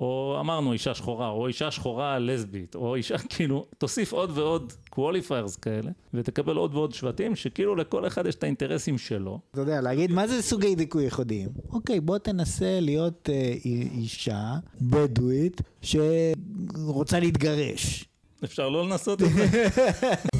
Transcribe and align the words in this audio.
או 0.00 0.36
אמרנו 0.40 0.72
אישה 0.72 0.94
שחורה, 0.94 1.28
או 1.28 1.46
אישה 1.46 1.70
שחורה 1.70 2.18
לסבית, 2.18 2.74
או 2.74 2.94
אישה, 2.94 3.18
כאילו, 3.34 3.66
תוסיף 3.78 4.12
עוד 4.12 4.38
ועוד 4.38 4.72
qualifiers 4.94 5.60
כאלה, 5.62 5.90
ותקבל 6.14 6.56
עוד 6.56 6.74
ועוד 6.74 6.94
שבטים, 6.94 7.36
שכאילו 7.36 7.76
לכל 7.76 8.06
אחד 8.06 8.26
יש 8.26 8.34
את 8.34 8.42
האינטרסים 8.42 8.98
שלו. 8.98 9.40
אתה 9.50 9.60
יודע, 9.60 9.80
להגיד 9.80 10.12
מה 10.12 10.26
זה 10.26 10.42
סוגי 10.42 10.74
דיכוי 10.74 11.04
ייחודיים? 11.04 11.48
אוקיי, 11.72 12.00
בוא 12.00 12.18
תנסה 12.18 12.80
להיות 12.80 13.28
אה, 13.32 13.54
אישה 13.94 14.54
בדואית 14.80 15.60
שרוצה 15.82 17.20
להתגרש. 17.20 18.04
אפשר 18.44 18.68
לא 18.68 18.84
לנסות 18.84 19.22
את 19.22 19.28
זה? 19.28 19.46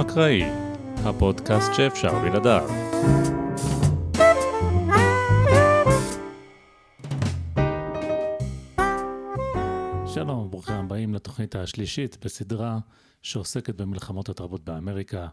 אקראי, 0.00 0.42
הפודקאסט 1.04 1.74
שאפשר 1.74 2.18
בלעדיו. 2.18 2.68
שלום, 10.06 10.50
ברוכים 10.50 10.74
הבאים 10.74 11.14
לתוכנית 11.14 11.56
השלישית 11.56 12.24
בסדרה 12.24 12.78
שעוסקת 13.22 13.74
במלחמות 13.74 14.28
התרבות 14.28 14.64
באמריקה. 14.64 15.26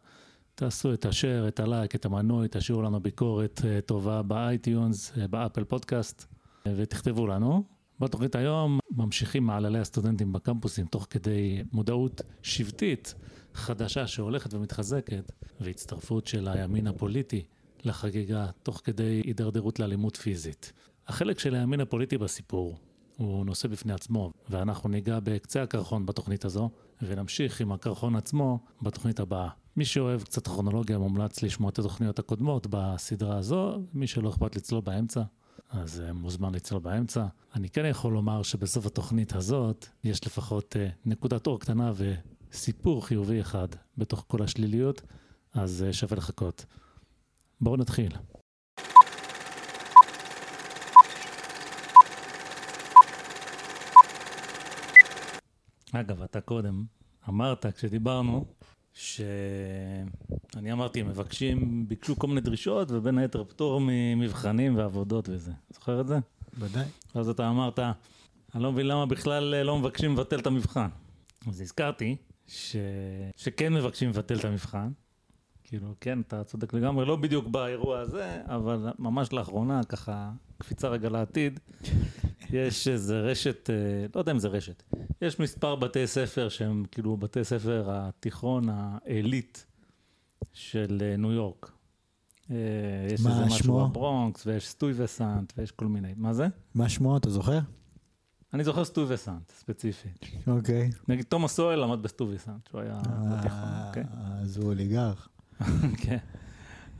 תעשו 0.55 0.93
את 0.93 1.05
השאר, 1.05 1.47
את 1.47 1.59
הלייק, 1.59 1.95
את 1.95 2.05
המנוי, 2.05 2.47
תשאירו 2.51 2.81
לנו 2.81 2.99
ביקורת 2.99 3.61
אה, 3.65 3.81
טובה 3.81 4.21
ב-iTunes, 4.21 5.17
אה, 5.17 5.27
ב-Apple 5.27 5.63
Podcasts, 5.63 6.25
אה, 6.67 6.73
ותכתבו 6.75 7.27
לנו. 7.27 7.74
בתוכנית 7.99 8.35
היום 8.35 8.80
ממשיכים 8.91 9.45
מעללי 9.45 9.80
הסטודנטים 9.80 10.34
בקמפוסים 10.34 10.85
תוך 10.85 11.08
כדי 11.09 11.63
מודעות 11.72 12.21
שבטית 12.41 13.16
חדשה 13.54 14.08
שהולכת 14.08 14.54
ומתחזקת, 14.54 15.31
והצטרפות 15.59 16.27
של 16.27 16.48
הימין 16.48 16.88
הפוליטי 16.88 17.44
לחגיגה 17.84 18.48
תוך 18.63 18.82
כדי 18.84 19.21
הידרדרות 19.26 19.79
לאלימות 19.79 20.15
פיזית. 20.15 20.74
החלק 21.07 21.40
של 21.40 21.55
הימין 21.55 21.82
הפוליטי 21.82 22.18
בסיפור 22.18 22.77
הוא 23.18 23.46
נושא 23.46 23.68
בפני 23.68 23.93
עצמו, 23.93 24.32
ואנחנו 24.49 24.90
ניגע 24.90 25.20
בקצה 25.24 25.63
הקרחון 25.63 26.05
בתוכנית 26.05 26.46
הזו, 26.46 26.70
ונמשיך 27.02 27.62
עם 27.62 27.71
הקרחון 27.71 28.15
עצמו 28.15 28.59
בתוכנית 28.82 29.20
הבאה. 29.20 29.49
מי 29.77 29.85
שאוהב 29.85 30.21
קצת 30.24 30.48
כרונולוגיה 30.48 30.98
מומלץ 30.98 31.43
לשמוע 31.43 31.70
את 31.70 31.80
התוכניות 31.80 32.20
הקודמות 32.20 32.68
בסדרה 32.70 33.37
הזו, 33.37 33.82
מי 33.93 34.07
שלא 34.07 34.30
אכפת 34.30 34.55
לצלול 34.55 34.82
באמצע, 34.82 35.21
אז 35.70 36.04
uh, 36.10 36.13
מוזמן 36.13 36.55
לצלול 36.55 36.82
באמצע. 36.82 37.26
אני 37.55 37.70
כן 37.70 37.85
יכול 37.85 38.13
לומר 38.13 38.44
שבסוף 38.44 38.85
התוכנית 38.85 39.35
הזאת 39.35 39.85
יש 40.04 40.26
לפחות 40.26 40.76
uh, 40.76 40.91
נקודת 41.05 41.48
אור 41.48 41.60
קטנה 41.60 41.91
וסיפור 41.96 43.05
חיובי 43.05 43.41
אחד 43.41 43.68
בתוך 43.98 44.26
כל 44.27 44.43
השליליות, 44.43 45.02
אז 45.54 45.86
uh, 45.90 45.93
שווה 45.93 46.18
לחכות. 46.18 46.66
בואו 47.62 47.77
נתחיל. 47.77 48.12
אגב, 55.91 56.21
אתה 56.21 56.41
קודם 56.41 56.84
אמרת 57.30 57.66
כשדיברנו 57.66 58.46
שאני 58.96 60.71
אמרתי, 60.71 61.04
מבקשים, 61.04 61.85
ביקשו 61.88 62.15
כל 62.15 62.27
מיני 62.27 62.41
דרישות, 62.41 62.91
ובין 62.91 63.18
היתר 63.18 63.43
פטור 63.43 63.82
ממבחנים 63.84 64.78
ועבודות 64.78 65.29
וזה. 65.29 65.52
זוכר 65.69 66.02
את 66.02 66.07
זה? 66.07 66.19
ודאי. 66.59 66.85
אז 67.13 67.29
אתה 67.29 67.50
אמרת, 67.50 67.79
אני 68.56 68.63
לא 68.63 68.72
מבין 68.72 68.88
למה 68.88 69.06
בכלל 69.06 69.53
אה, 69.53 69.63
לא 69.63 69.78
מבקשים 69.78 70.13
לבטל 70.13 70.40
את 70.40 70.47
המבחן. 70.47 70.88
אז 71.47 71.62
הזכרתי 71.62 72.16
ש... 72.47 72.75
שכן 73.38 73.74
מבקשים 73.74 74.09
לבטל 74.09 74.40
את 74.40 74.46
המבחן. 74.46 74.90
כאילו, 75.68 75.94
כן, 76.02 76.22
אתה 76.22 76.44
צודק 76.44 76.74
לגמרי, 76.74 77.06
לא 77.06 77.16
בדיוק 77.16 77.47
באירוע 77.47 78.00
הזה, 78.00 78.41
אבל 78.46 78.94
ממש 79.00 79.34
לאחרונה, 79.34 79.84
ככה, 79.84 80.31
קפיצה 80.58 80.88
רגע 80.88 81.09
לעתיד, 81.09 81.59
יש 82.50 82.88
איזה 82.88 83.20
רשת, 83.20 83.70
אה, 83.70 83.75
לא 84.16 84.20
יודע 84.20 84.31
אם 84.31 84.40
זה 84.40 84.48
רשת, 84.48 84.84
יש 85.22 85.40
מספר 85.40 85.75
בתי 85.75 86.08
ספר 86.08 86.50
שהם 86.50 86.84
כאילו 86.92 87.18
בתי 87.18 87.44
ספר 87.44 87.86
התיכון 87.88 88.70
העילית 88.70 89.66
של 90.54 90.98
אה, 91.02 91.18
ניו 91.18 91.31
יורק. 91.31 91.72
אה, 92.52 92.56
יש 93.06 93.25
איזה 93.25 93.46
משהו? 93.46 93.88
בברונקס, 93.88 94.48
ויש 94.48 94.68
סטוי 94.68 94.94
וסנט, 94.96 95.54
ויש 95.58 95.72
כל 95.72 95.86
מיני. 95.86 96.14
מה 96.18 96.34
זה? 96.34 96.48
מה 96.75 96.90
שמו, 96.90 97.18
אתה 97.18 97.30
זוכר? 97.30 97.59
אני 98.54 98.64
זוכר 98.64 98.86
סטוי 98.86 99.06
וסנט, 99.08 99.52
ספציפית. 99.52 100.25
אוקיי. 100.48 100.90
נגיד 101.08 101.25
תומאס 101.25 101.56
סואל 101.56 101.80
למד 101.84 102.04
בסטוי 102.04 102.36
וסנט, 102.36 102.68
שהוא 102.70 102.81
היה 102.81 103.02
בתיכון, 103.31 103.70
אוקיי? 103.88 104.04
אז 104.14 104.58
הוא 104.58 104.66
אוליגרך. 104.66 105.30
כן. 106.04 106.18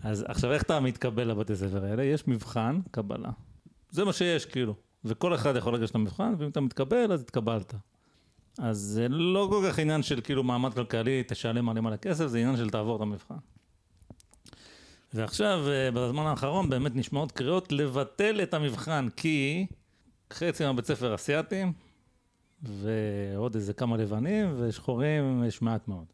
אז 0.04 0.26
עכשיו 0.28 0.52
איך 0.52 0.62
אתה 0.64 0.80
מתקבל 0.80 1.28
לבתי 1.28 1.56
ספר 1.56 1.86
האלה? 1.86 2.04
יש 2.04 2.28
מבחן 2.28 2.80
קבלה. 2.92 3.30
זה 3.92 4.06
מה 4.06 4.14
שיש 4.14 4.46
כאילו. 4.46 4.76
וכל 5.06 5.36
אחד 5.36 5.56
יכול 5.56 5.76
לגשת 5.76 5.96
למבחן, 5.96 6.34
ואם 6.38 6.50
אתה 6.50 6.62
מתקבל 6.62 7.12
אז 7.12 7.22
התקבלת. 7.22 7.74
אז 8.60 8.78
זה 8.78 9.08
לא 9.10 9.48
כל 9.52 9.66
כך 9.68 9.80
עניין 9.80 10.04
של 10.04 10.22
כאילו 10.22 10.44
מעמד 10.44 10.74
כלכלי, 10.74 11.24
תשלם 11.28 11.66
מלא 11.66 11.82
מלא 11.82 11.96
כסף, 11.96 12.28
זה 12.28 12.38
עניין 12.38 12.58
של 12.58 12.70
תעבור 12.70 12.96
את 12.96 13.02
המבחן. 13.02 13.36
ועכשיו, 15.14 15.60
אה, 15.68 15.92
בזמן 15.92 16.26
האחרון 16.26 16.70
באמת 16.70 16.96
נשמעות 16.96 17.32
קריאות 17.32 17.72
לבטל 17.72 18.44
את 18.44 18.54
המבחן, 18.54 19.08
כי 19.16 19.66
חצי 20.34 20.66
מהבית 20.66 20.86
ספר 20.86 21.16
אסיאתים, 21.16 21.74
ועוד 22.64 23.56
איזה 23.56 23.74
כמה 23.74 23.98
לבנים, 23.98 24.56
ושחורים 24.58 25.44
יש 25.44 25.62
מעט 25.62 25.88
מאוד. 25.88 26.06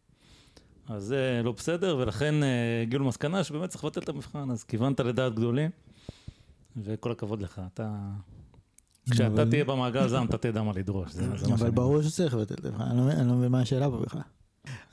אז 0.90 1.04
זה 1.04 1.42
לא 1.44 1.52
בסדר, 1.52 1.98
ולכן 1.98 2.44
אה, 2.44 2.82
הגיעו 2.82 3.04
למסקנה 3.04 3.44
שבאמת 3.44 3.70
צריך 3.70 3.84
לבטל 3.84 4.00
את 4.02 4.10
המבחן, 4.10 4.52
אז 4.52 4.64
כיוונת 4.64 5.00
לדעת 5.00 5.36
גדולים, 5.36 5.70
וכל 6.78 7.12
הכבוד 7.12 7.42
לך. 7.42 7.62
אתה... 7.74 7.98
כשאתה 9.12 9.46
תהיה 9.50 9.66
במעגל 9.66 10.08
זעם, 10.08 10.26
אתה 10.28 10.38
תדע 10.38 10.62
מה 10.64 10.72
לדרוש. 10.76 11.12
זה, 11.12 11.26
אבל. 11.54 11.70
ברור 11.70 12.02
שצריך 12.02 12.34
לבטל 12.34 12.54
את. 12.54 12.66
אני 12.66 12.98
לא 12.98 13.04
מבין- 13.04 13.18
אני 13.18 13.28
לא 13.28 13.34
מבין 13.34 13.52
מה 13.52 13.62
השאלה 13.62 13.90
פה 13.90 13.98
בכלל. 13.98 14.22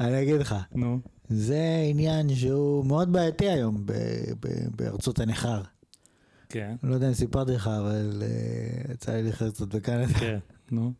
אני 0.00 0.22
אגיד 0.22 0.34
לך, 0.40 0.54
נו, 0.74 1.00
זה 1.28 1.60
עניין 1.90 2.34
שהוא 2.34 2.84
מאוד 2.86 3.12
בעייתי 3.12 3.48
היום 3.48 3.86
ב- 3.86 3.92
ב- 4.40 4.76
בארצות 4.76 5.18
הנכר. 5.20 5.62
כן, 6.48 6.76
לא 6.82 6.94
יודע 6.94 7.08
אם 7.08 7.14
סיפרתי 7.14 7.52
לך, 7.52 7.66
אבל 7.66 8.22
אה, 8.22 8.92
יצא 8.94 9.12
לי 9.12 9.22
לחיות 9.22 9.54
קצת 9.54 9.68
בקנדה. 9.74 10.06
כן, 10.14 10.38
נו, 10.70 10.92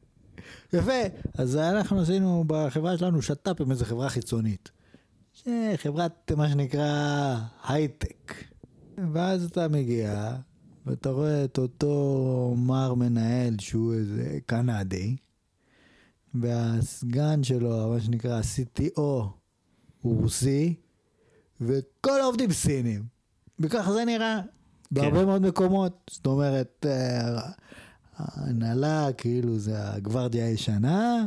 יפה, 0.72 0.93
אז 1.34 1.56
אנחנו 1.56 2.00
עשינו 2.00 2.44
בחברה 2.47 2.99
שלנו 2.99 3.22
שת"פ 3.22 3.60
עם 3.60 3.70
איזה 3.70 3.84
חברה 3.84 4.09
חיצונית. 4.09 4.70
חברת 5.76 6.32
מה 6.37 6.49
שנקרא 6.49 7.37
הייטק. 7.69 8.34
ואז 9.12 9.44
אתה 9.44 9.69
מגיע, 9.69 10.37
ואתה 10.87 11.10
רואה 11.10 11.44
את 11.44 11.59
אותו 11.59 12.54
מר 12.56 12.94
מנהל 12.94 13.54
שהוא 13.60 13.94
איזה 13.94 14.38
קנדי, 14.47 15.16
והסגן 16.34 17.43
שלו, 17.43 17.91
מה 17.91 18.00
שנקרא 18.00 18.41
CTO, 18.41 19.00
הוא 20.03 20.21
רוסי, 20.21 20.75
וכל 21.60 22.20
העובדים 22.20 22.53
סינים. 22.53 23.05
וככה 23.60 23.93
זה 23.93 24.05
נראה 24.05 24.41
בהרבה 24.91 25.25
מאוד 25.25 25.43
מקומות. 25.43 26.10
זאת 26.10 26.26
אומרת, 26.26 26.87
אה, 26.88 27.50
ההנהלה 28.16 29.09
כאילו 29.16 29.59
זה 29.59 29.91
הגוורדיה 29.93 30.47
הישנה, 30.47 31.26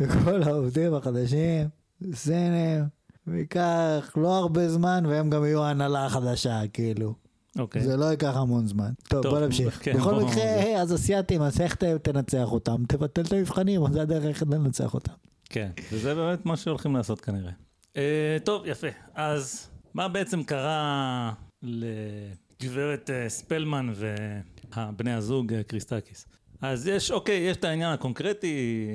וכל 0.00 0.42
העובדים 0.42 0.94
החדשים, 0.94 1.68
סינים, 2.14 2.84
וייקח 3.26 4.12
לא 4.16 4.36
הרבה 4.36 4.68
זמן 4.68 5.04
והם 5.08 5.30
גם 5.30 5.44
יהיו 5.44 5.62
ההנהלה 5.62 6.06
החדשה, 6.06 6.60
כאילו. 6.72 7.14
אוקיי. 7.58 7.82
זה 7.82 7.96
לא 7.96 8.04
ייקח 8.04 8.36
המון 8.36 8.66
זמן. 8.66 8.90
טוב, 9.08 9.22
טוב, 9.22 9.34
בוא 9.34 9.46
נמשיך. 9.46 9.80
כן, 9.82 9.96
בכל 9.96 10.14
בוא 10.14 10.30
מקרה. 10.30 10.42
היי, 10.42 10.80
אז 10.80 10.94
אסיאתים, 10.94 11.42
אז 11.42 11.60
איך 11.60 11.74
תנצח 12.02 12.52
אותם? 12.52 12.82
תבטל 12.88 13.22
את 13.22 13.32
המבחנים, 13.32 13.92
זה 13.92 14.02
הדרך 14.02 14.24
היחידה 14.24 14.56
לנצח 14.56 14.94
אותם. 14.94 15.12
כן, 15.44 15.70
וזה 15.92 16.14
באמת 16.14 16.46
מה 16.46 16.56
שהולכים 16.56 16.96
לעשות 16.96 17.20
כנראה. 17.20 17.52
אה, 17.96 18.36
טוב, 18.44 18.66
יפה. 18.66 18.86
אז 19.14 19.70
מה 19.94 20.08
בעצם 20.08 20.42
קרה 20.42 21.32
לגברת 21.62 23.10
אה, 23.10 23.28
ספלמן 23.28 23.92
ובני 23.96 25.12
הזוג 25.12 25.54
אה, 25.54 25.62
קריסטקיס? 25.62 26.26
אז 26.60 26.86
יש, 26.86 27.10
אוקיי, 27.10 27.38
יש 27.38 27.56
את 27.56 27.64
העניין 27.64 27.92
הקונקרטי, 27.92 28.86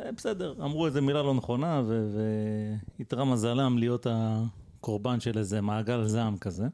אה, 0.00 0.12
בסדר, 0.12 0.54
אמרו 0.64 0.86
איזה 0.86 1.00
מילה 1.00 1.22
לא 1.22 1.34
נכונה, 1.34 1.82
ואיתרע 2.98 3.24
מזלם 3.24 3.78
להיות 3.78 4.06
הקורבן 4.10 5.20
של 5.20 5.38
איזה 5.38 5.60
מעגל 5.60 6.04
זעם 6.04 6.38
כזה. 6.38 6.66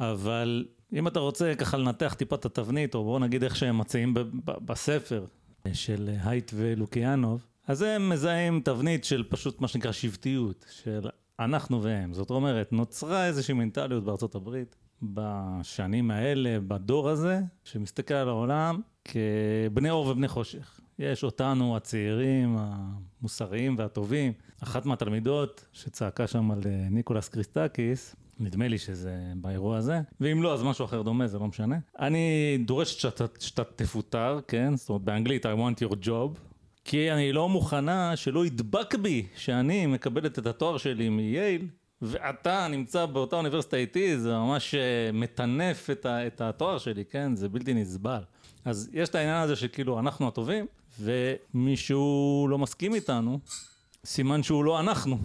אבל 0.00 0.66
אם 0.92 1.08
אתה 1.08 1.20
רוצה 1.20 1.54
ככה 1.54 1.76
לנתח 1.76 2.14
טיפה 2.18 2.36
את 2.36 2.44
התבנית, 2.44 2.94
או 2.94 3.04
בוא 3.04 3.20
נגיד 3.20 3.44
איך 3.44 3.56
שהם 3.56 3.78
מציעים 3.78 4.14
בספר 4.44 5.24
של 5.72 6.10
הייט 6.24 6.50
ולוקיאנוף, 6.54 7.46
אז 7.66 7.82
הם 7.82 8.08
מזהים 8.08 8.60
תבנית 8.64 9.04
של 9.04 9.24
פשוט 9.28 9.60
מה 9.60 9.68
שנקרא 9.68 9.92
שבטיות, 9.92 10.66
של 10.82 11.08
אנחנו 11.38 11.82
והם. 11.82 12.12
זאת 12.12 12.30
אומרת, 12.30 12.72
נוצרה 12.72 13.26
איזושהי 13.26 13.54
מנטליות 13.54 14.04
בארצות 14.04 14.34
הברית 14.34 14.76
בשנים 15.02 16.10
האלה, 16.10 16.58
בדור 16.66 17.08
הזה, 17.08 17.40
שמסתכל 17.64 18.14
על 18.14 18.28
העולם 18.28 18.80
כבני 19.04 19.90
אור 19.90 20.06
ובני 20.06 20.28
חושך. 20.28 20.80
יש 20.98 21.24
אותנו, 21.24 21.76
הצעירים, 21.76 22.56
המוסריים 22.58 23.78
והטובים. 23.78 24.32
אחת 24.62 24.86
מהתלמידות 24.86 25.64
שצעקה 25.72 26.26
שם 26.26 26.50
על 26.50 26.60
אה, 26.66 26.86
ניקולס 26.90 27.28
קריסטקיס, 27.28 28.16
נדמה 28.40 28.68
לי 28.68 28.78
שזה 28.78 29.16
באירוע 29.36 29.76
הזה, 29.76 30.00
ואם 30.20 30.42
לא, 30.42 30.54
אז 30.54 30.62
משהו 30.62 30.84
אחר 30.84 31.02
דומה, 31.02 31.26
זה 31.26 31.38
לא 31.38 31.46
משנה. 31.46 31.78
אני 31.98 32.58
דורש 32.66 33.02
שאתה, 33.02 33.24
שאתה 33.38 33.64
תפוטר, 33.64 34.40
כן? 34.48 34.76
זאת 34.76 34.88
אומרת, 34.88 35.02
באנגלית, 35.02 35.46
I 35.46 35.48
want 35.48 35.88
your 35.88 35.94
job. 36.06 36.38
כי 36.84 37.12
אני 37.12 37.32
לא 37.32 37.48
מוכנה 37.48 38.16
שלא 38.16 38.46
ידבק 38.46 38.94
בי 38.94 39.26
שאני 39.36 39.86
מקבלת 39.86 40.38
את 40.38 40.46
התואר 40.46 40.78
שלי 40.78 41.08
מייל, 41.08 41.66
ואתה 42.02 42.68
נמצא 42.68 43.06
באותה 43.06 43.36
אוניברסיטה 43.36 43.76
איתי, 43.76 44.18
זה 44.18 44.32
ממש 44.32 44.74
אה, 44.74 45.10
מטנף 45.12 45.90
את, 45.90 46.06
ה, 46.06 46.26
את 46.26 46.40
התואר 46.40 46.78
שלי, 46.78 47.04
כן? 47.04 47.36
זה 47.36 47.48
בלתי 47.48 47.74
נסבל. 47.74 48.22
אז 48.64 48.90
יש 48.92 49.08
את 49.08 49.14
העניין 49.14 49.42
הזה 49.42 49.56
שכאילו 49.56 49.98
אנחנו 49.98 50.28
הטובים, 50.28 50.66
ומישהו 51.00 52.46
לא 52.50 52.58
מסכים 52.58 52.94
איתנו, 52.94 53.38
סימן 54.04 54.42
שהוא 54.42 54.64
לא 54.64 54.80
אנחנו, 54.80 55.18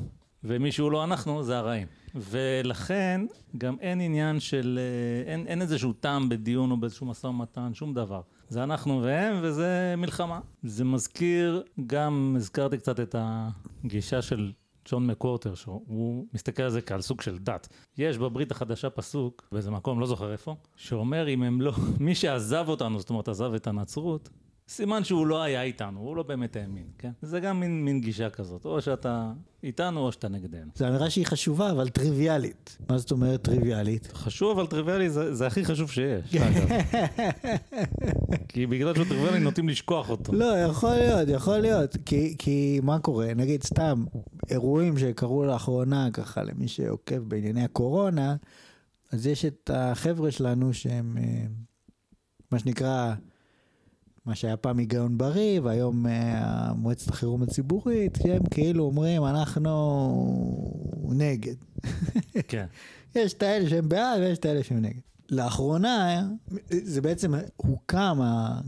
ומי 0.43 0.71
שהוא 0.71 0.91
לא 0.91 1.03
אנחנו 1.03 1.43
זה 1.43 1.57
הרעים. 1.57 1.87
ולכן 2.15 3.21
גם 3.57 3.75
אין 3.79 4.01
עניין 4.01 4.39
של, 4.39 4.79
אה, 4.81 5.33
אין, 5.33 5.47
אין 5.47 5.61
איזשהו 5.61 5.93
טעם 5.93 6.29
בדיון 6.29 6.71
או 6.71 6.77
באיזשהו 6.77 7.05
משא 7.05 7.27
ומתן, 7.27 7.73
שום 7.73 7.93
דבר. 7.93 8.21
זה 8.49 8.63
אנחנו 8.63 9.01
והם 9.03 9.39
וזה 9.41 9.93
מלחמה. 9.97 10.39
זה 10.63 10.83
מזכיר, 10.83 11.63
גם 11.87 12.33
הזכרתי 12.37 12.77
קצת 12.77 12.99
את 12.99 13.15
הגישה 13.83 14.21
של 14.21 14.51
ג'ון 14.89 15.07
מקורטר, 15.07 15.55
שהוא 15.55 16.25
מסתכל 16.33 16.63
על 16.63 16.69
זה 16.69 16.81
כעל 16.81 17.01
סוג 17.01 17.21
של 17.21 17.37
דת. 17.37 17.67
יש 17.97 18.17
בברית 18.17 18.51
החדשה 18.51 18.89
פסוק, 18.89 19.47
באיזה 19.51 19.71
מקום, 19.71 19.99
לא 19.99 20.05
זוכר 20.05 20.31
איפה, 20.31 20.55
שאומר 20.75 21.29
אם 21.29 21.43
הם 21.43 21.61
לא, 21.61 21.73
מי 21.99 22.15
שעזב 22.15 22.65
אותנו, 22.67 22.99
זאת 22.99 23.09
אומרת 23.09 23.27
עזב 23.27 23.53
את 23.53 23.67
הנצרות, 23.67 24.29
סימן 24.69 25.03
שהוא 25.03 25.27
לא 25.27 25.41
היה 25.41 25.63
איתנו, 25.63 25.99
הוא 25.99 26.15
לא 26.15 26.23
באמת 26.23 26.55
האמין, 26.55 26.87
כן? 26.97 27.11
זה 27.21 27.39
גם 27.39 27.59
מין, 27.59 27.85
מין 27.85 28.01
גישה 28.01 28.29
כזאת, 28.29 28.65
או 28.65 28.81
שאתה 28.81 29.31
איתנו 29.63 29.99
או 29.99 30.11
שאתה 30.11 30.27
נגדנו. 30.27 30.71
זו 30.75 30.87
אמירה 30.87 31.09
שהיא 31.09 31.25
חשובה, 31.25 31.71
אבל 31.71 31.89
טריוויאלית. 31.89 32.77
מה 32.89 32.97
זאת 32.97 33.11
אומרת 33.11 33.41
טריוויאלית? 33.41 34.07
חשוב, 34.13 34.59
אבל 34.59 34.67
טריוויאלי 34.67 35.09
זה, 35.09 35.35
זה 35.35 35.47
הכי 35.47 35.65
חשוב 35.65 35.91
שיש, 35.91 36.35
אגב. 36.35 36.69
כי 38.49 38.65
בגלל 38.65 38.95
שהוא 38.95 39.05
טריוויאלי 39.05 39.39
נוטים 39.39 39.69
לשכוח 39.69 40.09
אותו. 40.09 40.33
לא, 40.33 40.59
יכול 40.59 40.89
להיות, 40.89 41.29
יכול 41.29 41.57
להיות. 41.57 41.97
כי, 42.05 42.35
כי 42.37 42.79
מה 42.83 42.99
קורה? 42.99 43.33
נגיד 43.35 43.63
סתם, 43.63 44.05
אירועים 44.49 44.97
שקרו 44.97 45.45
לאחרונה, 45.45 46.09
ככה, 46.13 46.43
למי 46.43 46.67
שעוקב 46.67 47.17
בענייני 47.17 47.63
הקורונה, 47.63 48.35
אז 49.11 49.27
יש 49.27 49.45
את 49.45 49.71
החבר'ה 49.73 50.31
שלנו 50.31 50.73
שהם, 50.73 51.17
אה, 51.17 51.45
מה 52.51 52.59
שנקרא, 52.59 53.13
מה 54.27 54.35
שהיה 54.35 54.57
פעם 54.57 54.77
היגיון 54.77 55.17
בריא, 55.17 55.61
והיום 55.63 56.05
uh, 56.05 56.09
מועצת 56.73 57.09
החירום 57.09 57.43
הציבורית, 57.43 58.17
שהם 58.23 58.43
כאילו 58.51 58.83
אומרים, 58.83 59.25
אנחנו 59.25 59.71
נגד. 61.09 61.55
כן. 62.47 62.65
יש 63.15 63.33
את 63.33 63.43
האלה 63.43 63.69
שהם 63.69 63.89
בעד 63.89 64.19
ויש 64.19 64.37
את 64.37 64.45
האלה 64.45 64.63
שהם 64.63 64.77
נגד. 64.77 64.99
לאחרונה, 65.29 66.27
זה 66.69 67.01
בעצם 67.01 67.33
הוקם, 67.55 68.19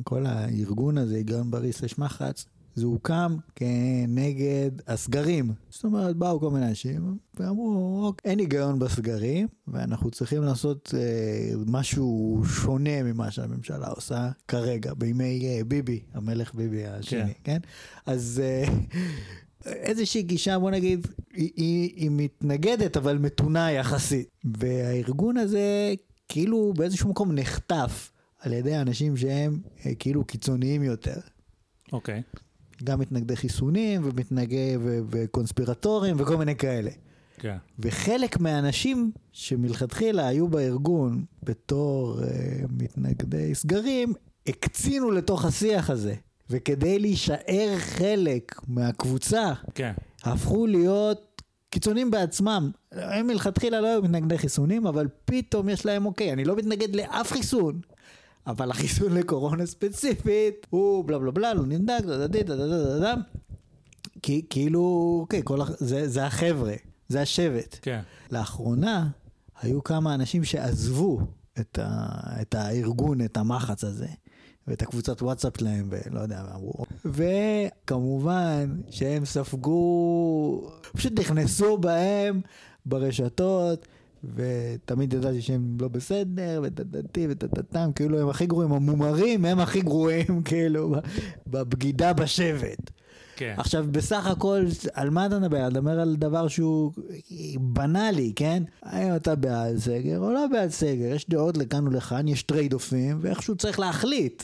כל 0.04 0.26
הארגון 0.26 0.98
הזה, 0.98 1.16
היגיון 1.16 1.52
בריא 1.52 1.72
סלש 1.72 1.98
מחץ, 1.98 2.46
זה 2.80 2.86
הוקם 2.86 3.38
כנגד 3.56 4.72
הסגרים. 4.88 5.54
זאת 5.70 5.84
אומרת, 5.84 6.16
באו 6.16 6.40
כל 6.40 6.50
מיני 6.50 6.68
אנשים 6.68 7.18
ואמרו, 7.40 8.02
אוקיי, 8.06 8.32
אין 8.32 8.40
היגיון 8.40 8.80
בסגרים, 8.80 9.48
ואנחנו 9.68 10.12
צריכים 10.12 10.44
לעשות 10.44 10.94
אה, 10.98 11.52
משהו 11.66 12.42
שונה 12.46 13.04
ממה 13.04 13.32
שהממשלה 13.32 13.88
עושה 13.88 14.30
כרגע, 14.48 14.94
בימי 14.94 15.48
אה, 15.48 15.64
ביבי, 15.64 16.00
המלך 16.14 16.56
ביבי 16.56 16.86
השני, 16.86 17.34
כן? 17.34 17.34
כן? 17.44 17.60
אז... 18.06 18.42
אה, 18.46 18.74
איזושהי 19.66 20.22
גישה, 20.22 20.60
בוא 20.60 20.72
נגיד, 20.72 21.08
היא, 21.34 21.52
היא, 21.56 21.94
היא 21.96 22.10
מתנגדת, 22.14 22.98
אבל 22.98 23.18
מתונה 23.18 23.72
יחסית. 23.72 24.28
והארגון 24.58 25.38
הזה 25.38 25.94
כאילו 26.30 26.74
באיזשהו 26.78 27.10
מקום 27.10 27.32
נחטף 27.32 28.12
על 28.40 28.54
ידי 28.54 28.78
אנשים 28.78 29.18
שהם 29.18 29.60
אה, 29.86 29.96
כאילו 29.96 30.26
קיצוניים 30.26 30.84
יותר. 30.84 31.20
אוקיי. 31.92 32.22
Okay. 32.36 32.40
גם 32.84 33.00
מתנגדי 33.00 33.36
חיסונים 33.36 34.02
ומתנגדי 34.04 34.78
ו- 34.80 35.00
וקונספירטורים 35.10 36.16
וכל 36.20 36.38
מיני 36.38 36.56
כאלה. 36.56 36.92
כן. 37.38 37.58
וחלק 37.80 38.40
מהאנשים 38.40 39.12
שמלכתחילה 39.32 40.28
היו 40.28 40.48
בארגון 40.48 41.26
בתור 41.44 42.20
uh, 42.20 42.24
מתנגדי 42.70 43.56
סגרים, 43.56 44.14
הקצינו 44.48 45.12
לתוך 45.12 45.46
השיח 45.46 45.90
הזה. 45.90 46.16
וכדי 46.50 47.00
להישאר 47.00 47.76
חלק 47.78 48.56
מהקבוצה, 48.68 49.54
כן. 49.76 49.94
הפכו 50.24 50.68
להיות 50.68 51.42
קיצונים 51.70 52.12
בעצמם. 52.12 52.72
הם 52.92 53.28
מלכתחילה 53.28 53.82
לא 53.82 53.88
היו 53.88 54.02
מתנגדי 54.02 54.38
חיסונים, 54.38 54.88
אבל 54.88 55.08
פתאום 55.26 55.70
יש 55.70 55.86
להם, 55.86 56.06
אוקיי, 56.06 56.34
אני 56.34 56.46
לא 56.46 56.56
מתנגד 56.56 56.96
לאף 56.96 57.32
חיסון, 57.32 57.82
אבל 58.50 58.72
החיסון 58.72 59.14
לקורונה 59.14 59.66
ספציפית 59.66 60.68
הוא 60.70 61.06
בלה 61.06 61.20
בלה 61.20 61.32
בלה, 61.32 61.54
לא 61.54 61.66
נמדק, 61.66 62.02
דה 62.06 62.28
דה 62.28 62.44
דה 62.44 62.56
דה 62.56 62.68
דה 62.68 63.00
דה 63.00 63.14
כי 64.22 64.46
כאילו, 64.50 65.18
אוקיי, 65.22 65.42
כל, 65.44 65.60
זה, 65.78 66.08
זה 66.08 66.26
החבר'ה, 66.26 66.74
זה 67.08 67.22
השבט. 67.22 67.78
כן. 67.82 68.02
לאחרונה 68.32 69.10
היו 69.62 69.84
כמה 69.84 70.16
אנשים 70.16 70.44
שעזבו 70.44 71.20
את, 71.60 71.80
ה, 71.82 72.08
את 72.42 72.56
הארגון, 72.56 73.22
את 73.22 73.38
המחץ 73.38 73.84
הזה. 73.84 74.08
ואת 74.68 74.82
הקבוצת 74.82 75.22
וואטסאפ 75.22 75.58
שלהם, 75.58 75.90
ולא 75.90 76.20
יודע 76.20 76.44
מה 76.50 76.56
אמרו. 76.56 76.86
וכמובן 77.06 78.82
שהם 78.90 79.26
ספגו, 79.26 80.72
פשוט 80.94 81.20
נכנסו 81.20 81.78
בהם 81.78 82.42
ברשתות, 82.86 83.88
ותמיד 84.36 85.14
ידעתי 85.14 85.42
שהם 85.42 85.78
לא 85.82 85.88
בסדר, 85.88 86.62
וטטטי 86.64 87.28
וטטטם, 87.30 87.92
כאילו 87.96 88.20
הם 88.20 88.30
הכי 88.30 88.46
גרועים, 88.46 88.72
המומרים 88.72 89.46
הם 89.46 89.60
הכי 89.60 89.82
גרועים, 89.82 90.42
כאילו, 90.46 90.96
בבגידה 91.48 92.14
בשבט. 92.14 92.92
כן. 93.36 93.54
עכשיו, 93.58 93.86
בסך 93.92 94.28
הכל, 94.28 94.66
על 94.94 95.10
מה 95.10 95.26
אתה 95.26 95.40
מדבר? 95.40 95.68
אתה 95.68 95.82
מדבר 95.82 96.00
על 96.00 96.16
דבר 96.16 96.48
שהוא 96.48 96.92
בנאלי, 97.60 98.34
כן? 98.36 98.64
האם 98.84 99.16
אתה 99.16 99.36
בעד 99.36 99.78
סגר 99.78 100.20
או 100.20 100.32
לא 100.32 100.48
בעד 100.48 100.70
סגר? 100.70 101.16
יש 101.16 101.30
דעות 101.30 101.58
לכאן 101.58 101.88
ולכאן, 101.88 102.28
יש 102.28 102.44
trade-offים, 102.44 103.18
ואיכשהו 103.22 103.56
צריך 103.56 103.80
להחליט. 103.80 104.44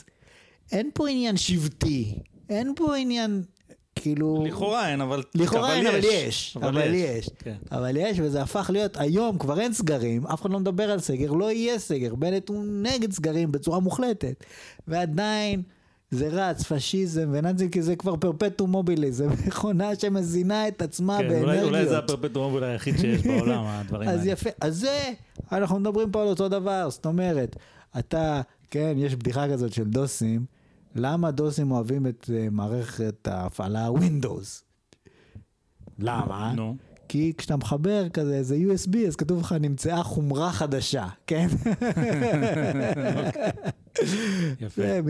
אין 0.72 0.90
פה 0.94 1.08
עניין 1.08 1.36
שבטי, 1.36 2.18
אין 2.48 2.72
פה 2.76 2.96
עניין 2.96 3.42
כאילו... 4.06 4.44
לכאורה 4.46 4.88
אין, 4.88 5.00
אבל... 5.00 5.22
לכאורה 5.34 5.74
אין, 5.74 5.86
אבל 5.86 6.00
יש. 6.04 6.56
אבל, 6.62 6.94
יש. 6.94 7.30
כן. 7.38 7.56
אבל 7.72 7.96
יש, 7.96 8.20
וזה 8.20 8.42
הפך 8.42 8.70
להיות, 8.72 8.96
היום 8.96 9.38
כבר 9.38 9.60
אין 9.60 9.72
סגרים, 9.72 10.26
אף 10.26 10.42
אחד 10.42 10.50
לא 10.50 10.60
מדבר 10.60 10.90
על 10.90 11.00
סגר, 11.00 11.32
לא 11.32 11.52
יהיה 11.52 11.78
סגר. 11.78 12.14
בנט 12.14 12.48
הוא 12.48 12.64
נגד 12.66 13.12
סגרים 13.12 13.52
בצורה 13.52 13.80
מוחלטת. 13.80 14.44
ועדיין... 14.88 15.62
זה 16.10 16.28
רץ, 16.28 16.62
פשיזם 16.62 17.28
ונאצים, 17.32 17.70
כי 17.70 17.82
זה 17.82 17.96
כבר 17.96 18.16
פרפטום 18.16 18.70
מובילי, 18.70 19.12
זה 19.12 19.26
מכונה 19.46 19.94
שמזינה 19.94 20.68
את 20.68 20.82
עצמה 20.82 21.18
כן, 21.18 21.28
באנרגיות. 21.28 21.44
אולי, 21.48 21.62
אולי 21.62 21.86
זה 21.86 21.98
הפרפטום 21.98 22.44
מובילי 22.44 22.66
היחיד 22.66 22.98
שיש 22.98 23.22
בעולם, 23.26 23.64
הדברים 23.66 24.08
האלה. 24.08 24.20
אז 24.20 24.26
יפה, 24.26 24.50
אז 24.60 24.76
זה, 24.76 25.12
אנחנו 25.52 25.78
מדברים 25.78 26.10
פה 26.10 26.22
על 26.22 26.28
אותו 26.28 26.48
דבר, 26.48 26.90
זאת 26.90 27.06
אומרת, 27.06 27.56
אתה, 27.98 28.40
כן, 28.70 28.94
יש 28.96 29.14
בדיחה 29.14 29.48
כזאת 29.48 29.72
של 29.72 29.84
דוסים, 29.84 30.44
למה 30.96 31.30
דוסים 31.30 31.70
אוהבים 31.70 32.06
את 32.06 32.24
uh, 32.24 32.50
מערכת 32.50 33.28
ההפעלה 33.28 33.88
Windows? 33.88 34.62
למה? 35.98 36.52
נו. 36.56 36.76
כי 37.08 37.32
כשאתה 37.38 37.56
מחבר 37.56 38.08
כזה 38.08 38.34
איזה 38.34 38.56
USB, 38.56 38.98
אז 39.06 39.16
כתוב 39.16 39.40
לך 39.40 39.54
נמצאה 39.60 40.02
חומרה 40.02 40.52
חדשה, 40.52 41.08
כן? 41.26 41.46
יפה. 44.60 44.82
זה 44.82 45.00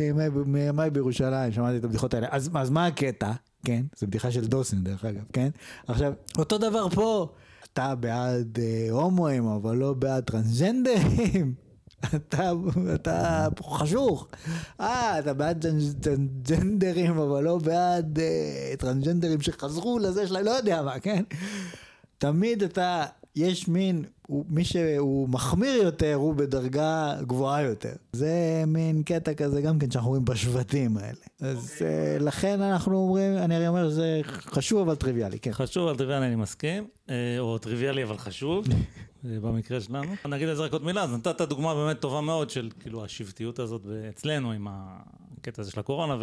מימיי 0.47 0.91
בירושלים, 0.91 1.53
שמעתי 1.53 1.77
את 1.77 1.85
הבדיחות 1.85 2.15
האלה. 2.15 2.27
אז, 2.31 2.51
אז 2.55 2.71
מה 2.71 2.87
הקטע? 2.87 3.33
כן, 3.65 3.83
זו 3.97 4.07
בדיחה 4.07 4.31
של 4.31 4.47
דוסים 4.47 4.79
דרך 4.83 5.05
אגב, 5.05 5.23
כן? 5.33 5.49
עכשיו, 5.87 6.13
אותו 6.39 6.59
דבר 6.59 6.89
פה, 6.89 7.33
אתה 7.65 7.95
בעד 7.95 8.59
אה, 8.59 8.89
הומואים, 8.91 9.47
אבל 9.47 9.77
לא 9.77 9.93
בעד 9.93 10.25
טרנסג'נדרים. 10.25 11.66
אתה, 12.15 12.53
אתה 12.95 13.49
חשוך. 13.63 14.29
אה, 14.81 15.19
אתה 15.19 15.35
בעד 15.35 15.67
טרנסג'נדרים, 16.01 17.19
אבל 17.19 17.45
לא 17.45 17.59
בעד 17.59 18.19
אה, 18.19 18.75
טרנסג'נדרים 18.79 19.41
שחזרו 19.41 19.99
לזה 19.99 20.27
שלהם, 20.27 20.45
לא 20.45 20.51
יודע 20.51 20.83
מה, 20.83 21.01
כן? 21.01 21.23
תמיד 22.19 22.63
אתה, 22.63 23.05
יש 23.37 23.69
מין, 23.69 24.05
הוא, 24.27 24.45
מי 24.49 24.65
שהוא 24.65 25.29
מחמיר 25.29 25.83
יותר, 25.83 26.15
הוא 26.15 26.35
בדרגה 26.35 27.15
גבוהה 27.21 27.63
יותר. 27.63 27.93
זה 28.13 28.65
מין 28.67 29.03
קטע 29.03 29.35
כזה 29.35 29.61
גם 29.61 29.79
כן 29.79 29.91
שאנחנו 29.91 30.11
רואים 30.11 30.25
בשבטים 30.25 30.97
האלה. 30.97 31.19
אז 31.41 31.73
okay. 31.79 31.83
אה, 31.85 32.17
לכן 32.21 32.63
אנחנו 32.63 32.97
אומרים, 32.97 33.37
אני 33.37 33.55
הרי 33.57 33.69
אומר 33.69 33.91
שזה 33.91 34.21
חשוב 34.25 34.81
אבל 34.81 34.95
טריוויאלי, 34.95 35.39
כן. 35.39 35.53
חשוב 35.53 35.89
אבל 35.89 35.97
טריוויאלי, 35.97 36.27
אני 36.27 36.37
מסכים. 36.37 36.87
אה, 37.11 37.39
או 37.39 37.59
טריוויאלי 37.59 38.03
אבל 38.05 38.19
חשוב. 38.19 38.67
במקרה 39.25 39.81
שלנו. 39.81 40.15
נגיד 40.29 40.49
לזה 40.49 40.63
רק 40.63 40.73
עוד 40.73 40.85
מילה, 40.85 41.03
אז 41.03 41.13
נתת 41.13 41.41
דוגמה 41.41 41.75
באמת 41.75 42.01
טובה 42.01 42.21
מאוד 42.21 42.51
של 42.51 42.71
כאילו 42.81 43.05
השבטיות 43.05 43.59
הזאת 43.59 43.83
אצלנו 44.09 44.53
עם 44.53 44.67
הקטע 44.71 45.63
הזה 45.63 45.71
של 45.71 45.81
הקורונה, 45.81 46.17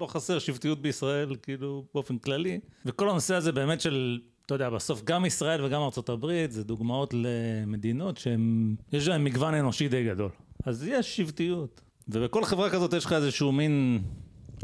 לא 0.00 0.06
חסר 0.06 0.38
שבטיות 0.38 0.82
בישראל, 0.82 1.36
כאילו, 1.42 1.84
באופן 1.94 2.18
כללי. 2.18 2.60
וכל 2.86 3.10
הנושא 3.10 3.34
הזה 3.34 3.52
באמת 3.52 3.80
של, 3.80 4.20
אתה 4.46 4.54
יודע, 4.54 4.70
בסוף 4.70 5.04
גם 5.04 5.24
ישראל 5.24 5.64
וגם 5.64 5.80
ארה"ב, 5.80 6.46
זה 6.48 6.64
דוגמאות 6.64 7.14
למדינות 7.14 8.16
שהן, 8.16 8.74
יש 8.92 9.08
להן 9.08 9.24
מגוון 9.24 9.54
אנושי 9.54 9.88
די 9.88 10.04
גדול. 10.04 10.30
אז 10.64 10.86
יש 10.86 11.16
שבטיות. 11.16 11.80
ובכל 12.08 12.44
חברה 12.44 12.70
כזאת 12.70 12.92
יש 12.92 13.04
לך 13.04 13.12
איזשהו 13.12 13.52
מין 13.52 14.02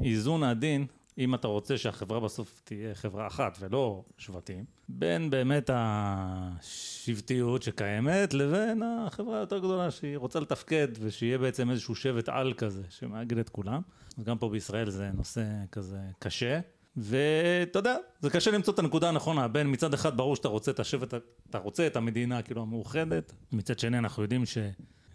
איזון 0.04 0.42
עדין, 0.42 0.86
אם 1.18 1.34
אתה 1.34 1.48
רוצה 1.48 1.78
שהחברה 1.78 2.20
בסוף 2.20 2.60
תהיה 2.64 2.94
חברה 2.94 3.26
אחת 3.26 3.58
ולא 3.60 4.04
שבטים, 4.18 4.64
בין 4.88 5.30
באמת 5.30 5.70
השבטיות 5.72 7.62
שקיימת 7.62 8.34
לבין 8.34 8.82
החברה 8.82 9.36
היותר 9.38 9.58
גדולה 9.58 9.90
שהיא 9.90 10.18
רוצה 10.18 10.40
לתפקד 10.40 10.88
ושיהיה 11.00 11.38
בעצם 11.38 11.70
איזשהו 11.70 11.94
שבט 11.94 12.28
על 12.28 12.54
כזה 12.56 12.82
שמאגד 12.88 13.38
את 13.38 13.48
כולם. 13.48 13.80
אז 14.18 14.24
גם 14.24 14.38
פה 14.38 14.48
בישראל 14.48 14.90
זה 14.90 15.10
נושא 15.14 15.44
כזה 15.72 15.98
קשה. 16.18 16.60
ואתה 16.96 17.78
יודע, 17.78 17.96
זה 18.20 18.30
קשה 18.30 18.50
למצוא 18.50 18.74
את 18.74 18.78
הנקודה 18.78 19.08
הנכונה 19.08 19.48
בין 19.48 19.72
מצד 19.72 19.94
אחד 19.94 20.16
ברור 20.16 20.36
שאתה 20.36 20.48
רוצה 20.48 20.70
את 20.70 20.80
השבט, 20.80 21.14
אתה 21.50 21.58
רוצה 21.58 21.86
את 21.86 21.96
המדינה 21.96 22.42
כאילו 22.42 22.62
המאוחדת, 22.62 23.32
מצד 23.52 23.78
שני 23.78 23.98
אנחנו 23.98 24.22
יודעים 24.22 24.46
ש... 24.46 24.58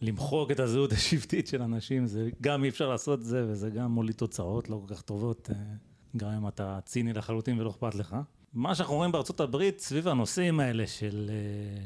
למחוק 0.02 0.52
את 0.52 0.60
הזהות 0.60 0.92
השבטית 0.92 1.48
של 1.48 1.62
אנשים, 1.62 2.06
זה 2.06 2.30
גם 2.42 2.64
אי 2.64 2.70
אפשר 2.70 2.90
לעשות 2.90 3.20
את 3.20 3.26
זה, 3.26 3.46
וזה 3.48 3.70
גם 3.70 3.92
מוליד 3.92 4.16
תוצאות 4.16 4.70
לא 4.70 4.82
כל 4.88 4.96
כך 4.96 5.02
טובות, 5.02 5.50
אה, 5.54 5.56
גם 6.18 6.30
אם 6.30 6.48
אתה 6.48 6.80
ציני 6.86 7.14
לחלוטין 7.14 7.60
ולא 7.60 7.70
אכפת 7.70 7.96
לך. 7.96 8.16
מה 8.54 8.76
שאנחנו 8.76 8.96
רואים 8.96 9.12
בארצות 9.12 9.40
הברית 9.40 9.80
סביב 9.80 10.08
הנושאים 10.08 10.60
האלה 10.60 10.88
של, 10.88 11.30
אה, 11.30 11.86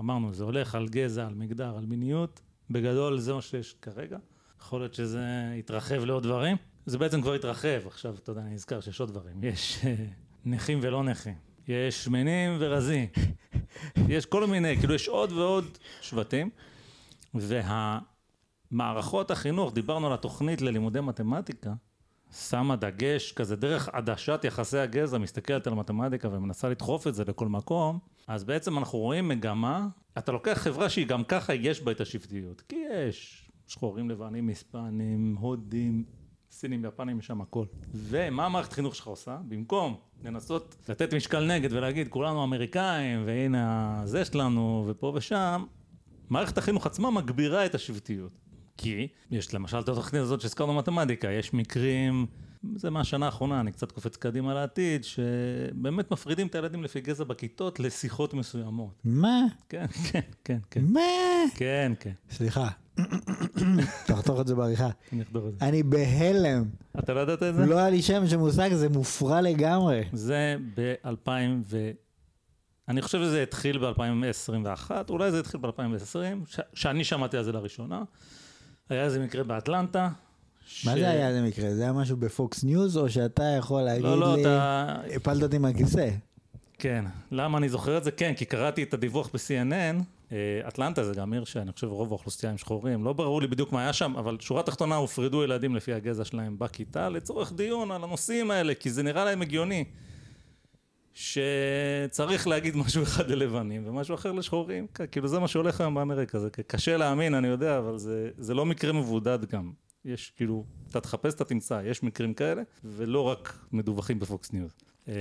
אמרנו, 0.00 0.32
זה 0.32 0.44
הולך 0.44 0.74
על 0.74 0.88
גזע, 0.88 1.26
על 1.26 1.34
מגדר, 1.34 1.76
על 1.76 1.86
מיניות, 1.86 2.40
בגדול 2.70 3.18
זה 3.18 3.34
מה 3.34 3.42
שיש 3.42 3.76
כרגע. 3.82 4.18
יכול 4.60 4.80
להיות 4.80 4.94
שזה 4.94 5.24
יתרחב 5.58 6.04
לעוד 6.04 6.22
דברים. 6.22 6.56
זה 6.86 6.98
בעצם 6.98 7.22
כבר 7.22 7.34
התרחב, 7.34 7.86
עכשיו, 7.86 8.14
אתה 8.14 8.30
יודע, 8.30 8.40
אני 8.42 8.54
נזכר 8.54 8.80
שיש 8.80 9.00
עוד 9.00 9.10
דברים. 9.10 9.44
יש 9.44 9.84
אה, 9.84 9.94
נכים 10.44 10.78
ולא 10.82 11.04
נכים. 11.04 11.34
יש 11.68 12.04
שמנים 12.04 12.56
ורזים. 12.58 13.06
יש 14.08 14.26
כל 14.26 14.46
מיני, 14.46 14.76
כאילו 14.76 14.94
יש 14.94 15.08
עוד 15.08 15.32
ועוד 15.32 15.78
שבטים. 16.00 16.50
והמערכות 17.34 19.30
החינוך, 19.30 19.74
דיברנו 19.74 20.06
על 20.06 20.12
התוכנית 20.12 20.62
ללימודי 20.62 21.00
מתמטיקה, 21.00 21.72
שמה 22.32 22.76
דגש 22.76 23.32
כזה 23.32 23.56
דרך 23.56 23.88
עדשת 23.92 24.40
יחסי 24.44 24.78
הגזע, 24.78 25.18
מסתכלת 25.18 25.66
על 25.66 25.74
מתמטיקה 25.74 26.28
ומנסה 26.28 26.68
לדחוף 26.68 27.06
את 27.06 27.14
זה 27.14 27.24
לכל 27.28 27.48
מקום, 27.48 27.98
אז 28.26 28.44
בעצם 28.44 28.78
אנחנו 28.78 28.98
רואים 28.98 29.28
מגמה, 29.28 29.88
אתה 30.18 30.32
לוקח 30.32 30.52
חברה 30.52 30.88
שהיא 30.88 31.06
גם 31.06 31.24
ככה 31.24 31.54
יש 31.54 31.82
בה 31.82 31.92
את 31.92 32.00
השבטיות, 32.00 32.60
כי 32.60 32.76
יש 33.08 33.48
שחורים 33.66 34.10
לבנים, 34.10 34.48
היספנים, 34.48 35.36
הודים, 35.40 36.04
סינים, 36.50 36.84
יפנים, 36.84 37.18
יש 37.18 37.26
שם 37.26 37.40
הכל. 37.40 37.64
ומה 37.94 38.46
המערכת 38.46 38.72
החינוך 38.72 38.94
שלך 38.94 39.06
עושה? 39.06 39.38
במקום 39.48 39.96
לנסות 40.24 40.76
לתת 40.88 41.14
משקל 41.14 41.46
נגד 41.46 41.72
ולהגיד 41.72 42.08
כולנו 42.08 42.44
אמריקאים 42.44 43.22
והנה 43.26 44.00
זה 44.04 44.24
שלנו 44.24 44.84
ופה 44.88 45.12
ושם, 45.14 45.64
מערכת 46.30 46.58
החינוך 46.58 46.86
עצמה 46.86 47.10
מגבירה 47.10 47.66
את 47.66 47.74
השבטיות. 47.74 48.32
כי 48.82 49.08
יש 49.30 49.54
למשל 49.54 49.78
את 49.78 49.88
התוכנית 49.88 50.22
הזאת 50.22 50.40
שהזכרנו 50.40 50.74
מתמטיקה, 50.74 51.30
יש 51.30 51.54
מקרים, 51.54 52.26
זה 52.76 52.90
מהשנה 52.90 53.26
האחרונה, 53.26 53.60
אני 53.60 53.72
קצת 53.72 53.92
קופץ 53.92 54.16
קדימה 54.16 54.54
לעתיד, 54.54 55.04
שבאמת 55.04 56.10
מפרידים 56.10 56.46
את 56.46 56.54
הילדים 56.54 56.84
לפי 56.84 57.00
גזע 57.00 57.24
בכיתות 57.24 57.80
לשיחות 57.80 58.34
מסוימות. 58.34 59.00
מה? 59.04 59.40
כן, 59.68 59.86
כן, 59.86 60.20
כן, 60.44 60.58
כן. 60.70 60.84
מה? 60.84 61.00
כן, 61.54 61.92
כן. 62.00 62.12
סליחה. 62.30 62.68
תחתוך 64.06 64.40
את 64.40 64.46
זה 64.46 64.54
בעריכה. 64.54 64.88
אני 65.12 65.22
אחדור 65.22 65.48
את 65.48 65.58
זה. 65.58 65.64
אני 65.68 65.82
בהלם. 65.82 66.64
אתה 66.98 67.14
לא 67.14 67.20
ידעת 67.20 67.42
את 67.42 67.54
זה? 67.54 67.66
לא 67.66 67.78
היה 67.78 67.90
לי 67.90 68.02
שמץ 68.02 68.26
של 68.26 68.36
מושג, 68.36 68.70
זה 68.74 68.88
מופרע 68.88 69.40
לגמרי. 69.40 70.04
זה 70.12 70.56
ב-2000 70.76 71.28
ו... 71.66 71.90
אני 72.88 73.02
חושב 73.02 73.18
שזה 73.18 73.42
התחיל 73.42 73.78
ב-2021, 73.78 74.90
אולי 75.08 75.30
זה 75.30 75.40
התחיל 75.40 75.60
ב-2020, 75.60 76.16
ש- 76.46 76.60
שאני 76.74 77.04
שמעתי 77.04 77.36
על 77.36 77.44
זה 77.44 77.52
לראשונה. 77.52 78.02
היה 78.88 79.04
איזה 79.04 79.20
מקרה 79.20 79.44
באטלנטה. 79.44 80.08
ש... 80.66 80.86
מה 80.86 80.92
זה 80.94 81.10
היה 81.10 81.28
איזה 81.28 81.42
מקרה? 81.42 81.74
זה 81.74 81.82
היה 81.82 81.92
משהו 81.92 82.16
ב-Fox 82.16 82.64
News, 82.64 82.96
או 82.96 83.10
שאתה 83.10 83.44
יכול 83.58 83.82
להגיד 83.82 84.04
לא, 84.04 84.20
לא, 84.20 84.36
לי, 84.36 84.40
אתה... 84.40 84.96
הפלת 85.16 85.42
אותי 85.42 85.58
מהכיסא? 85.58 86.08
כן. 86.78 87.04
למה 87.30 87.58
אני 87.58 87.68
זוכר 87.68 87.98
את 87.98 88.04
זה? 88.04 88.10
כן, 88.10 88.32
כי 88.36 88.44
קראתי 88.44 88.82
את 88.82 88.94
הדיווח 88.94 89.28
ב-CNN. 89.28 90.02
אה, 90.32 90.68
אטלנטה 90.68 91.04
זה 91.04 91.14
גם 91.14 91.32
עיר 91.32 91.44
שאני 91.44 91.72
חושב 91.72 91.86
רוב 91.86 92.08
האוכלוסייה 92.12 92.52
הם 92.52 92.58
שחורים. 92.58 93.04
לא 93.04 93.12
ברור 93.12 93.40
לי 93.42 93.46
בדיוק 93.46 93.72
מה 93.72 93.80
היה 93.80 93.92
שם, 93.92 94.16
אבל 94.16 94.36
שורה 94.40 94.62
תחתונה 94.62 94.96
הופרדו 94.96 95.44
ילדים 95.44 95.76
לפי 95.76 95.92
הגזע 95.92 96.24
שלהם 96.24 96.58
בכיתה 96.58 97.08
לצורך 97.08 97.52
דיון 97.52 97.90
על 97.90 98.04
הנושאים 98.04 98.50
האלה, 98.50 98.74
כי 98.74 98.90
זה 98.90 99.02
נראה 99.02 99.24
להם 99.24 99.42
הגיוני. 99.42 99.84
שצריך 101.14 102.46
להגיד 102.46 102.76
משהו 102.76 103.02
אחד 103.02 103.30
ללבנים 103.30 103.82
ומשהו 103.86 104.14
אחר 104.14 104.32
לשחורים, 104.32 104.86
כאילו 105.10 105.28
זה 105.28 105.38
מה 105.38 105.48
שהולך 105.48 105.80
היום 105.80 105.94
באמריקה, 105.94 106.40
זה 106.40 106.50
קשה 106.50 106.96
להאמין, 106.96 107.34
אני 107.34 107.48
יודע, 107.48 107.78
אבל 107.78 107.98
זה, 107.98 108.30
זה 108.38 108.54
לא 108.54 108.66
מקרה 108.66 108.92
מבודד 108.92 109.38
גם. 109.44 109.72
יש 110.04 110.32
כאילו, 110.36 110.64
אתה 110.90 111.00
תחפש, 111.00 111.34
אתה 111.34 111.44
תמצא, 111.44 111.80
יש 111.84 112.02
מקרים 112.02 112.34
כאלה, 112.34 112.62
ולא 112.84 113.20
רק 113.20 113.58
מדווחים 113.72 114.18
ב-Fox 114.18 114.52
News. 114.52 114.70
אמ, 115.08 115.12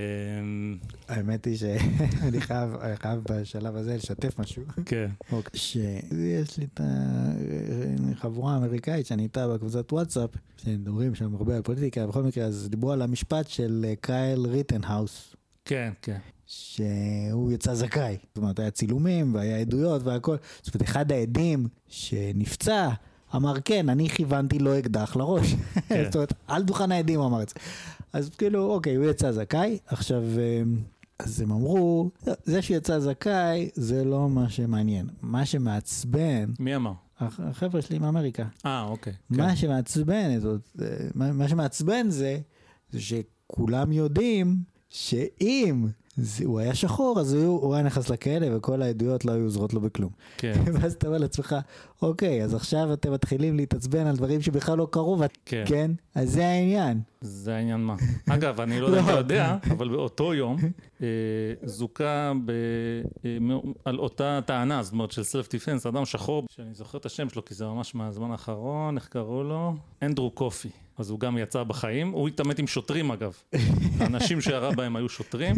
האמת 1.08 1.46
היא 1.46 1.58
שאני 1.58 2.42
חייב, 2.42 2.70
חייב 2.96 3.20
בשלב 3.30 3.76
הזה 3.76 3.96
לשתף 3.96 4.40
משהו. 4.40 4.64
כן. 4.86 5.10
שיש 5.54 6.58
לי 6.58 6.66
את 6.74 6.82
החבורה 8.12 8.54
האמריקאית 8.54 9.06
שאני 9.06 9.24
איתה 9.24 9.48
בקבוצת 9.48 9.94
וואטסאפ, 9.94 10.30
שמדברים 10.58 11.16
שם 11.16 11.36
הרבה 11.36 11.56
על 11.56 11.62
פוליטיקה, 11.62 12.08
בכל 12.08 12.24
מקרה, 12.24 12.46
אז 12.46 12.70
דיברו 12.70 12.92
על 12.92 13.02
המשפט 13.02 13.48
של 13.48 13.86
קייל 14.02 14.46
ריטנהאוס. 14.46 15.36
כן, 15.66 15.92
כן. 16.02 16.18
שהוא 16.46 17.52
יצא 17.52 17.74
זכאי. 17.74 18.18
זאת 18.28 18.38
אומרת, 18.38 18.60
היה 18.60 18.72
צילומים 18.72 19.36
והיה 19.36 19.58
עדויות 19.58 20.04
והכל. 20.04 20.36
זאת 20.62 20.76
אומרת, 20.76 20.90
אחד 20.90 21.12
העדים 21.12 21.68
שנפצע 21.88 22.90
אמר, 23.36 23.54
כן, 23.66 23.90
אני 23.90 24.10
כיוונתי 24.10 24.60
לו 24.60 24.80
אקדח 24.80 25.16
לראש. 25.16 25.54
כן. 25.88 26.04
זאת 26.06 26.16
אומרת, 26.16 26.34
על 26.48 26.64
דוכן 26.64 26.92
העדים 26.92 27.20
אמר 27.20 27.44
את 27.44 27.50
זה. 27.50 27.56
אז 28.14 28.30
כאילו, 28.30 28.74
אוקיי, 28.74 28.96
הוא 28.96 29.06
יצא 29.06 29.32
זכאי. 29.32 29.78
עכשיו, 29.88 30.24
אה, 30.38 30.62
אז 31.20 31.42
הם 31.42 31.52
אמרו, 31.52 32.10
זה 32.44 32.62
שיצא 32.62 33.00
זכאי 33.00 33.70
זה 33.74 34.04
לא 34.04 34.30
מה 34.30 34.50
שמעניין. 34.50 35.10
מה 35.22 35.46
שמעצבן... 35.46 36.52
מי 36.60 36.76
אמר? 36.76 36.94
החבר'ה 37.20 37.82
שלי 37.82 38.00
מאמריקה. 38.00 38.46
אה, 38.66 38.84
אוקיי. 38.84 39.14
מה 39.30 39.50
כן. 39.50 39.56
שמעצבן, 39.56 40.40
זאת, 40.40 40.62
אה, 40.82 40.88
מה 41.14 41.48
שמעצבן 41.48 42.10
זה, 42.10 42.40
זה 42.92 43.00
שכולם 43.02 43.92
יודעים 43.92 44.58
שאם 44.92 45.88
זה, 46.16 46.46
הוא 46.46 46.60
היה 46.60 46.76
שחור, 46.76 47.20
אז 47.20 47.34
הוא, 47.34 47.62
הוא 47.62 47.76
היה 47.76 47.84
נכנס 47.84 48.10
לכלא 48.10 48.58
וכל 48.58 48.82
העדויות 48.82 49.26
לא 49.26 49.32
היו 49.32 49.44
עוזרות 49.44 49.74
לו 49.74 49.82
בכלום. 49.82 50.10
כן. 50.38 50.54
ואז 50.74 50.94
אתה 50.94 51.08
אומר 51.08 51.18
לעצמך, 51.18 51.56
אוקיי, 52.02 52.44
אז 52.44 52.54
עכשיו 52.54 52.94
אתם 52.94 53.14
מתחילים 53.14 53.58
להתעצבן 53.58 54.08
על 54.08 54.16
דברים 54.16 54.42
שבכלל 54.42 54.78
לא 54.78 54.88
קרו, 54.92 55.20
ואת, 55.20 55.38
כן. 55.46 55.64
כן? 55.68 55.92
אז 56.16 56.30
זה 56.30 56.48
העניין. 56.48 57.02
זה 57.22 57.56
העניין 57.56 57.80
מה. 57.80 57.96
אגב, 58.30 58.62
אני 58.62 58.80
לא 58.80 58.88
יודע 58.88 59.00
אם 59.00 59.06
אתה 59.06 59.18
יודע, 59.18 59.58
אבל 59.72 59.90
באותו 59.90 60.34
יום 60.34 60.58
אה, 61.02 61.08
זוכה 61.64 62.32
ב, 62.46 62.52
אה, 63.26 63.38
על 63.86 64.00
אותה 64.00 64.40
טענה, 64.46 64.84
זאת 64.84 64.94
אומרת 64.94 65.12
של 65.12 65.24
סלף 65.24 65.52
דיפנס, 65.52 65.86
אדם 65.86 66.06
שחור, 66.06 66.44
שאני 66.50 66.74
זוכר 66.74 66.98
את 66.98 67.06
השם 67.06 67.30
שלו 67.30 67.46
כי 67.46 67.54
זה 67.54 67.66
ממש 67.66 67.96
מהזמן 67.96 68.32
האחרון, 68.32 68.98
איך 68.98 69.08
קראו 69.08 69.44
לו? 69.44 69.74
אנדרו 70.02 70.32
קופי. 70.32 70.70
אז 71.02 71.10
הוא 71.10 71.20
גם 71.20 71.38
יצא 71.38 71.64
בחיים, 71.64 72.12
הוא 72.12 72.28
התעמת 72.28 72.60
עם 72.60 72.68
שוטרים 72.68 73.12
אגב. 73.12 73.38
האנשים 74.00 74.42
שירה 74.42 74.72
בהם 74.72 74.96
היו 74.96 75.10
שוטרים. 75.10 75.56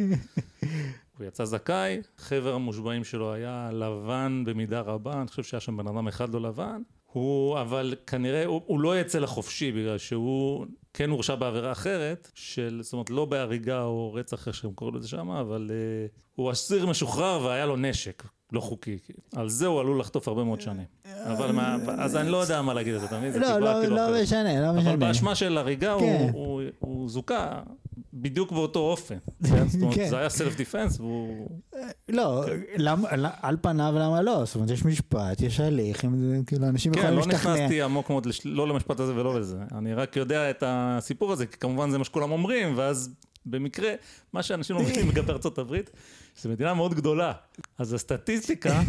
הוא 1.17 1.27
יצא 1.27 1.45
זכאי, 1.45 2.01
חבר 2.17 2.53
המושבעים 2.53 3.03
שלו 3.03 3.33
היה 3.33 3.69
לבן 3.73 4.43
במידה 4.45 4.81
רבה, 4.81 5.21
אני 5.21 5.27
חושב 5.27 5.43
שהיה 5.43 5.61
שם 5.61 5.77
בן 5.77 5.87
אדם 5.87 6.07
אחד 6.07 6.29
לא 6.29 6.41
לבן. 6.41 6.81
הוא, 7.05 7.61
אבל 7.61 7.95
כנראה, 8.07 8.45
הוא, 8.45 8.61
הוא 8.65 8.79
לא 8.79 8.99
יצא 8.99 9.19
לחופשי 9.19 9.71
בגלל 9.71 9.97
שהוא 9.97 10.65
כן 10.93 11.09
הורשע 11.09 11.35
בעבירה 11.35 11.71
אחרת, 11.71 12.31
של, 12.35 12.79
זאת 12.83 12.93
אומרת, 12.93 13.09
לא 13.09 13.25
בהריגה 13.25 13.83
או 13.83 14.13
רצח, 14.13 14.47
איך 14.47 14.55
שהם 14.55 14.73
קוראים 14.73 14.95
לזה 14.95 15.07
שם, 15.07 15.29
אבל 15.29 15.69
uh, 15.69 16.19
הוא 16.35 16.51
אסיר 16.51 16.85
משוחרר 16.85 17.41
והיה 17.45 17.65
לו 17.65 17.75
נשק. 17.75 18.23
לא 18.53 18.59
חוקי, 18.59 18.97
על 19.35 19.49
זה 19.49 19.67
הוא 19.67 19.79
עלול 19.79 19.99
לחטוף 19.99 20.27
הרבה 20.27 20.43
מאוד 20.43 20.61
שנים. 20.61 20.85
אבל 21.25 21.51
מה, 21.51 21.77
אז 21.97 22.15
אני 22.15 22.29
לא 22.29 22.37
יודע 22.37 22.61
מה 22.61 22.73
להגיד 22.73 22.93
על 22.93 22.99
זה, 22.99 23.05
אתה 23.05 23.19
מבין? 23.19 23.41
לא, 23.41 23.59
לא, 23.59 23.85
לא 23.85 24.21
משנה, 24.23 24.61
לא 24.61 24.73
משנה. 24.73 24.89
אבל 24.89 24.99
באשמה 24.99 25.35
של 25.35 25.57
הריגה 25.57 25.95
כן. 25.99 26.29
הוא 26.79 27.09
זוכה 27.09 27.61
בדיוק 28.13 28.51
באותו 28.51 28.79
אופן. 28.79 29.17
כן, 29.49 29.67
זאת 29.67 29.81
אומרת, 29.81 29.95
כן. 29.95 30.09
זה 30.09 30.17
היה 30.17 30.29
סלף 30.29 30.55
דיפנס 30.55 30.99
והוא... 30.99 31.47
לא, 32.09 32.45
על 33.41 33.57
פניו 33.61 33.93
למה 33.97 34.21
לא? 34.21 34.45
זאת 34.45 34.55
אומרת, 34.55 34.69
יש 34.69 34.85
משפט, 34.85 35.41
יש 35.41 35.59
הליך, 35.59 36.05
כאילו 36.47 36.67
אנשים 36.67 36.93
יכולים 36.93 37.15
להשתכנע. 37.15 37.39
כן, 37.39 37.49
לא 37.49 37.55
נכנסתי 37.55 37.81
עמוק 37.81 38.09
מאוד, 38.09 38.27
לא 38.45 38.67
למשפט 38.67 38.99
הזה 38.99 39.15
ולא 39.15 39.39
לזה. 39.39 39.57
אני 39.71 39.93
רק 39.93 40.15
יודע 40.15 40.49
את 40.49 40.63
הסיפור 40.67 41.31
הזה, 41.31 41.45
כי 41.45 41.57
כמובן 41.57 41.91
זה 41.91 41.97
מה 41.97 42.03
שכולם 42.03 42.31
אומרים, 42.31 42.73
ואז 42.77 43.09
במקרה, 43.45 43.93
מה 44.33 44.43
שאנשים 44.43 44.75
לא 44.75 44.81
מבינים 44.81 45.09
לגבי 45.09 45.31
ארצות 45.31 45.57
הברית, 45.57 45.89
שזו 46.35 46.49
מדינה 46.49 46.73
מאוד 46.73 46.93
גדולה. 46.93 47.33
אז 47.77 47.93
הסטטיסטיקה, 47.93 48.81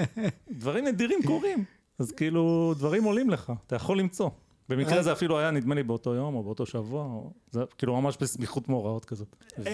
דברים 0.58 0.86
נדירים 0.86 1.18
קורים. 1.26 1.64
אז 1.98 2.12
כאילו, 2.12 2.74
דברים 2.78 3.04
עולים 3.04 3.30
לך, 3.30 3.52
אתה 3.66 3.76
יכול 3.76 3.98
למצוא. 3.98 4.30
במקרה 4.68 5.02
זה 5.02 5.12
אפילו 5.12 5.38
היה, 5.38 5.50
נדמה 5.50 5.74
לי, 5.74 5.82
באותו 5.82 6.14
יום 6.14 6.34
או 6.34 6.42
באותו 6.42 6.66
שבוע, 6.66 7.04
או... 7.04 7.30
זה 7.50 7.60
כאילו 7.78 8.00
ממש 8.00 8.16
בסמיכות 8.20 8.68
מאורעות 8.68 9.04
כזאת. 9.04 9.36
ו... 9.58 9.68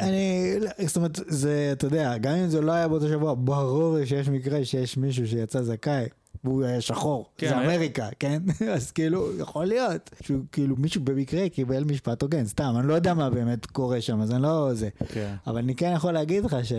אני, 0.00 0.56
זאת 0.86 0.96
אומרת, 0.96 1.18
זה, 1.26 1.70
אתה 1.72 1.86
יודע, 1.86 2.18
גם 2.18 2.34
אם 2.34 2.48
זה 2.48 2.60
לא 2.60 2.72
היה 2.72 2.88
באותו 2.88 3.08
שבוע, 3.08 3.34
ברור 3.38 4.04
שיש 4.04 4.28
מקרה 4.28 4.64
שיש 4.64 4.96
מישהו 4.96 5.26
שיצא 5.26 5.62
זכאי. 5.62 6.06
והוא 6.44 6.64
היה 6.64 6.80
שחור, 6.80 7.30
כן, 7.38 7.48
זה 7.48 7.58
היה- 7.58 7.74
אמריקה, 7.74 8.08
כן? 8.18 8.42
אז 8.74 8.90
כאילו, 8.90 9.38
יכול 9.38 9.66
להיות 9.66 10.10
שהוא 10.22 10.40
כאילו 10.52 10.76
מישהו 10.78 11.00
במקרה 11.04 11.48
קיבל 11.48 11.84
משפט 11.84 12.22
הוגן, 12.22 12.46
סתם, 12.46 12.74
אני 12.78 12.88
לא 12.88 12.94
יודע 12.94 13.14
מה 13.14 13.30
באמת 13.30 13.66
קורה 13.66 14.00
שם, 14.00 14.20
אז 14.20 14.32
אני 14.32 14.42
לא 14.42 14.70
זה. 14.74 14.88
כן. 15.08 15.34
אבל 15.46 15.58
אני 15.58 15.74
כן 15.74 15.92
יכול 15.96 16.12
להגיד 16.12 16.44
לך 16.44 16.56
ש... 16.62 16.72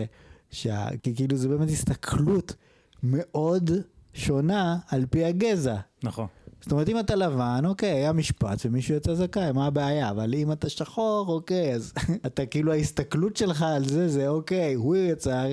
שה... 0.50 0.86
כי 1.02 1.14
כאילו 1.14 1.36
זה 1.36 1.48
באמת 1.48 1.68
הסתכלות 1.68 2.54
מאוד 3.02 3.70
שונה 4.14 4.76
על 4.88 5.06
פי 5.10 5.24
הגזע. 5.24 5.76
נכון. 6.02 6.26
זאת 6.62 6.72
אומרת, 6.72 6.88
אם 6.88 6.98
אתה 6.98 7.14
לבן, 7.14 7.62
אוקיי, 7.64 7.90
היה 7.90 8.12
משפט 8.12 8.58
ומישהו 8.66 8.94
יצא 8.96 9.14
זכאי, 9.14 9.52
מה 9.52 9.66
הבעיה? 9.66 10.10
אבל 10.10 10.34
אם 10.34 10.52
אתה 10.52 10.68
שחור, 10.68 11.24
אוקיי, 11.28 11.74
אז 11.74 11.92
אתה 12.26 12.46
כאילו 12.46 12.72
ההסתכלות 12.72 13.36
שלך 13.36 13.62
על 13.62 13.88
זה, 13.88 14.08
זה 14.08 14.28
אוקיי, 14.28 14.74
הוא 14.74 14.96
יצא, 14.96 15.44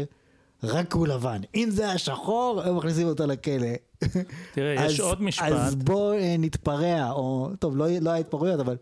רק 0.64 0.94
הוא 0.94 1.08
לבן. 1.08 1.42
אם 1.56 1.68
זה 1.72 1.90
היה 1.90 1.98
שחור, 1.98 2.62
הם 2.66 2.78
מכניסים 2.78 3.08
אותו 3.08 3.28
לכלא. 3.28 3.68
תראה, 4.54 4.74
יש 4.86 4.94
אז- 4.94 5.00
עוד 5.00 5.22
משפט. 5.22 5.46
אז 5.52 5.76
בוא 5.76 6.14
אה, 6.14 6.36
נתפרע, 6.40 7.12
או, 7.12 7.50
טוב, 7.60 7.78
לא, 7.78 7.86
לא 8.02 8.10
היה 8.10 8.20
התפרעויות, 8.20 8.60
אבל 8.60 8.76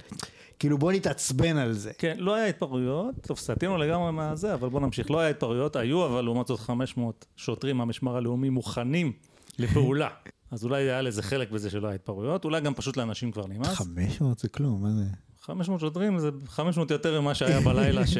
כאילו 0.60 0.78
בוא 0.78 0.92
נתעצבן 0.92 1.58
על 1.58 1.74
זה. 1.74 1.92
כן, 1.98 2.16
לא 2.20 2.36
היה 2.36 2.46
התפרעויות, 2.48 3.16
טוב, 3.22 3.38
סטינו 3.38 3.78
לגמרי 3.78 4.12
מהזה, 4.12 4.54
אבל 4.54 4.70
בוא 4.70 4.80
נמשיך. 4.80 5.12
לא 5.12 5.20
היה 5.20 5.30
התפרעויות, 5.30 5.76
היו, 5.76 6.06
אבל 6.06 6.22
לעומת 6.22 6.48
זאת 6.48 6.60
500 6.60 7.26
שוטרים 7.36 7.78
מהמשמר 7.78 8.16
הלאומי 8.18 8.50
מוכנים 8.50 9.12
לפעולה. 9.60 10.10
אז 10.52 10.64
אולי 10.64 10.84
היה 10.84 11.02
לזה 11.02 11.22
חלק 11.24 11.52
בזה 11.52 11.70
שלא 11.70 11.88
היה 11.88 11.96
התפרעויות, 11.96 12.46
אולי 12.46 12.62
גם 12.62 12.74
פשוט 12.74 12.98
לאנשים 12.98 13.32
כבר 13.32 13.48
נמאס. 13.48 13.68
500 13.76 14.40
זה 14.40 14.50
כלום, 14.50 14.82
מה 14.84 14.90
זה? 14.92 15.04
500 15.42 15.80
שוטרים 15.82 16.20
זה 16.20 16.30
500 16.48 16.92
יותר 16.92 17.22
ממה 17.22 17.36
שהיה 17.36 17.60
בלילה 17.62 18.08
ש... 18.14 18.18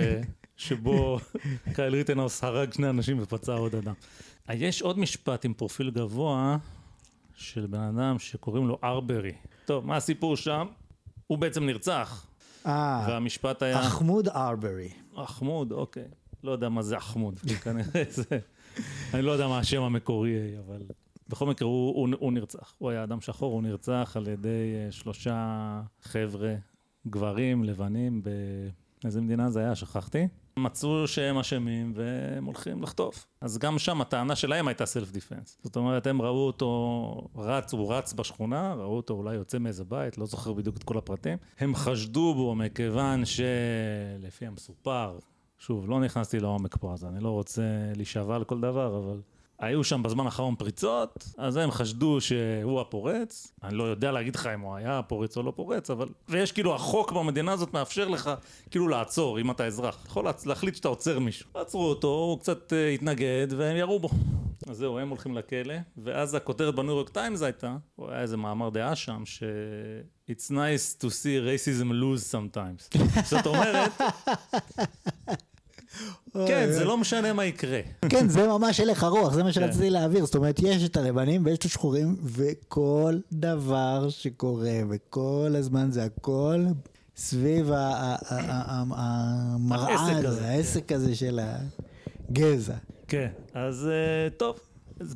שבו 0.58 1.20
קייל 1.76 1.96
ריטנהאוס 1.96 2.44
הרג 2.44 2.74
שני 2.74 2.90
אנשים 2.90 3.18
ופצע 3.22 3.54
עוד 3.54 3.76
אדם. 3.76 3.94
יש 4.50 4.82
עוד 4.82 5.00
משפט 5.00 5.46
עם 5.46 5.54
פרופיל 5.54 5.92
גבוה 5.92 6.58
של 7.36 7.66
בן 7.66 7.80
אדם 7.80 8.20
שקוראים 8.20 8.68
לו 8.68 8.78
ארברי. 8.84 9.34
טוב, 9.66 9.86
מה 9.86 9.96
הסיפור 9.96 10.38
שם? 10.38 10.68
הוא 11.28 11.38
בעצם 11.38 11.66
נרצח, 11.66 12.28
אה, 12.66 13.06
והמשפט 13.08 13.62
היה... 13.64 13.88
אחמוד 13.88 14.28
ארברי. 14.28 14.90
אחמוד, 15.16 15.72
אוקיי. 15.72 16.08
לא 16.44 16.52
יודע 16.52 16.70
מה 16.70 16.82
זה 16.82 16.98
אחמוד, 16.98 17.40
כנראה 17.64 18.04
זה... 18.10 18.40
אני 19.14 19.22
לא 19.22 19.32
יודע 19.32 19.48
מה 19.48 19.60
השם 19.60 19.82
המקורי, 19.82 20.60
אבל... 20.60 20.82
בכל 21.30 21.46
מקרה, 21.46 21.68
הוא, 21.68 21.96
הוא, 21.96 22.10
הוא 22.20 22.34
נרצח. 22.34 22.76
הוא 22.78 22.90
היה 22.90 23.04
אדם 23.04 23.22
שחור, 23.22 23.54
הוא 23.54 23.64
נרצח 23.64 24.14
על 24.16 24.28
ידי 24.28 24.74
אה, 24.76 24.92
שלושה 24.92 25.82
חבר'ה, 26.02 26.56
גברים, 27.08 27.64
לבנים, 27.64 28.22
באיזה 29.04 29.22
מדינה 29.22 29.50
זה 29.50 29.60
היה? 29.60 29.76
שכחתי. 29.76 30.28
מצאו 30.60 31.08
שהם 31.08 31.38
אשמים 31.38 31.94
והם 31.96 32.46
הולכים 32.46 32.84
לחטוף. 32.84 33.28
אז 33.42 33.58
גם 33.58 33.80
שם 33.80 34.02
הטענה 34.02 34.36
שלהם 34.36 34.68
הייתה 34.68 34.86
סלף 34.86 35.12
דיפנס. 35.12 35.58
זאת 35.64 35.76
אומרת, 35.76 36.08
הם 36.08 36.22
ראו 36.22 36.48
אותו 36.48 37.30
רץ, 37.36 37.74
הוא 37.74 37.94
רץ 37.94 38.14
בשכונה, 38.14 38.74
ראו 38.74 38.98
אותו 38.98 39.14
אולי 39.14 39.36
יוצא 39.36 39.58
מאיזה 39.58 39.84
בית, 39.84 40.18
לא 40.18 40.26
זוכר 40.26 40.54
בדיוק 40.54 40.78
את 40.78 40.84
כל 40.84 40.98
הפרטים. 40.98 41.38
הם 41.60 41.76
חשדו 41.76 42.34
בו 42.34 42.56
מכיוון 42.56 43.24
שלפי 43.26 44.46
המסופר, 44.46 45.18
שוב, 45.58 45.90
לא 45.90 46.00
נכנסתי 46.00 46.40
לעומק 46.40 46.78
פה, 46.78 46.94
אז 46.94 47.06
אני 47.06 47.24
לא 47.24 47.30
רוצה 47.30 47.64
להישבע 47.96 48.36
על 48.36 48.44
כל 48.44 48.62
דבר, 48.62 48.98
אבל 48.98 49.22
היו 49.60 49.84
שם 49.84 50.04
בזמן 50.04 50.26
האחרון 50.26 50.56
פריצות, 50.56 51.26
אז 51.38 51.58
הם 51.58 51.72
חשדו 51.72 52.22
שהוא 52.22 52.82
הפורץ. 52.82 53.52
אני 53.64 53.76
לא 53.76 53.84
יודע 53.84 54.12
להגיד 54.12 54.36
לך 54.36 54.50
אם 54.56 54.60
הוא 54.60 54.76
היה 54.76 55.02
פורץ 55.08 55.38
או 55.38 55.44
לא 55.44 55.54
פורץ, 55.56 55.90
אבל... 55.90 56.08
ויש 56.30 56.52
כאילו, 56.52 56.76
החוק 56.76 57.12
במדינה 57.12 57.52
הזאת 57.52 57.74
מאפשר 57.74 58.08
לך 58.08 58.32
כאילו 58.72 58.88
לעצור, 58.88 59.40
אם 59.40 59.52
אתה 59.52 59.66
אזרח. 59.66 59.98
אתה 60.02 60.10
יכול 60.10 60.26
להחליט 60.46 60.76
שאתה 60.76 60.88
עוצר 60.88 61.20
מישהו. 61.20 61.50
עצרו 61.54 61.86
אותו, 61.86 62.08
הוא 62.08 62.40
קצת 62.40 62.74
uh, 62.74 62.96
התנגד, 62.96 63.48
והם 63.58 63.78
ירו 63.78 64.00
בו. 64.00 64.10
אז 64.68 64.78
זהו, 64.78 65.00
הם 65.00 65.10
הולכים 65.10 65.38
לכלא, 65.38 65.76
ואז 65.98 66.36
הכותרת 66.36 66.76
בניו 66.76 66.92
יורק 66.92 67.10
טיימס 67.10 67.42
הייתה, 67.42 67.76
או 67.98 68.12
היה 68.12 68.22
איזה 68.22 68.38
מאמר 68.38 68.70
דעה 68.70 68.96
שם, 68.96 69.22
ש... 69.26 69.44
It's 70.30 70.50
nice 70.50 71.02
to 71.02 71.08
see 71.10 71.38
racism 71.40 71.92
lose 71.92 72.32
sometimes. 72.32 72.98
זאת 73.30 73.46
אומרת, 73.46 73.92
כן, 76.48 76.72
זה 76.72 76.86
לא 76.86 76.98
משנה 76.98 77.34
מה 77.34 77.46
יקרה. 77.46 77.80
כן, 78.10 78.30
זה 78.30 78.48
ממש 78.48 78.80
הלך 78.80 79.04
הרוח, 79.04 79.34
זה 79.34 79.44
מה 79.44 79.50
כן. 79.50 79.54
שרציתי 79.54 79.90
להעביר. 79.90 80.26
זאת 80.26 80.36
אומרת, 80.36 80.60
יש 80.64 80.84
את 80.84 80.98
הלבנים 80.98 81.46
ויש 81.46 81.58
את 81.58 81.66
השחורים, 81.66 82.16
וכל 82.24 83.18
דבר 83.32 84.10
שקורה, 84.10 84.80
וכל 84.90 85.54
הזמן 85.58 85.92
זה 85.92 86.04
הכל 86.04 86.66
סביב 87.16 87.72
המראה 88.92 89.88
העסק 89.88 90.26
הזה, 90.26 90.28
הזה, 90.28 90.40
כן. 90.40 90.46
העסק 90.46 90.92
הזה 90.92 91.16
של 91.16 91.40
הגזע. 92.30 92.76
כן, 93.08 93.28
אז 93.54 93.88
אה, 93.88 94.30
טוב, 94.30 94.60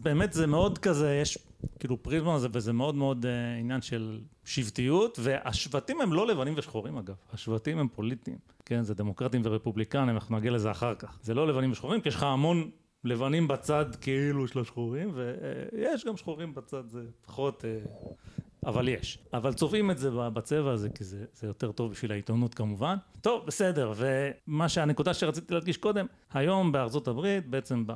באמת 0.02 0.34
זה 0.34 0.48
מאוד 0.48 0.78
כזה, 0.78 1.20
יש 1.22 1.38
כאילו 1.80 2.04
פריזמה 2.04 2.36
הזה, 2.36 2.48
וזה 2.52 2.74
מאוד 2.74 2.96
מאוד 2.96 3.26
אה, 3.26 3.56
עניין 3.56 3.82
של 3.82 4.20
שבטיות, 4.46 5.20
והשבטים 5.22 6.02
הם 6.02 6.14
לא 6.14 6.28
לבנים 6.28 6.54
ושחורים 6.58 6.98
אגב, 6.98 7.16
השבטים 7.34 7.78
הם 7.78 7.88
פוליטיים, 7.88 8.38
כן, 8.66 8.84
זה 8.84 8.94
דמוקרטים 8.94 9.42
ורפובליקנים, 9.46 10.10
אנחנו 10.10 10.38
נגיע 10.38 10.52
לזה 10.52 10.72
אחר 10.72 10.96
כך. 10.96 11.20
זה 11.22 11.34
לא 11.34 11.48
לבנים 11.48 11.72
ושחורים, 11.72 12.02
כי 12.02 12.10
יש 12.10 12.16
לך 12.16 12.24
המון 12.24 12.70
לבנים 13.04 13.48
בצד 13.48 13.86
כאילו 14.02 14.48
של 14.48 14.60
השחורים, 14.60 15.12
ויש 15.14 16.06
גם 16.06 16.18
שחורים 16.18 16.54
בצד, 16.54 16.88
זה 16.88 17.04
פחות... 17.26 17.66
אה, 17.66 17.80
אבל 18.66 18.88
יש. 18.88 19.20
אבל 19.34 19.54
צובעים 19.54 19.92
את 19.92 19.98
זה 19.98 20.10
בצבע 20.12 20.72
הזה, 20.72 20.90
כי 20.90 21.04
זה, 21.04 21.26
זה 21.34 21.48
יותר 21.48 21.72
טוב 21.72 21.92
בשביל 21.92 22.12
העיתונות 22.12 22.54
כמובן. 22.54 22.96
טוב, 23.22 23.46
בסדר, 23.46 23.94
ומה 23.96 24.70
שהנקודה 24.70 25.14
שרציתי 25.14 25.54
להדגיש 25.54 25.78
קודם, 25.78 26.06
היום 26.34 26.72
בארצות 26.72 27.08
הברית, 27.08 27.48
בעצם 27.48 27.84
ב... 27.88 27.94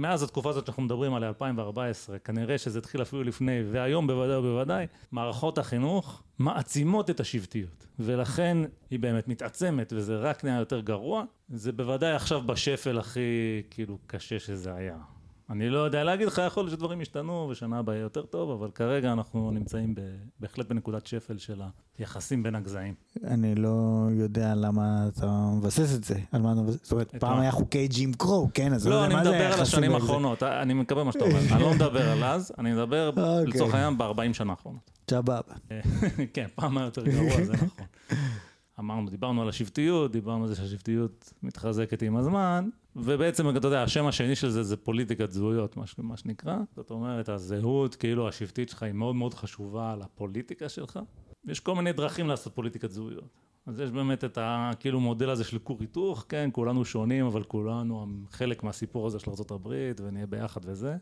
מאז 0.00 0.22
התקופה 0.22 0.50
הזאת 0.50 0.66
שאנחנו 0.66 0.82
מדברים 0.82 1.14
עליה, 1.14 1.28
2014, 1.28 2.18
כנראה 2.18 2.58
שזה 2.58 2.78
התחיל 2.78 3.02
אפילו 3.02 3.22
לפני, 3.22 3.62
והיום 3.70 4.06
בוודאי 4.06 4.36
ובוודאי, 4.36 4.86
מערכות 5.12 5.58
החינוך 5.58 6.22
מעצימות 6.38 7.10
את 7.10 7.20
השבטיות. 7.20 7.86
ולכן 7.98 8.58
היא 8.90 8.98
באמת 8.98 9.28
מתעצמת, 9.28 9.92
וזה 9.96 10.16
רק 10.16 10.44
נהיה 10.44 10.58
יותר 10.58 10.80
גרוע. 10.80 11.24
זה 11.48 11.72
בוודאי 11.72 12.12
עכשיו 12.12 12.42
בשפל 12.46 12.98
הכי 12.98 13.62
כאילו 13.70 13.98
קשה 14.06 14.38
שזה 14.38 14.74
היה. 14.74 14.96
אני 15.50 15.70
לא 15.70 15.78
יודע 15.78 16.04
להגיד 16.04 16.26
לך, 16.26 16.42
יכול 16.46 16.62
להיות 16.62 16.72
שדברים 16.72 17.00
ישתנו 17.00 17.48
ושנה 17.50 17.78
הבאה 17.78 17.94
יהיה 17.94 18.02
יותר 18.02 18.22
טוב, 18.22 18.50
אבל 18.50 18.70
כרגע 18.70 19.12
אנחנו 19.12 19.50
נמצאים 19.50 19.94
ב, 19.94 20.00
בהחלט 20.40 20.68
בנקודת 20.68 21.06
שפל 21.06 21.38
של 21.38 21.62
היחסים 21.98 22.42
בין 22.42 22.54
הגזעים. 22.54 22.94
אני 23.24 23.54
לא 23.54 24.08
יודע 24.10 24.54
למה 24.54 25.08
אתה 25.08 25.50
מבסס 25.56 25.94
את 25.94 26.04
זה, 26.04 26.14
על 26.32 26.42
מה 26.42 26.52
אתה 26.52 26.60
מבסס, 26.60 26.82
זאת 26.82 26.92
אומרת, 26.92 27.16
פעם? 27.16 27.40
היה 27.40 27.50
חוקי 27.50 27.88
ג'ים 27.88 28.12
קרו, 28.12 28.48
כן, 28.54 28.72
אז 28.72 28.86
לא, 28.86 29.04
אני 29.04 29.14
מה 29.14 29.24
זה 29.24 29.30
מדבר 29.30 29.52
על 29.52 29.60
השנים. 29.60 29.94
האחרונות, 29.94 30.42
אני 30.42 30.74
מקבל 30.74 31.02
מה 31.02 31.12
שאתה 31.12 31.24
אומר. 31.24 31.40
אני 31.52 31.62
לא 31.62 31.74
מדבר 31.74 32.10
על 32.10 32.24
אז, 32.24 32.52
אני 32.58 32.72
מדבר 32.72 33.08
אוקיי. 33.08 33.46
לצורך 33.46 33.74
העניין 33.74 33.98
ב-40 33.98 34.32
שנה 34.32 34.52
האחרונות. 34.52 34.90
סבבה. 35.10 35.40
כן, 36.34 36.46
פעם 36.54 36.78
היה 36.78 36.84
יותר 36.84 37.04
גרוע, 37.04 37.44
זה 37.44 37.52
נכון. 37.52 37.68
אמרנו, 38.80 39.10
דיברנו 39.10 39.42
על 39.42 39.48
השבטיות, 39.48 40.12
דיברנו 40.12 40.42
על 40.42 40.48
זה 40.48 40.56
שהשבטיות 40.56 41.32
מתחזקת 41.42 42.02
עם 42.02 42.16
הזמן, 42.16 42.68
ובעצם, 42.96 43.56
אתה 43.56 43.66
יודע, 43.66 43.82
השם 43.82 44.06
השני 44.06 44.36
של 44.36 44.50
זה 44.50 44.62
זה 44.62 44.76
פוליטיקת 44.76 45.30
זהויות, 45.30 45.76
מה, 45.98 46.16
שנקרא. 46.16 46.58
זאת 46.76 46.90
אומרת, 46.90 47.28
הזהות, 47.28 47.94
כאילו, 47.94 48.28
השבטית 48.28 48.68
שלך 48.68 48.82
היא 48.82 48.92
מאוד 48.92 49.14
מאוד 49.14 49.34
חשובה 49.34 49.96
לפוליטיקה 49.96 50.68
שלך. 50.68 50.98
יש 51.48 51.60
כל 51.60 51.74
מיני 51.74 51.92
דרכים 51.92 52.28
לעשות 52.28 52.54
פוליטיקת 52.54 52.90
זהויות. 52.90 53.38
אז 53.66 53.80
יש 53.80 53.90
באמת 53.90 54.24
את 54.24 54.38
ה... 54.38 54.70
כאילו 54.80 55.00
מודל 55.00 55.30
הזה 55.30 55.44
של 55.44 55.58
כור 55.58 55.76
היתוך, 55.80 56.24
כן, 56.28 56.48
כולנו 56.52 56.84
שונים, 56.84 57.26
אבל 57.26 57.42
כולנו 57.42 58.06
חלק 58.30 58.62
מהסיפור 58.62 59.06
הזה 59.06 59.18
של 59.18 59.30
ארה"ב, 59.30 59.92
ונהיה 60.00 60.26
ביחד 60.26 60.60
וזה. 60.64 60.96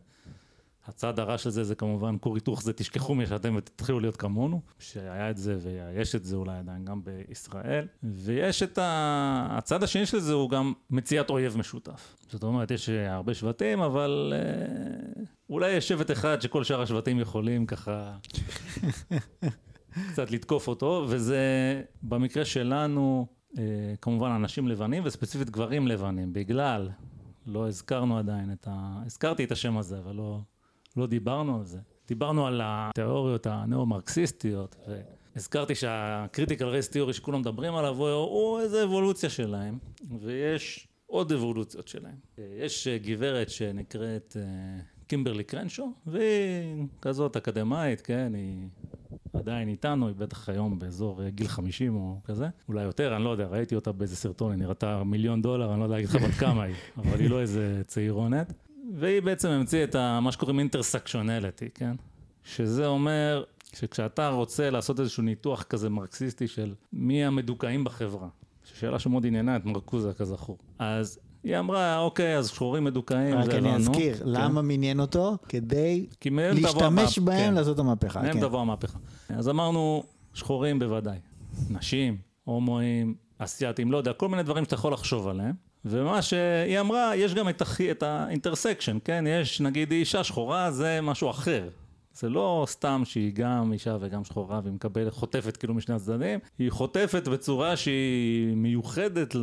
הצד 0.89 1.19
הרע 1.19 1.39
של 1.39 1.51
זה 1.51 1.65
זה 1.65 1.75
כמובן 1.75 2.17
כור 2.21 2.35
היתוך 2.35 2.63
זה 2.63 2.73
תשכחו 2.73 3.15
משאתם 3.15 3.55
ותתחילו 3.57 4.01
להיות 4.01 4.17
כמונו, 4.17 4.61
שהיה 4.79 5.31
את 5.31 5.37
זה 5.37 5.59
ויש 5.63 6.15
את 6.15 6.25
זה 6.25 6.37
אולי 6.37 6.59
עדיין 6.59 6.85
גם 6.85 7.01
בישראל, 7.05 7.87
ויש 8.03 8.63
את 8.63 8.79
ה... 8.79 9.47
הצד 9.51 9.83
השני 9.83 10.07
של 10.07 10.19
זה 10.19 10.33
הוא 10.33 10.51
גם 10.51 10.73
מציאת 10.91 11.31
אויב 11.31 11.57
משותף. 11.59 12.17
זאת 12.31 12.43
אומרת, 12.43 12.71
יש 12.71 12.89
הרבה 12.89 13.35
שבטים, 13.35 13.81
אבל 13.81 14.33
אה, 14.37 15.23
אולי 15.51 15.71
יש 15.71 15.89
שבט 15.89 16.11
אחד 16.11 16.43
שכל 16.43 16.65
שאר 16.65 16.83
השבטים 16.83 17.21
יכולים 17.21 17.67
ככה 17.67 18.17
קצת 20.13 20.31
לתקוף 20.31 20.69
אותו, 20.69 21.07
וזה 21.09 21.43
במקרה 22.03 22.45
שלנו 22.45 23.27
אה, 23.59 23.63
כמובן 24.01 24.31
אנשים 24.31 24.69
לבנים 24.69 25.03
וספציפית 25.07 25.51
גברים 25.51 25.89
לבנים, 25.89 26.33
בגלל, 26.33 26.89
לא 27.47 27.69
הזכרנו 27.69 28.19
עדיין 28.19 28.53
את 28.53 28.69
ה... 28.71 29.03
הזכרתי 29.07 29.45
את 29.45 29.53
השם 29.53 29.79
הזה, 29.79 29.99
אבל 29.99 30.15
לא... 30.15 30.41
לא 30.99 31.07
דיברנו 31.07 31.59
על 31.59 31.65
זה. 31.65 31.79
דיברנו 32.09 32.47
על 32.47 32.61
התיאוריות 32.65 33.47
הנאו-מרקסיסטיות, 33.47 34.77
והזכרתי 35.35 35.75
שה 35.75 35.99
critical 35.99 36.65
race 36.65 36.89
theory 36.91 37.13
שכולם 37.13 37.41
מדברים 37.41 37.75
עליו 37.75 37.97
הוא 37.97 38.61
איזה 38.61 38.85
אבולוציה 38.85 39.31
שלהם, 39.31 39.79
ויש 40.21 40.89
עוד 41.07 41.33
אבולוציות 41.33 41.89
שלהם. 41.89 42.15
יש 42.39 42.89
גברת 42.89 43.51
שנקראת 43.51 44.37
אה, 44.41 44.81
קימברלי 45.07 45.45
קרנשו, 45.45 45.93
והיא 46.07 46.87
כזאת 47.03 47.37
אקדמאית, 47.37 48.01
כן, 48.01 48.33
היא 48.35 48.69
עדיין 49.33 49.69
איתנו, 49.69 50.07
היא 50.07 50.17
בטח 50.17 50.49
היום 50.49 50.79
באזור 50.79 51.23
אה, 51.23 51.31
גיל 51.31 51.49
50 51.49 51.97
או 51.97 52.21
כזה, 52.25 52.49
אולי 52.69 52.83
יותר, 52.83 53.17
אני 53.17 53.25
לא 53.25 53.31
יודע, 53.31 53.47
ראיתי 53.47 53.75
אותה 53.75 53.93
באיזה 53.93 54.17
סרטון, 54.17 54.51
היא 54.51 54.59
נראתה 54.59 55.05
מיליון 55.05 55.43
דולר, 55.43 55.73
אני 55.73 55.81
לא 55.81 55.85
יודע 55.85 55.95
להגיד 55.95 56.09
לך 56.09 56.17
בת 56.17 56.35
כמה 56.35 56.63
היא, 56.63 56.75
אבל 56.97 57.21
היא 57.21 57.31
לא 57.31 57.41
איזה 57.41 57.83
צעירונת. 57.87 58.53
והיא 58.95 59.23
בעצם 59.23 59.49
המציאה 59.49 59.85
את 59.85 59.95
ה, 59.95 60.21
מה 60.23 60.33
שקוראים 60.33 60.59
אינטרסקשונליטי, 60.59 61.69
כן? 61.75 61.97
שזה 62.45 62.87
אומר 62.87 63.45
שכשאתה 63.77 64.29
רוצה 64.29 64.71
לעשות 64.71 65.01
איזשהו 65.01 65.23
ניתוח 65.23 65.63
כזה 65.63 65.89
מרקסיסטי 65.91 66.49
של 66.49 66.75
מי 66.93 67.25
המדוכאים 67.25 67.85
בחברה, 67.85 68.29
שאלה 68.65 68.99
שמאוד 68.99 69.27
עניינה 69.27 69.57
את 69.57 69.65
מרקוזה 69.65 70.13
כזכור, 70.15 70.59
אז 70.79 71.19
היא 71.45 71.59
אמרה, 71.59 71.99
אוקיי, 71.99 72.37
אז 72.39 72.49
שחורים 72.49 72.85
מדוכאים, 72.85 73.35
רק 73.35 73.45
זה 73.45 73.59
אני 73.59 73.69
הבנו. 73.69 73.77
אזכיר, 73.91 74.17
כן. 74.17 74.23
למה 74.27 74.63
מעניין 74.63 75.01
אותו? 75.01 75.37
כדי 75.49 76.07
להשתמש 76.31 77.19
המהפ- 77.19 77.25
בהם 77.25 77.39
כן. 77.39 77.55
לעשות 77.55 77.79
המהפכה. 77.79 78.23
מהם 78.23 78.33
כן. 78.33 78.41
תבוא 78.41 78.61
המהפכה. 78.61 78.99
אז 79.29 79.49
אמרנו, 79.49 80.03
שחורים 80.35 80.79
בוודאי, 80.79 81.19
נשים, 81.71 82.17
הומואים, 82.45 83.15
אסייתים, 83.39 83.93
לא 83.93 83.97
יודע, 83.99 84.13
כל 84.13 84.29
מיני 84.29 84.43
דברים 84.43 84.65
שאתה 84.65 84.75
יכול 84.75 84.93
לחשוב 84.93 85.29
עליהם. 85.29 85.55
ומה 85.85 86.23
שהיא 86.23 86.81
אמרה, 86.81 87.17
יש 87.17 87.35
גם 87.35 87.49
את, 87.49 87.63
הכי- 87.63 87.91
את 87.91 88.03
האינטרסקשן, 88.03 88.99
כן? 89.05 89.25
יש, 89.29 89.61
נגיד, 89.61 89.91
היא 89.91 90.01
אישה 90.01 90.25
שחורה, 90.25 90.71
זה 90.71 91.01
משהו 91.03 91.31
אחר. 91.31 91.69
זה 92.13 92.29
לא 92.29 92.65
סתם 92.69 93.03
שהיא 93.05 93.33
גם 93.35 93.73
אישה 93.73 93.97
וגם 94.01 94.25
שחורה 94.25 94.61
והיא 94.63 94.75
מקבלת, 94.75 95.13
חוטפת 95.13 95.57
כאילו 95.57 95.75
משני 95.75 95.95
הצדדים, 95.95 96.39
היא 96.59 96.71
חוטפת 96.71 97.29
בצורה 97.29 97.77
שהיא 97.77 98.57
מיוחדת 98.57 99.35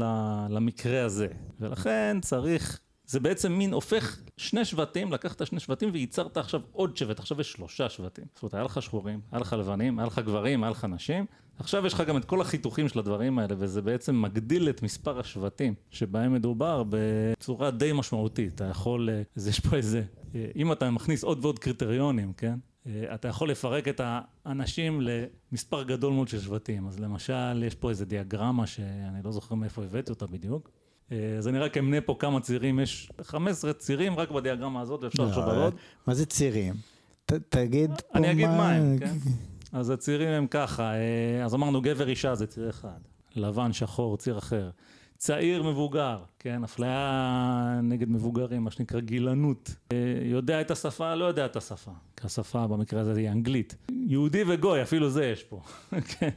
למקרה 0.49 1.03
הזה. 1.05 1.27
ולכן 1.59 2.17
צריך, 2.21 2.79
זה 3.05 3.19
בעצם 3.19 3.51
מין 3.51 3.73
הופך 3.73 4.17
שני 4.37 4.65
שבטים, 4.65 5.13
לקחת 5.13 5.45
שני 5.45 5.59
שבטים 5.59 5.89
וייצרת 5.93 6.37
עכשיו 6.37 6.61
עוד 6.71 6.97
שבט, 6.97 7.19
עכשיו 7.19 7.41
יש 7.41 7.51
שלושה 7.51 7.89
שבטים. 7.89 8.25
זאת 8.33 8.43
אומרת, 8.43 8.53
היה 8.53 8.63
לך 8.63 8.81
שחורים, 8.81 9.19
היה 9.31 9.41
לך 9.41 9.53
לבנים, 9.59 9.99
היה 9.99 10.07
לך 10.07 10.19
גברים, 10.19 10.63
היה 10.63 10.71
לך 10.71 10.85
נשים, 10.85 11.25
עכשיו 11.59 11.85
יש 11.85 11.93
לך 11.93 12.01
גם 12.01 12.17
את 12.17 12.25
כל 12.25 12.41
החיתוכים 12.41 12.87
של 12.87 12.99
הדברים 12.99 13.39
האלה, 13.39 13.55
וזה 13.57 13.81
בעצם 13.81 14.21
מגדיל 14.21 14.69
את 14.69 14.83
מספר 14.83 15.19
השבטים 15.19 15.73
שבהם 15.89 16.33
מדובר 16.33 16.83
בצורה 16.89 17.71
די 17.71 17.91
משמעותית. 17.93 18.55
אתה 18.55 18.63
יכול, 18.63 19.09
אה, 19.09 19.21
אז 19.35 19.47
יש 19.47 19.59
פה 19.59 19.75
איזה, 19.75 20.03
אה, 20.35 20.45
אם 20.55 20.71
אתה 20.71 20.89
מכניס 20.89 21.23
עוד 21.23 21.45
ועוד 21.45 21.59
קריטריונים, 21.59 22.33
כן? 22.33 22.55
אה, 22.87 23.15
אתה 23.15 23.27
יכול 23.27 23.49
לפרק 23.49 23.87
את 23.87 24.01
האנשים 24.45 25.01
למספר 25.01 25.83
גדול 25.83 26.13
מאוד 26.13 26.27
של 26.27 26.39
שבטים. 26.39 26.87
אז 26.87 26.99
למשל, 26.99 27.63
יש 27.63 27.75
פה 27.75 27.89
איזה 27.89 28.05
דיאגרמה 28.05 28.67
שאני 28.67 29.23
לא 29.23 29.31
זוכר 29.31 29.55
מאיפה 29.55 29.83
הבאתי 29.83 30.11
אותה 30.11 30.27
בדיוק. 30.27 30.69
אה, 31.11 31.35
אז 31.37 31.47
אני 31.47 31.59
רק 31.59 31.77
אמנה 31.77 32.01
פה 32.01 32.15
כמה 32.19 32.39
צירים, 32.39 32.79
יש 32.79 33.11
15 33.21 33.73
צירים 33.73 34.19
רק 34.19 34.31
בדיאגרמה 34.31 34.81
הזאת, 34.81 35.03
ואפשר 35.03 35.23
לחשוב 35.23 35.43
על 35.43 35.55
לא, 35.55 35.65
עוד. 35.65 35.75
מה 36.07 36.13
זה 36.13 36.25
צירים? 36.25 36.73
תגיד 37.49 37.91
פה 37.95 38.19
אני 38.19 38.31
אגיד 38.31 38.47
מה... 38.47 38.57
מה 38.57 38.71
הם, 38.71 38.97
כן? 38.99 39.15
אז 39.75 39.89
הצירים 39.89 40.29
הם 40.29 40.47
ככה, 40.47 40.93
אה, 40.93 41.45
אז 41.45 41.55
אמרנו 41.55 41.81
גבר 41.81 42.09
אישה 42.09 42.35
זה 42.35 42.47
ציר 42.47 42.69
אחד, 42.69 42.99
לבן 43.35 43.73
שחור 43.73 44.17
ציר 44.17 44.37
אחר, 44.37 44.69
צעיר 45.17 45.63
מבוגר, 45.63 46.19
כן, 46.39 46.63
אפליה 46.63 47.79
נגד 47.83 48.09
מבוגרים, 48.09 48.63
מה 48.63 48.71
שנקרא 48.71 48.99
גילנות, 48.99 49.75
אה, 49.91 49.97
יודע 50.23 50.61
את 50.61 50.71
השפה, 50.71 51.15
לא 51.15 51.25
יודע 51.25 51.45
את 51.45 51.55
השפה, 51.55 51.91
כי 52.17 52.25
השפה 52.25 52.67
במקרה 52.67 53.01
הזה 53.01 53.19
היא 53.19 53.29
אנגלית, 53.29 53.75
יהודי 53.91 54.43
וגוי, 54.47 54.81
אפילו 54.81 55.09
זה 55.09 55.25
יש 55.25 55.43
פה, 55.43 55.61
כן. 56.19 56.29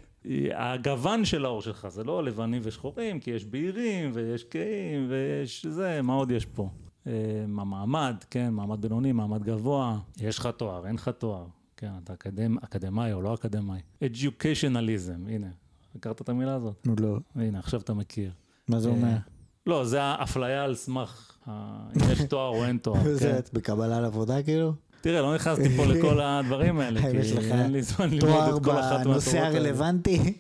הגוון 0.55 1.25
של 1.25 1.45
העור 1.45 1.63
שלך 1.63 1.89
זה 1.89 2.05
לא 2.05 2.25
לבנים 2.25 2.63
ושחורים, 2.65 3.21
כי 3.21 3.31
יש 3.31 3.45
בהירים 3.45 4.11
ויש 4.15 4.45
קהים 4.45 5.07
ויש 5.09 5.67
זה, 5.67 6.03
מה 6.03 6.13
עוד 6.13 6.31
יש 6.31 6.47
פה? 6.47 6.69
אה, 7.07 7.13
המעמד, 7.45 8.17
כן, 8.31 8.51
מעמד 8.51 8.81
בינוני, 8.81 9.13
מעמד 9.13 9.43
גבוה, 9.43 9.99
יש 10.21 10.39
לך 10.39 10.49
תואר, 10.57 10.87
אין 10.87 10.95
לך 10.95 11.09
תואר, 11.09 11.47
כן, 11.81 11.91
אתה 12.05 12.13
אקדמ, 12.13 12.59
אקדמאי 12.59 13.13
או 13.13 13.23
לא 13.23 13.35
אקדמאי. 13.35 13.81
Educationalism, 14.05 15.31
הנה, 15.31 15.47
הכרת 15.95 16.21
את 16.21 16.29
המילה 16.29 16.55
הזאת? 16.55 16.87
לא. 17.01 17.19
הנה, 17.35 17.59
עכשיו 17.59 17.81
אתה 17.81 17.95
מכיר. 17.95 18.31
מה 18.69 18.81
זה 18.81 18.89
אה, 18.89 18.95
אומר? 18.95 19.17
לא, 19.67 19.85
זה 19.85 20.03
האפליה 20.03 20.65
על 20.65 20.75
סמך 20.75 21.39
אם 21.49 22.13
יש 22.13 22.23
תואר 22.23 22.49
או 22.49 22.65
אין 22.65 22.79
תואר. 22.85 23.15
זה 23.15 23.41
כן. 23.45 23.59
בקבלה 23.59 24.01
לעבודה 24.01 24.43
כאילו? 24.43 24.73
תראה, 25.01 25.23
לא 25.23 25.35
נכנסתי 25.35 25.69
פה 25.77 25.87
לכל 25.87 26.21
הדברים 26.21 26.79
האלה, 26.81 27.01
כי 27.01 27.17
יש 27.17 27.33
לך 27.33 27.45
אין 27.45 27.73
לי 27.73 27.83
זמן 27.83 28.11
ללמוד 28.11 28.31
תואר 28.31 28.57
את 28.57 28.65
כל 28.65 28.71
אחת 28.71 28.83
מהתורות 28.83 29.05
בנושא 29.05 29.39
האלה. 29.39 29.49
הרלוונטי? 29.49 30.39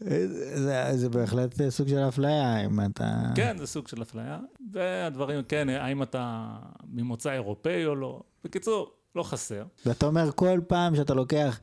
זה, 0.64 0.90
זה 0.94 1.08
בהחלט 1.08 1.68
סוג 1.68 1.88
של 1.88 2.08
אפליה, 2.08 2.64
אם 2.66 2.80
אתה... 2.80 3.22
כן, 3.34 3.56
זה 3.58 3.66
סוג 3.66 3.88
של 3.88 4.02
אפליה. 4.02 4.38
והדברים, 4.72 5.42
כן, 5.48 5.68
האם 5.68 6.02
אתה 6.02 6.48
ממוצא 6.88 7.32
אירופאי 7.32 7.86
או 7.86 7.94
לא. 7.94 8.20
בקיצור, 8.44 8.90
לא 9.14 9.22
חסר. 9.22 9.64
ואתה 9.86 10.06
אומר 10.06 10.30
כל 10.34 10.60
פעם 10.66 10.96
שאתה 10.96 11.14
לוקח 11.14 11.60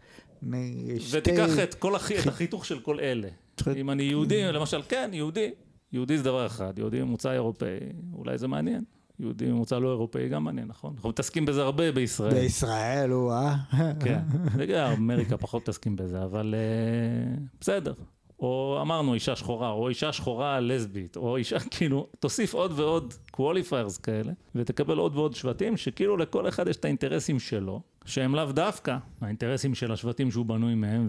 שתי... 1.00 1.18
ותיקח 1.18 1.60
את 1.64 1.74
כל 1.74 1.96
החי... 1.96 2.20
את 2.20 2.28
החיתוך 2.28 2.66
של 2.66 2.80
כל 2.80 3.00
אלה. 3.00 3.28
אם 3.76 3.90
אני 3.90 4.04
יהודי, 4.04 4.52
למשל, 4.52 4.82
כן, 4.90 5.10
יהודי. 5.14 5.52
יהודי 5.94 6.18
זה 6.18 6.24
דבר 6.24 6.46
אחד, 6.46 6.80
יהודי 6.80 7.02
ממוצא 7.02 7.32
אירופאי, 7.32 7.78
אולי 8.14 8.38
זה 8.38 8.48
מעניין. 8.48 8.84
יהודי 9.20 9.46
ממוצא 9.46 9.80
לא 9.80 9.90
אירופאי 9.90 10.30
גם 10.30 10.44
מעניין, 10.44 10.68
נכון? 10.68 10.94
אנחנו 10.96 11.10
מתעסקים 11.10 11.46
בזה 11.46 11.62
הרבה 11.62 11.92
בישראל. 11.92 12.34
בישראל, 12.34 13.10
הוא 13.10 13.32
אה? 13.32 13.56
כן, 14.00 14.20
וגם 14.58 14.92
אמריקה 14.92 15.38
פחות 15.38 15.62
מתעסקים 15.62 15.96
בזה, 15.96 16.24
אבל 16.24 16.56
אה, 16.58 17.36
בסדר. 17.62 17.94
או 18.42 18.78
אמרנו 18.82 19.14
אישה 19.14 19.36
שחורה, 19.36 19.70
או 19.70 19.90
אישה 19.90 20.14
שחורה 20.14 20.60
לסבית, 20.60 21.18
או 21.18 21.38
אישה, 21.38 21.60
כאילו, 21.72 22.08
תוסיף 22.20 22.54
עוד 22.54 22.72
ועוד 22.80 23.14
qualifiers 23.32 23.98
כאלה, 23.98 24.32
ותקבל 24.56 24.98
עוד 24.98 25.16
ועוד 25.16 25.36
שבטים, 25.36 25.78
שכאילו 25.78 26.18
לכל 26.18 26.48
אחד 26.48 26.68
יש 26.68 26.76
את 26.76 26.86
האינטרסים 26.86 27.40
שלו, 27.40 27.82
שהם 28.06 28.36
לאו 28.36 28.52
דווקא 28.52 28.98
האינטרסים 29.22 29.76
של 29.76 29.92
השבטים 29.92 30.32
שהוא 30.32 30.46
בנוי 30.46 30.76
מהם, 30.76 31.08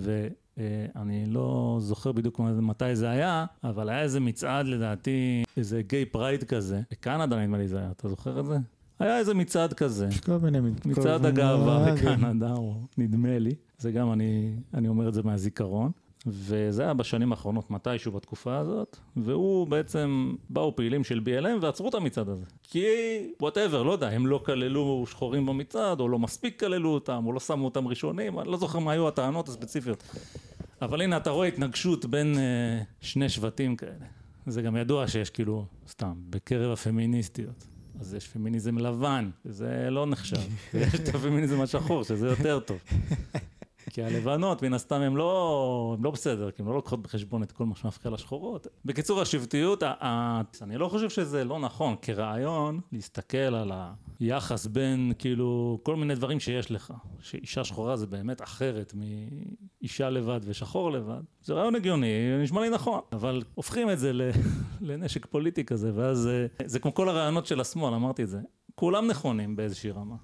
ואני 0.56 1.26
לא 1.26 1.76
זוכר 1.80 2.12
בדיוק 2.12 2.40
מתי 2.40 2.96
זה 2.96 3.10
היה, 3.10 3.44
אבל 3.64 3.88
היה 3.88 4.02
איזה 4.02 4.20
מצעד 4.20 4.66
לדעתי, 4.66 5.42
איזה 5.56 5.82
gay 5.82 6.04
pride 6.04 6.44
כזה, 6.44 6.80
בקנדה 6.90 7.36
נדמה 7.36 7.58
לי 7.58 7.68
זה 7.68 7.78
היה, 7.78 7.90
אתה 7.90 8.08
זוכר 8.08 8.40
את 8.40 8.46
זה? 8.46 8.56
היה 8.98 9.18
איזה 9.18 9.34
מצעד 9.34 9.72
כזה. 9.72 10.08
כל 10.24 10.36
מיני... 10.36 10.58
כל 10.82 10.88
מצעד 10.88 11.26
הגאווה 11.26 11.88
אה. 11.88 11.94
בקנדה, 11.94 12.52
או 12.52 12.74
נדמה 12.98 13.38
לי. 13.38 13.54
זה 13.78 13.92
גם 13.92 14.12
אני, 14.12 14.54
אני 14.74 14.88
אומר 14.88 15.08
את 15.08 15.14
זה 15.14 15.22
מהזיכרון. 15.22 15.90
וזה 16.26 16.82
היה 16.82 16.94
בשנים 16.94 17.32
האחרונות 17.32 17.70
מתישהו 17.70 18.12
בתקופה 18.12 18.58
הזאת, 18.58 18.96
והוא 19.16 19.66
בעצם, 19.66 20.34
באו 20.50 20.76
פעילים 20.76 21.04
של 21.04 21.20
BLM 21.24 21.58
ועצרו 21.60 21.88
את 21.88 21.94
המצעד 21.94 22.28
הזה. 22.28 22.44
כי 22.62 22.86
whatever, 23.40 23.82
לא 23.82 23.92
יודע, 23.92 24.08
הם 24.08 24.26
לא 24.26 24.42
כללו 24.46 25.04
שחורים 25.10 25.46
במצעד, 25.46 26.00
או 26.00 26.08
לא 26.08 26.18
מספיק 26.18 26.60
כללו 26.60 26.90
אותם, 26.90 27.22
או 27.26 27.32
לא 27.32 27.40
שמו 27.40 27.64
אותם 27.64 27.88
ראשונים, 27.88 28.38
אני 28.38 28.48
לא 28.48 28.56
זוכר 28.56 28.78
מה 28.78 28.92
היו 28.92 29.08
הטענות 29.08 29.48
הספציפיות. 29.48 30.02
אבל 30.82 31.02
הנה, 31.02 31.16
אתה 31.16 31.30
רואה 31.30 31.48
התנגשות 31.48 32.04
בין 32.04 32.38
אה, 32.38 32.82
שני 33.00 33.28
שבטים 33.28 33.76
כאלה. 33.76 34.06
זה 34.46 34.62
גם 34.62 34.76
ידוע 34.76 35.08
שיש 35.08 35.30
כאילו, 35.30 35.64
סתם, 35.88 36.12
בקרב 36.30 36.72
הפמיניסטיות. 36.72 37.66
אז 38.00 38.14
יש 38.14 38.28
פמיניזם 38.28 38.78
לבן, 38.78 39.30
זה 39.44 39.86
לא 39.90 40.06
נחשב. 40.06 40.36
ויש 40.74 40.94
את 40.94 41.08
הפמיניזם 41.08 41.60
השחור, 41.60 42.04
שזה 42.04 42.26
יותר 42.26 42.60
טוב. 42.60 42.78
כי 43.90 44.02
הלבנות, 44.02 44.62
מן 44.62 44.74
הסתם, 44.74 45.00
הן 45.00 45.14
לא, 45.14 45.96
לא 46.00 46.10
בסדר, 46.10 46.50
כי 46.50 46.62
הן 46.62 46.68
לא 46.68 46.74
לוקחות 46.74 47.02
בחשבון 47.02 47.42
את 47.42 47.52
כל 47.52 47.64
מה 47.64 47.74
שמפריע 47.74 48.14
לשחורות. 48.14 48.66
בקיצור, 48.84 49.20
השבטיות, 49.20 49.82
אני 50.62 50.76
לא 50.76 50.88
חושב 50.88 51.10
שזה 51.10 51.44
לא 51.44 51.58
נכון 51.58 51.94
כרעיון 52.02 52.80
להסתכל 52.92 53.36
על 53.36 53.72
היחס 54.20 54.66
בין, 54.66 55.12
כאילו, 55.18 55.78
כל 55.82 55.96
מיני 55.96 56.14
דברים 56.14 56.40
שיש 56.40 56.70
לך. 56.70 56.92
שאישה 57.20 57.64
שחורה 57.64 57.96
זה 57.96 58.06
באמת 58.06 58.42
אחרת 58.42 58.94
מאישה 58.94 60.10
לבד 60.10 60.40
ושחור 60.44 60.92
לבד. 60.92 61.20
זה 61.42 61.54
רעיון 61.54 61.74
הגיוני, 61.74 62.42
נשמע 62.42 62.60
לי 62.60 62.70
נכון, 62.70 63.00
אבל 63.12 63.42
הופכים 63.54 63.90
את 63.90 63.98
זה 63.98 64.12
לנשק 64.80 65.26
פוליטי 65.26 65.64
כזה, 65.64 65.92
ואז 65.94 66.26
אה, 66.26 66.46
זה 66.66 66.78
כמו 66.78 66.94
כל 66.94 67.08
הרעיונות 67.08 67.46
של 67.46 67.60
השמאל, 67.60 67.94
אמרתי 67.94 68.22
את 68.22 68.28
זה. 68.28 68.40
כולם 68.74 69.06
נכונים 69.06 69.56
באיזושהי 69.56 69.90
רמה. 69.90 70.16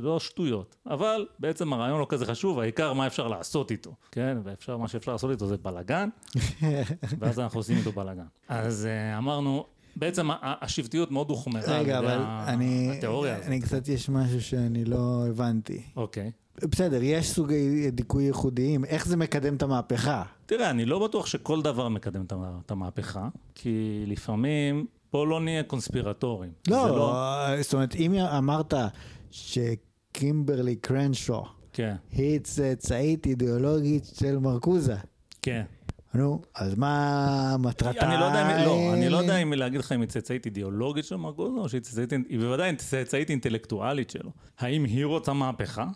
זה 0.00 0.06
לא 0.06 0.20
שטויות, 0.20 0.76
אבל 0.86 1.26
בעצם 1.38 1.72
הרעיון 1.72 2.00
לא 2.00 2.06
כזה 2.08 2.26
חשוב, 2.26 2.58
העיקר 2.60 2.92
מה 2.92 3.06
אפשר 3.06 3.28
לעשות 3.28 3.70
איתו, 3.70 3.94
כן? 4.12 4.38
ואפשר, 4.44 4.76
מה 4.76 4.88
שאפשר 4.88 5.12
לעשות 5.12 5.30
איתו 5.30 5.46
זה 5.46 5.56
בלאגן, 5.56 6.08
ואז 7.18 7.40
אנחנו 7.40 7.60
עושים 7.60 7.76
איתו 7.76 7.92
בלאגן. 7.92 8.26
אז 8.48 8.86
אה, 8.86 9.18
אמרנו, 9.18 9.64
בעצם 9.96 10.28
השבטיות 10.42 11.10
מאוד 11.10 11.30
הוחמרה. 11.30 11.62
רגע, 11.78 11.98
אבל 11.98 12.20
אני... 12.46 12.90
התיאוריה 12.96 13.34
הזאת. 13.36 13.46
אני 13.46 13.60
קצת, 13.60 13.88
יש 13.88 14.08
משהו 14.08 14.42
שאני 14.42 14.84
לא 14.84 15.24
הבנתי. 15.28 15.82
אוקיי. 15.96 16.30
בסדר, 16.62 17.02
יש 17.02 17.30
סוגי 17.30 17.90
דיכוי 17.90 18.24
ייחודיים, 18.24 18.84
איך 18.84 19.06
זה 19.06 19.16
מקדם 19.16 19.56
את 19.56 19.62
המהפכה? 19.62 20.22
תראה, 20.46 20.70
אני 20.70 20.84
לא 20.84 21.06
בטוח 21.06 21.26
שכל 21.26 21.62
דבר 21.62 21.88
מקדם 21.88 22.24
את 22.24 22.32
המה- 22.32 22.58
את 22.66 22.70
המהפכה, 22.70 23.28
כי 23.54 24.04
לפעמים, 24.06 24.86
בוא 25.12 25.26
לא 25.26 25.40
נהיה 25.40 25.62
קונספירטורים. 25.62 26.50
זה 26.66 26.74
לא, 26.74 27.14
זאת 27.62 27.74
אומרת, 27.74 27.94
אם 27.94 28.14
אמרת 28.14 28.74
שקימברלי 30.16 30.76
קרנשו 30.76 31.42
כן, 31.72 31.94
היא 32.12 32.38
צאצאית 32.40 33.26
אידיאולוגית 33.26 34.04
של 34.14 34.38
מרקוזה, 34.38 34.94
כן. 35.42 35.62
נו, 36.14 36.42
אז 36.54 36.74
מה 36.74 37.56
מטרתה? 37.58 38.06
אני 38.12 38.20
לא 38.20 38.24
יודע, 38.24 38.42
אם- 38.60 38.66
לא, 38.66 38.92
אני 38.94 39.08
לא 39.08 39.16
יודע 39.16 39.36
אם 39.36 39.52
להגיד 39.52 39.80
לך 39.80 39.92
אם 39.92 40.00
היא 40.00 40.08
צאצאית 40.08 40.46
אידיאולוגית 40.46 41.04
של 41.04 41.16
מרגוזה, 41.16 41.60
או 41.60 41.68
שהיא 41.68 41.80
צאצאית, 41.80 42.12
היא 42.28 42.38
בוודאי 42.38 42.76
צאצאית 42.76 43.30
אינטלקטואלית 43.30 44.10
שלו. 44.10 44.30
האם 44.58 44.84
היא 44.84 45.04
רוצה 45.04 45.32
מהפכה? 45.32 45.86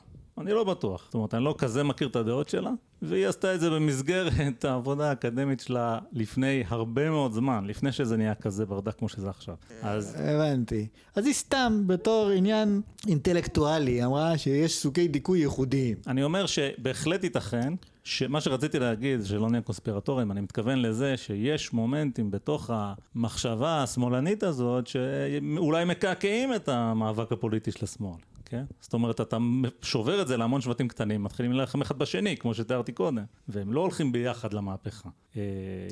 אני 0.40 0.52
לא 0.52 0.64
בטוח. 0.64 1.04
זאת 1.04 1.14
אומרת, 1.14 1.34
אני 1.34 1.44
לא 1.44 1.54
כזה 1.58 1.82
מכיר 1.82 2.08
את 2.08 2.16
הדעות 2.16 2.48
שלה, 2.48 2.70
והיא 3.02 3.26
עשתה 3.26 3.54
את 3.54 3.60
זה 3.60 3.70
במסגרת 3.70 4.64
העבודה 4.64 5.08
האקדמית 5.08 5.60
שלה 5.60 5.98
לפני 6.12 6.64
הרבה 6.68 7.10
מאוד 7.10 7.32
זמן, 7.32 7.64
לפני 7.66 7.92
שזה 7.92 8.16
נהיה 8.16 8.34
כזה 8.34 8.66
ברדק 8.66 8.98
כמו 8.98 9.08
שזה 9.08 9.30
עכשיו. 9.30 9.54
אז... 9.82 10.16
הבנתי. 10.18 10.86
אז 11.14 11.26
היא 11.26 11.34
סתם, 11.34 11.82
בתור 11.86 12.28
עניין 12.28 12.80
אינטלקטואלי, 13.08 14.04
אמרה 14.04 14.38
שיש 14.38 14.78
סוגי 14.78 15.08
דיכוי 15.08 15.38
ייחודיים. 15.38 15.96
אני 16.06 16.22
אומר 16.22 16.46
שבהחלט 16.46 17.24
ייתכן, 17.24 17.74
שמה 18.04 18.40
שרציתי 18.40 18.78
להגיד, 18.78 19.24
שלא 19.24 19.50
נהיה 19.50 19.62
קונספירטורים, 19.62 20.32
אני 20.32 20.40
מתכוון 20.40 20.82
לזה 20.82 21.16
שיש 21.16 21.72
מומנטים 21.72 22.30
בתוך 22.30 22.70
המחשבה 22.74 23.82
השמאלנית 23.82 24.42
הזאת, 24.42 24.86
שאולי 24.86 25.84
מקעקעים 25.84 26.54
את 26.54 26.68
המאבק 26.68 27.32
הפוליטי 27.32 27.72
של 27.72 27.84
השמאל. 27.84 28.29
כן? 28.50 28.64
זאת 28.80 28.92
אומרת, 28.92 29.20
אתה 29.20 29.36
שובר 29.82 30.22
את 30.22 30.28
זה 30.28 30.36
להמון 30.36 30.60
שבטים 30.60 30.88
קטנים, 30.88 31.24
מתחילים 31.24 31.52
להילחם 31.52 31.80
אחד 31.82 31.98
בשני, 31.98 32.36
כמו 32.36 32.54
שתיארתי 32.54 32.92
קודם, 32.92 33.18
והם 33.48 33.72
לא 33.72 33.80
הולכים 33.80 34.12
ביחד 34.12 34.52
למהפכה. 34.52 35.08
אה, 35.36 35.42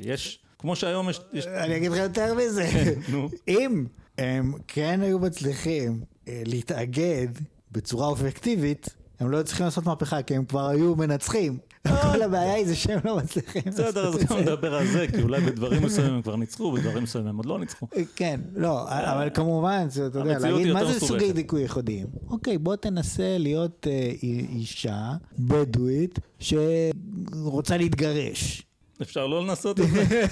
יש, 0.03 0.39
כמו 0.59 0.75
שהיום 0.75 1.09
יש... 1.09 1.21
יש... 1.33 1.47
אני 1.47 1.77
אגיד 1.77 1.91
לך 1.91 1.97
יותר 1.97 2.33
מזה, 2.33 2.69
אם 3.47 3.85
הם 4.17 4.53
כן 4.67 5.01
היו 5.01 5.19
מצליחים 5.19 6.01
אה, 6.27 6.41
להתאגד 6.45 7.27
בצורה 7.71 8.07
אובייקטיבית, 8.07 8.89
הם 9.19 9.31
לא 9.31 9.37
היו 9.37 9.45
צריכים 9.45 9.65
לעשות 9.65 9.85
מהפכה, 9.85 10.21
כי 10.21 10.35
הם 10.35 10.45
כבר 10.45 10.67
היו 10.67 10.95
מנצחים. 10.95 11.57
כל 11.87 12.21
הבעיה 12.21 12.53
היא 12.53 12.67
זה 12.67 12.75
שהם 12.75 12.99
לא 13.05 13.17
מצליחים. 13.17 13.61
בסדר, 13.65 14.07
אז 14.07 14.15
גם 14.15 14.37
נדבר 14.37 14.75
על 14.75 14.87
זה, 14.87 15.05
כי 15.07 15.21
אולי 15.21 15.41
בדברים 15.41 15.83
מסוימים 15.83 16.13
הם 16.13 16.21
כבר 16.21 16.35
ניצחו, 16.35 16.71
בדברים 16.71 17.03
מסוימים 17.03 17.29
הם 17.29 17.37
עוד 17.37 17.45
לא 17.45 17.59
ניצחו. 17.59 17.87
כן, 18.15 18.39
לא, 18.55 18.89
אבל 18.89 19.29
כמובן, 19.33 19.87
אתה 20.07 20.19
יודע, 20.19 20.39
להגיד 20.39 20.73
מה 20.73 20.85
זה 20.85 20.99
סוגי 20.99 21.33
דיכוי 21.33 21.61
ייחודיים. 21.61 22.07
אוקיי, 22.29 22.57
בוא 22.57 22.75
תנסה 22.75 23.37
להיות 23.37 23.87
אה, 23.89 24.11
אישה 24.49 25.11
בדואית 25.39 26.19
שרוצה 26.39 27.77
להתגרש. 27.77 28.63
אפשר 29.01 29.27
לא 29.27 29.43
לנסות 29.43 29.79
את 29.79 29.85
זה. 29.89 30.25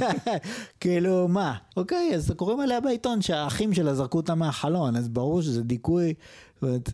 כאילו, 0.80 1.28
מה? 1.28 1.54
אוקיי, 1.76 2.10
אז 2.14 2.32
קוראים 2.36 2.60
עליה 2.60 2.80
בעיתון 2.80 3.22
שהאחים 3.22 3.74
שלה 3.74 3.94
זרקו 3.94 4.18
אותה 4.18 4.34
מהחלון, 4.34 4.96
אז 4.96 5.08
ברור 5.08 5.42
שזה 5.42 5.62
דיכוי. 5.62 6.14
זאת 6.54 6.62
אומרת, 6.62 6.92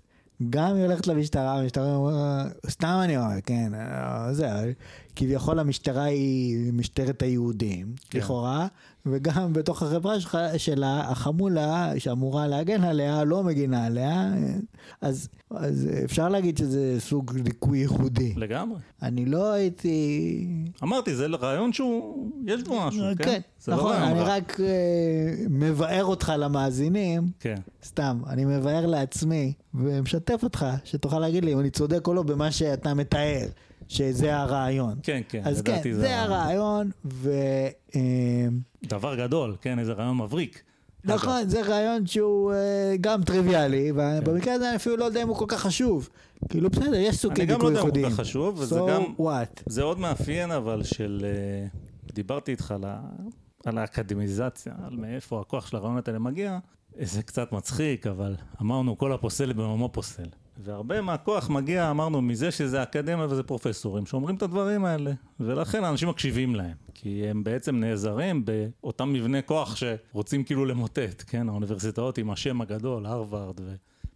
גם 0.50 0.74
היא 0.74 0.84
הולכת 0.84 1.06
למשטרה, 1.06 1.58
המשטרה 1.58 1.94
אומרת, 1.94 2.52
סתם 2.70 3.00
אני 3.04 3.16
אומר, 3.16 3.40
כן, 3.46 3.74
אה, 3.74 4.28
זה, 4.32 4.72
כביכול 5.16 5.58
המשטרה 5.58 6.04
היא 6.04 6.72
משטרת 6.72 7.22
היהודים, 7.22 7.94
כן. 8.10 8.18
לכאורה, 8.18 8.66
וגם 9.06 9.52
בתוך 9.52 9.82
החברה 9.82 10.20
שלך, 10.20 10.38
שלה, 10.56 11.00
החמולה 11.10 11.92
שאמורה 11.98 12.46
להגן 12.46 12.84
עליה, 12.84 13.24
לא 13.24 13.42
מגינה 13.42 13.86
עליה, 13.86 14.32
אז, 15.00 15.28
אז 15.50 15.88
אפשר 16.04 16.28
להגיד 16.28 16.58
שזה 16.58 16.96
סוג 16.98 17.32
ליקוי 17.44 17.78
ייחודי. 17.78 18.34
לגמרי. 18.36 18.78
אני 19.02 19.26
לא 19.26 19.52
הייתי... 19.52 20.46
אמרתי, 20.82 21.14
זה 21.14 21.26
רעיון 21.26 21.72
שהוא, 21.72 22.30
יש 22.46 22.62
בו 22.62 22.86
משהו, 22.86 23.04
כן? 23.18 23.24
כן, 23.24 23.40
לא 23.68 23.74
נכון, 23.74 23.92
לא 23.92 24.06
אני 24.06 24.20
רק 24.20 24.60
uh, 24.60 24.62
מבאר 25.50 26.04
אותך 26.04 26.32
למאזינים, 26.38 27.30
כן. 27.40 27.56
סתם, 27.84 28.20
אני 28.26 28.44
מבאר 28.44 28.86
לעצמי, 28.86 29.52
ומשתף 29.74 30.40
אותך, 30.42 30.66
שתוכל 30.84 31.18
להגיד 31.18 31.44
לי 31.44 31.52
אם 31.52 31.60
אני 31.60 31.70
צודק 31.70 32.06
או 32.06 32.14
לא 32.14 32.22
במה 32.22 32.52
שאתה 32.52 32.94
מתאר. 32.94 33.46
שזה 33.90 34.36
הרעיון. 34.36 34.94
כן, 35.02 35.20
כן, 35.28 35.42
אז 35.44 35.62
כן, 35.62 35.80
זה, 35.82 36.00
זה 36.00 36.20
הרעיון, 36.20 36.90
ו... 37.04 37.32
אה, 37.94 38.00
דבר 38.84 39.16
גדול, 39.16 39.56
כן, 39.60 39.78
איזה 39.78 39.92
רעיון 39.92 40.16
מבריק. 40.16 40.62
נכון, 41.04 41.48
זה 41.48 41.62
רעיון 41.62 42.06
שהוא 42.06 42.52
uh, 42.52 42.56
גם 43.00 43.22
טריוויאלי, 43.22 43.92
ובמקרה 43.92 44.40
כן. 44.40 44.52
הזה 44.52 44.68
אני 44.68 44.76
אפילו 44.76 44.96
לא 44.96 45.04
יודע 45.04 45.22
אם 45.22 45.28
הוא 45.28 45.36
כל 45.36 45.44
כך 45.48 45.60
חשוב. 45.60 46.08
כאילו 46.48 46.70
בסדר, 46.70 46.94
יש 46.94 47.16
סוגי 47.16 47.46
דיכוי 47.46 47.72
ייחודיים. 47.72 47.74
אני 47.74 47.82
גם 47.82 47.82
לא 47.82 47.86
יודע 47.86 48.00
אם 48.00 48.04
הוא 48.04 48.16
כל 48.16 48.22
כך 48.22 48.28
חשוב, 48.28 48.58
וזה 48.58 48.80
so 48.80 48.88
גם... 48.88 49.02
what? 49.18 49.62
זה 49.66 49.82
עוד 49.82 49.98
מאפיין 49.98 50.50
אבל 50.50 50.82
של... 50.82 51.26
Uh, 51.72 52.12
דיברתי 52.12 52.50
איתך 52.50 52.70
על, 52.70 52.84
ה... 52.86 53.00
על 53.64 53.78
האקדמיזציה, 53.78 54.74
על 54.86 54.96
מאיפה 54.96 55.40
הכוח 55.40 55.66
של 55.66 55.76
הרעיונות 55.76 56.08
האלה 56.08 56.18
מגיע. 56.18 56.58
זה 57.00 57.22
קצת 57.22 57.52
מצחיק, 57.52 58.06
אבל 58.06 58.34
אמרנו, 58.60 58.98
כל 58.98 59.12
הפוסל 59.12 59.52
במומו 59.52 59.88
פוסל. 59.92 60.28
והרבה 60.64 61.00
מהכוח 61.00 61.50
מגיע, 61.50 61.90
אמרנו, 61.90 62.22
מזה 62.22 62.50
שזה 62.50 62.82
אקדמיה 62.82 63.26
וזה 63.26 63.42
פרופסורים 63.42 64.06
שאומרים 64.06 64.36
את 64.36 64.42
הדברים 64.42 64.84
האלה. 64.84 65.12
ולכן 65.40 65.84
האנשים 65.84 66.08
מקשיבים 66.08 66.54
להם, 66.54 66.74
כי 66.94 67.26
הם 67.26 67.44
בעצם 67.44 67.76
נעזרים 67.76 68.44
באותם 68.44 69.12
מבנה 69.12 69.42
כוח 69.42 69.76
שרוצים 69.76 70.44
כאילו 70.44 70.64
למוטט, 70.64 71.24
כן? 71.26 71.48
האוניברסיטאות 71.48 72.18
עם 72.18 72.30
השם 72.30 72.60
הגדול, 72.60 73.06
הרווארד 73.06 73.60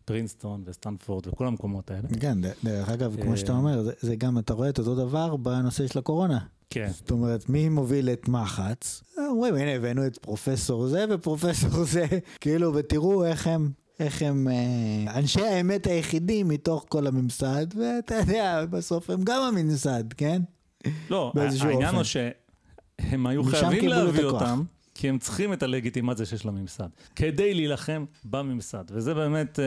ופרינסטון 0.05 0.63
וסטנפורד 0.67 1.27
וכל 1.27 1.47
המקומות 1.47 1.91
האלה. 1.91 2.09
כן, 2.21 2.39
דרך 2.65 2.89
אגב, 2.89 3.17
כמו 3.23 3.37
שאתה 3.37 3.53
אומר, 3.53 3.83
זה, 3.83 3.93
זה 4.01 4.17
גם, 4.17 4.39
אתה 4.39 4.55
רואה 4.55 4.69
את 4.69 4.79
אותו 4.79 4.95
דבר 4.95 5.37
בנושא 5.37 5.87
של 5.87 5.99
הקורונה. 5.99 6.39
כן. 6.71 6.89
זאת 6.93 7.11
אומרת, 7.11 7.49
מי 7.49 7.69
מוביל 7.69 8.11
את 8.11 8.29
מחץ? 8.29 9.03
אומרים, 9.19 9.55
הנה, 9.55 9.71
הבאנו 9.71 10.07
את 10.07 10.19
פרופסור 10.19 10.87
זה 10.87 11.05
ופרופסור 11.11 11.85
זה, 11.85 12.07
כאילו, 12.41 12.75
ותראו 12.75 13.25
איך 13.25 13.47
הם 13.47 13.71
איך 14.01 14.23
הם 14.23 14.49
אה, 14.49 15.19
אנשי 15.19 15.41
האמת 15.41 15.87
היחידים 15.87 16.49
מתוך 16.49 16.87
כל 16.89 17.07
הממסד, 17.07 17.67
ואתה 17.77 18.15
יודע, 18.15 18.65
בסוף 18.71 19.11
הם 19.11 19.23
גם 19.25 19.43
הממסד, 19.43 20.13
כן? 20.13 20.43
לא, 21.11 21.33
העניין 21.61 21.95
הוא 21.95 22.03
שהם 22.05 23.27
היו 23.27 23.45
חייבים 23.45 23.89
להביא 23.89 24.25
אותם. 24.25 24.63
כי 24.95 25.09
הם 25.09 25.19
צריכים 25.19 25.53
את 25.53 25.63
הלגיטימציה 25.63 26.27
שיש 26.27 26.47
לממסד, 26.47 26.89
כדי 27.17 27.55
להילחם 27.55 28.05
בממסד. 28.25 28.85
וזה 28.91 29.15
באמת, 29.15 29.59
אה, 29.61 29.65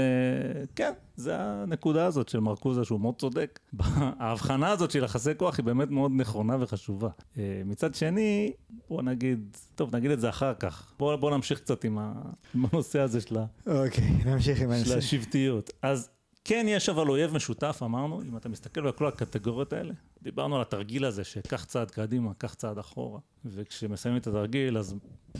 כן, 0.75 0.91
זה 1.15 1.35
הנקודה 1.39 2.05
הזאת 2.05 2.29
של 2.29 2.39
מרקוזה, 2.39 2.83
שהוא 2.83 2.99
מאוד 2.99 3.15
צודק. 3.15 3.59
ההבחנה 4.19 4.69
הזאת 4.69 4.91
של 4.91 5.03
יחסי 5.03 5.31
כוח 5.37 5.57
היא 5.57 5.65
באמת 5.65 5.89
מאוד 5.89 6.11
נכונה 6.15 6.57
וחשובה. 6.59 7.09
אה, 7.37 7.61
מצד 7.65 7.95
שני, 7.95 8.51
בוא 8.89 9.01
נגיד, 9.01 9.57
טוב, 9.75 9.95
נגיד 9.95 10.11
את 10.11 10.21
זה 10.21 10.29
אחר 10.29 10.53
כך. 10.53 10.93
בוא, 10.99 11.15
בוא 11.15 11.31
נמשיך 11.31 11.59
קצת 11.59 11.83
עם, 11.83 11.97
ה, 11.99 12.13
עם 12.55 12.65
הנושא 12.71 12.99
הזה 12.99 13.21
של, 13.21 13.37
אוקיי, 13.67 14.09
נמשיך 14.25 14.61
עם 14.61 14.71
הנושא. 14.71 14.89
של 14.89 14.97
השבטיות. 14.97 15.69
אז 15.81 16.09
כן 16.49 16.65
יש 16.69 16.89
אבל 16.89 17.09
אויב 17.09 17.33
משותף, 17.33 17.79
אמרנו, 17.83 18.21
אם 18.21 18.37
אתה 18.37 18.49
מסתכל 18.49 18.85
על 18.85 18.91
כל 18.91 19.07
הקטגוריות 19.07 19.73
האלה. 19.73 19.93
דיברנו 20.23 20.55
על 20.55 20.61
התרגיל 20.61 21.05
הזה, 21.05 21.23
שקח 21.23 21.65
צעד 21.65 21.91
קדימה, 21.91 22.33
קח 22.37 22.53
צעד 22.53 22.77
אחורה. 22.77 23.19
וכשמסיימים 23.45 24.21
את 24.21 24.27
התרגיל, 24.27 24.77
אז 24.77 24.95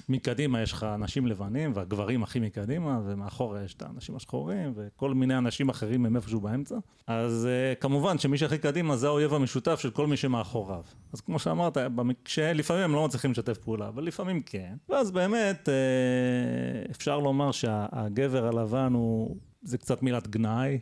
מקדימה 0.09 0.61
יש 0.61 0.71
לך 0.71 0.83
אנשים 0.83 1.27
לבנים, 1.27 1.71
והגברים 1.75 2.23
הכי 2.23 2.39
מקדימה, 2.39 3.01
ומאחורה 3.05 3.63
יש 3.63 3.73
את 3.73 3.81
האנשים 3.81 4.15
השחורים, 4.15 4.73
וכל 4.75 5.13
מיני 5.13 5.37
אנשים 5.37 5.69
אחרים 5.69 6.05
הם 6.05 6.15
איפשהו 6.15 6.39
באמצע. 6.39 6.75
אז 7.07 7.47
uh, 7.47 7.79
כמובן 7.79 8.17
שמי 8.17 8.37
שהכי 8.37 8.57
קדימה 8.57 8.97
זה 8.97 9.07
האויב 9.07 9.33
המשותף 9.33 9.79
של 9.79 9.91
כל 9.91 10.07
מי 10.07 10.17
שמאחוריו. 10.17 10.83
אז 11.13 11.21
כמו 11.21 11.39
שאמרת, 11.39 11.77
כשלפעמים 12.25 12.83
הם 12.83 12.93
לא 12.93 13.05
מצליחים 13.05 13.31
לשתף 13.31 13.57
פעולה, 13.57 13.87
אבל 13.87 14.03
לפעמים 14.03 14.41
כן. 14.45 14.75
ואז 14.89 15.11
באמת, 15.11 15.69
uh, 15.69 16.91
אפשר 16.91 17.19
לומר 17.19 17.51
שהגבר 17.51 18.47
הלבן 18.47 18.93
הוא... 18.93 19.37
זה 19.61 19.77
קצת 19.77 20.03
מילת 20.03 20.27
גנאי, 20.27 20.79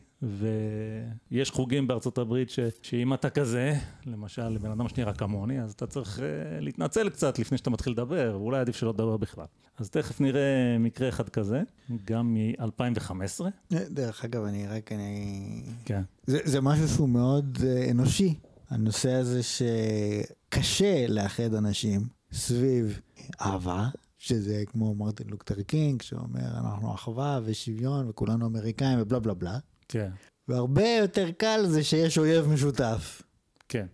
ויש 1.32 1.52
חוגים 1.52 1.88
בארצות 1.88 2.18
הברית 2.18 2.50
ש... 2.50 2.60
שאם 2.82 3.14
אתה 3.14 3.30
כזה, 3.30 3.74
למשל 4.06 4.48
לבן 4.50 4.72
אדם 4.72 4.90
שנראה 4.90 5.14
כמוני, 5.14 5.62
אז 5.62 5.72
אתה 5.72 5.88
צריך 5.88 6.20
uh, 6.20 6.22
להתנצל 6.60 7.10
קצת 7.10 7.40
לפני 7.40 7.58
שאתה 7.58 7.70
מתחיל 7.70 7.94
לדבר, 7.94 8.38
ואולי 8.40 8.60
עדיף 8.60 8.76
שלא 8.76 8.92
תדבר 8.92 9.18
בכלל. 9.18 9.46
אז 9.78 9.90
תכף 9.90 10.22
נראה 10.22 10.78
מקרה 10.80 11.10
אחד 11.10 11.30
כזה, 11.30 11.62
גם 12.06 12.34
מ-2015. 12.34 13.46
דרך 13.72 14.26
אגב, 14.26 14.44
אני 14.44 14.68
רק, 14.68 14.92
אני... 14.92 15.64
כן. 15.86 16.02
זה, 16.28 16.40
זה 16.44 16.62
משהו 16.62 16.88
שהוא 16.88 17.10
מאוד 17.10 17.58
uh, 17.62 17.92
אנושי, 17.92 18.40
הנושא 18.70 19.12
הזה 19.12 19.42
שקשה 19.44 21.08
לאחד 21.08 21.54
אנשים 21.54 22.02
סביב 22.32 23.00
אהבה. 23.42 23.88
שזה 24.26 24.64
כמו 24.68 24.96
מרטין 24.96 25.28
לוקטר 25.30 25.62
קינג, 25.62 26.02
שאומר 26.02 26.58
אנחנו 26.58 26.94
אחווה 26.94 27.40
ושוויון 27.44 28.10
וכולנו 28.10 28.46
אמריקאים 28.46 29.00
ובלה 29.02 29.20
בלה 29.20 29.34
בלה. 29.34 29.58
כן. 29.88 30.10
והרבה 30.48 30.88
יותר 31.02 31.32
קל 31.32 31.66
זה 31.68 31.84
שיש 31.84 32.18
אויב 32.18 32.48
משותף. 32.48 33.22
כן. 33.70 33.86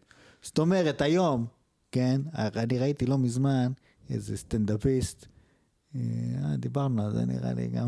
זאת 0.42 0.60
אומרת, 0.60 1.02
היום, 1.02 1.46
כן, 1.92 2.22
אני 2.36 2.80
ראיתי 2.80 3.06
לא 3.06 3.18
מזמן 3.18 3.72
איזה 4.10 4.38
סטנדאפיסט, 4.38 5.26
אה, 5.96 6.02
דיברנו 6.58 7.06
על 7.06 7.14
זה 7.14 7.26
נראה 7.26 7.54
לי 7.54 7.68
גם, 7.68 7.88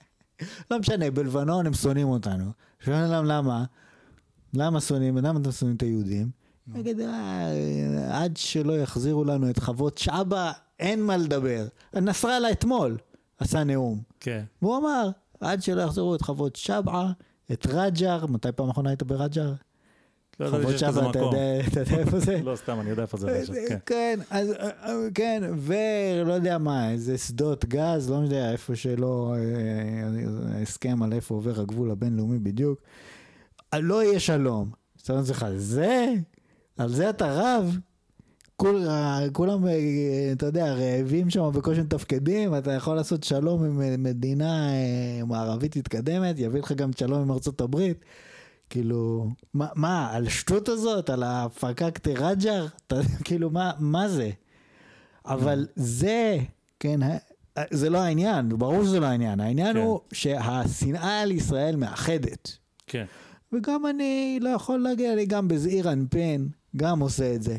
לא 0.70 0.78
משנה, 0.78 1.10
בלבנון 1.10 1.66
הם 1.66 1.74
שונאים 1.74 2.08
אותנו. 2.08 2.52
שואלים 2.80 3.10
להם 3.10 3.24
למה, 3.24 3.64
למה 4.54 4.80
שונאים, 4.80 5.16
למה 5.16 5.40
אתם 5.40 5.52
שונאים 5.52 5.76
את 5.76 5.82
היהודים? 5.82 6.30
נגיד, 6.66 7.00
אה, 7.00 8.22
עד 8.22 8.36
שלא 8.36 8.78
יחזירו 8.78 9.24
לנו 9.24 9.50
את 9.50 9.58
חוות 9.58 9.98
שבא, 9.98 10.52
אין 10.78 11.02
מה 11.02 11.16
לדבר. 11.16 11.66
נסראללה 11.94 12.50
אתמול 12.50 12.96
עשה 13.38 13.64
נאום. 13.64 14.02
כן. 14.20 14.44
והוא 14.62 14.76
אמר, 14.76 15.10
עד 15.40 15.62
שלא 15.62 15.82
יחזרו 15.82 16.14
את 16.14 16.22
חוות 16.22 16.56
שבעה, 16.56 17.12
את 17.52 17.66
רג'ר, 17.70 18.26
מתי 18.26 18.52
פעם 18.52 18.70
אחרונה 18.70 18.90
היית 18.90 19.02
ברג'ר? 19.02 19.52
לא 20.40 20.50
חוות 20.50 20.78
שבעה, 20.78 21.10
אתה 21.10 21.18
יודע 21.18 21.98
איפה 21.98 22.20
זה? 22.20 22.40
לא, 22.44 22.56
סתם, 22.56 22.80
אני 22.80 22.90
יודע 22.90 23.02
איפה 23.02 23.16
זה 23.16 23.26
רג'ר, 23.26 23.54
כן. 23.68 23.78
כן, 23.86 24.18
אז, 24.30 24.52
אה, 24.52 25.08
כן, 25.14 25.42
ולא 25.56 26.32
יודע 26.32 26.58
מה, 26.58 26.90
איזה 26.90 27.18
שדות 27.18 27.64
גז, 27.64 28.10
לא 28.10 28.16
יודע, 28.16 28.52
איפה 28.52 28.76
שלא, 28.76 29.34
אה, 29.36 30.62
הסכם 30.62 31.02
על 31.02 31.12
איפה 31.12 31.34
עובר 31.34 31.60
הגבול 31.60 31.90
הבינלאומי 31.90 32.38
בדיוק. 32.38 32.80
לא 33.74 34.02
יהיה 34.02 34.20
שלום. 34.20 34.70
אז 34.96 35.02
אתה 35.02 35.12
אומר 35.12 35.22
לך, 35.30 35.46
זה? 35.56 36.14
על 36.78 36.88
זה 36.88 37.10
אתה 37.10 37.26
רב? 37.32 37.78
כול, 38.60 38.86
כולם, 39.32 39.66
אה, 39.66 40.30
אתה 40.32 40.46
יודע, 40.46 40.72
רעבים 40.72 41.30
שם 41.30 41.50
בקושי 41.54 41.80
מתפקדים, 41.80 42.54
אתה 42.54 42.72
יכול 42.72 42.96
לעשות 42.96 43.24
שלום 43.24 43.64
עם 43.64 44.02
מדינה 44.02 44.70
אה, 44.70 45.24
מערבית 45.26 45.76
מתקדמת, 45.76 46.38
יביא 46.38 46.60
לך 46.60 46.72
גם 46.72 46.90
שלום 46.92 47.22
עם 47.22 47.30
ארצות 47.30 47.60
הברית. 47.60 48.04
כאילו, 48.70 49.30
מה, 49.54 49.66
מה 49.74 50.10
על 50.12 50.26
השטות 50.26 50.68
הזאת? 50.68 51.10
על 51.10 51.22
הפקקטה 51.22 52.10
רג'ר? 52.10 52.66
כאילו, 53.24 53.50
מה, 53.50 53.72
מה 53.78 54.08
זה? 54.08 54.30
אבל 55.26 55.66
זה, 55.76 56.38
כן, 56.80 57.00
זה 57.70 57.90
לא 57.90 57.98
העניין, 57.98 58.48
ברור 58.48 58.84
שזה 58.84 59.00
לא 59.00 59.06
העניין. 59.06 59.40
העניין 59.40 59.72
כן. 59.72 59.82
הוא 59.82 60.00
שהשנאה 60.12 61.20
על 61.20 61.32
ישראל 61.32 61.76
מאחדת. 61.76 62.56
כן. 62.86 63.04
וגם 63.52 63.86
אני 63.86 64.38
לא 64.42 64.48
יכול 64.48 64.78
להגיע, 64.78 65.12
אני 65.12 65.26
גם 65.26 65.48
בזעיר 65.48 65.92
אנפין, 65.92 66.48
גם 66.76 67.00
עושה 67.00 67.34
את 67.34 67.42
זה. 67.42 67.56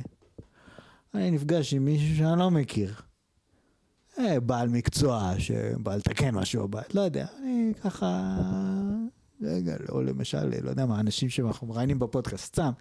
אני 1.13 1.31
נפגש 1.31 1.73
עם 1.73 1.85
מישהו 1.85 2.17
שאני 2.17 2.39
לא 2.39 2.51
מכיר. 2.51 2.93
אה, 4.19 4.39
בעל 4.39 4.69
מקצוע 4.69 5.33
שבא 5.37 5.95
לתקן 5.95 6.35
משהו 6.35 6.67
בבית, 6.67 6.95
לא 6.95 7.01
יודע, 7.01 7.25
אני 7.39 7.73
ככה, 7.83 8.37
רגע, 9.41 9.75
או 9.89 10.01
למשל, 10.01 10.45
לא 10.63 10.69
יודע 10.69 10.85
מה, 10.85 10.99
אנשים 10.99 11.29
שאנחנו 11.29 11.67
מראיינים 11.67 11.99
בפודקאסט, 11.99 12.45
סתם. 12.45 12.71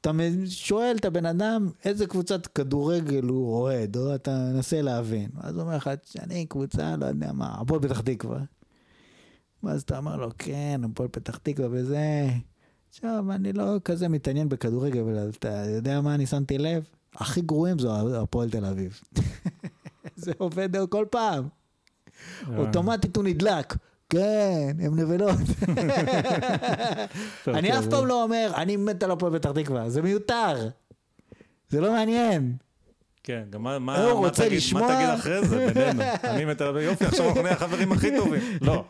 אתה 0.00 0.10
שואל 0.46 0.96
את 1.00 1.04
הבן 1.04 1.26
אדם 1.26 1.70
איזה 1.84 2.06
קבוצת 2.06 2.46
כדורגל 2.46 3.24
הוא 3.24 3.54
אוהד, 3.54 3.96
או 3.96 4.14
אתה 4.14 4.50
מנסה 4.54 4.82
להבין. 4.82 5.30
אז 5.40 5.54
הוא 5.54 5.62
אומר 5.62 5.76
לך, 5.76 5.90
אני 6.20 6.46
קבוצה, 6.46 6.96
לא 6.96 7.06
יודע 7.06 7.32
מה, 7.32 7.54
הפועל 7.60 7.80
פתח 7.80 8.00
תקווה. 8.00 8.40
ואז 9.62 9.82
אתה 9.82 9.98
אומר 9.98 10.16
לו, 10.16 10.30
כן, 10.38 10.80
הפועל 10.84 11.08
פתח 11.08 11.36
תקווה 11.36 11.68
וזה. 11.70 12.28
עכשיו, 12.88 13.24
אני 13.30 13.52
לא 13.52 13.76
כזה 13.84 14.08
מתעניין 14.08 14.48
בכדורגל, 14.48 15.00
אבל 15.00 15.30
אתה 15.38 15.64
יודע 15.68 16.00
מה 16.00 16.14
אני 16.14 16.26
שמתי 16.26 16.58
לב? 16.58 16.84
הכי 17.14 17.40
גרועים 17.40 17.78
זו 17.78 18.22
הפועל 18.22 18.50
תל 18.50 18.64
אביב. 18.64 19.00
זה 20.16 20.32
עובד 20.38 20.68
כל 20.88 21.06
פעם. 21.10 21.48
אה. 22.50 22.58
אוטומטית 22.58 23.16
הוא 23.16 23.24
נדלק. 23.24 23.74
כן, 24.08 24.76
הם 24.80 25.00
נבלות. 25.00 25.38
אני 27.56 27.78
אף 27.78 27.86
פעם 27.90 28.06
לא 28.06 28.22
אומר, 28.22 28.52
אני 28.56 28.76
מת 28.76 29.02
על 29.02 29.10
הפועל 29.10 29.38
פתח 29.38 29.50
תקווה, 29.50 29.90
זה 29.90 30.02
מיותר. 30.02 30.68
זה 31.68 31.80
לא 31.80 31.92
מעניין. 31.92 32.56
כן, 33.24 33.42
גם 33.50 33.62
מה, 33.62 33.78
מה, 33.78 34.20
מה, 34.20 34.30
תגיד, 34.30 34.52
לשמוע... 34.52 34.82
מה 34.82 34.96
תגיד 34.96 35.08
אחרי 35.08 35.46
זה 35.46 35.72
בינינו? 35.72 36.02
אני 36.24 36.44
מת 36.44 36.60
על 36.60 36.76
יופי, 36.76 37.04
עכשיו 37.04 37.26
אנחנו 37.26 37.42
נהיה 37.42 37.54
החברים 37.54 37.92
הכי 37.92 38.16
טובים. 38.16 38.40
לא. 38.60 38.84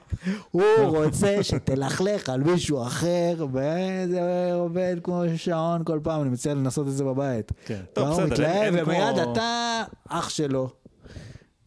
הוא 0.50 0.64
רוצה 0.84 1.42
שתלכלך 1.42 2.28
על 2.28 2.42
מישהו 2.42 2.82
אחר, 2.82 3.46
וזה 3.52 4.50
עובד 4.54 4.96
כמו 5.02 5.22
שעון 5.36 5.84
כל 5.84 6.00
פעם, 6.02 6.22
אני 6.22 6.30
מציע 6.30 6.54
לנסות 6.54 6.86
את 6.86 6.92
זה 6.92 7.04
בבית. 7.04 7.52
כן, 7.64 7.80
טוב, 7.92 8.08
בסדר. 8.08 8.22
הוא 8.22 8.30
מתלהב, 8.30 8.74
ומיד 8.76 9.18
אתה 9.32 9.82
אח 10.08 10.28
שלו. 10.28 10.68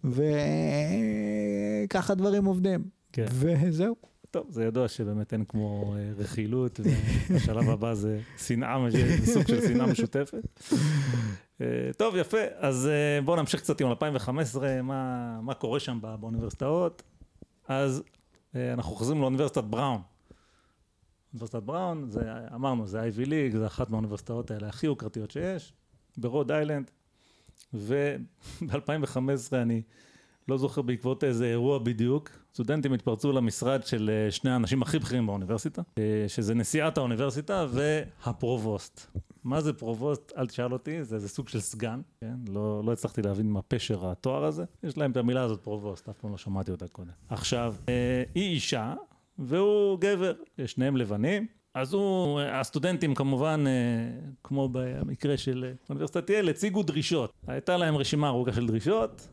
וככה 0.03 2.15
דברים 2.15 2.45
עובדים. 2.45 2.83
כן. 3.13 3.25
וזהו. 3.31 3.95
טוב, 4.35 4.47
זה 4.49 4.63
ידוע 4.63 4.87
שבאמת 4.87 5.33
אין 5.33 5.45
כמו 5.45 5.95
אה, 5.97 6.11
רכילות, 6.17 6.79
והשלב 7.29 7.69
הבא 7.69 7.93
זה 7.93 8.19
שנאה, 8.37 8.77
זה 8.89 9.25
סוג 9.33 9.47
של 9.47 9.61
שנאה 9.61 9.85
משותפת. 9.85 10.61
אה, 11.61 11.89
טוב, 11.97 12.15
יפה, 12.15 12.37
אז 12.57 12.87
אה, 12.87 13.21
בואו 13.21 13.37
נמשיך 13.37 13.61
קצת 13.61 13.81
עם 13.81 13.89
2015, 13.89 14.81
מה, 14.81 15.39
מה 15.41 15.53
קורה 15.53 15.79
שם 15.79 15.99
באוניברסיטאות. 16.19 17.03
אז 17.67 18.03
אנחנו 18.55 18.95
חוזרים 18.95 19.21
לאוניברסיטת 19.21 19.63
בראון. 19.63 20.01
אוניברסיטת 21.33 21.63
בראון, 21.63 22.09
זה, 22.09 22.21
אמרנו, 22.55 22.87
זה 22.87 23.01
Ivy 23.01 23.25
League, 23.25 23.55
זה 23.55 23.67
אחת 23.67 23.89
מהאוניברסיטאות 23.89 24.51
האלה 24.51 24.67
הכי 24.67 24.85
יוקרתיות 24.85 25.31
שיש, 25.31 25.73
ב-Rhode 26.17 26.51
Island, 26.51 26.91
וב-2015 27.73 29.53
אני 29.53 29.81
לא 30.47 30.57
זוכר 30.57 30.81
בעקבות 30.81 31.23
איזה 31.23 31.45
אירוע 31.45 31.79
בדיוק, 31.79 32.29
סטודנטים 32.53 32.93
התפרצו 32.93 33.31
למשרד 33.31 33.85
של 33.85 34.09
אה, 34.13 34.31
שני 34.31 34.51
האנשים 34.51 34.81
הכי 34.81 34.99
בכירים 34.99 35.27
באוניברסיטה, 35.27 35.81
אה, 35.97 36.25
שזה 36.27 36.53
נשיאת 36.53 36.97
האוניברסיטה 36.97 37.65
וה 37.71 38.01
provost. 38.01 39.17
מה 39.43 39.61
זה 39.61 39.73
provost? 39.73 40.33
אל 40.37 40.47
תשאל 40.47 40.73
אותי, 40.73 41.03
זה 41.03 41.15
איזה 41.15 41.29
סוג 41.29 41.49
של 41.49 41.59
סגן, 41.59 42.01
כן? 42.21 42.35
לא, 42.47 42.81
לא 42.85 42.93
הצלחתי 42.93 43.21
להבין 43.21 43.51
מה 43.51 43.61
פשר 43.61 44.09
התואר 44.09 44.43
הזה. 44.43 44.63
יש 44.83 44.97
להם 44.97 45.11
את 45.11 45.17
המילה 45.17 45.43
הזאת 45.43 45.61
provost, 45.61 46.09
אף 46.09 46.17
פעם 46.17 46.31
לא 46.31 46.37
שמעתי 46.37 46.71
אותה 46.71 46.87
קודם. 46.87 47.11
עכשיו, 47.29 47.75
אה, 47.89 48.23
היא 48.35 48.53
אישה 48.53 48.93
והוא 49.39 49.99
גבר, 49.99 50.33
שניהם 50.65 50.97
לבנים. 50.97 51.47
אז 51.73 51.93
הוא, 51.93 52.39
הסטודנטים 52.39 53.15
כמובן, 53.15 53.63
כמו 54.43 54.69
במקרה 54.71 55.37
של 55.37 55.73
אוניברסיטת 55.89 56.29
יל, 56.29 56.49
הציגו 56.49 56.83
דרישות. 56.83 57.33
הייתה 57.47 57.77
להם 57.77 57.97
רשימה 57.97 58.27
ארוכה 58.27 58.53
של 58.53 58.67
דרישות, 58.67 59.27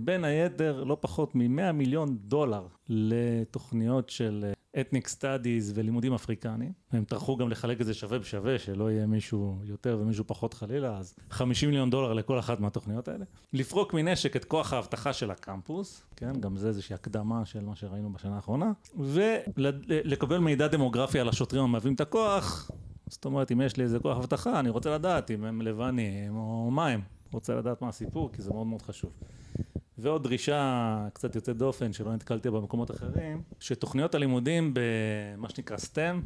בין 0.00 0.24
היתר 0.24 0.84
לא 0.84 0.96
פחות 1.00 1.34
מ-100 1.34 1.72
מיליון 1.72 2.16
דולר 2.20 2.66
לתוכניות 2.88 4.10
של 4.10 4.52
ethnic 4.80 5.08
studies 5.08 5.72
ולימודים 5.76 6.14
אפריקניים. 6.14 6.72
הם 6.92 7.04
טרחו 7.04 7.36
גם 7.36 7.48
לחלק 7.48 7.80
את 7.80 7.86
זה 7.86 7.94
שווה 7.94 8.18
בשווה, 8.18 8.58
שלא 8.58 8.90
יהיה 8.90 9.06
מישהו 9.06 9.58
יותר 9.64 9.98
ומישהו 10.00 10.24
פחות 10.26 10.54
חלילה, 10.54 10.98
אז 10.98 11.14
50 11.30 11.68
מיליון 11.68 11.90
דולר 11.90 12.12
לכל 12.12 12.38
אחת 12.38 12.60
מהתוכניות 12.60 13.08
האלה. 13.08 13.24
לפרוק 13.52 13.94
מנשק 13.94 14.36
את 14.36 14.44
כוח 14.44 14.72
האבטחה 14.72 15.12
של 15.12 15.30
הקמפוס, 15.30 16.02
כן, 16.16 16.32
גם 16.40 16.56
זה 16.56 16.68
איזושהי 16.68 16.94
הקדמה 16.94 17.44
של 17.44 17.64
מה 17.64 17.76
שראינו 17.76 18.12
בשנה 18.12 18.36
האחרונה, 18.36 18.72
ולקבל 18.98 20.38
מידע 20.38 20.66
דמוגרפי 20.66 21.20
על 21.20 21.28
השוטרים 21.28 21.62
המהווים 21.62 21.94
את 21.94 22.00
הכוח. 22.00 22.70
זאת 23.06 23.24
אומרת, 23.24 23.52
אם 23.52 23.60
יש 23.60 23.76
לי 23.76 23.82
איזה 23.82 23.98
כוח 23.98 24.18
אבטחה, 24.18 24.60
אני 24.60 24.70
רוצה 24.70 24.94
לדעת 24.94 25.30
אם 25.30 25.44
הם 25.44 25.62
לבנים 25.62 26.36
או 26.36 26.70
מה 26.70 26.86
הם. 26.86 27.00
רוצה 27.32 27.54
לדעת 27.54 27.82
מה 27.82 27.88
הסיפור, 27.88 28.32
כי 28.32 28.42
זה 28.42 28.50
מאוד 28.50 28.66
מאוד 28.66 28.82
חשוב. 28.82 29.10
ועוד 29.98 30.22
דרישה 30.22 31.06
קצת 31.12 31.34
יוצאת 31.34 31.56
דופן 31.56 31.92
שלא 31.92 32.14
נתקלתי 32.14 32.50
בה 32.50 32.60
במקומות 32.60 32.90
אחרים, 32.90 33.42
שתוכניות 33.60 34.14
הלימודים 34.14 34.74
במה 34.74 35.48
שנקרא 35.48 35.76
STEM, 35.76 36.16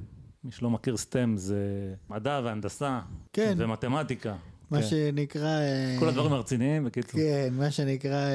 מי 0.44 0.52
שלא 0.52 0.70
מכיר 0.70 0.94
STEM 0.94 1.36
זה 1.36 1.94
מדע 2.10 2.40
והנדסה 2.44 3.00
כן. 3.32 3.54
ומתמטיקה, 3.56 4.36
מה 4.72 4.80
כן. 4.80 4.86
שנקרא... 4.86 5.58
כל 5.98 6.08
הדברים 6.08 6.32
הרציניים, 6.32 6.84
בקיצור. 6.84 7.20
כן, 7.20 7.48
מה 7.52 7.70
שנקרא, 7.70 8.30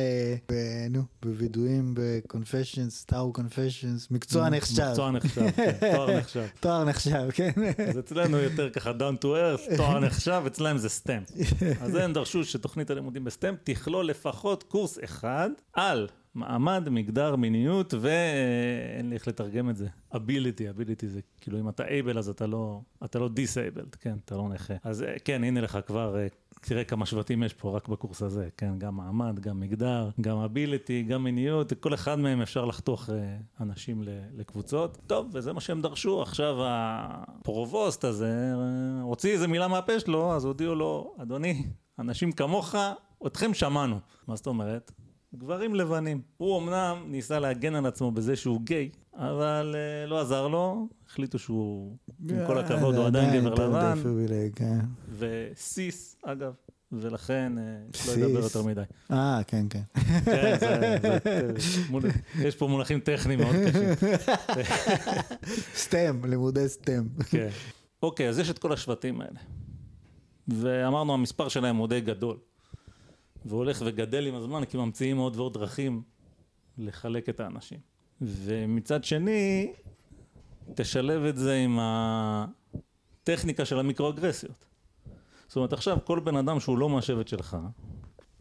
אה, 0.52 0.88
נו, 0.90 1.02
בווידויים, 1.22 1.94
ב-confessions, 1.94 3.06
טאו 3.06 3.34
confessions, 3.38 4.08
מקצוע 4.12 4.50
נחשב. 4.50 4.84
מקצוע 4.90 5.12
נחשב, 5.12 5.52
כן, 5.52 5.72
תואר 5.92 6.18
נחשב. 6.18 6.46
תואר 6.60 6.84
נחשב, 6.84 7.30
כן. 7.34 7.52
אז 7.90 8.00
אצלנו 8.00 8.38
יותר 8.38 8.70
ככה 8.70 8.92
down 8.92 9.24
to 9.24 9.26
earth, 9.26 9.78
תואר 9.78 10.00
נחשב, 10.00 10.44
אצלם 10.48 10.78
זה 10.78 10.90
סטם. 10.90 11.22
אז 11.82 11.96
הם 11.96 12.14
דרשו 12.14 12.44
שתוכנית 12.44 12.90
הלימודים 12.90 13.24
בסטם 13.24 13.56
תכלול 13.64 14.06
לפחות 14.06 14.64
קורס 14.64 15.00
אחד 15.04 15.50
על 15.74 16.08
מעמד, 16.38 16.90
מגדר, 16.90 17.36
מיניות, 17.36 17.94
ואין 18.00 19.10
לי 19.10 19.16
איך 19.16 19.28
לתרגם 19.28 19.70
את 19.70 19.78
זה. 19.78 19.88
ability, 20.14 20.78
ability 20.78 21.06
זה 21.06 21.20
כאילו 21.42 21.60
אם 21.60 21.70
אתה 21.70 21.84
able 21.84 22.18
אז 22.18 22.30
אתה 22.30 22.48
לא, 22.48 22.82
אתה 23.06 23.20
לא 23.20 23.28
disabled, 23.28 23.98
כן, 24.00 24.18
אתה 24.26 24.36
לא 24.36 24.50
נכה. 24.50 24.74
אז 24.84 25.04
אה, 25.04 25.16
כן, 25.26 25.44
הנה 25.44 25.62
לך 25.62 25.80
כבר, 25.86 26.18
אה, 26.18 26.28
תראה 26.62 26.84
כמה 26.84 27.06
שבטים 27.06 27.44
יש 27.44 27.54
פה 27.54 27.76
רק 27.76 27.88
בקורס 27.88 28.22
הזה, 28.22 28.50
כן, 28.58 28.80
גם 28.80 28.96
מעמד, 28.96 29.40
גם 29.40 29.60
מגדר, 29.60 30.10
גם 30.22 30.38
ability, 30.46 31.10
גם 31.10 31.24
מיניות, 31.24 31.74
כל 31.74 31.94
אחד 31.94 32.20
מהם 32.20 32.42
אפשר 32.42 32.66
לחתוך 32.66 33.10
אה, 33.10 33.38
אנשים 33.62 34.04
לקבוצות. 34.36 34.98
טוב, 35.08 35.30
וזה 35.34 35.54
מה 35.54 35.62
שהם 35.62 35.82
דרשו, 35.82 36.22
עכשיו 36.22 36.56
הפרובוסט 36.60 38.04
הזה 38.04 38.54
הוציא 39.02 39.32
איזה 39.32 39.48
מילה 39.48 39.68
מהפה 39.68 40.00
שלו, 40.00 40.34
אז 40.34 40.46
הודיעו 40.46 40.76
לו, 40.76 41.16
אדוני, 41.22 41.64
אנשים 42.00 42.32
כמוך, 42.32 42.76
אתכם 43.28 43.54
שמענו. 43.54 44.00
מה 44.28 44.36
זאת 44.36 44.48
אומרת? 44.48 44.92
גברים 45.38 45.76
לבנים. 45.76 46.22
הוא 46.38 46.60
אמנם 46.60 47.04
ניסה 47.08 47.40
להגן 47.40 47.76
על 47.76 47.86
עצמו 47.86 48.12
בזה 48.12 48.36
שהוא 48.36 48.62
גיי, 48.62 48.90
אבל 49.14 49.76
uh, 49.76 50.10
לא 50.10 50.22
עזר 50.22 50.48
לו, 50.48 50.88
החליטו 51.10 51.40
שהוא, 51.40 51.98
עם 52.30 52.48
כל 52.48 52.58
הכבוד, 52.58 52.96
הוא 52.96 53.06
עדיין 53.06 53.40
גבר 53.40 53.54
לבן. 53.54 54.00
כן. 54.56 54.80
וסיס, 55.18 56.18
אגב. 56.24 56.54
ולכן 56.92 57.54
uh, 57.58 58.08
לא 58.08 58.26
ידבר 58.26 58.40
יותר 58.40 58.64
מדי. 58.64 58.82
אה, 59.12 59.42
כן, 59.48 59.66
כן. 59.70 59.82
כן, 60.26 60.58
יש 62.40 62.56
פה 62.56 62.68
מונחים 62.68 63.00
טכניים 63.00 63.40
מאוד 63.40 63.56
קשים. 63.68 64.12
סטם, 65.76 66.26
לימודי 66.26 66.70
סטם. 66.70 67.08
כן. 67.30 67.50
אוקיי, 68.04 68.30
אז 68.30 68.40
יש 68.40 68.50
את 68.50 68.60
כל 68.60 68.74
השבטים 68.74 69.22
האלה. 69.22 69.40
ואמרנו, 70.48 71.14
המספר 71.14 71.48
שלהם 71.48 71.76
הוא 71.76 71.88
די 71.88 72.02
גדול. 72.02 72.38
והולך 73.46 73.84
וגדל 73.86 74.28
עם 74.28 74.36
הזמן 74.36 74.66
כי 74.66 74.78
ממציאים 74.78 75.18
עוד 75.18 75.36
ועוד 75.36 75.54
דרכים 75.54 76.02
לחלק 76.78 77.30
את 77.30 77.40
האנשים. 77.40 77.80
ומצד 78.22 79.04
שני, 79.04 79.74
תשלב 80.76 81.24
את 81.24 81.38
זה 81.38 81.56
עם 81.56 81.80
הטכניקה 81.82 83.66
של 83.66 83.80
המיקרואגרסיות. 83.80 84.66
זאת 85.48 85.56
אומרת 85.56 85.74
עכשיו 85.74 85.98
כל 86.04 86.20
בן 86.20 86.36
אדם 86.36 86.60
שהוא 86.60 86.78
לא 86.78 86.90
מהשבט 86.90 87.28
שלך, 87.28 87.58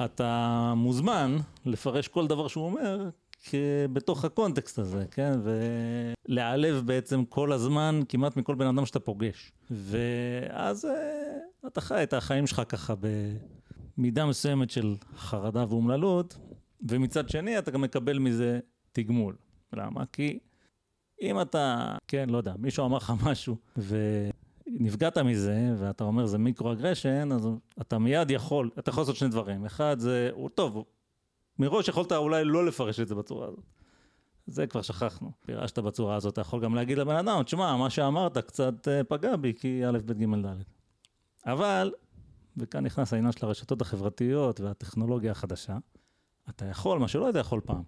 אתה 0.04 0.72
מוזמן 0.76 1.36
לפרש 1.64 2.08
כל 2.08 2.26
דבר 2.26 2.48
שהוא 2.48 2.66
אומר 2.66 3.08
בתוך 3.92 4.24
הקונטקסט 4.24 4.78
הזה, 4.78 5.04
כן? 5.10 5.32
ולהיעלב 6.28 6.82
בעצם 6.86 7.24
כל 7.24 7.52
הזמן 7.52 8.00
כמעט 8.08 8.36
מכל 8.36 8.54
בן 8.54 8.66
אדם 8.66 8.86
שאתה 8.86 9.00
פוגש. 9.00 9.52
ואז 9.70 10.84
אה, 10.84 11.66
אתה 11.66 11.80
חי 11.80 12.02
את 12.02 12.12
החיים 12.12 12.46
שלך 12.46 12.62
ככה 12.68 12.94
במידה 13.98 14.26
מסוימת 14.26 14.70
של 14.70 14.94
חרדה 15.16 15.64
ואומללות, 15.68 16.38
ומצד 16.88 17.28
שני 17.28 17.58
אתה 17.58 17.70
גם 17.70 17.80
מקבל 17.80 18.18
מזה 18.18 18.58
תגמול. 18.92 19.36
למה? 19.72 20.04
כי 20.12 20.38
אם 21.22 21.40
אתה, 21.40 21.96
כן, 22.08 22.28
לא 22.28 22.38
יודע, 22.38 22.54
מישהו 22.58 22.86
אמר 22.86 22.96
לך 22.96 23.12
משהו, 23.24 23.56
ונפגעת 23.76 25.18
מזה, 25.18 25.74
ואתה 25.78 26.04
אומר 26.04 26.26
זה 26.26 26.38
microaggression, 26.38 27.28
אז 27.32 27.48
אתה 27.80 27.98
מיד 27.98 28.30
יכול, 28.30 28.70
אתה 28.78 28.90
יכול 28.90 29.00
לעשות 29.00 29.16
שני 29.16 29.28
דברים. 29.28 29.64
אחד 29.64 29.98
זה, 29.98 30.30
הוא 30.32 30.48
טוב, 30.48 30.84
מראש 31.58 31.88
יכולת 31.88 32.12
אולי 32.12 32.44
לא 32.44 32.66
לפרש 32.66 33.00
את 33.00 33.08
זה 33.08 33.14
בצורה 33.14 33.48
הזאת. 33.48 33.64
זה 34.46 34.66
כבר 34.66 34.82
שכחנו. 34.82 35.32
פירשת 35.46 35.78
בצורה 35.78 36.16
הזאת, 36.16 36.32
אתה 36.32 36.40
יכול 36.40 36.60
גם 36.60 36.74
להגיד 36.74 36.98
לבן 36.98 37.16
אדם, 37.16 37.42
תשמע, 37.42 37.76
מה 37.76 37.90
שאמרת 37.90 38.38
קצת 38.38 38.88
אה, 38.88 39.04
פגע 39.04 39.36
בי, 39.36 39.52
כי 39.54 39.86
א', 39.86 39.98
ב', 40.06 40.12
ג', 40.12 40.46
ד'. 40.46 40.62
אבל, 41.46 41.92
וכאן 42.56 42.84
נכנס 42.84 43.12
העניין 43.12 43.32
של 43.32 43.46
הרשתות 43.46 43.80
החברתיות 43.80 44.60
והטכנולוגיה 44.60 45.32
החדשה, 45.32 45.78
אתה 46.48 46.64
יכול, 46.64 46.98
מה 46.98 47.08
שלא 47.08 47.26
היית 47.26 47.36
יכול 47.36 47.60
פעם, 47.64 47.82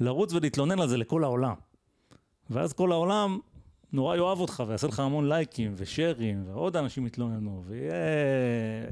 לרוץ 0.00 0.32
ולהתלונן 0.32 0.80
על 0.80 0.88
זה 0.88 0.96
לכל 0.96 1.24
העולם. 1.24 1.54
ואז 2.50 2.72
כל 2.72 2.92
העולם 2.92 3.38
נורא 3.92 4.16
יאהב 4.16 4.40
אותך 4.40 4.62
ויעשה 4.66 4.86
לך 4.86 5.00
המון 5.00 5.28
לייקים 5.28 5.72
ושרים, 5.76 6.44
ועוד 6.46 6.76
אנשים 6.76 7.06
יתלוננו, 7.06 7.62
ויהיה 7.66 7.94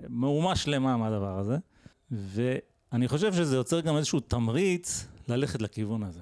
מהומה 0.09 0.57
שלמה 0.57 0.97
מהדבר 0.97 1.39
הזה. 1.39 1.57
ואני 2.11 3.09
חושב 3.09 3.33
שזה 3.33 3.57
יוצר 3.57 3.81
גם 3.81 3.97
איזשהו 3.97 4.21
תמריץ 4.21 5.07
ללכת 5.29 5.63
לכיוון 5.63 6.03
הזה. 6.03 6.21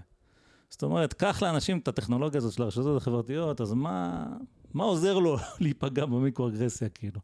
זאת 0.70 0.82
אומרת, 0.82 1.12
קח 1.12 1.42
לאנשים 1.42 1.78
את 1.78 1.88
הטכנולוגיה 1.88 2.38
הזאת 2.38 2.52
של 2.52 2.62
הרשתות 2.62 2.96
החברתיות, 2.96 3.60
אז 3.60 3.72
מה, 3.72 4.26
מה 4.74 4.84
עוזר 4.84 5.18
לו 5.18 5.36
להיפגע 5.60 6.06
במיקרו-אגרסיה, 6.06 6.88
כאילו? 6.88 7.20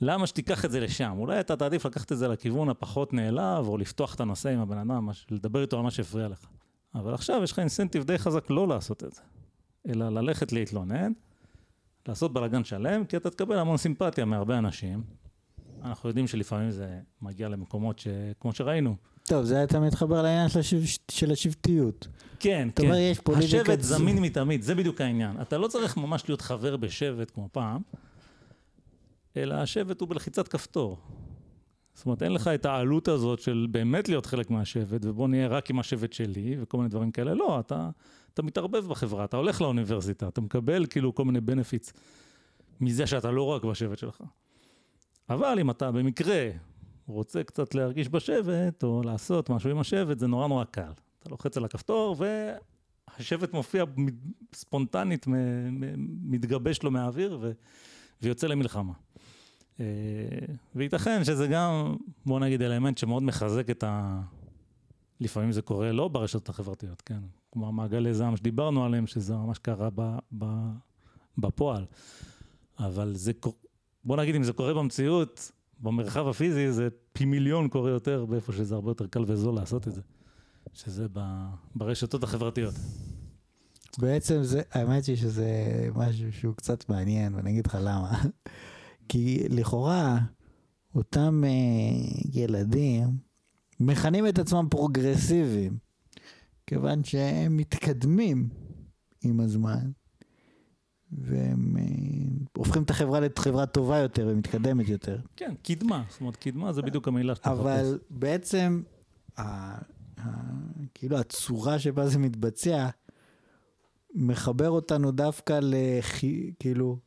למה 0.00 0.26
שתיקח 0.26 0.64
את 0.64 0.70
זה 0.70 0.80
לשם? 0.80 1.14
אולי 1.18 1.40
אתה 1.40 1.56
תעדיף 1.56 1.86
לקחת 1.86 2.12
את 2.12 2.18
זה 2.18 2.28
לכיוון 2.28 2.68
הפחות 2.68 3.12
נעלב, 3.12 3.68
או 3.68 3.78
לפתוח 3.78 4.14
את 4.14 4.20
הנושא 4.20 4.48
עם 4.48 4.60
הבן 4.60 4.78
אדם, 4.78 5.08
לדבר 5.30 5.62
איתו 5.62 5.76
על 5.76 5.82
מה 5.82 5.90
שהפריע 5.90 6.28
לך. 6.28 6.46
אבל 6.94 7.14
עכשיו 7.14 7.40
יש 7.44 7.52
לך 7.52 7.58
אינסנטיב 7.58 8.04
די 8.04 8.18
חזק 8.18 8.50
לא 8.50 8.68
לעשות 8.68 9.04
את 9.04 9.12
זה. 9.12 9.20
אלא 9.88 10.08
ללכת 10.08 10.52
להתלונן, 10.52 11.12
לעשות 12.08 12.32
בלאגן 12.32 12.64
שלם, 12.64 13.04
כי 13.04 13.16
אתה 13.16 13.30
תקבל 13.30 13.58
המון 13.58 13.76
סימפתיה 13.76 14.24
מהרבה 14.24 14.58
אנשים. 14.58 15.02
אנחנו 15.82 16.08
יודעים 16.08 16.26
שלפעמים 16.26 16.70
זה 16.70 17.00
מגיע 17.22 17.48
למקומות 17.48 17.98
שכמו 17.98 18.52
שראינו. 18.52 18.96
טוב, 19.24 19.44
זה 19.44 19.64
אתה 19.64 19.80
מתחבר 19.80 20.22
לעניין 20.22 20.48
של, 20.48 20.58
השב... 20.58 20.80
של 21.10 21.32
השבטיות. 21.32 22.08
כן, 22.40 22.68
כן. 22.76 22.84
אומר, 22.84 22.96
יש 22.96 23.18
השבט 23.36 23.80
זמין 23.80 24.18
מתמיד, 24.18 24.62
זה 24.62 24.74
בדיוק 24.74 25.00
העניין. 25.00 25.40
אתה 25.40 25.58
לא 25.58 25.68
צריך 25.68 25.96
ממש 25.96 26.28
להיות 26.28 26.40
חבר 26.40 26.76
בשבט 26.76 27.30
כמו 27.34 27.48
פעם, 27.52 27.82
אלא 29.42 29.54
השבט 29.54 30.00
הוא 30.00 30.08
בלחיצת 30.08 30.48
כפתור. 30.48 30.98
זאת 31.94 32.06
אומרת, 32.06 32.22
אין 32.22 32.32
לך 32.32 32.48
את 32.48 32.66
העלות 32.66 33.08
הזאת 33.08 33.40
של 33.40 33.66
באמת 33.70 34.08
להיות 34.08 34.26
חלק 34.26 34.50
מהשבט, 34.50 35.00
ובוא 35.04 35.28
נהיה 35.28 35.48
רק 35.48 35.70
עם 35.70 35.78
השבט 35.78 36.12
שלי, 36.12 36.56
וכל 36.60 36.76
מיני 36.76 36.88
דברים 36.88 37.10
כאלה. 37.10 37.34
לא, 37.34 37.60
אתה, 37.60 37.90
אתה 38.34 38.42
מתערבב 38.42 38.86
בחברה, 38.86 39.24
אתה 39.24 39.36
הולך 39.36 39.60
לאוניברסיטה, 39.60 40.28
אתה 40.28 40.40
מקבל 40.40 40.86
כאילו 40.86 41.14
כל 41.14 41.24
מיני 41.24 41.40
בנפיץ 41.40 41.92
מזה 42.80 43.06
שאתה 43.06 43.30
לא 43.30 43.42
רק 43.42 43.64
בשבט 43.64 43.98
שלך. 43.98 44.22
אבל 45.30 45.58
אם 45.60 45.70
אתה 45.70 45.90
במקרה 45.92 46.50
רוצה 47.06 47.42
קצת 47.42 47.74
להרגיש 47.74 48.08
בשבט, 48.08 48.82
או 48.82 49.02
לעשות 49.04 49.50
משהו 49.50 49.70
עם 49.70 49.78
השבט, 49.78 50.18
זה 50.18 50.26
נורא 50.26 50.48
נורא 50.48 50.64
קל. 50.64 50.92
אתה 51.18 51.30
לוחץ 51.30 51.56
על 51.56 51.64
הכפתור, 51.64 52.16
והשבט 53.18 53.52
מופיע 53.52 53.84
ספונטנית, 54.54 55.26
מתגבש 56.22 56.82
לו 56.82 56.90
מהאוויר, 56.90 57.38
ו... 57.40 57.52
ויוצא 58.22 58.46
למלחמה. 58.46 58.92
אה, 59.80 59.84
וייתכן 60.74 61.24
שזה 61.24 61.46
גם, 61.46 61.96
בוא 62.26 62.40
נגיד, 62.40 62.62
אלמנט 62.62 62.98
שמאוד 62.98 63.22
מחזק 63.22 63.70
את 63.70 63.84
ה... 63.84 64.20
לפעמים 65.20 65.52
זה 65.52 65.62
קורה 65.62 65.92
לא 65.92 66.08
ברשתות 66.08 66.48
החברתיות, 66.48 67.02
כן? 67.02 67.18
כמו 67.52 67.68
המעגלי 67.68 68.14
זעם 68.14 68.36
שדיברנו 68.36 68.84
עליהם, 68.84 69.06
שזה 69.06 69.34
ממש 69.34 69.58
קרה 69.58 69.88
ב, 69.94 70.18
ב, 70.38 70.44
בפועל. 71.38 71.84
אבל 72.78 73.12
זה, 73.14 73.32
בוא 74.04 74.16
נגיד, 74.16 74.34
אם 74.34 74.42
זה 74.42 74.52
קורה 74.52 74.74
במציאות, 74.74 75.52
במרחב 75.80 76.28
הפיזי, 76.28 76.72
זה 76.72 76.88
פי 77.12 77.24
מיליון 77.24 77.68
קורה 77.68 77.90
יותר 77.90 78.24
באיפה 78.24 78.52
שזה 78.52 78.74
הרבה 78.74 78.90
יותר 78.90 79.06
קל 79.06 79.24
וזול 79.26 79.54
לעשות 79.54 79.88
את 79.88 79.94
זה. 79.94 80.00
שזה 80.74 81.06
ב, 81.12 81.20
ברשתות 81.74 82.22
החברתיות. 82.22 82.74
בעצם 83.98 84.42
זה, 84.42 84.62
האמת 84.72 85.04
היא 85.04 85.16
שזה 85.16 85.50
משהו 85.94 86.32
שהוא 86.32 86.54
קצת 86.54 86.88
מעניין, 86.88 87.34
ואני 87.34 87.50
אגיד 87.50 87.66
לך 87.66 87.78
למה. 87.80 88.20
כי 89.08 89.48
לכאורה, 89.48 90.18
אותם 90.94 91.44
uh, 91.44 92.28
ילדים 92.32 93.08
מכנים 93.80 94.26
את 94.26 94.38
עצמם 94.38 94.66
פרוגרסיביים, 94.70 95.78
כיוון 96.66 97.04
שהם 97.04 97.56
מתקדמים 97.56 98.48
עם 99.22 99.40
הזמן, 99.40 99.90
והם 101.12 101.76
uh, 101.76 102.48
הופכים 102.56 102.82
את 102.82 102.90
החברה 102.90 103.20
לחברה 103.20 103.66
טובה 103.66 103.98
יותר 103.98 104.28
ומתקדמת 104.30 104.88
יותר. 104.88 105.18
כן, 105.36 105.54
קדמה, 105.62 106.04
זאת 106.10 106.20
אומרת, 106.20 106.36
קדמה 106.36 106.72
זה 106.72 106.82
בדיוק 106.82 107.08
המילה 107.08 107.34
שאתה 107.34 107.50
מחפש. 107.50 107.60
אבל 107.60 107.98
בעצם, 108.10 108.82
ה, 109.36 109.42
ה, 110.20 110.30
כאילו 110.94 111.18
הצורה 111.18 111.78
שבה 111.78 112.08
זה 112.08 112.18
מתבצע, 112.18 112.88
מחבר 114.14 114.70
אותנו 114.70 115.10
דווקא 115.10 115.60
לכאילו, 115.62 116.52
כאילו, 116.58 116.98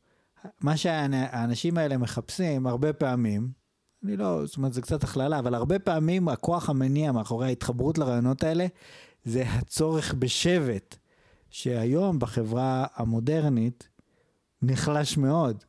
מה 0.60 0.76
שהאנשים 0.76 1.78
האלה 1.78 1.96
מחפשים 1.96 2.66
הרבה 2.66 2.92
פעמים, 2.92 3.62
אני 4.04 4.16
לא, 4.16 4.46
זאת 4.46 4.56
אומרת 4.56 4.72
זה 4.72 4.82
קצת 4.82 5.04
הכללה, 5.04 5.38
אבל 5.38 5.54
הרבה 5.54 5.78
פעמים 5.78 6.28
הכוח 6.28 6.70
המניע 6.70 7.12
מאחורי 7.12 7.46
ההתחברות 7.46 7.98
לרעיונות 7.98 8.42
האלה 8.42 8.66
זה 9.24 9.42
הצורך 9.46 10.14
בשבט, 10.18 10.96
שהיום 11.50 12.18
בחברה 12.18 12.86
המודרנית 12.94 13.88
נחלש 14.62 15.16
מאוד. 15.16 15.64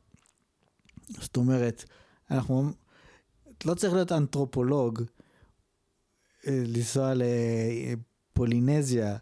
זאת 1.08 1.36
אומרת, 1.36 1.84
אנחנו, 2.30 2.70
לא 3.64 3.74
צריך 3.74 3.94
להיות 3.94 4.12
אנתרופולוג, 4.12 5.02
אה, 6.46 6.62
לנסוע 6.66 7.12
לפולינזיה 7.14 9.16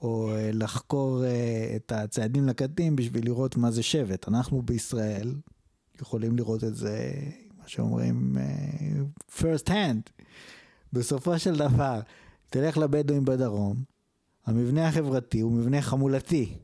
או 0.00 0.30
אה, 0.30 0.50
לחקור 0.52 1.24
אה, 1.24 1.72
את 1.76 1.92
הצעדים 1.92 2.48
לקטים 2.48 2.96
בשביל 2.96 3.24
לראות 3.24 3.56
מה 3.56 3.70
זה 3.70 3.82
שבט. 3.82 4.28
אנחנו 4.28 4.62
בישראל 4.62 5.34
יכולים 6.00 6.36
לראות 6.36 6.64
את 6.64 6.74
זה, 6.76 7.12
מה 7.58 7.68
שאומרים, 7.68 8.36
אה, 8.38 9.02
first 9.38 9.68
hand. 9.68 10.24
בסופו 10.92 11.38
של 11.38 11.56
דבר, 11.56 12.00
תלך 12.50 12.78
לבדואים 12.78 13.24
בדרום, 13.24 13.82
המבנה 14.46 14.88
החברתי 14.88 15.40
הוא 15.40 15.52
מבנה 15.52 15.82
חמולתי. 15.82 16.58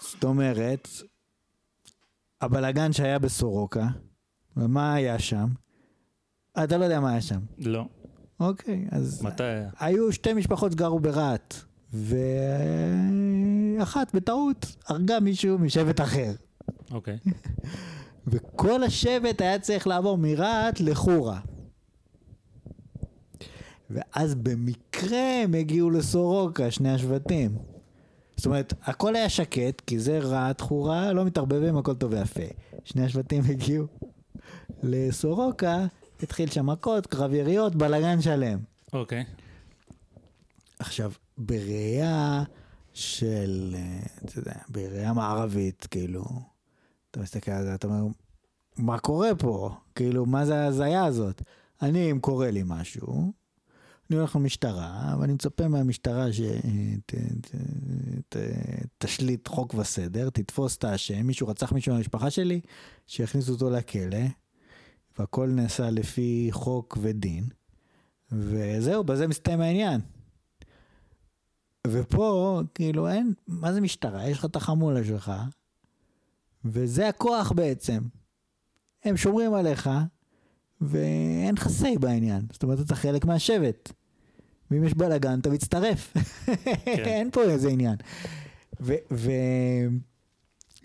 זאת 0.00 0.24
אומרת, 0.24 0.88
הבלגן 2.40 2.92
שהיה 2.92 3.18
בסורוקה, 3.18 3.88
ומה 4.56 4.94
היה 4.94 5.18
שם? 5.18 5.46
אתה 6.64 6.78
לא 6.78 6.84
יודע 6.84 7.00
מה 7.00 7.10
היה 7.10 7.20
שם. 7.20 7.40
לא. 7.58 7.84
אוקיי, 8.40 8.86
אז... 8.90 9.22
מתי 9.22 9.42
היה? 9.42 9.68
היו 9.80 10.12
שתי 10.12 10.32
משפחות 10.32 10.74
גרו 10.74 11.00
ברהט, 11.00 11.54
ואחת 13.78 14.14
בטעות 14.14 14.76
הרגה 14.86 15.20
מישהו 15.20 15.58
משבט 15.58 16.00
אחר. 16.00 16.32
אוקיי. 16.90 17.18
וכל 18.26 18.82
השבט 18.82 19.40
היה 19.40 19.58
צריך 19.58 19.86
לעבור 19.86 20.18
מרהט 20.18 20.80
לחורה. 20.80 21.40
ואז 23.90 24.34
במקרה 24.34 25.42
הם 25.44 25.54
הגיעו 25.54 25.90
לסורוקה, 25.90 26.70
שני 26.70 26.90
השבטים. 26.90 27.56
זאת 28.36 28.46
אומרת, 28.46 28.72
הכל 28.82 29.16
היה 29.16 29.28
שקט, 29.28 29.80
כי 29.80 29.98
זה 29.98 30.18
רהט, 30.18 30.60
חורה, 30.60 31.12
לא 31.12 31.24
מתערבבים, 31.24 31.76
הכל 31.76 31.94
טוב 31.94 32.12
ויפה. 32.12 32.42
שני 32.84 33.04
השבטים 33.04 33.42
הגיעו 33.48 33.86
לסורוקה, 34.82 35.86
התחיל 36.22 36.50
שם 36.50 36.66
מכות, 36.66 37.06
קרב 37.06 37.34
יריות, 37.34 37.74
בלאגן 37.74 38.20
שלם. 38.20 38.58
אוקיי. 38.92 39.24
עכשיו, 40.78 41.12
בראייה 41.38 42.42
של, 42.94 43.76
אתה 44.24 44.38
יודע, 44.38 44.54
בראייה 44.68 45.12
מערבית, 45.12 45.86
כאילו, 45.90 46.24
אתה 47.10 47.20
מסתכל 47.20 47.50
על 47.50 47.64
זה, 47.64 47.74
אתה 47.74 47.86
אומר, 47.86 48.06
מה 48.76 48.98
קורה 48.98 49.34
פה? 49.34 49.70
כאילו, 49.94 50.26
מה 50.26 50.46
זה 50.46 50.56
ההזיה 50.56 51.04
הזאת? 51.04 51.42
אני, 51.82 52.10
אם 52.10 52.20
קורה 52.20 52.50
לי 52.50 52.62
משהו, 52.66 53.32
אני 54.10 54.18
הולך 54.18 54.36
למשטרה, 54.36 55.16
ואני 55.20 55.32
מצפה 55.32 55.68
מהמשטרה 55.68 56.26
שתשליט 58.98 59.48
חוק 59.48 59.74
וסדר, 59.74 60.30
תתפוס 60.30 60.76
את 60.76 60.84
האשם, 60.84 61.26
מישהו 61.26 61.48
רצח 61.48 61.72
מישהו 61.72 61.92
מהמשפחה 61.94 62.30
שלי, 62.30 62.60
שיכניסו 63.06 63.52
אותו 63.52 63.70
לכלא, 63.70 64.26
והכל 65.20 65.48
נעשה 65.48 65.90
לפי 65.90 66.48
חוק 66.52 66.98
ודין, 67.00 67.44
וזהו, 68.32 69.04
בזה 69.04 69.26
מסתיים 69.26 69.60
העניין. 69.60 70.00
ופה, 71.86 72.60
כאילו, 72.74 73.08
אין, 73.08 73.32
מה 73.46 73.72
זה 73.72 73.80
משטרה? 73.80 74.28
יש 74.28 74.38
לך 74.38 74.44
את 74.44 74.56
החמולה 74.56 75.04
שלך, 75.04 75.32
וזה 76.64 77.08
הכוח 77.08 77.52
בעצם. 77.52 78.02
הם 79.04 79.16
שומרים 79.16 79.54
עליך, 79.54 79.90
ואין 80.80 81.54
לך 81.54 81.66
say 81.66 81.98
בעניין. 81.98 82.42
זאת 82.52 82.62
אומרת, 82.62 82.80
אתה 82.80 82.94
חלק 82.94 83.24
מהשבט. 83.24 83.92
ואם 84.70 84.84
יש 84.84 84.94
בלאגן, 84.94 85.38
אתה 85.38 85.50
מצטרף. 85.50 86.12
כן. 86.84 87.04
אין 87.16 87.30
פה 87.30 87.42
איזה 87.42 87.68
עניין. 87.68 87.96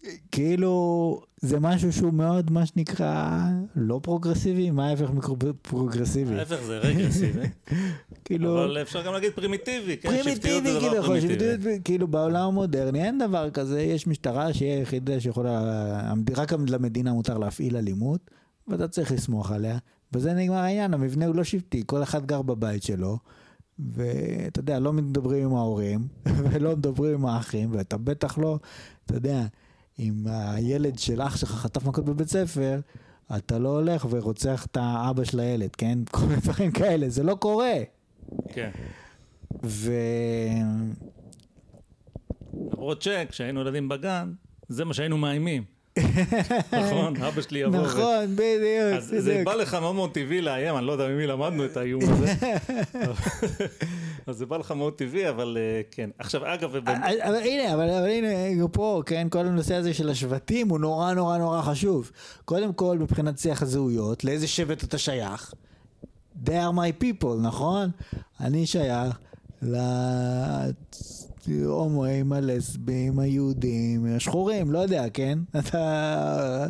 וכאילו, 0.06 1.22
זה 1.42 1.60
משהו 1.60 1.94
שהוא 1.94 2.14
מאוד, 2.14 2.52
מה 2.52 2.66
שנקרא, 2.66 3.40
לא 3.76 4.00
פרוגרסיבי, 4.04 4.72
מה 4.72 4.88
ההפך 4.88 5.10
מפרוגרסיבי? 5.10 6.36
ההפך 6.36 6.62
זה 6.66 6.78
רגרסיבי. 6.78 7.48
כאילו... 8.26 8.64
אבל 8.64 8.82
אפשר 8.82 9.06
גם 9.06 9.14
להגיד 9.14 9.34
פרימיטיבי, 9.34 9.98
כן? 9.98 10.10
פרימיטיבי, 10.10 10.80
כאילו, 10.80 11.22
שבטיות, 11.22 11.60
כאילו 11.84 12.08
בעולם 12.08 12.48
המודרני 12.48 13.04
אין 13.04 13.18
דבר 13.18 13.50
כזה, 13.50 13.82
יש 13.82 14.08
משטרה 14.08 14.54
שהיא 14.54 14.72
היחידה 14.72 15.20
שיכולה, 15.20 16.14
רק 16.36 16.54
למדינה 16.68 17.14
מותר 17.14 17.38
להפעיל 17.38 17.78
אלימות, 17.78 18.32
ואתה 18.68 18.88
צריך 18.88 19.12
לסמוך 19.12 19.52
עליה, 19.52 19.78
וזה 20.14 20.34
נגמר 20.34 20.56
העניין, 20.56 20.94
המבנה 20.94 21.26
הוא 21.26 21.36
לא 21.36 21.44
שבטי, 21.44 21.84
כל 21.86 22.04
אחד 22.04 22.26
גר 22.26 22.42
בבית 22.42 22.84
שלו. 22.84 23.18
ואתה 23.80 24.60
יודע, 24.60 24.80
לא 24.80 24.94
מדברים 24.94 25.46
עם 25.46 25.56
ההורים, 25.56 26.08
ולא 26.52 26.76
מדברים 26.76 27.14
עם 27.14 27.26
האחים, 27.26 27.70
ואתה 27.72 27.98
בטח 27.98 28.38
לא, 28.38 28.60
אתה 29.06 29.16
יודע, 29.16 29.46
אם 30.00 30.14
הילד 30.28 31.00
של 31.00 31.22
אח 31.22 31.38
שלך 31.38 31.50
חטף 31.50 31.86
מכות 31.86 32.06
בבית 32.06 32.30
ספר, 32.30 32.80
אתה 33.38 33.60
לא 33.60 33.70
הולך 33.70 34.08
ורוצח 34.10 34.66
את 34.66 34.78
האבא 34.78 35.24
של 35.24 35.40
הילד, 35.40 35.76
כן? 35.76 36.00
כל 36.12 36.26
מיני 36.26 36.42
דברים 36.42 36.72
כאלה, 36.72 37.10
זה 37.10 37.24
לא 37.24 37.36
קורה. 37.36 37.78
כן. 38.54 38.72
ו... 39.64 39.92
למרות 42.72 43.02
שכשהיינו 43.02 43.62
ילדים 43.62 43.90
בגן, 43.90 44.34
זה 44.70 44.86
מה 44.86 44.94
שהיינו 44.94 45.18
מאיימים. 45.18 45.75
נכון, 46.72 47.16
אבא 47.18 47.42
שלי 47.42 47.60
יבוא. 47.60 47.80
נכון, 47.80 48.36
בדיוק. 48.36 48.98
אז 48.98 49.16
זה 49.18 49.42
בא 49.46 49.54
לך 49.54 49.74
מאוד 49.74 49.96
מאוד 49.96 50.12
טבעי 50.12 50.42
לאיים, 50.42 50.78
אני 50.78 50.86
לא 50.86 50.92
יודע 50.92 51.08
ממי 51.08 51.28
למדנו 51.28 51.66
את 51.66 51.78
האיום 51.78 52.02
הזה. 52.04 52.34
אז 54.28 54.38
זה 54.38 54.46
בא 54.46 54.58
לך 54.58 54.72
מאוד 54.72 54.94
טבעי, 54.94 55.30
אבל 55.30 55.58
אה, 55.60 55.82
כן. 55.92 56.10
עכשיו, 56.18 56.54
אגב... 56.54 56.76
אבל 56.76 57.36
הנה, 57.36 57.74
אבל 57.74 58.10
הנה, 58.10 58.28
פה, 58.72 59.02
כן, 59.06 59.28
כל 59.30 59.40
הנושא 59.40 59.76
הזה 59.76 59.94
של 59.94 60.10
השבטים 60.10 60.70
הוא 60.70 60.80
נורא 60.80 61.14
נורא 61.14 61.38
נורא 61.38 61.62
חשוב. 61.62 62.12
קודם 62.46 62.74
כל, 62.74 62.98
מבחינת 62.98 63.40
שיח 63.40 63.62
הזהויות, 63.62 64.24
לאיזה 64.24 64.48
שבט 64.48 64.84
אתה 64.84 64.98
שייך? 64.98 65.54
They 66.46 66.50
are 66.50 66.76
my 66.76 67.04
people, 67.04 67.42
נכון? 67.42 67.90
אני 68.40 68.66
שייך 68.66 69.18
ההומואים, 71.48 72.34
הלסבים, 72.34 73.20
היהודים, 73.20 74.06
השחורים, 74.06 74.72
לא 74.72 74.80
יודע, 74.80 75.10
כן? 75.10 75.40
אתה... 75.60 76.68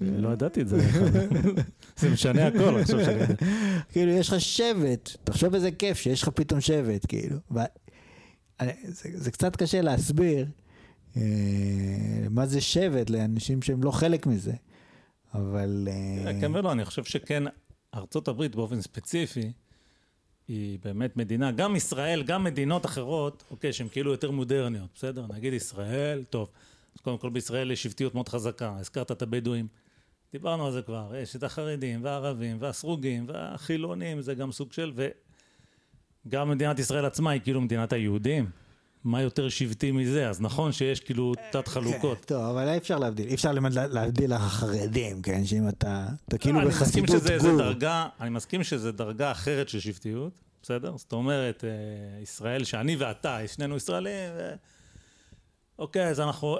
לא 0.00 0.28
ידעתי 0.28 0.60
את 0.60 0.68
זה. 0.68 0.78
זה 1.96 2.10
משנה 2.10 2.46
הכל 2.46 2.78
עכשיו 2.80 3.04
שאני 3.04 3.20
יודע. 3.20 3.34
כאילו, 3.92 4.12
יש 4.12 4.28
לך 4.28 4.40
שבט, 4.40 5.10
תחשוב 5.24 5.54
איזה 5.54 5.70
כיף 5.70 5.98
שיש 5.98 6.22
לך 6.22 6.28
פתאום 6.28 6.60
שבט, 6.60 7.06
כאילו. 7.08 7.36
זה 9.14 9.30
קצת 9.30 9.56
קשה 9.56 9.80
להסביר 9.80 10.46
אה, 11.16 11.22
מה 12.30 12.46
זה 12.46 12.60
שבט 12.60 13.10
לאנשים 13.10 13.62
שהם 13.62 13.82
לא 13.82 13.90
חלק 13.90 14.26
מזה, 14.26 14.52
אבל... 15.34 15.88
אה, 16.26 16.40
כן 16.40 16.54
ולא, 16.54 16.72
אני 16.72 16.84
חושב 16.84 17.04
שכן, 17.04 17.42
ארצות 17.94 18.28
הברית 18.28 18.56
באופן 18.56 18.80
ספציפי, 18.80 19.52
היא 20.48 20.78
באמת 20.84 21.16
מדינה, 21.16 21.52
גם 21.52 21.76
ישראל, 21.76 22.22
גם 22.22 22.44
מדינות 22.44 22.86
אחרות, 22.86 23.44
אוקיי, 23.50 23.72
שהן 23.72 23.88
כאילו 23.88 24.10
יותר 24.10 24.30
מודרניות, 24.30 24.88
בסדר? 24.94 25.26
נגיד 25.28 25.52
ישראל, 25.52 26.24
טוב. 26.30 26.48
אז 26.94 27.00
קודם 27.00 27.18
כל 27.18 27.30
בישראל 27.30 27.70
יש 27.70 27.82
שבטיות 27.82 28.14
מאוד 28.14 28.28
חזקה, 28.28 28.76
הזכרת 28.78 29.12
את 29.12 29.22
הבדואים, 29.22 29.66
דיברנו 30.32 30.66
על 30.66 30.72
זה 30.72 30.82
כבר, 30.82 31.12
יש 31.16 31.36
את 31.36 31.42
החרדים 31.42 32.04
והערבים 32.04 32.56
והסרוגים 32.60 33.24
והחילונים, 33.28 34.20
זה 34.22 34.34
גם 34.34 34.52
סוג 34.52 34.72
של, 34.72 34.92
וגם 36.26 36.50
מדינת 36.50 36.78
ישראל 36.78 37.04
עצמה 37.04 37.30
היא 37.30 37.40
כאילו 37.40 37.60
מדינת 37.60 37.92
היהודים. 37.92 38.50
מה 39.04 39.22
יותר 39.22 39.48
שבטי 39.48 39.92
מזה? 39.92 40.28
אז 40.28 40.40
נכון 40.40 40.72
שיש 40.72 41.00
כאילו 41.00 41.32
תת 41.50 41.68
חלוקות. 41.68 42.18
כן, 42.18 42.24
טוב, 42.26 42.42
אבל 42.42 42.68
אי 42.68 42.76
אפשר 42.76 42.98
להבדיל, 42.98 43.28
אי 43.28 43.34
אפשר 43.34 43.52
להבדיל 43.90 44.32
החרדים, 44.32 45.22
כן? 45.22 45.44
שאם 45.44 45.68
אתה, 45.68 46.06
אתה 46.28 46.38
כאילו 46.38 46.60
לא, 46.60 46.68
בחסידות 46.68 47.22
גור. 47.40 47.58
דרגה, 47.58 48.06
אני 48.20 48.30
מסכים 48.30 48.64
שזה 48.64 48.92
דרגה 48.92 49.30
אחרת 49.30 49.68
של 49.68 49.80
שבטיות, 49.80 50.32
בסדר? 50.62 50.96
זאת 50.96 51.12
אומרת, 51.12 51.64
אה, 51.64 52.22
ישראל 52.22 52.64
שאני 52.64 52.96
ואתה, 52.96 53.38
שנינו 53.46 53.76
ישראלים, 53.76 54.30
ו... 54.36 54.54
אוקיי, 55.78 56.08
אז 56.08 56.20
אנחנו 56.20 56.56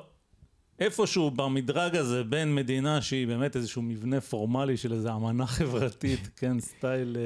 איפשהו 0.78 1.30
במדרג 1.30 1.96
הזה 1.96 2.24
בין 2.24 2.54
מדינה 2.54 3.02
שהיא 3.02 3.26
באמת 3.26 3.56
איזשהו 3.56 3.82
מבנה 3.82 4.20
פורמלי 4.20 4.76
של 4.76 4.92
איזו 4.92 5.16
אמנה 5.16 5.46
חברתית, 5.46 6.28
כן, 6.36 6.60
סטייל... 6.60 7.16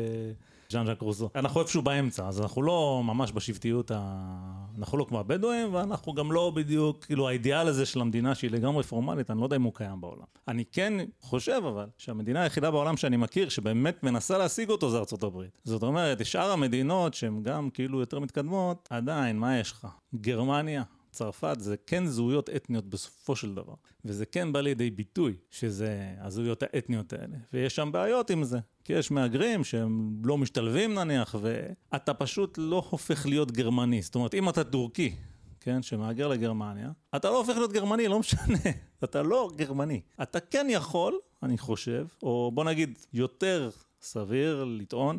ז'אן 0.71 0.87
ז'אק 0.87 1.01
רוסו. 1.01 1.29
אנחנו 1.35 1.61
איפשהו 1.61 1.83
באמצע, 1.83 2.29
אז 2.29 2.41
אנחנו 2.41 2.63
לא 2.63 3.03
ממש 3.05 3.33
בשבטיות, 3.33 3.91
ה... 3.91 4.33
אנחנו 4.79 4.99
לא 4.99 5.07
כמו 5.09 5.21
הבדואים, 5.21 5.75
ואנחנו 5.75 6.15
גם 6.15 6.33
לא 6.33 6.53
בדיוק, 6.55 7.05
כאילו 7.05 7.29
האידיאל 7.29 7.69
הזה 7.69 7.87
של 7.87 8.01
המדינה 8.01 8.35
שהיא 8.35 8.51
לגמרי 8.51 8.83
פורמלית, 8.83 9.31
אני 9.31 9.41
לא 9.41 9.45
יודע 9.45 9.57
אם 9.57 9.63
הוא 9.63 9.73
קיים 9.75 10.01
בעולם. 10.01 10.25
אני 10.49 10.65
כן 10.73 10.93
חושב 11.21 11.61
אבל, 11.69 11.87
שהמדינה 11.99 12.43
היחידה 12.43 12.71
בעולם 12.71 12.97
שאני 12.97 13.17
מכיר, 13.17 13.49
שבאמת 13.49 14.03
מנסה 14.03 14.39
להשיג 14.39 14.71
אותו, 14.71 14.91
זה 14.91 14.99
ארצות 14.99 15.23
הברית. 15.23 15.61
זאת 15.65 15.83
אומרת, 15.83 16.27
שאר 16.27 16.51
המדינות 16.51 17.15
שהן 17.15 17.43
גם 17.43 17.71
כאילו 17.71 18.01
יותר 18.01 18.19
מתקדמות, 18.19 18.89
עדיין, 18.91 19.39
מה 19.39 19.59
יש 19.59 19.73
לך? 19.73 19.87
גרמניה, 20.15 20.83
צרפת 21.17 21.57
זה 21.59 21.77
כן 21.87 22.07
זהויות 22.07 22.51
אתניות 22.51 22.87
בסופו 22.87 23.37
של 23.37 23.55
דבר, 23.55 23.75
וזה 24.05 24.27
כן 24.27 24.53
בא 24.53 24.61
לידי 24.61 24.91
ביטוי 24.91 25.37
שזה 25.51 26.15
הזהויות 26.19 26.63
האתניות 26.63 27.13
האלה, 27.13 27.37
ויש 27.53 27.77
שם 27.77 27.93
בעיות 27.93 28.31
עם 28.31 28.45
זה, 28.45 28.59
כי 28.85 28.93
יש 28.93 29.11
מהגרים 29.11 29.65
שהם 29.65 30.23
לא 30.25 30.39
משתלבים 30.39 30.95
נניח, 30.95 31.35
ואתה 31.41 32.15
פשוט 32.15 32.59
לא 32.59 32.87
הופך 32.91 33.27
להיות 33.27 33.53
גרמני, 33.53 34.03
זאת 34.03 34.15
אומרת 34.15 34.35
אם 34.35 34.49
אתה 34.49 34.65
טורקי, 34.65 35.17
כן, 35.61 35.83
שמהגר 35.83 36.29
לגרמניה, 36.29 36.91
אתה 37.17 37.31
לא 37.31 37.39
הופך 37.39 37.57
להיות 37.57 37.73
גרמני, 37.73 38.09
לא 38.09 38.19
משנה, 38.19 38.59
אתה 39.05 39.23
לא 39.23 39.51
גרמני. 39.57 40.01
אתה 40.23 40.41
כן 40.41 40.67
יכול, 40.71 41.19
אני 41.43 41.59
חושב, 41.59 42.07
או 42.23 42.51
בוא 42.55 42.65
נגיד 42.65 42.99
יותר 43.13 43.71
סביר 44.01 44.65
לטעון, 44.65 45.19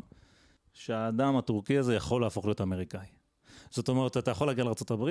שהאדם 0.73 1.37
הטורקי 1.37 1.77
הזה 1.77 1.95
יכול 1.95 2.21
להפוך 2.21 2.45
להיות 2.45 2.61
אמריקאי. 2.61 3.07
זאת 3.69 3.89
אומרת, 3.89 4.17
אתה 4.17 4.31
יכול 4.31 4.47
להגיע 4.47 4.63
לארה"ב, 4.63 5.09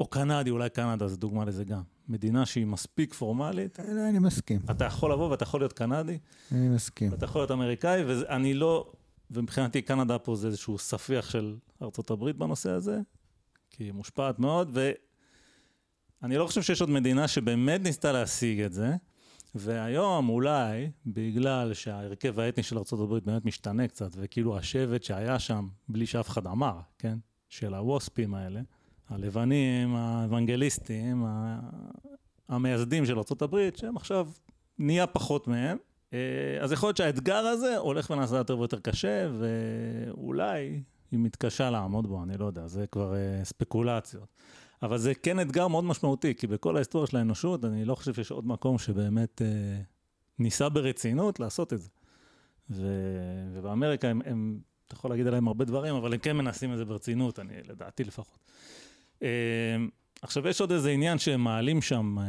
או 0.00 0.06
קנדי, 0.06 0.50
אולי 0.50 0.70
קנדה 0.70 1.08
זה 1.08 1.16
דוגמה 1.16 1.44
לזה 1.44 1.64
גם. 1.64 1.82
מדינה 2.08 2.46
שהיא 2.46 2.66
מספיק 2.66 3.14
פורמלית. 3.14 3.78
לא, 3.78 4.08
אני 4.08 4.18
מסכים. 4.18 4.60
אתה 4.70 4.84
יכול 4.84 5.12
לבוא 5.12 5.30
ואתה 5.30 5.42
יכול 5.42 5.60
להיות 5.60 5.72
קנדי. 5.72 6.18
אני 6.52 6.68
מסכים. 6.68 7.12
ואתה 7.12 7.24
יכול 7.24 7.40
להיות 7.40 7.50
אמריקאי, 7.50 8.04
ואני 8.04 8.54
לא, 8.54 8.92
ומבחינתי 9.30 9.82
קנדה 9.82 10.18
פה 10.18 10.36
זה 10.36 10.46
איזשהו 10.46 10.78
ספיח 10.78 11.30
של 11.30 11.56
ארצות 11.82 12.10
הברית 12.10 12.36
בנושא 12.36 12.70
הזה, 12.70 13.00
כי 13.70 13.84
היא 13.84 13.92
מושפעת 13.92 14.38
מאוד, 14.38 14.78
ואני 16.22 16.36
לא 16.36 16.46
חושב 16.46 16.62
שיש 16.62 16.80
עוד 16.80 16.90
מדינה 16.90 17.28
שבאמת 17.28 17.80
ניסתה 17.80 18.12
להשיג 18.12 18.60
את 18.60 18.72
זה. 18.72 18.94
והיום 19.54 20.28
אולי, 20.28 20.90
בגלל 21.06 21.74
שההרכב 21.74 22.40
האתני 22.40 22.62
של 22.62 22.78
ארה"ב 22.78 23.18
באמת 23.24 23.44
משתנה 23.44 23.88
קצת, 23.88 24.10
וכאילו 24.16 24.58
השבט 24.58 25.02
שהיה 25.02 25.38
שם, 25.38 25.68
בלי 25.88 26.06
שאף 26.06 26.28
אחד 26.28 26.46
אמר, 26.46 26.80
כן? 26.98 27.18
של 27.48 27.74
הווספים 27.74 28.34
האלה, 28.34 28.60
הלבנים, 29.10 29.94
האוונגליסטים, 29.94 31.24
המייסדים 32.48 33.06
של 33.06 33.18
ארה"ב, 33.18 33.68
שהם 33.76 33.96
עכשיו 33.96 34.28
נהיה 34.78 35.06
פחות 35.06 35.48
מהם. 35.48 35.76
אה, 36.12 36.18
אז 36.60 36.72
יכול 36.72 36.86
להיות 36.86 36.96
שהאתגר 36.96 37.36
הזה 37.36 37.76
הולך 37.76 38.10
ונעשה 38.10 38.36
יותר 38.36 38.58
ויותר 38.58 38.80
קשה, 38.80 39.28
ואולי 39.38 40.82
היא 41.10 41.20
מתקשה 41.20 41.70
לעמוד 41.70 42.06
בו, 42.06 42.22
אני 42.22 42.38
לא 42.38 42.44
יודע, 42.44 42.66
זה 42.66 42.86
כבר 42.86 43.14
אה, 43.14 43.44
ספקולציות. 43.44 44.28
אבל 44.82 44.98
זה 44.98 45.14
כן 45.14 45.40
אתגר 45.40 45.68
מאוד 45.68 45.84
משמעותי, 45.84 46.34
כי 46.34 46.46
בכל 46.46 46.76
ההיסטוריה 46.76 47.06
של 47.06 47.16
האנושות, 47.16 47.64
אני 47.64 47.84
לא 47.84 47.94
חושב 47.94 48.14
שיש 48.14 48.30
עוד 48.30 48.46
מקום 48.46 48.78
שבאמת 48.78 49.42
אה, 49.42 49.80
ניסה 50.38 50.68
ברצינות 50.68 51.40
לעשות 51.40 51.72
את 51.72 51.80
זה. 51.80 51.88
ו... 52.70 52.86
ובאמריקה 53.52 54.08
הם, 54.08 54.22
הם, 54.24 54.60
אתה 54.86 54.94
יכול 54.94 55.10
להגיד 55.10 55.26
עליהם 55.26 55.48
הרבה 55.48 55.64
דברים, 55.64 55.94
אבל 55.94 56.12
הם 56.12 56.18
כן 56.18 56.36
מנסים 56.36 56.72
את 56.72 56.78
זה 56.78 56.84
ברצינות, 56.84 57.38
אני, 57.38 57.54
לדעתי 57.68 58.04
לפחות. 58.04 58.38
אמ, 59.22 59.26
עכשיו, 60.22 60.48
יש 60.48 60.60
עוד 60.60 60.72
איזה 60.72 60.90
עניין 60.90 61.18
שהם 61.18 61.44
מעלים 61.44 61.82
שם, 61.82 62.18
אה, 62.18 62.24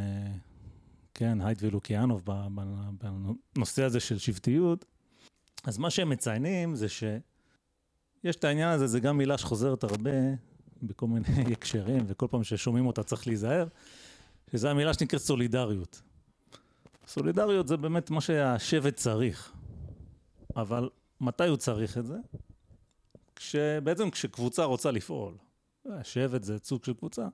כן, 1.14 1.40
הייט 1.40 1.58
ולוקיאנוב, 1.62 2.22
בנושא 3.54 3.82
הזה 3.82 4.00
של 4.00 4.18
שבטיות. 4.18 4.84
אז 5.64 5.78
מה 5.78 5.90
שהם 5.90 6.08
מציינים 6.08 6.74
זה 6.74 6.88
שיש 6.88 8.36
את 8.36 8.44
העניין 8.44 8.68
הזה, 8.68 8.86
זה 8.86 9.00
גם 9.00 9.18
מילה 9.18 9.38
שחוזרת 9.38 9.84
הרבה 9.84 10.10
בכל 10.82 11.06
מיני 11.06 11.52
הקשרים, 11.52 12.04
וכל 12.06 12.26
פעם 12.30 12.44
ששומעים 12.44 12.86
אותה 12.86 13.02
צריך 13.02 13.26
להיזהר, 13.26 13.66
שזו 14.52 14.68
המילה 14.68 14.94
שנקראת 14.94 15.22
סולידריות. 15.22 16.02
סולידריות 17.06 17.68
זה 17.68 17.76
באמת 17.76 18.10
מה 18.10 18.20
שהשבט 18.20 18.96
צריך, 18.96 19.52
אבל 20.56 20.90
מתי 21.20 21.48
הוא 21.48 21.56
צריך 21.56 21.98
את 21.98 22.06
זה? 22.06 22.16
כשבעצם 23.36 24.10
כשקבוצה 24.10 24.64
רוצה 24.64 24.90
לפעול. 24.90 25.34
שבט 26.02 26.42
זה 26.42 26.58
סוג 26.58 26.84
של 26.84 26.94
קבוצה. 26.94 27.28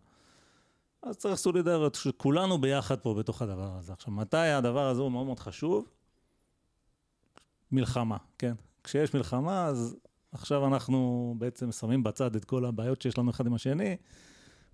אז 1.02 1.16
צריך 1.16 1.34
סולידריות, 1.34 1.94
שכולנו 1.94 2.58
ביחד 2.58 2.98
פה 3.00 3.14
בתוך 3.14 3.42
הדבר 3.42 3.76
הזה. 3.78 3.92
עכשיו, 3.92 4.12
מתי 4.12 4.36
הדבר 4.36 4.88
הזה 4.88 5.00
הוא 5.02 5.12
מאוד 5.12 5.26
מאוד 5.26 5.38
חשוב? 5.38 5.88
מלחמה, 7.72 8.16
כן? 8.38 8.54
כשיש 8.84 9.14
מלחמה, 9.14 9.66
אז 9.66 9.96
עכשיו 10.32 10.66
אנחנו 10.66 11.34
בעצם 11.38 11.72
שמים 11.72 12.02
בצד 12.02 12.36
את 12.36 12.44
כל 12.44 12.64
הבעיות 12.64 13.02
שיש 13.02 13.18
לנו 13.18 13.30
אחד 13.30 13.46
עם 13.46 13.54
השני, 13.54 13.96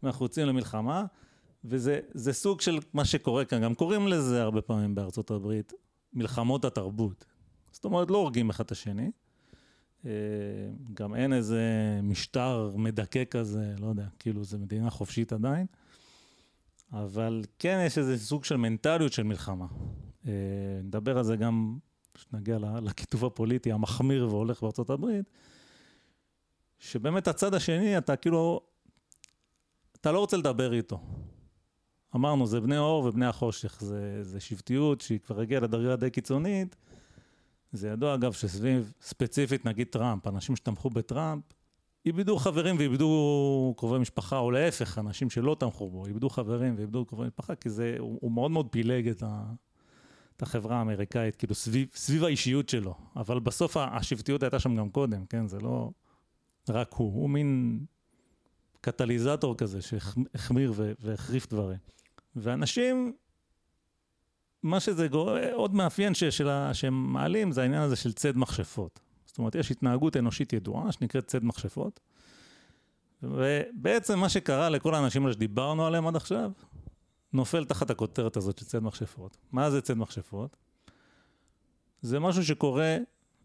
ואנחנו 0.03 0.25
יוצאים 0.25 0.47
למלחמה, 0.47 1.05
וזה 1.65 2.33
סוג 2.33 2.61
של 2.61 2.79
מה 2.93 3.05
שקורה 3.05 3.45
כאן. 3.45 3.63
גם 3.63 3.75
קוראים 3.75 4.09
לזה 4.09 4.43
הרבה 4.43 4.63
פעמים 4.63 4.95
בארצות 4.95 5.31
הברית, 5.31 5.73
מלחמות 6.13 6.65
התרבות. 6.65 7.25
זאת 7.73 7.85
אומרת, 7.85 8.11
לא 8.11 8.19
הורגים 8.19 8.51
אחד 8.51 8.65
את 8.65 8.73
השני. 8.73 9.11
אה, 10.07 10.11
גם 10.95 11.15
אין 11.15 11.33
איזה 11.33 11.63
משטר 12.03 12.71
מדכא 12.77 13.25
כזה, 13.25 13.75
לא 13.79 13.87
יודע, 13.87 14.07
כאילו 14.19 14.45
זה 14.45 14.59
מדינה 14.59 14.91
חופשית 14.91 15.33
עדיין. 15.33 15.67
אבל 16.93 17.43
כן 17.59 17.83
יש 17.87 17.99
איזה 17.99 18.19
סוג 18.19 18.45
של 18.45 18.57
מנטליות 18.57 19.13
של 19.13 19.23
מלחמה. 19.23 19.67
אה, 20.27 20.33
נדבר 20.85 21.19
על 21.19 21.25
זה 21.25 21.37
גם 21.37 21.79
כשנגיע 22.15 22.59
לכיתוב 22.83 23.25
הפוליטי 23.25 23.73
המחמיר 23.73 24.29
והולך 24.29 24.63
בארצות 24.63 24.91
הברית, 24.91 25.31
שבאמת 26.79 27.29
הצד 27.29 27.55
השני, 27.55 27.99
אתה 27.99 28.17
כאילו, 28.17 28.61
אתה 30.01 30.13
לא 30.13 30.19
רוצה 30.19 30.37
לדבר 30.37 30.73
איתו. 30.73 31.01
אמרנו, 32.15 32.47
זה 32.47 32.61
בני 32.61 32.79
אור 32.79 33.05
ובני 33.05 33.27
החושך, 33.27 33.81
זה, 33.81 34.25
זה 34.25 34.41
שבטיות 34.41 35.01
שהיא 35.01 35.21
כבר 35.21 35.41
הגיעה 35.41 35.61
לדרגה 35.61 35.97
די 35.97 36.11
קיצונית. 36.11 36.77
זה 37.75 37.89
ידוע, 37.89 38.15
אגב, 38.15 38.33
שסביב, 38.33 38.93
ספציפית, 39.01 39.65
נגיד 39.65 39.87
טראמפ, 39.91 40.27
אנשים 40.27 40.57
שתמכו 40.57 40.91
בטראמפ, 40.91 41.43
איבדו 42.07 42.37
חברים 42.37 42.77
ואיבדו 42.79 43.75
קרובי 43.77 43.99
משפחה, 43.99 44.39
או 44.39 44.51
להפך, 44.51 44.99
אנשים 44.99 45.31
שלא 45.31 45.57
תמכו 45.59 45.91
בו, 45.91 46.07
איבדו 46.07 46.29
חברים 46.29 46.75
ואיבדו 46.77 47.05
קרובי 47.05 47.27
משפחה, 47.27 47.55
כי 47.55 47.71
זה, 47.71 47.97
הוא, 47.99 48.19
הוא 48.23 48.33
מאוד 48.33 48.51
מאוד 48.51 48.67
פילג 48.71 49.09
את, 49.09 49.23
ה, 49.23 49.45
את 50.37 50.43
החברה 50.43 50.77
האמריקאית, 50.77 51.37
כאילו 51.37 51.55
סביב, 51.55 51.89
סביב 51.95 52.25
האישיות 52.25 52.69
שלו. 52.69 52.95
אבל 53.17 53.41
בסוף 53.41 53.77
השבטיות 53.77 54.43
הייתה 54.43 54.59
שם 54.59 54.77
גם 54.77 54.91
קודם, 54.91 55.27
כן? 55.27 55.49
זה 55.49 55.61
לא 55.61 55.91
רק 56.69 56.93
הוא, 56.93 57.15
הוא 57.15 57.31
מין 57.31 57.81
קטליזטור 58.81 59.57
כזה 59.57 59.83
שהחמיר 59.83 60.73
והחריף 61.01 61.51
דברים. 61.51 61.79
ואנשים, 62.37 63.13
מה 64.65 64.81
שזה 64.81 65.09
גורם, 65.09 65.39
עוד 65.53 65.75
מאפיין 65.75 66.15
ש, 66.15 66.25
שהם 66.73 67.13
מעלים 67.13 67.53
זה 67.53 67.63
העניין 67.63 67.83
הזה 67.83 67.97
של 67.97 68.13
ציד 68.13 68.37
מכשפות. 68.37 69.01
זאת 69.27 69.39
אומרת, 69.39 69.55
יש 69.55 69.71
התנהגות 69.71 70.17
אנושית 70.17 70.53
ידועה 70.53 70.93
שנקראת 70.93 71.27
ציד 71.27 71.45
מכשפות. 71.45 72.01
ובעצם 73.23 74.19
מה 74.19 74.29
שקרה 74.29 74.71
לכל 74.71 74.95
האנשים 74.95 75.23
האלה 75.23 75.33
שדיברנו 75.33 75.87
עליהם 75.87 76.07
עד 76.07 76.17
עכשיו, 76.17 76.51
נופל 77.33 77.65
תחת 77.65 77.91
הכותרת 77.91 78.37
הזאת 78.37 78.59
של 78.59 78.65
ציד 78.65 78.83
מכשפות. 78.83 79.37
מה 79.53 79.71
זה 79.71 79.81
ציד 79.81 79.97
מכשפות? 79.97 80.57
זה 82.03 82.21
משהו 82.21 82.45
שקורה 82.45 82.97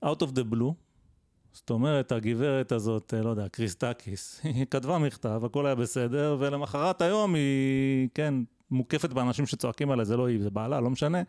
out 0.05 0.19
of 0.21 0.35
the 0.35 0.53
blue. 0.53 0.73
זאת 1.53 1.69
אומרת, 1.69 2.11
הגברת 2.11 2.71
הזאת, 2.71 3.13
לא 3.23 3.29
יודע, 3.29 3.49
קריסטקיס, 3.49 4.39
היא 4.43 4.65
כתבה 4.65 4.97
מכתב, 4.97 5.41
הכל 5.45 5.65
היה 5.65 5.75
בסדר, 5.75 6.37
ולמחרת 6.39 7.01
היום 7.01 7.35
היא, 7.35 8.09
כן, 8.13 8.33
מוקפת 8.71 9.13
באנשים 9.13 9.45
שצועקים 9.45 9.91
עליה, 9.91 10.05
זה 10.05 10.17
לא 10.17 10.27
היא, 10.27 10.43
זה 10.43 10.49
בעלה, 10.49 10.79
לא 10.79 10.89
משנה. 10.89 11.21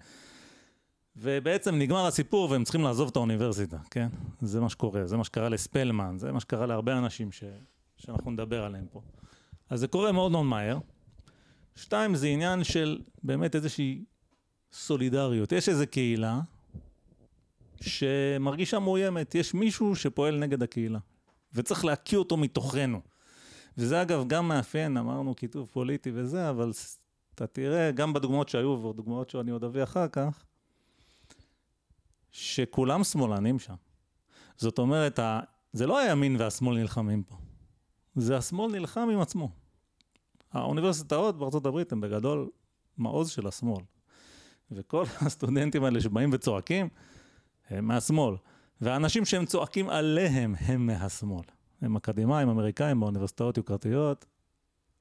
ובעצם 1.16 1.74
נגמר 1.74 2.06
הסיפור 2.06 2.50
והם 2.50 2.64
צריכים 2.64 2.82
לעזוב 2.82 3.08
את 3.08 3.16
האוניברסיטה, 3.16 3.78
כן? 3.90 4.08
זה 4.40 4.60
מה 4.60 4.68
שקורה, 4.68 5.06
זה 5.06 5.16
מה 5.16 5.24
שקרה 5.24 5.48
לספלמן, 5.48 6.18
זה 6.18 6.32
מה 6.32 6.40
שקרה 6.40 6.66
להרבה 6.66 6.98
אנשים 6.98 7.32
ש... 7.32 7.44
שאנחנו 7.96 8.30
נדבר 8.30 8.64
עליהם 8.64 8.86
פה. 8.90 9.02
אז 9.70 9.80
זה 9.80 9.88
קורה 9.88 10.12
מאוד 10.12 10.32
מאוד 10.32 10.44
מהר. 10.44 10.78
שתיים, 11.76 12.14
זה 12.14 12.26
עניין 12.26 12.64
של 12.64 13.00
באמת 13.22 13.54
איזושהי 13.54 14.04
סולידריות. 14.72 15.52
יש 15.52 15.68
איזו 15.68 15.84
קהילה 15.90 16.40
שמרגישה 17.80 18.78
מאוימת, 18.78 19.34
יש 19.34 19.54
מישהו 19.54 19.96
שפועל 19.96 20.38
נגד 20.38 20.62
הקהילה, 20.62 20.98
וצריך 21.54 21.84
להקיא 21.84 22.18
אותו 22.18 22.36
מתוכנו. 22.36 23.00
וזה 23.78 24.02
אגב 24.02 24.24
גם 24.28 24.48
מאפיין, 24.48 24.96
אמרנו 24.96 25.36
כיתוב 25.36 25.68
פוליטי 25.72 26.10
וזה, 26.14 26.50
אבל 26.50 26.72
אתה 27.40 27.46
תראה, 27.46 27.90
גם 27.90 28.12
בדוגמאות 28.12 28.48
שהיו 28.48 28.68
ודוגמאות 28.68 29.30
שאני 29.30 29.50
עוד 29.50 29.64
אביא 29.64 29.82
אחר 29.82 30.08
כך, 30.08 30.44
שכולם 32.30 33.04
שמאלנים 33.04 33.58
שם. 33.58 33.74
זאת 34.56 34.78
אומרת, 34.78 35.18
זה 35.72 35.86
לא 35.86 35.98
הימין 35.98 36.36
והשמאל 36.38 36.76
נלחמים 36.76 37.22
פה, 37.22 37.36
זה 38.16 38.36
השמאל 38.36 38.72
נלחם 38.72 39.08
עם 39.12 39.20
עצמו. 39.20 39.50
האוניברסיטאות 40.52 41.38
בארצות 41.38 41.66
הברית 41.66 41.92
הן 41.92 42.00
בגדול 42.00 42.50
מעוז 42.98 43.30
של 43.30 43.46
השמאל. 43.46 43.82
וכל 44.70 45.04
הסטודנטים 45.26 45.84
האלה 45.84 46.00
שבאים 46.00 46.30
וצועקים, 46.32 46.88
הם 47.68 47.84
מהשמאל. 47.84 48.34
והאנשים 48.80 49.24
שהם 49.24 49.46
צועקים 49.46 49.90
עליהם 49.90 50.54
הם 50.58 50.86
מהשמאל. 50.86 51.44
הם 51.82 51.96
אקדמאים, 51.96 52.48
אמריקאים 52.48 53.00
באוניברסיטאות 53.00 53.56
יוקרתיות, 53.56 54.26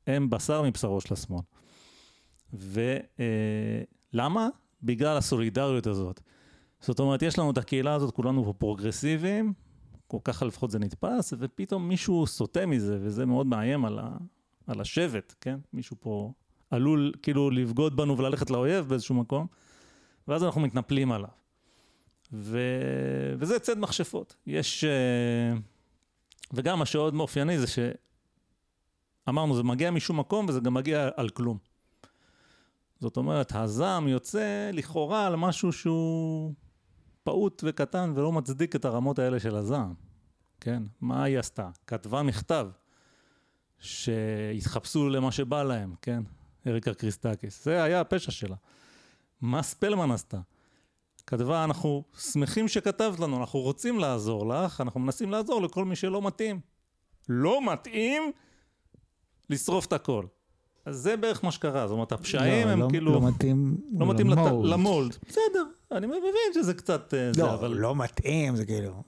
הם 0.07 0.29
בשר 0.29 0.61
מבשרו 0.61 1.01
של 1.01 1.13
השמאל. 1.13 1.41
ולמה? 2.53 4.47
בגלל 4.83 5.17
הסולידריות 5.17 5.87
הזאת. 5.87 6.21
זאת 6.81 6.99
אומרת, 6.99 7.21
יש 7.21 7.39
לנו 7.39 7.51
את 7.51 7.57
הקהילה 7.57 7.93
הזאת, 7.93 8.15
כולנו 8.15 8.45
פה 8.45 8.53
פרוגרסיביים, 8.53 9.53
ככה 10.23 10.45
לפחות 10.45 10.71
זה 10.71 10.79
נתפס, 10.79 11.33
ופתאום 11.39 11.87
מישהו 11.87 12.27
סוטה 12.27 12.65
מזה, 12.65 12.99
וזה 13.01 13.25
מאוד 13.25 13.47
מאיים 13.47 13.85
על, 13.85 13.99
ה, 13.99 14.17
על 14.67 14.81
השבט, 14.81 15.35
כן? 15.41 15.59
מישהו 15.73 15.95
פה 15.99 16.31
עלול 16.71 17.11
כאילו 17.21 17.49
לבגוד 17.49 17.95
בנו 17.95 18.17
וללכת 18.17 18.49
לאויב 18.49 18.85
באיזשהו 18.85 19.15
מקום, 19.15 19.47
ואז 20.27 20.43
אנחנו 20.43 20.61
מתנפלים 20.61 21.11
עליו. 21.11 21.29
ו... 22.33 22.59
וזה 23.39 23.59
צד 23.59 23.79
מכשפות. 23.79 24.35
יש... 24.47 24.83
אה, 24.83 25.57
וגם 26.53 26.79
מה 26.79 26.85
שעוד 26.85 27.13
מאופייני 27.13 27.59
זה 27.59 27.65
שאמרנו, 29.27 29.55
זה 29.55 29.63
מגיע 29.63 29.91
משום 29.91 30.19
מקום 30.19 30.45
וזה 30.49 30.59
גם 30.59 30.73
מגיע 30.73 31.09
על 31.15 31.29
כלום. 31.29 31.57
זאת 32.99 33.17
אומרת, 33.17 33.51
הזעם 33.55 34.07
יוצא 34.07 34.69
לכאורה 34.73 35.27
על 35.27 35.35
משהו 35.35 35.73
שהוא 35.73 36.53
פעוט 37.23 37.63
וקטן 37.65 38.13
ולא 38.15 38.31
מצדיק 38.31 38.75
את 38.75 38.85
הרמות 38.85 39.19
האלה 39.19 39.39
של 39.39 39.55
הזעם, 39.55 39.93
כן? 40.61 40.83
מה 41.01 41.23
היא 41.23 41.39
עשתה? 41.39 41.69
כתבה 41.87 42.23
מכתב 42.23 42.67
שהתחפשו 43.79 45.09
למה 45.09 45.31
שבא 45.31 45.63
להם, 45.63 45.95
כן? 46.01 46.23
אריקה 46.67 46.93
קריסטקיס. 46.93 47.65
זה 47.65 47.83
היה 47.83 48.01
הפשע 48.01 48.31
שלה. 48.31 48.55
מה 49.41 49.63
ספלמן 49.63 50.11
עשתה? 50.11 50.39
כתבה, 51.27 51.63
אנחנו 51.63 52.03
שמחים 52.17 52.67
שכתבת 52.67 53.19
לנו, 53.19 53.39
אנחנו 53.39 53.59
רוצים 53.59 53.99
לעזור 53.99 54.47
לך, 54.47 54.81
אנחנו 54.81 54.99
מנסים 54.99 55.31
לעזור 55.31 55.61
לכל 55.61 55.85
מי 55.85 55.95
שלא 55.95 56.21
מתאים. 56.21 56.59
לא 57.29 57.73
מתאים, 57.73 58.31
לשרוף 59.49 59.85
את 59.85 59.93
הכל. 59.93 60.25
אז 60.89 60.95
זה 60.95 61.17
בערך 61.17 61.43
מה 61.43 61.51
שקרה, 61.51 61.87
זאת 61.87 61.93
אומרת, 61.93 62.11
הפשעים 62.11 62.67
לא, 62.67 62.71
הם 62.71 62.79
לא, 62.79 62.87
כאילו... 62.89 63.13
לא 63.13 63.21
מתאים 63.21 63.77
לא 63.99 64.07
מתאים 64.07 64.29
למולד. 64.29 64.65
לת... 64.65 64.71
למולד. 64.71 65.17
בסדר, 65.29 65.63
אני 65.91 66.07
מבין 66.07 66.53
שזה 66.53 66.73
קצת... 66.73 67.13
אה, 67.13 67.27
לא, 67.27 67.33
זה, 67.33 67.53
אבל... 67.53 67.73
לא 67.73 67.95
מתאים, 67.95 68.55
זה 68.55 68.65
כאילו... 68.65 69.03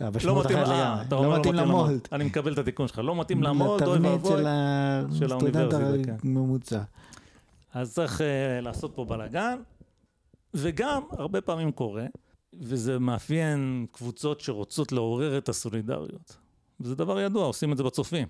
לא 0.00 0.40
מתאים, 0.40 0.56
אה, 0.56 1.02
אתה 1.02 1.14
אומר 1.14 1.28
לא 1.28 1.38
מתאים 1.38 1.54
למולד. 1.54 2.08
אני 2.12 2.24
מקבל 2.24 2.52
את 2.52 2.58
התיקון 2.58 2.88
שלך, 2.88 3.00
לא 3.04 3.20
מתאים 3.20 3.42
למולד, 3.42 3.82
אוי 3.82 3.98
ואבוי, 3.98 4.42
של 5.18 5.32
האוניברסיטה. 5.32 5.78
כן. 6.04 6.16
ממוצע. 6.24 6.82
אז 7.74 7.94
צריך 7.94 8.20
לעשות 8.62 8.92
פה 8.94 9.04
בלאגן, 9.04 9.58
וגם, 10.54 11.02
הרבה 11.10 11.40
פעמים 11.40 11.72
קורה, 11.72 12.06
וזה 12.60 12.98
מאפיין 12.98 13.86
קבוצות 13.92 14.40
שרוצות 14.40 14.92
לעורר 14.92 15.38
את 15.38 15.48
הסולידריות. 15.48 16.36
וזה 16.80 16.94
דבר 16.94 17.20
ידוע, 17.20 17.46
עושים 17.46 17.72
את 17.72 17.76
זה 17.76 17.82
בצופים. 17.82 18.26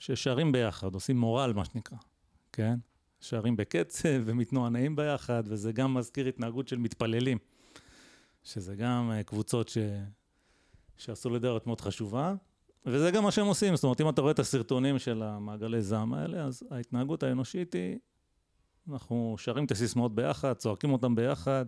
ששרים 0.00 0.52
ביחד, 0.52 0.94
עושים 0.94 1.18
מורל, 1.18 1.52
מה 1.52 1.64
שנקרא, 1.64 1.98
כן? 2.52 2.78
שרים 3.20 3.56
בקצב 3.56 4.08
ומתנוענעים 4.26 4.96
ביחד, 4.96 5.42
וזה 5.46 5.72
גם 5.72 5.94
מזכיר 5.94 6.26
התנהגות 6.26 6.68
של 6.68 6.78
מתפללים, 6.78 7.38
שזה 8.42 8.76
גם 8.76 9.10
אה, 9.12 9.22
קבוצות 9.22 9.68
ש... 9.68 9.78
שהסולידריות 10.96 11.66
מאוד 11.66 11.80
חשובה, 11.80 12.34
וזה 12.86 13.10
גם 13.10 13.24
מה 13.24 13.30
שהם 13.30 13.46
עושים, 13.46 13.76
זאת 13.76 13.84
אומרת, 13.84 14.00
אם 14.00 14.08
אתה 14.08 14.20
רואה 14.20 14.32
את 14.32 14.38
הסרטונים 14.38 14.98
של 14.98 15.22
המעגלי 15.22 15.82
זעם 15.82 16.14
האלה, 16.14 16.44
אז 16.44 16.62
ההתנהגות 16.70 17.22
האנושית 17.22 17.72
היא, 17.72 17.98
אנחנו 18.90 19.34
שרים 19.38 19.64
את 19.64 19.70
הסיסמאות 19.70 20.14
ביחד, 20.14 20.52
צועקים 20.52 20.92
אותם 20.92 21.14
ביחד. 21.14 21.64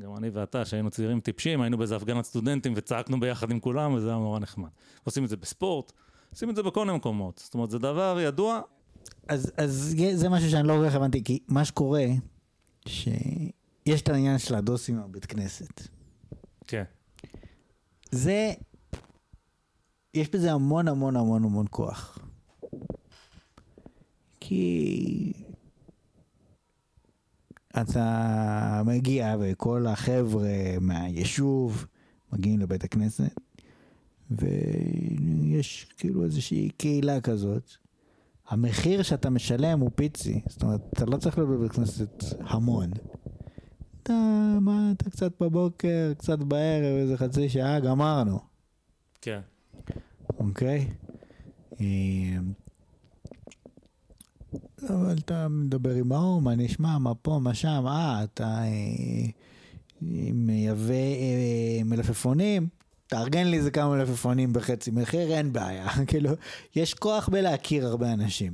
גם 0.00 0.16
אני 0.16 0.30
ואתה, 0.30 0.64
שהיינו 0.64 0.90
צעירים 0.90 1.20
טיפשים, 1.20 1.60
היינו 1.60 1.78
באיזה 1.78 1.96
הפגנת 1.96 2.24
סטודנטים 2.24 2.72
וצעקנו 2.76 3.20
ביחד 3.20 3.50
עם 3.50 3.60
כולם, 3.60 3.94
וזה 3.94 4.08
היה 4.08 4.18
נורא 4.18 4.38
נחמד. 4.38 4.68
עושים 5.04 5.24
את 5.24 5.28
זה 5.28 5.36
בספורט, 5.36 5.92
עושים 6.30 6.50
את 6.50 6.56
זה 6.56 6.62
בכל 6.62 6.84
מיני 6.84 6.96
מקומות. 6.96 7.42
זאת 7.44 7.54
אומרת, 7.54 7.70
זה 7.70 7.78
דבר 7.78 8.18
ידוע. 8.20 8.60
אז, 9.28 9.52
אז 9.56 9.96
זה 10.14 10.28
משהו 10.28 10.50
שאני 10.50 10.68
לא 10.68 10.72
כל 10.72 10.88
כך 10.88 10.94
הבנתי, 10.94 11.24
כי 11.24 11.38
מה 11.48 11.64
שקורה, 11.64 12.04
שיש 12.86 14.02
את 14.02 14.08
העניין 14.08 14.38
של 14.38 14.54
הדוסים 14.54 15.02
בבית 15.02 15.26
כנסת. 15.26 15.82
כן. 16.66 16.84
זה, 18.10 18.52
יש 20.14 20.30
בזה 20.30 20.52
המון 20.52 20.88
המון 20.88 21.16
המון 21.16 21.44
המון 21.44 21.66
כוח. 21.70 22.18
כי 24.40 25.32
אתה 27.80 28.82
מגיע 28.86 29.36
וכל 29.40 29.86
החבר'ה 29.86 30.48
מהיישוב 30.80 31.86
מגיעים 32.32 32.60
לבית 32.60 32.84
הכנסת, 32.84 33.34
ויש 34.30 35.86
כאילו 35.98 36.24
איזושהי 36.24 36.70
קהילה 36.76 37.20
כזאת. 37.20 37.70
המחיר 38.48 39.02
שאתה 39.02 39.30
משלם 39.30 39.80
הוא 39.80 39.90
פיצי, 39.94 40.40
זאת 40.48 40.62
אומרת, 40.62 40.80
אתה 40.92 41.04
לא 41.04 41.16
צריך 41.16 41.38
להיות 41.38 41.50
בבית 41.50 41.72
כנסת 41.72 42.24
המון. 42.40 42.90
אתה, 44.02 44.12
מה, 44.60 44.92
אתה 44.96 45.10
קצת 45.10 45.42
בבוקר, 45.42 46.12
קצת 46.18 46.38
בערב, 46.38 46.96
איזה 46.96 47.16
חצי 47.16 47.48
שעה, 47.48 47.80
גמרנו. 47.80 48.38
כן. 49.20 49.40
אוקיי? 50.38 50.88
אה, 51.80 52.38
אבל 54.88 55.16
אתה 55.24 55.48
מדבר 55.48 55.94
עם 55.94 56.12
ההוא, 56.12 56.42
מה 56.42 56.54
נשמע, 56.54 56.98
מה 56.98 57.14
פה, 57.14 57.38
מה 57.42 57.54
שם, 57.54 57.84
אה, 57.86 58.24
אתה 58.24 58.62
אה, 58.62 59.30
מייבא 60.32 60.92
אה, 60.92 61.80
מלפפונים, 61.84 62.68
תארגן 63.10 63.46
לי 63.46 63.56
איזה 63.56 63.70
כמה 63.70 63.96
מלפפונים 63.96 64.52
בחצי 64.52 64.90
מחיר, 64.90 65.32
אין 65.32 65.52
בעיה. 65.52 65.88
כאילו, 66.06 66.30
יש 66.76 66.94
כוח 66.94 67.28
בלהכיר 67.28 67.86
הרבה 67.86 68.12
אנשים. 68.12 68.52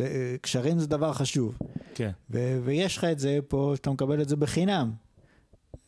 אה, 0.00 0.36
קשרים 0.40 0.78
זה 0.78 0.86
דבר 0.86 1.12
חשוב. 1.12 1.58
כן. 1.94 2.10
ו- 2.30 2.58
ויש 2.64 2.96
לך 2.96 3.04
את 3.04 3.18
זה 3.18 3.38
פה, 3.48 3.72
שאתה 3.76 3.90
מקבל 3.90 4.22
את 4.22 4.28
זה 4.28 4.36
בחינם. 4.36 4.92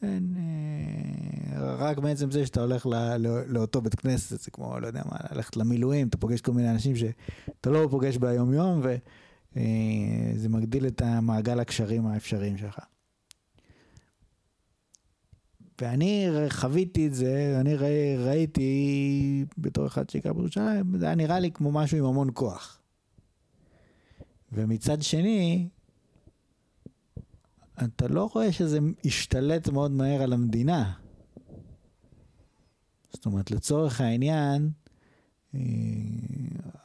אין, 0.03 0.35
אה, 0.37 1.77
רק 1.79 1.99
בעצם 1.99 2.31
זה 2.31 2.47
שאתה 2.47 2.61
הולך 2.61 2.87
לא, 2.87 3.16
לא, 3.16 3.47
לאותו 3.47 3.81
בית 3.81 3.95
כנסת, 3.95 4.41
זה 4.41 4.51
כמו, 4.51 4.81
לא 4.81 4.87
יודע 4.87 5.03
מה, 5.05 5.16
ללכת 5.33 5.57
למילואים, 5.57 6.09
אתה 6.09 6.16
פוגש 6.16 6.41
כל 6.41 6.53
מיני 6.53 6.70
אנשים 6.70 6.97
שאתה 6.97 7.70
לא 7.70 7.89
פוגש 7.91 8.16
ביום 8.16 8.53
יום, 8.53 8.83
וזה 9.53 10.49
מגדיל 10.49 10.87
את 10.87 11.03
המעגל 11.03 11.61
הקשרים 11.61 12.07
האפשריים 12.07 12.59
שלך. 12.59 12.79
ואני 15.81 16.29
חוויתי 16.49 17.07
את 17.07 17.14
זה, 17.14 17.57
אני 17.61 17.74
ראי, 17.74 18.16
ראיתי 18.16 19.45
בתור 19.59 19.87
אחד 19.87 20.11
שיקר 20.11 20.33
בירושלים, 20.33 20.99
זה 20.99 21.07
היה 21.07 21.14
נראה 21.14 21.39
לי 21.39 21.51
כמו 21.51 21.72
משהו 21.72 21.99
עם 21.99 22.05
המון 22.05 22.31
כוח. 22.35 22.81
ומצד 24.53 25.03
שני, 25.03 25.68
אתה 27.85 28.09
לא 28.09 28.29
רואה 28.35 28.53
שזה 28.53 28.79
השתלט 29.05 29.68
מאוד 29.68 29.91
מהר 29.91 30.22
על 30.22 30.33
המדינה. 30.33 30.93
זאת 33.12 33.27
אומרת, 33.27 33.51
לצורך 33.51 34.01
העניין, 34.01 34.70
אה, 35.55 35.61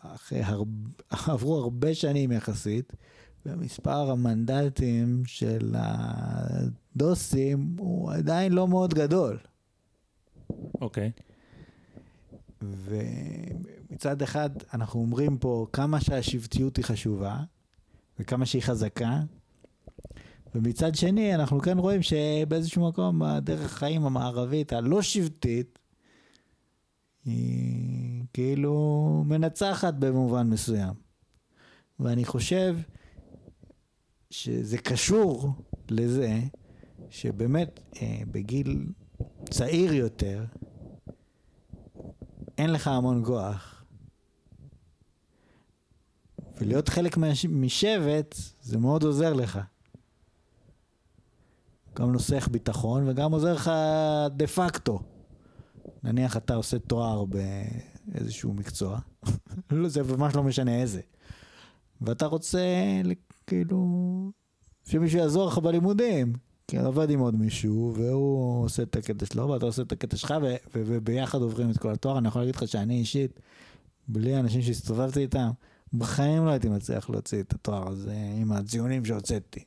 אחרי 0.01 0.41
הרבה, 0.41 0.89
עברו 1.09 1.57
הרבה 1.57 1.95
שנים 1.95 2.31
יחסית, 2.31 2.93
ומספר 3.45 4.11
המנדטים 4.11 5.23
של 5.25 5.75
הדוסים 6.95 7.75
הוא 7.79 8.11
עדיין 8.11 8.51
לא 8.53 8.67
מאוד 8.67 8.93
גדול. 8.93 9.37
אוקיי. 10.81 11.11
ומצד 12.61 14.21
אחד 14.21 14.49
אנחנו 14.73 14.99
אומרים 14.99 15.37
פה 15.37 15.67
כמה 15.73 16.01
שהשבטיות 16.01 16.77
היא 16.77 16.85
חשובה, 16.85 17.39
וכמה 18.19 18.45
שהיא 18.45 18.61
חזקה, 18.61 19.19
ומצד 20.55 20.95
שני 20.95 21.35
אנחנו 21.35 21.59
כן 21.59 21.77
רואים 21.77 22.01
שבאיזשהו 22.01 22.89
מקום 22.89 23.23
הדרך 23.23 23.65
החיים 23.65 24.05
המערבית 24.05 24.73
הלא 24.73 25.01
שבטית, 25.01 25.79
היא 27.25 28.23
כאילו 28.33 29.23
מנצחת 29.27 29.93
במובן 29.93 30.49
מסוים. 30.49 30.93
ואני 31.99 32.25
חושב 32.25 32.77
שזה 34.31 34.77
קשור 34.77 35.53
לזה 35.89 36.39
שבאמת 37.09 37.79
אה, 38.01 38.21
בגיל 38.31 38.85
צעיר 39.49 39.93
יותר 39.93 40.45
אין 42.57 42.73
לך 42.73 42.87
המון 42.87 43.25
כוח. 43.25 43.83
ולהיות 46.57 46.89
חלק 46.89 47.17
משבט 47.49 48.35
זה 48.61 48.77
מאוד 48.77 49.03
עוזר 49.03 49.33
לך. 49.33 49.59
גם 51.95 52.11
נוסח 52.11 52.47
ביטחון 52.51 53.09
וגם 53.09 53.31
עוזר 53.31 53.53
לך 53.53 53.71
דה 54.35 54.47
פקטו. 54.47 54.99
נניח 56.03 56.37
אתה 56.37 56.55
עושה 56.55 56.79
תואר 56.79 57.25
באיזשהו 57.25 58.53
מקצוע, 58.53 58.99
לא, 59.71 59.89
זה 59.89 60.03
ממש 60.03 60.35
לא 60.35 60.43
משנה 60.43 60.81
איזה. 60.81 61.01
ואתה 62.01 62.25
רוצה 62.25 62.59
כאילו 63.51 64.31
שמישהו 64.85 65.19
יעזור 65.19 65.47
לך 65.47 65.57
בלימודים. 65.57 66.33
כי 66.67 66.79
אתה 66.79 66.87
עובד 66.87 67.09
עם 67.09 67.19
עוד 67.19 67.35
מישהו, 67.35 67.93
והוא 67.95 68.63
עושה 68.63 68.83
את 68.83 68.95
הקטע 68.95 69.25
שלו, 69.25 69.49
ואתה 69.49 69.65
עושה 69.65 69.81
את 69.81 69.91
הקטע 69.91 70.17
שלך, 70.17 70.33
וביחד 70.75 71.41
עוברים 71.41 71.69
את 71.71 71.77
כל 71.77 71.91
התואר. 71.91 72.17
אני 72.17 72.27
יכול 72.27 72.41
להגיד 72.41 72.55
לך 72.55 72.67
שאני 72.67 72.99
אישית, 72.99 73.39
בלי 74.07 74.35
האנשים 74.35 74.61
שהסתובבתי 74.61 75.19
איתם, 75.19 75.49
בחיים 75.93 76.45
לא 76.45 76.49
הייתי 76.49 76.69
מצליח 76.69 77.09
להוציא 77.09 77.41
את 77.41 77.53
התואר 77.53 77.87
הזה 77.87 78.15
עם 78.41 78.51
הציונים 78.51 79.05
שהוצאתי. 79.05 79.63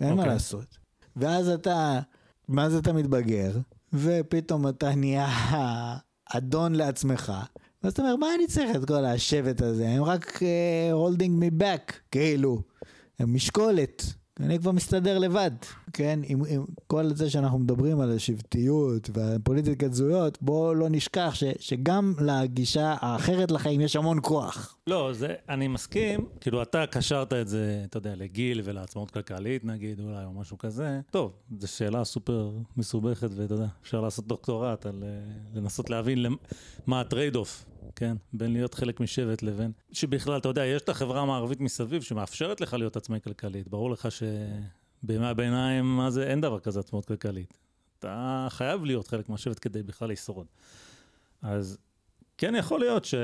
אין 0.00 0.08
okay. 0.08 0.14
מה 0.14 0.20
אוקיי. 0.22 0.32
לעשות. 0.32 0.78
ואז 1.16 1.48
אתה, 1.48 2.00
מה 2.48 2.70
זה 2.70 2.78
אתה 2.78 2.92
מתבגר, 2.92 3.58
ופתאום 3.92 4.68
אתה 4.68 4.94
נהיה 4.94 5.28
אדון 6.36 6.74
לעצמך, 6.74 7.32
ואז 7.82 7.92
אתה 7.92 8.02
אומר, 8.02 8.16
מה 8.16 8.26
אני 8.34 8.46
צריך 8.46 8.76
את 8.76 8.84
כל 8.84 9.04
השבט 9.04 9.62
הזה? 9.62 9.88
הם 9.88 10.02
רק 10.02 10.36
uh, 10.36 10.40
holding 10.94 11.42
me 11.42 11.62
back, 11.62 11.92
כאילו. 12.10 12.62
משקולת. 13.26 14.04
אני 14.40 14.58
כבר 14.58 14.72
מסתדר 14.72 15.18
לבד, 15.18 15.50
כן? 15.92 16.20
עם, 16.22 16.42
עם 16.48 16.64
כל 16.86 17.14
זה 17.14 17.30
שאנחנו 17.30 17.58
מדברים 17.58 18.00
על 18.00 18.16
השבטיות 18.16 19.10
והפוליטיקת 19.12 19.92
זהויות, 19.92 20.38
בואו 20.40 20.74
לא 20.74 20.88
נשכח 20.88 21.34
ש, 21.34 21.44
שגם 21.58 22.14
לגישה 22.20 22.96
האחרת 23.00 23.50
לחיים 23.50 23.80
יש 23.80 23.96
המון 23.96 24.18
כוח. 24.22 24.76
לא, 24.86 25.12
זה, 25.12 25.34
אני 25.48 25.68
מסכים, 25.68 26.26
כאילו 26.40 26.62
אתה 26.62 26.86
קשרת 26.86 27.32
את 27.32 27.48
זה, 27.48 27.82
אתה 27.84 27.96
יודע, 27.96 28.14
לגיל 28.16 28.60
ולעצמאות 28.64 29.10
כלכלית 29.10 29.64
נגיד, 29.64 30.00
אולי, 30.00 30.24
או 30.24 30.32
משהו 30.32 30.58
כזה. 30.58 31.00
טוב, 31.10 31.32
זו 31.58 31.68
שאלה 31.68 32.04
סופר 32.04 32.50
מסובכת, 32.76 33.28
ואתה 33.36 33.54
יודע, 33.54 33.66
אפשר 33.82 34.00
לעשות 34.00 34.26
דוקטורט 34.26 34.86
על 34.86 35.02
אה, 35.02 35.08
לנסות 35.54 35.90
להבין 35.90 36.26
מה 36.86 37.00
ה 37.00 37.36
trade-off 37.36 37.64
כן, 37.96 38.16
בין 38.32 38.52
להיות 38.52 38.74
חלק 38.74 39.00
משבט 39.00 39.42
לבין... 39.42 39.72
שבכלל, 39.92 40.38
אתה 40.38 40.48
יודע, 40.48 40.66
יש 40.66 40.82
את 40.82 40.88
החברה 40.88 41.20
המערבית 41.20 41.60
מסביב 41.60 42.02
שמאפשרת 42.02 42.60
לך 42.60 42.74
להיות 42.74 42.96
עצמאי 42.96 43.20
כלכלית. 43.24 43.68
ברור 43.68 43.90
לך 43.90 44.08
שבימי 45.02 45.26
הביניים, 45.26 45.96
מה 45.96 46.10
זה, 46.10 46.26
אין 46.26 46.40
דבר 46.40 46.60
כזה 46.60 46.80
עצמאות 46.80 47.04
כלכלית. 47.04 47.58
אתה 47.98 48.46
חייב 48.50 48.84
להיות 48.84 49.08
חלק 49.08 49.28
מהשבט 49.28 49.58
כדי 49.60 49.82
בכלל 49.82 50.10
לשרוד. 50.10 50.46
אז 51.42 51.78
כן 52.38 52.54
יכול 52.54 52.80
להיות 52.80 53.04
ש... 53.04 53.14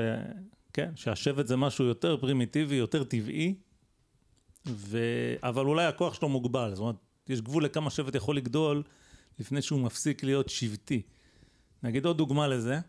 כן, 0.73 0.91
שהשבט 0.95 1.47
זה 1.47 1.55
משהו 1.55 1.85
יותר 1.85 2.17
פרימיטיבי, 2.17 2.75
יותר 2.75 3.03
טבעי, 3.03 3.55
ו... 4.67 4.99
אבל 5.43 5.65
אולי 5.65 5.85
הכוח 5.85 6.13
שלו 6.13 6.29
מוגבל. 6.29 6.69
זאת 6.73 6.79
אומרת, 6.79 6.95
יש 7.29 7.41
גבול 7.41 7.65
לכמה 7.65 7.89
שבט 7.89 8.15
יכול 8.15 8.37
לגדול 8.37 8.83
לפני 9.39 9.61
שהוא 9.61 9.79
מפסיק 9.79 10.23
להיות 10.23 10.49
שבטי. 10.49 11.01
נגיד 11.83 12.05
עוד 12.05 12.17
דוגמה 12.17 12.47
לזה, 12.47 12.79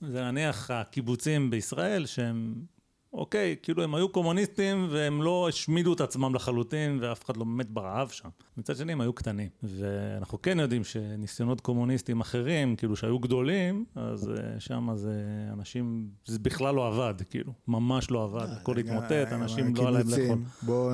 זה 0.00 0.22
נניח 0.22 0.70
הקיבוצים 0.70 1.50
בישראל 1.50 2.06
שהם, 2.06 2.54
אוקיי, 3.12 3.56
כאילו 3.62 3.82
הם 3.84 3.94
היו 3.94 4.08
קומוניסטים 4.08 4.88
והם 4.90 5.22
לא 5.22 5.48
השמידו 5.48 5.92
את 5.92 6.00
עצמם 6.00 6.34
לחלוטין 6.34 6.98
ואף 7.02 7.24
אחד 7.24 7.36
לא 7.36 7.46
מת 7.46 7.70
ברעב 7.70 8.08
שם. 8.08 8.28
מצד 8.56 8.76
שני 8.76 8.92
הם 8.92 9.00
היו 9.00 9.12
קטנים. 9.12 9.48
ואנחנו 9.62 10.42
כן 10.42 10.60
יודעים 10.60 10.84
שניסיונות 10.84 11.60
קומוניסטים 11.60 12.20
אחרים, 12.20 12.76
כאילו 12.76 12.96
שהיו 12.96 13.18
גדולים, 13.18 13.84
אז 13.94 14.30
אה, 14.30 14.60
שם 14.60 14.88
זה 14.94 15.22
אנשים, 15.52 16.08
זה 16.26 16.38
בכלל 16.38 16.74
לא 16.74 16.86
עבד, 16.86 17.14
כאילו, 17.30 17.52
ממש 17.68 18.10
לא 18.10 18.24
עבד, 18.24 18.46
הכל 18.60 18.78
התמוטט, 18.78 19.32
אנשים 19.32 19.74
לא 19.76 19.82
היה 19.82 19.90
להם 19.90 20.08
לאכול. 20.08 20.38
בוא, 20.62 20.92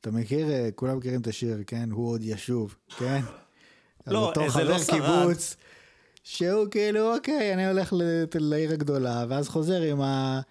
אתה 0.00 0.10
מכיר, 0.10 0.50
אה, 0.50 0.68
כולם 0.74 0.96
מכירים 0.96 1.20
את 1.20 1.26
השיר, 1.26 1.56
כן? 1.66 1.90
הוא 1.90 2.08
עוד 2.08 2.20
ישוב, 2.24 2.76
כן? 2.98 3.20
לא, 4.06 4.32
זה 4.48 4.64
לא 4.64 4.78
שרד. 4.78 5.36
שהוא 6.22 6.66
כאילו, 6.70 7.14
אוקיי, 7.14 7.54
אני 7.54 7.68
הולך 7.68 7.92
לעיר 8.34 8.72
הגדולה, 8.72 9.24
ואז 9.28 9.48
חוזר 9.48 9.82
עם 9.82 10.00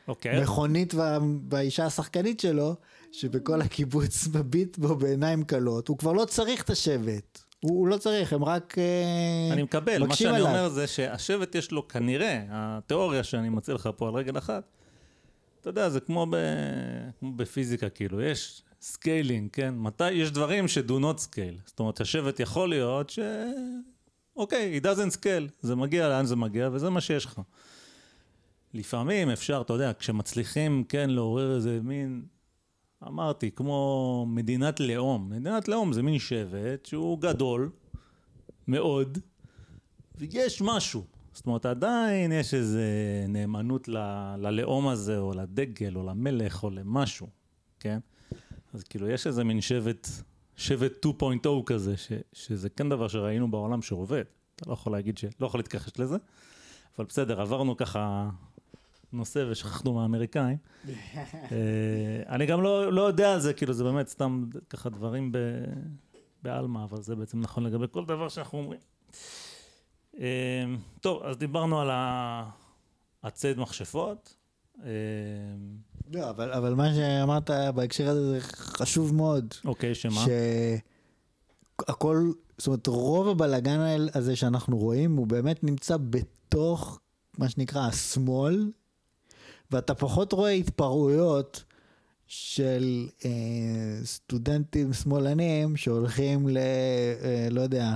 אוקיי. 0.07 0.31
המכונית 0.31 0.93
וה, 0.93 1.17
והאישה 1.49 1.85
השחקנית 1.85 2.39
שלו, 2.39 2.75
שבכל 3.11 3.61
הקיבוץ 3.61 4.27
מביט 4.33 4.77
בו 4.77 4.95
בעיניים 4.95 5.43
כלות, 5.43 5.87
הוא 5.87 5.97
כבר 5.97 6.11
לא 6.11 6.25
צריך 6.25 6.63
את 6.63 6.69
השבט. 6.69 7.39
הוא, 7.59 7.79
הוא 7.79 7.87
לא 7.87 7.97
צריך, 7.97 8.33
הם 8.33 8.43
רק 8.43 8.75
uh, 8.77 9.53
אני 9.53 9.63
מקבל, 9.63 10.03
מה 10.07 10.15
שאני 10.15 10.35
עליו. 10.35 10.47
אומר 10.47 10.69
זה 10.69 10.87
שהשבט 10.87 11.55
יש 11.55 11.71
לו 11.71 11.87
כנראה, 11.87 12.43
התיאוריה 12.49 13.23
שאני 13.23 13.49
מציע 13.49 13.73
לך 13.73 13.89
פה 13.97 14.07
על 14.07 14.13
רגל 14.13 14.37
אחת, 14.37 14.63
אתה 15.61 15.69
יודע, 15.69 15.89
זה 15.89 15.99
כמו, 15.99 16.27
ב, 16.29 16.35
כמו 17.19 17.31
בפיזיקה, 17.31 17.89
כאילו, 17.89 18.21
יש 18.21 18.63
scaling, 18.81 19.49
כן? 19.53 19.73
מתי, 19.77 20.11
יש 20.11 20.31
דברים 20.31 20.67
ש-do 20.67 20.91
not 20.91 21.19
scale. 21.19 21.61
זאת 21.65 21.79
אומרת, 21.79 22.01
השבט 22.01 22.39
יכול 22.39 22.69
להיות 22.69 23.09
ש... 23.09 23.19
אוקיי, 24.35 24.79
it 24.79 24.85
doesn't 24.85 25.15
scale, 25.15 25.51
זה 25.61 25.75
מגיע 25.75 26.09
לאן 26.09 26.25
זה 26.25 26.35
מגיע 26.35 26.69
וזה 26.73 26.89
מה 26.89 27.01
שיש 27.01 27.25
לך. 27.25 27.41
לפעמים 28.73 29.29
אפשר, 29.29 29.61
אתה 29.61 29.73
יודע, 29.73 29.91
כשמצליחים, 29.99 30.83
כן, 30.89 31.09
לעורר 31.09 31.55
איזה 31.55 31.79
מין 31.83 32.25
אמרתי, 33.07 33.51
כמו 33.51 34.25
מדינת 34.29 34.79
לאום. 34.79 35.29
מדינת 35.29 35.67
לאום 35.67 35.93
זה 35.93 36.03
מין 36.03 36.19
שבט 36.19 36.85
שהוא 36.85 37.19
גדול 37.19 37.69
מאוד, 38.67 39.17
ויש 40.15 40.61
משהו. 40.61 41.05
זאת 41.33 41.45
אומרת, 41.45 41.65
עדיין 41.65 42.31
יש 42.31 42.53
איזו 42.53 42.79
נאמנות 43.27 43.87
ל, 43.87 43.97
ללאום 44.37 44.87
הזה, 44.87 45.17
או 45.17 45.33
לדגל, 45.33 45.95
או 45.95 46.03
למלך, 46.03 46.63
או 46.63 46.69
למשהו, 46.69 47.27
כן? 47.79 47.99
אז 48.73 48.83
כאילו, 48.83 49.09
יש 49.09 49.27
איזה 49.27 49.43
מין 49.43 49.61
שבט, 49.61 50.07
שבט 50.57 51.05
2.0 51.05 51.47
כזה, 51.65 51.97
ש, 51.97 52.11
שזה 52.33 52.69
כן 52.69 52.89
דבר 52.89 53.07
שראינו 53.07 53.51
בעולם 53.51 53.81
שעובד. 53.81 54.23
אתה 54.55 54.69
לא 54.69 54.73
יכול 54.73 54.91
להגיד 54.93 55.17
ש... 55.17 55.25
לא 55.39 55.47
יכול 55.47 55.59
להתכחש 55.59 55.99
לזה, 55.99 56.17
אבל 56.97 57.05
בסדר, 57.05 57.41
עברנו 57.41 57.77
ככה 57.77 58.29
נושא 59.13 59.45
ושכחנו 59.49 59.93
מהאמריקאים. 59.93 60.57
אה, 60.87 60.91
אני 62.29 62.45
גם 62.45 62.61
לא, 62.61 62.93
לא 62.93 63.01
יודע 63.01 63.33
על 63.33 63.39
זה, 63.39 63.53
כאילו, 63.53 63.73
זה 63.73 63.83
באמת 63.83 64.07
סתם 64.07 64.45
ככה 64.69 64.89
דברים 64.89 65.31
ב, 65.31 65.37
בעלמא, 66.43 66.83
אבל 66.83 67.01
זה 67.01 67.15
בעצם 67.15 67.41
נכון 67.41 67.63
לגבי 67.63 67.85
כל 67.91 68.05
דבר 68.05 68.29
שאנחנו 68.29 68.57
אומרים. 68.57 68.79
אה, 70.19 70.65
טוב, 71.01 71.23
אז 71.23 71.37
דיברנו 71.37 71.81
על 71.81 71.89
הציד 73.23 73.59
מכשפות. 73.59 74.40
אה, 74.83 74.89
לא, 76.13 76.29
אבל, 76.29 76.51
אבל 76.51 76.73
מה 76.73 76.93
שאמרת 76.93 77.49
בהקשר 77.75 78.09
הזה 78.09 78.31
זה 78.31 78.39
חשוב 78.41 79.15
מאוד. 79.15 79.53
אוקיי, 79.65 79.95
שמה? 79.95 80.25
שהכל, 81.77 82.31
זאת 82.57 82.67
אומרת, 82.67 82.87
רוב 82.87 83.27
הבלאגן 83.27 83.79
הזה 84.13 84.35
שאנחנו 84.35 84.77
רואים, 84.77 85.15
הוא 85.15 85.27
באמת 85.27 85.63
נמצא 85.63 85.97
בתוך 85.97 86.99
מה 87.37 87.49
שנקרא 87.49 87.87
השמאל, 87.87 88.71
ואתה 89.71 89.95
פחות 89.95 90.33
רואה 90.33 90.51
התפרעויות 90.51 91.63
של 92.27 93.07
אה, 93.25 93.31
סטודנטים 94.03 94.93
שמאלנים 94.93 95.77
שהולכים 95.77 96.47
ל... 96.49 96.57
אה, 96.57 97.47
לא 97.51 97.61
יודע, 97.61 97.93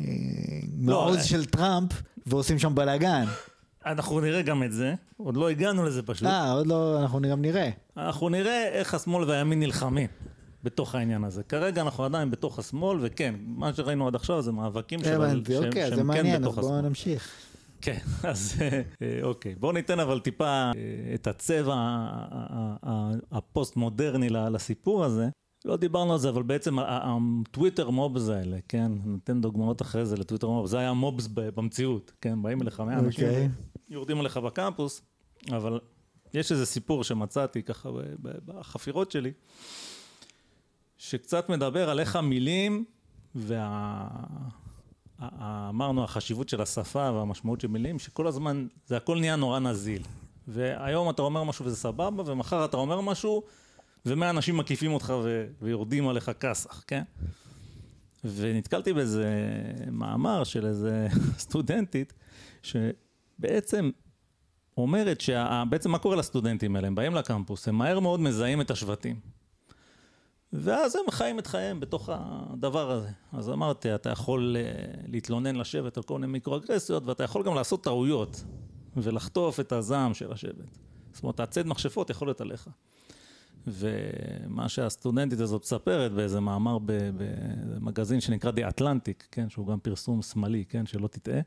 אה, 0.00 0.06
לא, 0.78 1.02
מעוז 1.02 1.16
אה. 1.16 1.22
של 1.22 1.44
טראמפ 1.44 1.92
ועושים 2.26 2.58
שם 2.58 2.74
בלאגן. 2.74 3.24
אנחנו 3.86 4.20
נראה 4.20 4.42
גם 4.42 4.62
את 4.62 4.72
זה, 4.72 4.94
עוד 5.16 5.36
לא 5.36 5.48
הגענו 5.50 5.84
לזה 5.84 6.02
פשוט. 6.02 6.28
אה, 6.28 6.52
עוד 6.52 6.66
לא, 6.66 7.00
אנחנו 7.02 7.20
גם 7.30 7.42
נראה. 7.42 7.70
אנחנו 7.96 8.28
נראה 8.28 8.68
איך 8.68 8.94
השמאל 8.94 9.30
והימין 9.30 9.60
נלחמים 9.60 10.08
בתוך 10.64 10.94
העניין 10.94 11.24
הזה. 11.24 11.42
כרגע 11.42 11.82
אנחנו 11.82 12.04
עדיין 12.04 12.30
בתוך 12.30 12.58
השמאל, 12.58 12.98
וכן, 13.02 13.34
מה 13.46 13.72
שראינו 13.74 14.06
עד 14.06 14.14
עכשיו 14.14 14.42
זה 14.42 14.52
מאבקים 14.52 15.04
של- 15.04 15.14
הבנתי, 15.22 15.52
שהם- 15.54 15.64
אוקיי, 15.64 15.82
שהם 15.86 15.90
זה 15.94 16.00
כן 16.00 16.06
מעניין, 16.06 16.44
אז 16.44 16.54
בואו. 16.54 16.80
נמשיך. 16.80 17.30
כן, 17.80 17.98
אז 18.30 18.54
אה, 19.02 19.18
אוקיי. 19.22 19.54
בואו 19.54 19.72
ניתן 19.72 20.00
אבל 20.00 20.20
טיפה 20.20 20.46
אה, 20.46 20.70
את 21.14 21.26
הצבע 21.26 21.74
הפוסט-מודרני 23.32 24.28
לסיפור 24.30 25.04
הזה. 25.04 25.28
לא 25.64 25.76
דיברנו 25.76 26.12
על 26.12 26.18
זה, 26.18 26.28
אבל 26.28 26.42
בעצם 26.42 26.76
ה 26.78 26.92
Twitter 26.92 27.90
mobs 27.90 28.28
האלה, 28.28 28.58
כן? 28.68 28.92
ניתן 29.04 29.40
דוגמאות 29.40 29.82
אחרי 29.82 30.06
זה 30.06 30.16
ל 30.16 30.20
Twitter 30.20 30.48
mobs. 30.48 30.70
זה 30.70 30.78
היה 30.78 30.92
mobs 30.92 31.26
במציאות, 31.26 32.12
כן? 32.20 32.42
באים 32.42 32.62
אליך 32.62 32.80
מאה 32.80 32.98
אנשים, 32.98 33.28
אוקיי. 33.28 33.48
יורדים 33.88 34.20
עליך 34.20 34.36
בקמפוס, 34.36 35.02
אבל 35.50 35.80
יש 36.34 36.52
איזה 36.52 36.66
סיפור 36.66 37.04
שמצאתי 37.04 37.62
ככה 37.62 37.88
בחפירות 38.22 39.10
שלי, 39.10 39.32
שקצת 40.98 41.48
מדבר 41.48 41.90
על 41.90 42.00
איך 42.00 42.16
המילים 42.16 42.84
וה... 43.34 43.58
ה- 43.60 44.48
ה- 45.18 45.68
אמרנו 45.68 46.04
החשיבות 46.04 46.48
של 46.48 46.60
השפה 46.60 47.10
והמשמעות 47.14 47.60
של 47.60 47.68
מילים, 47.68 47.98
שכל 47.98 48.26
הזמן 48.26 48.66
זה 48.86 48.96
הכל 48.96 49.18
נהיה 49.20 49.36
נורא 49.36 49.58
נזיל. 49.58 50.02
והיום 50.48 51.10
אתה 51.10 51.22
אומר 51.22 51.44
משהו 51.44 51.64
וזה 51.64 51.76
סבבה, 51.76 52.22
ומחר 52.26 52.64
אתה 52.64 52.76
אומר 52.76 53.00
משהו, 53.00 53.42
ומאה 54.06 54.30
אנשים 54.30 54.56
מקיפים 54.56 54.92
אותך 54.92 55.12
ו- 55.24 55.46
ויורדים 55.62 56.08
עליך 56.08 56.30
כסח, 56.40 56.84
כן? 56.86 57.02
ונתקלתי 58.24 58.92
באיזה 58.92 59.30
מאמר 59.92 60.44
של 60.44 60.66
איזה 60.66 61.08
סטודנטית, 61.38 62.12
שבעצם 62.62 63.90
אומרת 64.76 65.20
שבעצם 65.20 65.90
מה 65.90 65.98
קורה 65.98 66.16
לסטודנטים 66.16 66.76
האלה? 66.76 66.86
הם 66.86 66.94
באים 66.94 67.14
לקמפוס, 67.14 67.68
הם 67.68 67.74
מהר 67.74 68.00
מאוד 68.00 68.20
מזהים 68.20 68.60
את 68.60 68.70
השבטים. 68.70 69.20
ואז 70.52 70.96
הם 70.96 71.10
חיים 71.10 71.38
את 71.38 71.46
חייהם 71.46 71.80
בתוך 71.80 72.10
הדבר 72.12 72.90
הזה. 72.90 73.08
אז 73.32 73.50
אמרתי, 73.50 73.94
אתה 73.94 74.10
יכול 74.10 74.56
אה, 74.58 74.62
להתלונן 75.06 75.56
לשבט 75.56 75.96
על 75.96 76.02
כל 76.02 76.18
מיני 76.18 76.32
מיקרואגרסיות, 76.32 77.06
ואתה 77.06 77.24
יכול 77.24 77.42
גם 77.42 77.54
לעשות 77.54 77.84
טעויות, 77.84 78.44
ולחטוף 78.96 79.60
את 79.60 79.72
הזעם 79.72 80.14
של 80.14 80.32
השבט. 80.32 80.78
זאת 81.12 81.22
אומרת, 81.22 81.40
הצד 81.40 81.66
מכשפות 81.66 82.10
יכול 82.10 82.28
להיות 82.28 82.40
עליך. 82.40 82.68
ומה 83.66 84.68
שהסטודנטית 84.68 85.40
הזאת 85.40 85.62
מספרת 85.62 86.12
באיזה 86.12 86.40
מאמר 86.40 86.78
במגזין 86.86 88.20
שנקרא 88.20 88.50
The 88.50 88.78
Atlantic, 88.78 89.24
כן, 89.30 89.48
שהוא 89.48 89.66
גם 89.66 89.78
פרסום 89.80 90.22
שמאלי, 90.22 90.64
כן, 90.64 90.86
שלא 90.86 91.08
תטעה. 91.08 91.40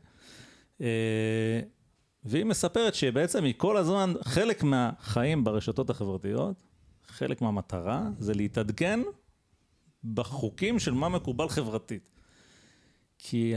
אה, 0.82 1.59
והיא 2.24 2.45
מספרת 2.45 2.95
שבעצם 2.95 3.43
היא 3.43 3.53
כל 3.57 3.78
הזמן, 3.78 4.13
חלק 4.22 4.63
מהחיים 4.63 5.43
ברשתות 5.43 5.89
החברתיות, 5.89 6.63
חלק 7.07 7.41
מהמטרה 7.41 8.09
זה 8.20 8.34
להתעדכן 8.34 8.99
בחוקים 10.13 10.80
של 10.80 10.91
מה 10.91 11.09
מקובל 11.09 11.49
חברתית. 11.49 12.09
כי 13.20 13.53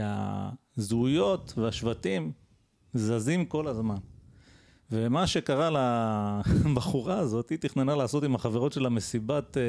הזהויות 0.77 1.53
והשבטים 1.57 2.31
זזים 2.93 3.45
כל 3.45 3.67
הזמן. 3.67 3.97
ומה 4.91 5.27
שקרה 5.27 5.69
לבחורה 6.65 7.17
הזאת, 7.23 7.49
היא 7.49 7.57
תכננה 7.57 7.95
לעשות 7.95 8.23
עם 8.23 8.35
החברות 8.35 8.73
שלה 8.73 8.89
מסיבת, 8.89 9.57
אה, 9.57 9.63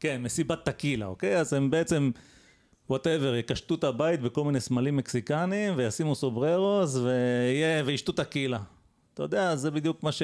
כן, 0.00 0.22
מסיבת 0.22 0.64
טקילה, 0.64 1.06
אוקיי? 1.06 1.40
אז 1.40 1.52
הם 1.52 1.70
בעצם, 1.70 2.10
whatever, 2.90 3.34
יקשטו 3.34 3.74
את 3.74 3.84
הבית 3.84 4.20
בכל 4.20 4.44
מיני 4.44 4.60
סמלים 4.60 4.96
מקסיקנים, 4.96 5.74
וישימו 5.76 6.14
סומבררוס, 6.14 6.96
ויהיה, 6.96 7.82
וישתו 7.86 8.12
טקילה. 8.12 8.58
אתה 9.14 9.22
יודע, 9.22 9.56
זה 9.56 9.70
בדיוק 9.70 10.02
מה 10.02 10.12
ש... 10.12 10.22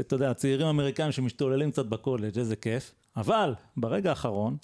אתה 0.00 0.14
יודע, 0.14 0.30
הצעירים 0.30 0.66
האמריקאים 0.66 1.12
שמשתוללים 1.12 1.70
קצת 1.70 1.86
בקולג', 1.86 2.38
איזה 2.38 2.56
כיף. 2.56 2.94
אבל, 3.16 3.54
ברגע 3.76 4.10
האחרון, 4.10 4.56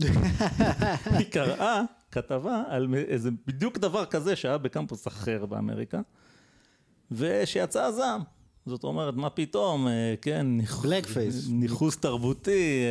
היא 1.19 1.27
קראה 1.31 1.83
כתבה 2.11 2.63
על 2.69 2.95
איזה 2.95 3.31
בדיוק 3.47 3.79
דבר 3.79 4.05
כזה 4.05 4.37
שהיה 4.37 4.59
בקמפוס 4.59 5.09
אחר 5.09 5.47
באמריקה, 5.47 6.01
ושיצא 7.11 7.83
הזעם. 7.83 8.21
זאת 8.69 8.85
אומרת, 8.85 9.15
מה 9.15 9.31
פתאום, 9.31 9.89
אה, 9.89 10.15
כן. 10.23 10.47
ניכוס 11.49 11.97
תרבותי, 11.97 12.83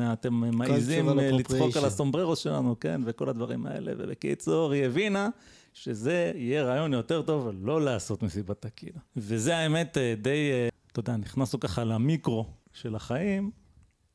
אה, 0.00 0.12
אתם 0.12 0.34
מעיזים 0.34 1.08
אה, 1.08 1.30
לצחוק 1.30 1.76
על. 1.76 1.84
הסומבררו 1.84 2.36
שלנו, 2.36 2.76
כן, 2.80 3.00
וכל 3.04 3.28
הדברים 3.28 3.66
האלה, 3.66 3.92
ובקיצור, 3.98 4.72
היא 4.72 4.84
הבינה 4.84 5.28
שזה 5.74 6.32
יהיה 6.34 6.64
רעיון 6.64 6.92
יותר 6.92 7.22
טוב 7.22 7.48
לא 7.62 7.82
לעשות 7.82 8.22
מסיבת 8.22 8.60
טקילה. 8.60 9.00
וזה 9.16 9.56
האמת 9.56 9.98
די, 10.22 10.50
אתה 10.92 11.00
יודע, 11.00 11.16
נכנסנו 11.16 11.60
ככה 11.60 11.84
למיקרו 11.84 12.46
של 12.72 12.94
החיים, 12.94 13.50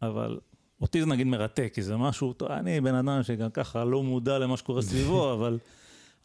אבל 0.01 0.39
אותי 0.81 1.01
זה 1.01 1.05
נגיד 1.05 1.27
מרתק, 1.27 1.71
כי 1.73 1.81
זה 1.81 1.97
משהו, 1.97 2.33
אני 2.49 2.81
בן 2.81 2.95
אדם 2.95 3.23
שגם 3.23 3.49
ככה 3.49 3.83
לא 3.83 4.03
מודע 4.03 4.39
למה 4.39 4.57
שקורה 4.57 4.81
סביבו, 4.81 5.31
אבל 5.33 5.59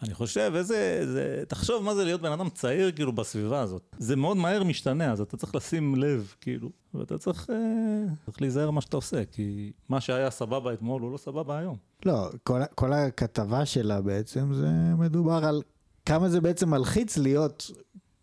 אני 0.03 0.15
חושב, 0.15 0.53
איזה, 0.57 1.01
זה, 1.13 1.45
תחשוב 1.49 1.83
מה 1.85 1.95
זה 1.95 2.05
להיות 2.05 2.21
בן 2.21 2.33
אדם 2.33 2.51
צעיר 2.51 2.93
כאילו 2.93 3.13
בסביבה 3.13 3.61
הזאת. 3.61 3.97
זה 3.99 4.17
מאוד 4.17 4.37
מהר 4.37 4.65
משתנה, 4.65 5.13
אז 5.13 5.21
אתה 5.21 5.37
צריך 5.37 5.55
לשים 5.55 5.95
לב, 5.95 6.35
כאילו, 6.41 6.71
ואתה 6.95 7.19
צריך, 7.19 7.51
אה, 7.51 8.15
צריך 8.27 8.41
להיזהר 8.43 8.71
מה 8.71 8.81
שאתה 8.81 8.97
עושה, 8.97 9.25
כי 9.25 9.73
מה 9.89 10.01
שהיה 10.01 10.31
סבבה 10.31 10.73
אתמול 10.73 11.03
הוא 11.03 11.13
לא 11.13 11.17
סבבה 11.17 11.59
היום. 11.59 11.77
לא, 12.07 12.31
כל, 12.43 12.61
כל 12.75 12.93
הכתבה 12.93 13.67
שלה 13.67 14.01
בעצם 14.01 14.55
זה 14.55 14.69
מדובר 14.99 15.45
על 15.45 15.63
כמה 16.07 16.29
זה 16.29 16.41
בעצם 16.41 16.71
מלחיץ 16.71 17.19
להיות 17.19 17.71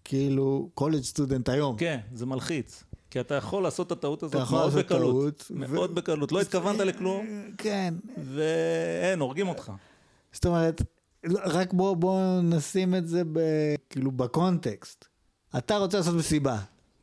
כאילו 0.03 0.69
קולג' 0.73 1.03
סטודנט 1.03 1.49
היום. 1.49 1.77
כן, 1.77 1.99
זה 2.13 2.25
מלחיץ. 2.25 2.83
כי 3.09 3.19
אתה 3.19 3.35
יכול 3.35 3.63
לעשות 3.63 3.87
את 3.87 3.91
הטעות 3.91 4.23
הזאת 4.23 4.51
מאוד 4.51 4.73
בקלות. 4.73 5.37
טעות, 5.47 5.51
מאוד 5.69 5.95
בקלות. 5.95 6.31
לא 6.31 6.41
התכוונת 6.41 6.79
לכלום, 6.79 7.25
כן, 7.57 7.93
ואין, 8.17 9.19
הורגים 9.19 9.47
אותך. 9.47 9.71
זאת 10.33 10.45
אומרת, 10.45 10.81
רק 11.29 11.73
בוא, 11.73 11.95
בוא 11.95 12.41
נשים 12.41 12.95
את 12.95 13.07
זה 13.07 13.23
ב, 13.33 13.39
כאילו 13.89 14.11
בקונטקסט. 14.11 15.05
אתה 15.57 15.77
רוצה 15.77 15.97
לעשות 15.97 16.15
מסיבה, 16.15 16.57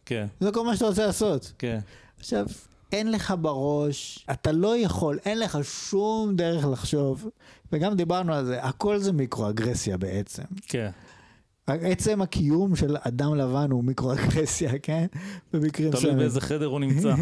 כן, 0.06 0.26
זה 0.40 0.52
כל 0.52 0.64
מה 0.64 0.74
שאתה 0.74 0.86
רוצה 0.86 1.06
לעשות. 1.06 1.52
כן. 1.58 1.78
עכשיו, 2.18 2.46
אין 2.92 3.12
לך 3.12 3.34
בראש, 3.40 4.26
אתה 4.30 4.52
לא 4.52 4.76
יכול, 4.76 5.18
אין 5.24 5.38
לך 5.38 5.58
שום 5.62 6.36
דרך 6.36 6.64
לחשוב, 6.64 7.28
וגם 7.72 7.94
דיברנו 7.94 8.34
על 8.34 8.44
זה, 8.44 8.64
הכל 8.64 8.98
זה 8.98 9.12
מיקרואגרסיה 9.12 9.96
בעצם. 9.96 10.42
כן, 10.68 10.90
עצם 11.68 12.22
הקיום 12.22 12.76
של 12.76 12.96
אדם 13.00 13.34
לבן 13.34 13.70
הוא 13.70 13.84
מיקרואגרסיה, 13.84 14.78
כן? 14.78 15.06
במקרים 15.52 15.90
תלוי 15.90 16.00
מסוימים. 16.00 16.18
באיזה 16.18 16.40
חדר 16.40 16.66
הוא 16.66 16.80
נמצא. 16.80 17.14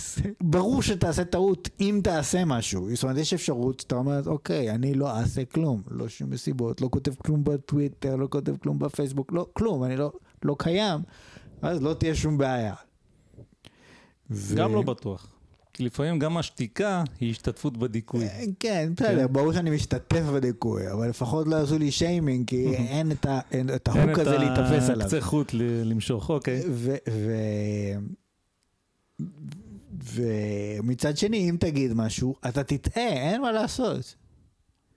ברור 0.40 0.82
שתעשה 0.82 1.24
טעות 1.24 1.68
אם 1.80 2.00
תעשה 2.04 2.44
משהו. 2.44 2.88
זאת 2.94 3.02
אומרת, 3.02 3.16
יש 3.16 3.32
אפשרות 3.32 3.80
שאתה 3.80 3.94
אומר, 3.94 4.20
אוקיי, 4.26 4.70
אני 4.70 4.94
לא 4.94 5.10
אעשה 5.10 5.44
כלום. 5.44 5.82
לא 5.90 6.08
שום 6.08 6.30
מסיבות, 6.30 6.80
לא 6.80 6.88
כותב 6.92 7.14
כלום 7.14 7.44
בטוויטר, 7.44 8.16
לא 8.16 8.26
כותב 8.30 8.56
כלום 8.56 8.78
בפייסבוק, 8.78 9.32
לא, 9.32 9.46
כלום, 9.52 9.84
אני 9.84 9.96
לא, 9.96 10.12
לא 10.44 10.56
קיים. 10.58 11.00
אז 11.62 11.82
לא 11.82 11.94
תהיה 11.94 12.14
שום 12.14 12.38
בעיה. 12.38 12.74
ו- 14.30 14.56
גם 14.56 14.74
לא 14.74 14.82
בטוח. 14.82 15.26
כי 15.74 15.84
לפעמים 15.84 16.18
גם 16.18 16.36
השתיקה 16.36 17.04
היא 17.20 17.30
השתתפות 17.30 17.76
בדיכוי. 17.76 18.24
אה, 18.24 18.44
כן, 18.60 18.92
בסדר, 18.96 19.26
ברור 19.28 19.52
שאני 19.52 19.70
משתתף 19.70 20.22
בדיכוי, 20.34 20.92
אבל 20.92 21.08
לפחות 21.08 21.46
לא 21.46 21.56
יעשו 21.56 21.78
לי 21.78 21.90
שיימינג, 21.90 22.48
כי 22.48 22.66
אין 22.76 23.12
את 23.12 23.26
אין 23.52 23.70
ההוק 24.06 24.18
הזה 24.18 24.38
להתאפס 24.38 24.72
אין 24.72 24.90
עליו. 24.90 25.00
את 25.00 25.12
הקצה 25.12 25.20
חוט 25.20 25.54
ל- 25.54 25.82
למשוך, 25.84 26.30
אוקיי. 26.30 26.62
ומצד 30.14 31.16
שני, 31.16 31.50
אם 31.50 31.56
תגיד 31.60 31.92
משהו, 31.92 32.34
אתה 32.48 32.64
תטעה, 32.64 33.08
אין 33.08 33.40
מה 33.42 33.52
לעשות. 33.52 34.14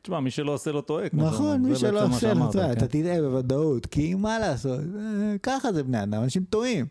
תשמע, 0.02 0.20
מי 0.20 0.32
שלא 0.32 0.54
עושה 0.54 0.72
לא 0.72 0.82
טועה. 0.82 1.06
נכון. 1.14 1.62
מי 1.62 1.76
שלא 1.76 2.06
עושה, 2.06 2.20
שאמרת, 2.20 2.50
אתה 2.56 2.66
כן. 2.66 2.72
אתה 2.72 2.88
תטעה 2.88 3.22
בוודאות, 3.22 3.86
כי 3.86 4.14
מה 4.16 4.40
לעשות, 4.40 4.80
אה, 4.80 5.36
ככה 5.44 5.74
זה 5.74 5.84
בני 5.84 6.04
אדם, 6.04 6.24
אנשים 6.24 6.44
טועים. 6.50 6.86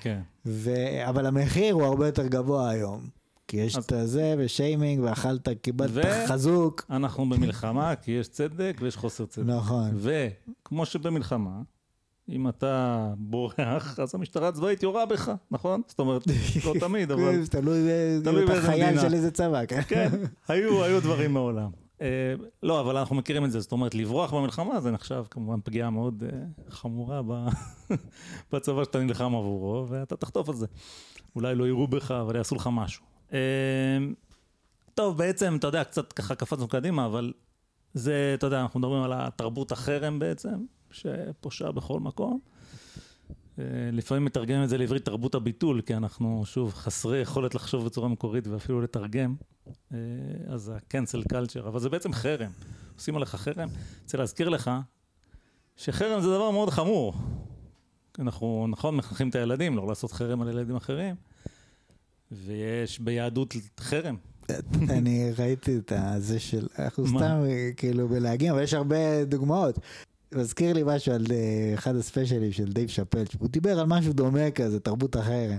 כן. 0.00 0.20
ו- 0.46 0.74
אבל 1.08 1.26
המחיר 1.26 1.74
הוא 1.74 1.82
הרבה 1.84 2.06
יותר 2.06 2.26
גבוה 2.26 2.70
היום. 2.70 3.17
כי 3.48 3.56
יש 3.56 3.76
אז- 3.76 3.84
את 3.84 3.92
הזה 3.92 4.34
ושיימינג, 4.38 5.02
ואכלת, 5.04 5.48
קיבלת 5.62 5.90
ו- 5.92 6.26
חזוק. 6.28 6.84
אנחנו 6.90 7.28
במלחמה 7.28 7.94
כי 8.02 8.10
יש 8.12 8.28
צדק 8.28 8.76
ויש 8.80 8.96
חוסר 8.96 9.26
צדק. 9.26 9.46
נכון. 9.46 9.90
וכמו 9.96 10.86
שבמלחמה, 10.86 11.60
אם 12.28 12.48
אתה 12.48 13.06
בורח, 13.18 13.58
אז 14.02 14.14
המשטרה 14.14 14.48
הצבאית 14.48 14.82
יורה 14.82 15.06
בך, 15.06 15.32
נכון? 15.50 15.82
זאת 15.88 15.98
אומרת, 15.98 16.22
לא 16.66 16.74
תמיד, 16.80 17.10
אבל... 17.10 17.46
תלוי 18.24 18.46
באיזה 18.46 18.66
חייל. 18.66 19.00
של 19.00 19.14
איזה 19.14 19.30
צבא, 19.30 19.66
כן? 19.66 19.80
כן, 19.88 20.08
היו, 20.48 20.84
היו 20.84 21.00
דברים 21.00 21.32
מעולם. 21.32 21.70
אה, 22.00 22.06
לא, 22.62 22.80
אבל 22.80 22.96
אנחנו 22.96 23.16
מכירים 23.16 23.44
את 23.44 23.50
זה, 23.50 23.60
זאת 23.60 23.72
אומרת, 23.72 23.94
לברוח 23.94 24.34
במלחמה 24.34 24.80
זה 24.80 24.90
נחשב 24.90 25.24
כמובן 25.30 25.60
פגיעה 25.64 25.90
מאוד 25.90 26.24
אה, 26.32 26.38
חמורה 26.70 27.22
ב- 27.22 27.48
בצבא 28.52 28.84
שאתה 28.84 28.98
נלחם 29.00 29.24
עבורו, 29.34 29.86
ואתה 29.88 30.16
תחטוף 30.16 30.48
על 30.48 30.54
זה. 30.54 30.66
אולי 31.36 31.54
לא 31.54 31.68
יראו 31.68 31.86
בך, 31.88 32.10
אבל 32.10 32.36
יעשו 32.36 32.54
לך 32.54 32.68
משהו. 32.72 33.04
אה, 33.32 33.38
טוב, 34.94 35.18
בעצם, 35.18 35.56
אתה 35.56 35.66
יודע, 35.66 35.84
קצת 35.84 36.12
ככה 36.12 36.34
קפצנו 36.34 36.68
קדימה, 36.68 37.06
אבל 37.06 37.32
זה, 37.94 38.32
אתה 38.34 38.46
יודע, 38.46 38.60
אנחנו 38.60 38.80
מדברים 38.80 39.02
על 39.02 39.12
התרבות 39.14 39.72
החרם 39.72 40.18
בעצם, 40.18 40.64
שפושה 40.90 41.72
בכל 41.72 42.00
מקום. 42.00 42.40
אה, 43.58 43.64
לפעמים 43.92 44.24
מתרגמים 44.24 44.64
את 44.64 44.68
זה 44.68 44.78
לעברית 44.78 45.04
תרבות 45.04 45.34
הביטול, 45.34 45.80
כי 45.80 45.94
אנחנו, 45.94 46.42
שוב, 46.46 46.74
חסרי 46.74 47.20
יכולת 47.20 47.54
לחשוב 47.54 47.84
בצורה 47.84 48.08
מקורית 48.08 48.46
ואפילו 48.46 48.80
לתרגם. 48.80 49.34
אה, 49.92 49.98
אז 50.48 50.68
ה-cancel 50.68 51.32
culture, 51.32 51.68
אבל 51.68 51.80
זה 51.80 51.88
בעצם 51.88 52.12
חרם. 52.12 52.50
עושים 52.96 53.16
עליך 53.16 53.34
חרם. 53.34 53.68
רוצה 54.02 54.18
להזכיר 54.18 54.48
לך 54.48 54.70
שחרם 55.76 56.20
זה 56.20 56.28
דבר 56.28 56.50
מאוד 56.50 56.70
חמור. 56.70 57.14
אנחנו, 58.18 58.66
נכון, 58.68 58.96
מחנכים 58.96 59.28
את 59.28 59.34
הילדים 59.34 59.76
לא 59.76 59.86
לעשות 59.86 60.12
חרם 60.12 60.42
על 60.42 60.48
ילדים 60.48 60.76
אחרים, 60.76 61.14
ויש 62.32 62.98
ביהדות 62.98 63.54
חרם. 63.80 64.16
אני 64.88 65.32
ראיתי 65.38 65.78
את 65.78 65.92
הזה 65.96 66.40
של, 66.40 66.66
אנחנו? 66.78 67.06
סתם 67.06 67.42
כאילו 67.76 68.08
בלהגים, 68.08 68.52
אבל 68.52 68.62
יש 68.62 68.74
הרבה 68.74 69.24
דוגמאות. 69.24 69.78
מזכיר 70.34 70.72
לי 70.72 70.82
משהו 70.86 71.12
על 71.12 71.26
אה, 71.30 71.74
אחד 71.74 71.96
הספיישלים 71.96 72.52
של 72.52 72.72
דייב 72.72 72.88
שאפל, 72.88 73.24
הוא 73.38 73.48
דיבר 73.48 73.78
על 73.80 73.86
משהו 73.86 74.12
דומה 74.12 74.50
כזה, 74.50 74.80
תרבות 74.80 75.16
החרם. 75.16 75.58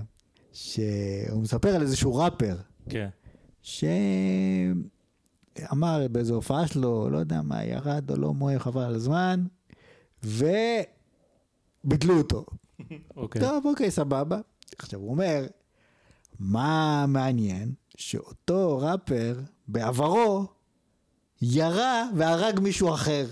שהוא 0.53 1.41
מספר 1.41 1.75
על 1.75 1.81
איזשהו 1.81 2.15
ראפר, 2.15 2.55
כן. 2.89 3.09
שאמר 3.61 3.97
באיזו 6.11 6.35
הופעה 6.35 6.67
שלו, 6.67 7.09
לא 7.09 7.17
יודע 7.17 7.41
מה, 7.41 7.63
ירד 7.63 8.11
או 8.11 8.15
לא 8.15 8.33
מוהר, 8.33 8.59
חבל 8.59 8.81
על 8.81 8.95
הזמן, 8.95 9.45
וביטלו 10.23 12.17
אותו. 12.17 12.45
אוקיי. 13.17 13.41
טוב, 13.41 13.65
אוקיי, 13.65 13.91
סבבה. 13.91 14.39
עכשיו, 14.77 14.99
הוא 14.99 15.09
אומר, 15.09 15.45
מה 16.39 17.05
מעניין? 17.07 17.73
שאותו 17.97 18.77
ראפר, 18.77 19.39
בעברו, 19.67 20.45
ירה 21.41 22.03
והרג 22.15 22.59
מישהו 22.59 22.93
אחר. 22.93 23.25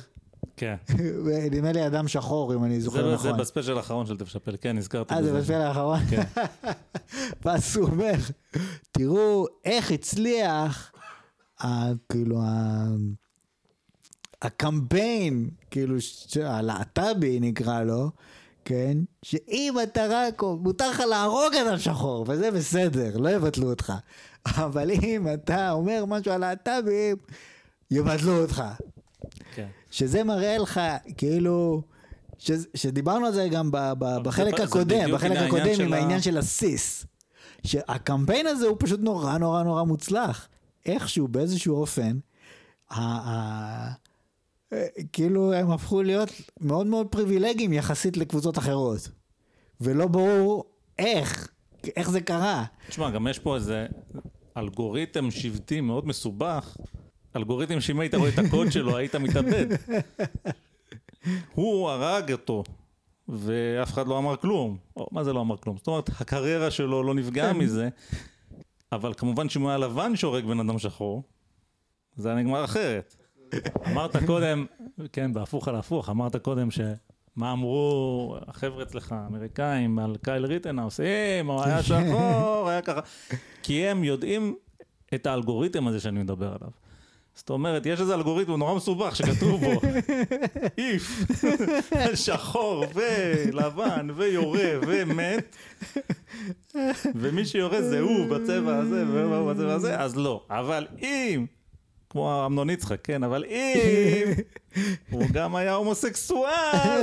כן. 0.57 0.75
נדמה 1.51 1.71
לי 1.71 1.87
אדם 1.87 2.07
שחור, 2.07 2.53
אם 2.53 2.63
אני 2.63 2.79
זה, 2.79 2.85
זוכר 2.85 3.17
זה 3.17 3.29
נכון. 3.29 3.39
בספיישל 3.39 3.77
האחרון 3.77 4.05
של 4.05 4.17
דייב 4.17 4.33
שאפל, 4.33 4.55
כן, 4.61 4.77
נזכרתי 4.77 5.13
אה, 5.13 5.23
זה 5.23 5.33
בספיישל 5.33 5.61
האחרון? 5.61 5.99
כן. 6.09 6.23
ואז 7.45 7.77
הוא 7.77 7.89
אומר, 7.89 8.13
תראו 8.91 9.45
איך 9.65 9.91
הצליח, 9.91 10.91
כאילו, 12.09 12.41
הקמפיין, 14.41 15.49
כאילו, 15.71 15.95
הלהט"בי 16.43 17.39
נקרא 17.39 17.83
לו, 17.83 18.11
כן? 18.67 18.97
שאם 19.23 19.73
אתה 19.83 20.05
רק, 20.09 20.43
מותר 20.43 20.89
לך 20.89 20.99
להרוג 20.99 21.55
אדם 21.55 21.77
שחור, 21.77 22.25
וזה 22.27 22.51
בסדר, 22.51 23.17
לא 23.17 23.29
יבטלו 23.29 23.69
אותך. 23.69 23.93
אבל 24.45 24.91
אם 24.91 25.27
אתה 25.33 25.71
אומר 25.71 26.05
משהו 26.07 26.31
על 26.31 26.41
להט"בים, 26.41 27.15
יבטלו 27.91 28.41
אותך. 28.41 28.63
כן. 29.55 29.67
שזה 29.91 30.23
מראה 30.23 30.57
לך, 30.57 30.81
כאילו, 31.17 31.81
ש, 32.37 32.51
שדיברנו 32.75 33.25
על 33.25 33.33
זה 33.33 33.47
גם 33.51 33.71
ב, 33.71 33.77
ב, 33.99 34.17
בחלק 34.23 34.57
זה 34.57 34.63
הקודם, 34.63 35.11
בחלק 35.13 35.37
הקודם 35.37 35.81
עם 35.81 35.93
העניין 35.93 36.21
של 36.21 36.37
הסיס. 36.37 37.05
שהקמפיין 37.63 38.47
הזה 38.47 38.67
הוא 38.67 38.77
פשוט 38.79 38.99
נורא 38.99 39.37
נורא 39.37 39.63
נורא 39.63 39.83
מוצלח. 39.83 40.47
איכשהו, 40.85 41.27
באיזשהו 41.27 41.75
אופן, 41.75 42.17
כאילו 45.13 45.53
הם 45.53 45.71
הפכו 45.71 46.01
להיות 46.01 46.29
מאוד 46.61 46.87
מאוד 46.87 47.07
פריבילגיים 47.07 47.73
יחסית 47.73 48.17
לקבוצות 48.17 48.57
אחרות. 48.57 49.09
ולא 49.81 50.07
ברור 50.07 50.65
איך, 50.99 51.47
איך 51.95 52.09
זה 52.09 52.21
קרה. 52.21 52.65
תשמע, 52.87 53.09
גם 53.09 53.27
יש 53.27 53.39
פה 53.39 53.55
איזה 53.55 53.87
אלגוריתם 54.57 55.31
שבטי 55.31 55.81
מאוד 55.81 56.07
מסובך. 56.07 56.77
אלגוריתם 57.35 57.81
שאם 57.81 57.99
היית 57.99 58.15
רואה 58.15 58.29
את 58.29 58.39
הקוד 58.39 58.71
שלו, 58.71 58.97
היית 58.97 59.15
מתאבד. 59.15 59.67
הוא 61.53 61.89
הרג 61.89 62.31
אותו, 62.31 62.63
ואף 63.27 63.93
אחד 63.93 64.07
לא 64.07 64.17
אמר 64.17 64.35
כלום. 64.35 64.77
או, 64.95 65.07
מה 65.11 65.23
זה 65.23 65.33
לא 65.33 65.41
אמר 65.41 65.57
כלום? 65.57 65.77
זאת 65.77 65.87
אומרת, 65.87 66.09
הקריירה 66.21 66.71
שלו 66.71 67.03
לא 67.03 67.13
נפגעה 67.13 67.53
מזה, 67.53 67.89
אבל 68.91 69.13
כמובן 69.13 69.49
שאם 69.49 69.61
הוא 69.61 69.69
היה 69.69 69.77
לבן 69.77 70.15
שהורג 70.15 70.45
בן 70.45 70.59
אדם 70.59 70.79
שחור, 70.79 71.23
זה 72.15 72.29
היה 72.29 72.37
נגמר 72.37 72.65
אחרת. 72.65 73.15
אמרת 73.87 74.17
קודם, 74.25 74.65
כן, 75.13 75.33
בהפוך 75.33 75.67
על 75.67 75.75
הפוך, 75.75 76.09
אמרת 76.09 76.35
קודם 76.35 76.71
ש... 76.71 76.79
מה 77.35 77.51
אמרו 77.51 78.37
החבר'ה 78.47 78.83
אצלך, 78.83 79.11
האמריקאים, 79.11 79.99
על 79.99 80.15
קייל 80.23 80.45
ריטנהאוס, 80.45 80.99
אם 80.99 81.47
הוא 81.47 81.63
היה 81.63 81.83
שחור, 81.83 82.69
היה 82.69 82.81
ככה. 82.81 83.01
כי 83.63 83.87
הם 83.87 84.03
יודעים 84.03 84.55
את 85.13 85.25
האלגוריתם 85.25 85.87
הזה 85.87 85.99
שאני 85.99 86.19
מדבר 86.19 86.45
עליו. 86.45 86.69
זאת 87.35 87.49
אומרת, 87.49 87.85
יש 87.85 88.01
איזה 88.01 88.15
אלגוריתם 88.15 88.51
נורא 88.55 88.75
מסובך 88.75 89.15
שכתוב 89.15 89.61
בו, 89.65 89.81
איף, 90.77 91.25
שחור 92.15 92.85
ולבן 92.93 94.07
ויורה 94.15 94.69
ומת, 94.87 95.55
ומי 97.15 97.45
שיורה 97.45 97.81
זה 97.81 97.99
הוא 97.99 98.25
בצבע 98.29 98.77
הזה 98.77 99.05
והוא 99.07 99.53
בצבע 99.53 99.73
הזה, 99.73 99.99
אז 99.99 100.17
לא. 100.17 100.45
אבל 100.49 100.87
אם, 101.01 101.45
כמו 102.09 102.45
אמנון 102.45 102.69
יצחק, 102.69 102.99
כן, 103.03 103.23
אבל 103.23 103.45
אם 103.45 104.33
הוא 105.11 105.23
גם 105.33 105.55
היה 105.55 105.73
הומוסקסואל, 105.73 107.01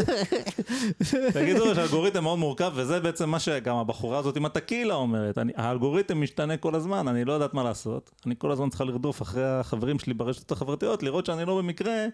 תגידו, 1.32 1.70
יש 1.70 1.78
אלגוריתם 1.78 2.22
מאוד 2.22 2.38
מורכב, 2.38 2.72
וזה 2.74 3.00
בעצם 3.00 3.30
מה 3.30 3.40
שגם 3.40 3.76
הבחורה 3.76 4.18
הזאת 4.18 4.36
עם 4.36 4.46
הטקילה 4.46 4.94
אומרת. 4.94 5.38
אני, 5.38 5.52
האלגוריתם 5.56 6.22
משתנה 6.22 6.56
כל 6.56 6.74
הזמן, 6.74 7.08
אני 7.08 7.24
לא 7.24 7.32
יודעת 7.32 7.54
מה 7.54 7.62
לעשות. 7.62 8.10
אני 8.26 8.34
כל 8.38 8.50
הזמן 8.50 8.68
צריכה 8.68 8.84
לרדוף 8.84 9.22
אחרי 9.22 9.44
החברים 9.44 9.98
שלי 9.98 10.14
ברשתות 10.14 10.52
החברתיות, 10.52 11.02
לראות 11.02 11.26
שאני 11.26 11.44
לא 11.44 11.58
במקרה 11.58 12.06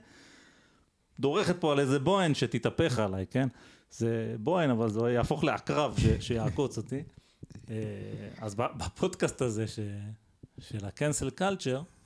דורכת 1.21 1.61
פה 1.61 1.73
על 1.73 1.81
איזה 1.81 1.99
בוהן 1.99 2.35
שתתהפך 2.35 2.99
עליי, 2.99 3.27
כן? 3.31 3.49
זה 3.91 4.35
בוהן, 4.39 4.71
אבל 4.71 4.91
זה 4.91 5.01
יהפוך 5.01 5.45
לעקרב 5.45 5.95
ש, 5.99 6.27
שיעקוץ 6.27 6.77
אותי. 6.77 7.03
אה, 7.71 7.77
אז 8.41 8.55
בפודקאסט 8.55 9.43
הזה 9.43 9.67
ש, 9.67 9.79
של 10.59 10.85
ה-cancel 10.85 11.41
culture, 11.41 12.00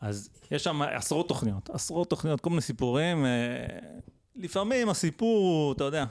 אז 0.00 0.30
יש 0.50 0.64
שם 0.64 0.82
עשרות 0.82 1.28
תוכניות, 1.28 1.70
עשרות 1.70 2.10
תוכניות, 2.10 2.40
כל 2.40 2.50
מיני 2.50 2.62
סיפורים. 2.62 3.24
אה, 3.24 3.66
לפעמים 4.36 4.88
הסיפור 4.88 5.72
אתה 5.72 5.84
יודע, 5.84 6.04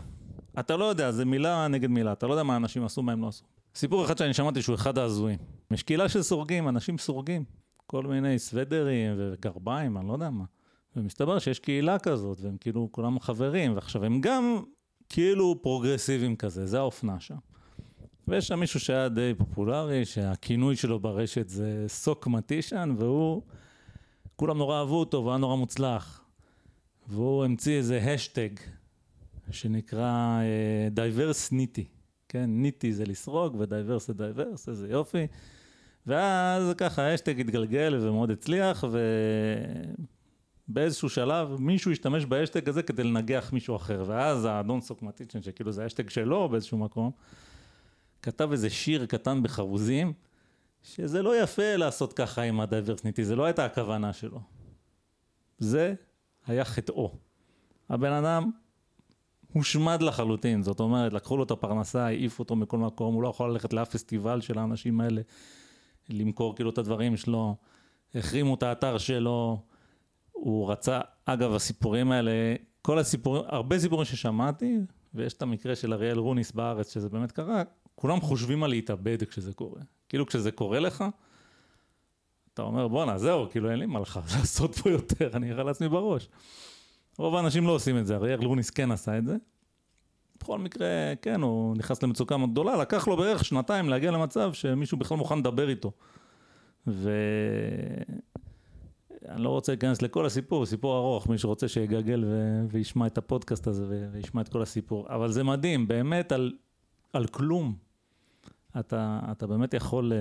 אתה 0.59 0.77
לא 0.77 0.85
יודע, 0.85 1.11
זה 1.11 1.25
מילה 1.25 1.67
נגד 1.67 1.89
מילה, 1.89 2.11
אתה 2.11 2.27
לא 2.27 2.33
יודע 2.33 2.43
מה 2.43 2.55
אנשים 2.55 2.83
עשו, 2.83 3.03
מה 3.03 3.11
הם 3.11 3.21
לא 3.21 3.27
עשו. 3.27 3.45
סיפור 3.75 4.05
אחד 4.05 4.17
שאני 4.17 4.33
שמעתי 4.33 4.61
שהוא 4.61 4.75
אחד 4.75 4.97
ההזויים. 4.97 5.39
יש 5.71 5.83
קהילה 5.83 6.09
של 6.09 6.21
סורגים, 6.21 6.69
אנשים 6.69 6.97
סורגים. 6.97 7.43
כל 7.87 8.03
מיני 8.03 8.39
סוודרים 8.39 9.13
וגרביים, 9.17 9.97
אני 9.97 10.07
לא 10.07 10.13
יודע 10.13 10.29
מה. 10.29 10.43
ומסתבר 10.95 11.39
שיש 11.39 11.59
קהילה 11.59 11.99
כזאת, 11.99 12.37
והם 12.41 12.57
כאילו 12.57 12.89
כולם 12.91 13.19
חברים, 13.19 13.75
ועכשיו 13.75 14.05
הם 14.05 14.21
גם 14.21 14.63
כאילו 15.09 15.61
פרוגרסיביים 15.61 16.35
כזה, 16.35 16.65
זה 16.65 16.77
האופנה 16.77 17.19
שם. 17.19 17.35
ויש 18.27 18.47
שם 18.47 18.59
מישהו 18.59 18.79
שהיה 18.79 19.09
די 19.09 19.33
פופולרי, 19.37 20.05
שהכינוי 20.05 20.75
שלו 20.75 20.99
ברשת 20.99 21.49
זה 21.49 21.85
Sockmatician, 21.87 22.95
והוא, 22.97 23.41
כולם 24.37 24.57
נורא 24.57 24.79
אהבו 24.79 24.99
אותו, 24.99 25.17
והוא 25.17 25.31
היה 25.31 25.37
נורא 25.37 25.55
מוצלח. 25.55 26.21
והוא 27.07 27.45
המציא 27.45 27.77
איזה 27.77 27.97
האשטג 27.97 28.49
שנקרא 29.51 30.39
diversknitty. 30.91 31.85
כן, 32.29 32.45
knitty 32.47 32.93
זה 32.93 33.05
לסרוג 33.05 33.55
ו 33.59 33.66
divers 33.66 34.07
זה 34.07 34.13
diverse, 34.13 34.69
איזה 34.69 34.87
יופי. 34.89 35.27
ואז 36.07 36.73
ככה 36.77 37.01
האשטג 37.01 37.39
התגלגל 37.39 37.99
ומאוד 38.01 38.31
הצליח, 38.31 38.83
ובאיזשהו 40.69 41.09
שלב 41.09 41.55
מישהו 41.59 41.91
השתמש 41.91 42.25
באשטג 42.25 42.69
הזה 42.69 42.83
כדי 42.83 43.03
לנגח 43.03 43.53
מישהו 43.53 43.75
אחר, 43.75 44.03
ואז 44.07 44.45
האדון 44.45 44.81
Sockmatician, 44.81 45.41
שכאילו 45.41 45.71
זה 45.71 45.83
האשטג 45.83 46.09
שלו 46.09 46.49
באיזשהו 46.49 46.77
מקום, 46.77 47.11
כתב 48.21 48.49
איזה 48.51 48.69
שיר 48.69 49.05
קטן 49.05 49.43
בחרוזים, 49.43 50.13
שזה 50.83 51.21
לא 51.21 51.41
יפה 51.43 51.75
לעשות 51.75 52.13
ככה 52.13 52.41
עם 52.41 52.59
ה 52.59 52.64
diversknitty, 52.64 53.25
זה 53.25 53.35
לא 53.35 53.45
הייתה 53.45 53.65
הכוונה 53.65 54.13
שלו. 54.13 54.39
זה 55.57 55.93
היה 56.45 56.65
חטאו. 56.65 57.11
הבן 57.89 58.11
אדם 58.11 58.51
הושמד 59.53 60.01
לחלוטין, 60.01 60.63
זאת 60.63 60.79
אומרת, 60.79 61.13
לקחו 61.13 61.37
לו 61.37 61.43
את 61.43 61.51
הפרנסה, 61.51 62.05
העיפו 62.05 62.43
אותו 62.43 62.55
מכל 62.55 62.77
מקום, 62.77 63.13
הוא 63.15 63.23
לא 63.23 63.27
יכול 63.27 63.51
ללכת 63.51 63.73
לאף 63.73 63.89
פסטיבל 63.89 64.41
של 64.41 64.59
האנשים 64.59 65.01
האלה, 65.01 65.21
למכור 66.09 66.55
כאילו 66.55 66.69
את 66.69 66.77
הדברים 66.77 67.17
שלו, 67.17 67.55
החרימו 68.15 68.55
את 68.55 68.63
האתר 68.63 68.97
שלו, 68.97 69.61
הוא 70.31 70.71
רצה, 70.71 70.99
אגב 71.25 71.53
הסיפורים 71.53 72.11
האלה, 72.11 72.31
כל 72.81 72.99
הסיפורים, 72.99 73.43
הרבה 73.47 73.79
סיפורים 73.79 74.05
ששמעתי, 74.05 74.77
ויש 75.13 75.33
את 75.33 75.41
המקרה 75.41 75.75
של 75.75 75.93
אריאל 75.93 76.17
רוניס 76.17 76.51
בארץ, 76.51 76.93
שזה 76.93 77.09
באמת 77.09 77.31
קרה, 77.31 77.63
כולם 77.95 78.21
חושבים 78.21 78.63
על 78.63 78.69
להתאבד 78.69 79.23
כשזה 79.23 79.53
קורה. 79.53 79.81
כאילו 80.09 80.25
כשזה 80.25 80.51
קורה 80.51 80.79
לך, 80.79 81.05
אתה 82.53 82.61
אומר 82.61 82.87
בואנה 82.87 83.17
זהו, 83.17 83.49
כאילו 83.49 83.71
אין 83.71 83.79
לי 83.79 83.85
מה 83.85 83.99
לך 83.99 84.19
לעשות 84.39 84.75
פה 84.75 84.89
יותר, 84.89 85.29
אני 85.33 85.51
אראה 85.51 85.63
לעצמי 85.63 85.89
בראש. 85.89 86.29
רוב 87.17 87.35
האנשים 87.35 87.67
לא 87.67 87.71
עושים 87.71 87.97
את 87.97 88.07
זה, 88.07 88.15
אריאל 88.15 88.45
רוניס 88.45 88.69
כן 88.69 88.91
עשה 88.91 89.17
את 89.17 89.25
זה. 89.25 89.35
בכל 90.39 90.59
מקרה, 90.59 90.87
כן, 91.21 91.41
הוא 91.41 91.77
נכנס 91.77 92.03
למצוקה 92.03 92.37
מאוד 92.37 92.51
גדולה, 92.51 92.77
לקח 92.77 93.07
לו 93.07 93.17
בערך 93.17 93.45
שנתיים 93.45 93.89
להגיע 93.89 94.11
למצב 94.11 94.53
שמישהו 94.53 94.97
בכלל 94.97 95.17
מוכן 95.17 95.39
לדבר 95.39 95.69
איתו. 95.69 95.91
ואני 96.87 97.03
לא 99.37 99.49
רוצה 99.49 99.71
להיכנס 99.71 100.01
לכל 100.01 100.25
הסיפור, 100.25 100.65
סיפור 100.65 100.97
ארוך, 100.97 101.27
מי 101.27 101.37
שרוצה 101.37 101.67
שיגגל 101.67 102.23
ו... 102.27 102.61
וישמע 102.69 103.07
את 103.07 103.17
הפודקאסט 103.17 103.67
הזה 103.67 103.85
ו... 103.89 104.07
וישמע 104.11 104.41
את 104.41 104.49
כל 104.49 104.61
הסיפור. 104.61 105.05
אבל 105.09 105.31
זה 105.31 105.43
מדהים, 105.43 105.87
באמת 105.87 106.31
על, 106.31 106.53
על 107.13 107.27
כלום. 107.27 107.86
אתה, 108.79 109.19
אתה 109.31 109.47
באמת 109.47 109.73
יכול 109.73 110.13
אה, 110.13 110.17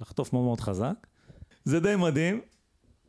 לחטוף 0.00 0.32
מאוד 0.32 0.44
מאוד 0.44 0.60
חזק. 0.60 1.06
זה 1.64 1.80
די 1.80 1.96
מדהים. 1.96 2.40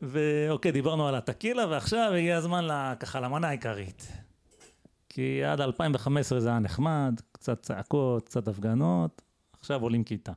ואוקיי, 0.02 0.72
דיברנו 0.72 1.08
על 1.08 1.14
הטקילה, 1.14 1.66
ועכשיו 1.66 2.12
הגיע 2.12 2.36
הזמן 2.36 2.94
ככה 3.00 3.20
למנה 3.20 3.48
העיקרית. 3.48 4.12
כי 5.08 5.44
עד 5.44 5.60
2015 5.60 6.40
זה 6.40 6.48
היה 6.48 6.58
נחמד, 6.58 7.20
קצת 7.32 7.62
צעקות, 7.62 8.26
קצת 8.26 8.48
הפגנות, 8.48 9.22
עכשיו 9.60 9.82
עולים 9.82 10.04
כיתה. 10.04 10.32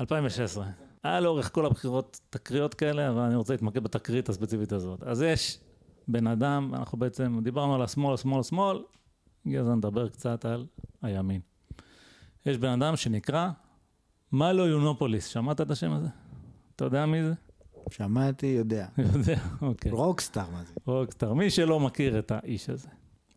2016. 0.00 0.66
היה 1.02 1.20
לאורך 1.20 1.52
כל 1.52 1.66
הבחירות 1.66 2.20
תקריות 2.30 2.74
כאלה, 2.74 3.10
אבל 3.10 3.20
אני 3.20 3.34
רוצה 3.34 3.52
להתמקד 3.52 3.82
בתקרית 3.84 4.28
הספציפית 4.28 4.72
הזאת. 4.72 5.02
אז 5.02 5.22
יש 5.22 5.58
בן 6.08 6.26
אדם, 6.26 6.74
אנחנו 6.74 6.98
בעצם 6.98 7.38
דיברנו 7.42 7.74
על 7.74 7.82
השמאל, 7.82 8.16
שמאל, 8.16 8.42
שמאל, 8.42 8.82
הגיע 9.46 9.60
הזמן 9.60 9.78
לדבר 9.78 10.08
קצת 10.08 10.44
על 10.44 10.66
הימין. 11.02 11.40
יש 12.46 12.58
בן 12.58 12.82
אדם 12.82 12.96
שנקרא 12.96 13.50
מלו 14.36 14.66
יונופוליס, 14.66 15.26
שמעת 15.26 15.60
את 15.60 15.70
השם 15.70 15.92
הזה? 15.92 16.08
אתה 16.76 16.84
יודע 16.84 17.06
מי 17.06 17.22
זה? 17.22 17.32
שמעתי, 17.90 18.46
יודע. 18.46 18.86
יודע, 19.14 19.38
אוקיי. 19.62 19.92
רוקסטאר, 19.92 20.50
מה 20.52 20.62
זה? 20.64 20.72
רוקסטאר, 20.86 21.34
מי 21.34 21.50
שלא 21.50 21.80
מכיר 21.80 22.18
את 22.18 22.30
האיש 22.30 22.70
הזה. 22.70 22.88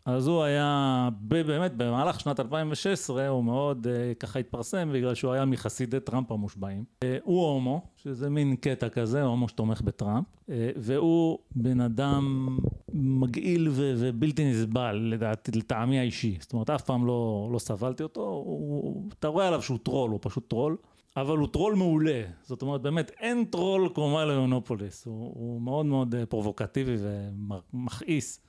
אז 0.04 0.26
הוא 0.26 0.42
היה, 0.42 1.08
באמת, 1.20 1.76
במהלך 1.76 2.20
שנת 2.20 2.40
2016 2.40 3.28
הוא 3.28 3.44
מאוד 3.44 3.86
אה, 3.86 4.14
ככה 4.14 4.38
התפרסם 4.38 4.90
בגלל 4.94 5.14
שהוא 5.14 5.32
היה 5.32 5.44
מחסידי 5.44 6.00
טראמפ 6.00 6.32
המושבעים. 6.32 6.84
אה, 7.04 7.06
הוא 7.22 7.46
הומו, 7.46 7.82
שזה 7.96 8.30
מין 8.30 8.56
קטע 8.56 8.88
כזה, 8.88 9.22
הומו 9.22 9.48
שתומך 9.48 9.82
בטראמפ, 9.82 10.26
אה, 10.26 10.52
והוא 10.76 11.38
בן 11.56 11.80
אדם 11.80 12.58
מגעיל 12.92 13.68
ו- 13.70 13.94
ובלתי 13.98 14.50
נסבל, 14.50 14.96
לדעתי, 14.96 15.52
לטעמי 15.52 15.98
האישי. 15.98 16.36
זאת 16.40 16.52
אומרת, 16.52 16.70
אף 16.70 16.82
פעם 16.82 17.06
לא, 17.06 17.50
לא 17.52 17.58
סבלתי 17.58 18.02
אותו, 18.02 18.20
הוא, 18.20 19.10
אתה 19.18 19.28
רואה 19.28 19.48
עליו 19.48 19.62
שהוא 19.62 19.78
טרול, 19.82 20.10
הוא 20.10 20.18
פשוט 20.22 20.48
טרול. 20.48 20.76
אבל 21.16 21.38
הוא 21.38 21.48
טרול 21.48 21.74
מעולה, 21.74 22.22
זאת 22.42 22.62
אומרת 22.62 22.82
באמת 22.82 23.10
אין 23.10 23.44
טרול 23.44 23.88
כמו 23.94 24.16
מיילו 24.16 24.32
יונופוליס, 24.32 25.06
הוא, 25.06 25.32
הוא 25.34 25.60
מאוד 25.60 25.86
מאוד 25.86 26.14
פרובוקטיבי 26.28 26.96
ומכעיס. 26.98 28.40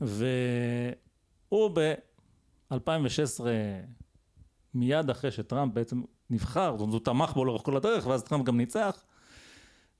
והוא 0.00 1.70
ב-2016, 1.74 3.44
מיד 4.74 5.10
אחרי 5.10 5.30
שטראמפ 5.30 5.74
בעצם 5.74 6.02
נבחר, 6.30 6.72
זאת 6.72 6.80
אומרת 6.80 6.92
הוא 6.92 7.04
תמך 7.04 7.32
בו 7.32 7.44
לאורך 7.44 7.62
כל 7.62 7.76
הדרך, 7.76 8.06
ואז 8.06 8.22
טראמפ 8.22 8.44
גם 8.44 8.56
ניצח, 8.56 9.04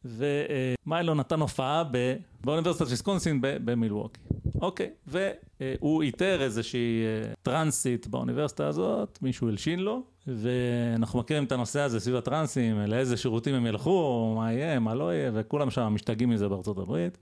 ומיילו 0.05 1.14
נתן 1.14 1.40
הופעה 1.40 1.84
ב... 1.90 2.14
באוניברסיטת 2.44 2.86
ויסקונסין 2.90 3.38
במילווקי. 3.40 4.20
אוקיי, 4.61 4.90
והוא 5.07 6.02
איתר 6.02 6.42
איזושהי 6.42 7.05
אה, 7.05 7.32
טרנסית 7.42 8.07
באוניברסיטה 8.07 8.66
הזאת, 8.66 9.18
מישהו 9.22 9.48
הלשין 9.48 9.80
לו, 9.80 10.02
ואנחנו 10.26 11.18
מכירים 11.18 11.44
את 11.44 11.52
הנושא 11.52 11.80
הזה 11.80 12.00
סביב 12.00 12.16
הטרנסים, 12.16 12.78
לאיזה 12.78 13.16
שירותים 13.16 13.55
הם 13.55 13.66
ילכו, 13.66 14.34
מה 14.36 14.52
יהיה, 14.52 14.78
מה 14.78 14.94
לא 14.94 15.14
יהיה, 15.14 15.30
וכולם 15.34 15.70
שם 15.70 15.82
משתגעים 15.82 16.30
מזה 16.30 16.48
בארצות 16.48 16.78
הברית. 16.78 17.18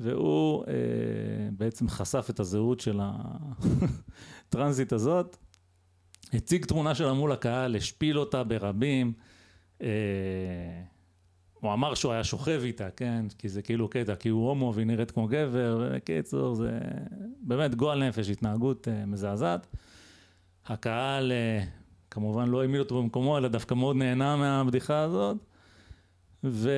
והוא 0.00 0.64
אה, 0.68 0.74
בעצם 1.52 1.88
חשף 1.88 2.26
את 2.30 2.40
הזהות 2.40 2.80
של 2.80 3.00
הטרנזיט 4.48 4.92
הזאת, 4.92 5.36
הציג 6.32 6.64
תמונה 6.64 6.94
שלה 6.94 7.12
מול 7.12 7.32
הקהל, 7.32 7.76
השפיל 7.76 8.18
אותה 8.18 8.44
ברבים, 8.44 9.12
אה, 9.82 9.88
הוא 11.60 11.72
אמר 11.72 11.94
שהוא 11.94 12.12
היה 12.12 12.24
שוכב 12.24 12.60
איתה, 12.64 12.90
כן, 12.90 13.26
כי 13.38 13.48
זה 13.48 13.62
כאילו 13.62 13.88
קטע, 13.88 14.14
כי 14.14 14.28
הוא 14.28 14.48
הומו 14.48 14.72
והיא 14.74 14.86
נראית 14.86 15.10
כמו 15.10 15.26
גבר, 15.26 15.90
בקיצור 15.94 16.54
זה 16.54 16.78
באמת 17.40 17.74
גועל 17.74 18.08
נפש, 18.08 18.28
התנהגות 18.28 18.88
אה, 18.88 19.06
מזעזעת. 19.06 19.66
הקהל 20.66 21.32
אה, 21.32 21.64
כמובן 22.10 22.48
לא 22.48 22.60
העמיד 22.60 22.80
אותו 22.80 23.02
במקומו, 23.02 23.38
אלא 23.38 23.48
דווקא 23.48 23.74
מאוד 23.74 23.96
נהנה 23.96 24.36
מהבדיחה 24.36 25.00
הזאת. 25.00 25.36
ו... 26.44 26.70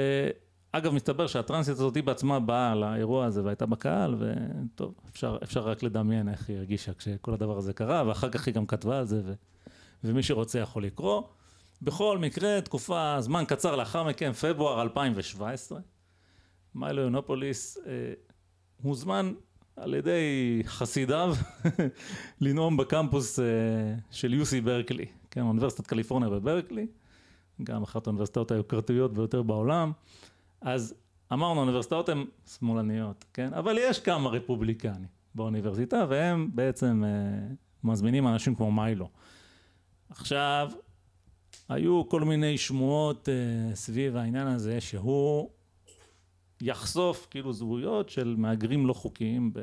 אגב, 0.72 0.94
מסתבר 0.94 1.26
שהטרנסית 1.26 1.74
הזאת 1.74 1.96
היא 1.96 2.04
בעצמה 2.04 2.40
באה 2.40 2.74
לאירוע 2.74 3.24
הזה 3.24 3.44
והייתה 3.44 3.66
בקהל, 3.66 4.14
וטוב, 4.18 4.94
אפשר, 5.10 5.36
אפשר 5.42 5.60
רק 5.60 5.82
לדמיין 5.82 6.28
איך 6.28 6.48
היא 6.48 6.56
הרגישה 6.56 6.94
כשכל 6.94 7.34
הדבר 7.34 7.58
הזה 7.58 7.72
קרה, 7.72 8.02
ואחר 8.06 8.30
כך 8.30 8.46
היא 8.46 8.54
גם 8.54 8.66
כתבה 8.66 8.98
על 8.98 9.04
זה, 9.04 9.22
ו, 9.24 9.32
ומי 10.04 10.22
שרוצה 10.22 10.58
יכול 10.58 10.84
לקרוא. 10.84 11.22
בכל 11.82 12.18
מקרה, 12.18 12.60
תקופה, 12.60 13.16
זמן 13.20 13.44
קצר 13.48 13.76
לאחר 13.76 14.04
מכן, 14.04 14.32
פברואר 14.32 14.82
2017, 14.82 15.80
מיילו 16.74 17.02
יונופוליס 17.02 17.78
אה, 17.86 17.92
הוזמן 18.82 19.32
על 19.76 19.94
ידי 19.94 20.62
חסידיו 20.64 21.34
לנאום 22.40 22.76
בקמפוס 22.76 23.38
אה, 23.38 23.44
של 24.10 24.34
יוסי 24.34 24.60
ברקלי, 24.60 25.06
כן, 25.30 25.40
אוניברסיטת 25.40 25.86
קליפורניה 25.86 26.28
בברקלי, 26.28 26.86
גם 27.62 27.82
אחת 27.82 28.06
האוניברסיטאות 28.06 28.50
היוקרתיות 28.50 29.14
ביותר 29.14 29.42
בעולם. 29.42 29.92
אז 30.60 30.94
אמרנו, 31.32 31.60
האוניברסיטאות 31.60 32.08
הן 32.08 32.24
שמאלניות, 32.58 33.24
כן? 33.34 33.54
אבל 33.54 33.76
יש 33.80 34.00
כמה 34.00 34.30
רפובליקנים 34.30 35.06
באוניברסיטה, 35.34 36.04
והם 36.08 36.50
בעצם 36.54 37.04
אה, 37.04 37.54
מזמינים 37.84 38.28
אנשים 38.28 38.54
כמו 38.54 38.72
מיילו. 38.72 39.08
עכשיו, 40.10 40.70
היו 41.72 42.08
כל 42.08 42.20
מיני 42.20 42.58
שמועות 42.58 43.28
אה, 43.28 43.74
סביב 43.74 44.16
העניין 44.16 44.46
הזה, 44.46 44.80
שהוא 44.80 45.50
יחשוף 46.60 47.26
כאילו 47.30 47.52
זהויות 47.52 48.08
של 48.08 48.34
מהגרים 48.38 48.86
לא 48.86 48.92
חוקיים, 48.92 49.52
ב... 49.52 49.60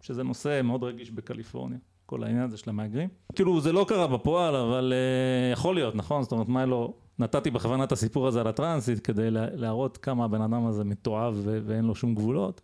שזה 0.00 0.22
נושא 0.22 0.60
מאוד 0.64 0.82
רגיש 0.84 1.10
בקליפורניה. 1.10 1.78
כל 2.06 2.24
העניין 2.24 2.44
הזה 2.44 2.56
של 2.56 2.70
המהגרים. 2.70 3.08
כאילו 3.34 3.60
זה 3.60 3.72
לא 3.72 3.84
קרה 3.88 4.06
בפועל, 4.06 4.56
אבל 4.56 4.92
uh, 4.92 5.52
יכול 5.52 5.74
להיות, 5.74 5.94
נכון? 5.94 6.22
זאת 6.22 6.32
אומרת, 6.32 6.48
מיילו 6.48 6.94
נתתי 7.18 7.50
בכוונה 7.50 7.84
את 7.84 7.92
הסיפור 7.92 8.28
הזה 8.28 8.40
על 8.40 8.46
הטרנסית 8.46 9.00
כדי 9.00 9.28
להראות 9.30 9.96
כמה 9.96 10.24
הבן 10.24 10.42
אדם 10.42 10.66
הזה 10.66 10.84
מתועב 10.84 11.40
ואין 11.44 11.84
לו 11.84 11.94
שום 11.94 12.14
גבולות. 12.14 12.60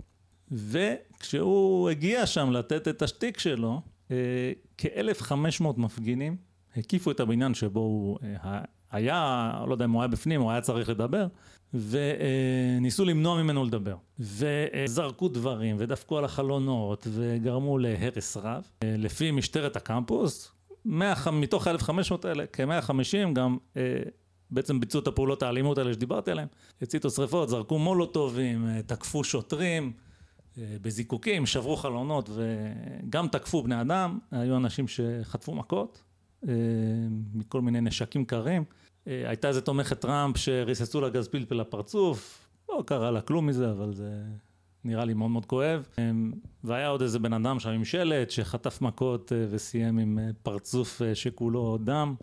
וכשהוא 0.50 1.90
הגיע 1.90 2.26
שם 2.26 2.50
לתת 2.52 2.88
את 2.88 3.02
השטיק 3.02 3.38
שלו, 3.38 3.80
אה, 4.10 4.52
כ-1,500 4.78 5.64
מפגינים 5.76 6.36
הקיפו 6.78 7.10
את 7.10 7.20
הבניין 7.20 7.54
שבו 7.54 7.80
הוא 7.80 8.18
אה, 8.44 8.60
היה, 8.90 9.52
לא 9.66 9.72
יודע 9.72 9.84
אם 9.84 9.90
הוא 9.90 10.02
היה 10.02 10.08
בפנים, 10.08 10.40
הוא 10.40 10.50
היה 10.50 10.60
צריך 10.60 10.88
לדבר, 10.88 11.26
וניסו 11.74 13.04
למנוע 13.04 13.42
ממנו 13.42 13.64
לדבר. 13.64 13.96
וזרקו 14.18 15.28
דברים, 15.28 15.76
ודפקו 15.78 16.18
על 16.18 16.24
החלונות, 16.24 17.06
וגרמו 17.10 17.78
להרס 17.78 18.36
רב. 18.36 18.62
אה, 18.82 18.94
לפי 18.98 19.30
משטרת 19.30 19.76
הקמפוס, 19.76 20.52
100, 20.84 21.14
מתוך 21.32 21.66
ה-1,500 21.66 22.28
האלה, 22.28 22.44
כ-150 22.52 23.32
גם 23.32 23.56
בעצם 24.50 24.80
ביצעו 24.80 25.00
את 25.00 25.06
הפעולות 25.06 25.42
האלימות 25.42 25.78
האלה 25.78 25.92
שדיברתי 25.92 26.30
עליהן, 26.30 26.48
הציתו 26.82 27.10
שרפות, 27.10 27.48
זרקו 27.48 27.78
מולוטובים, 27.78 28.66
אה, 28.66 28.82
תקפו 28.82 29.24
שוטרים 29.24 29.92
אה, 30.58 30.76
בזיקוקים, 30.82 31.46
שברו 31.46 31.76
חלונות 31.76 32.30
וגם 32.30 33.28
תקפו 33.28 33.62
בני 33.62 33.80
אדם, 33.80 34.18
היו 34.30 34.56
אנשים 34.56 34.88
שחטפו 34.88 35.54
מכות 35.54 36.02
אה, 36.02 36.07
מכל 37.34 37.60
מיני 37.60 37.80
נשקים 37.80 38.24
קרים. 38.24 38.64
הייתה 39.06 39.48
איזה 39.48 39.60
תומכת 39.60 40.00
טראמפ 40.00 40.36
שריססו 40.36 41.00
לה 41.00 41.08
גז 41.08 41.28
פלפל 41.28 41.54
לפרצוף, 41.54 42.48
לא 42.68 42.82
קרה 42.86 43.10
לה 43.10 43.20
כלום 43.20 43.46
מזה, 43.46 43.70
אבל 43.70 43.94
זה 43.94 44.22
נראה 44.84 45.04
לי 45.04 45.14
מאוד 45.14 45.30
מאוד 45.30 45.46
כואב. 45.46 45.88
והיה 46.64 46.88
עוד 46.88 47.02
איזה 47.02 47.18
בן 47.18 47.32
אדם 47.32 47.60
שם 47.60 47.70
עם 47.70 47.84
שלט 47.84 48.30
שחטף 48.30 48.80
מכות 48.80 49.32
וסיים 49.50 49.98
עם 49.98 50.18
פרצוף 50.42 51.02
שכולו 51.14 51.78
דם, 51.84 52.14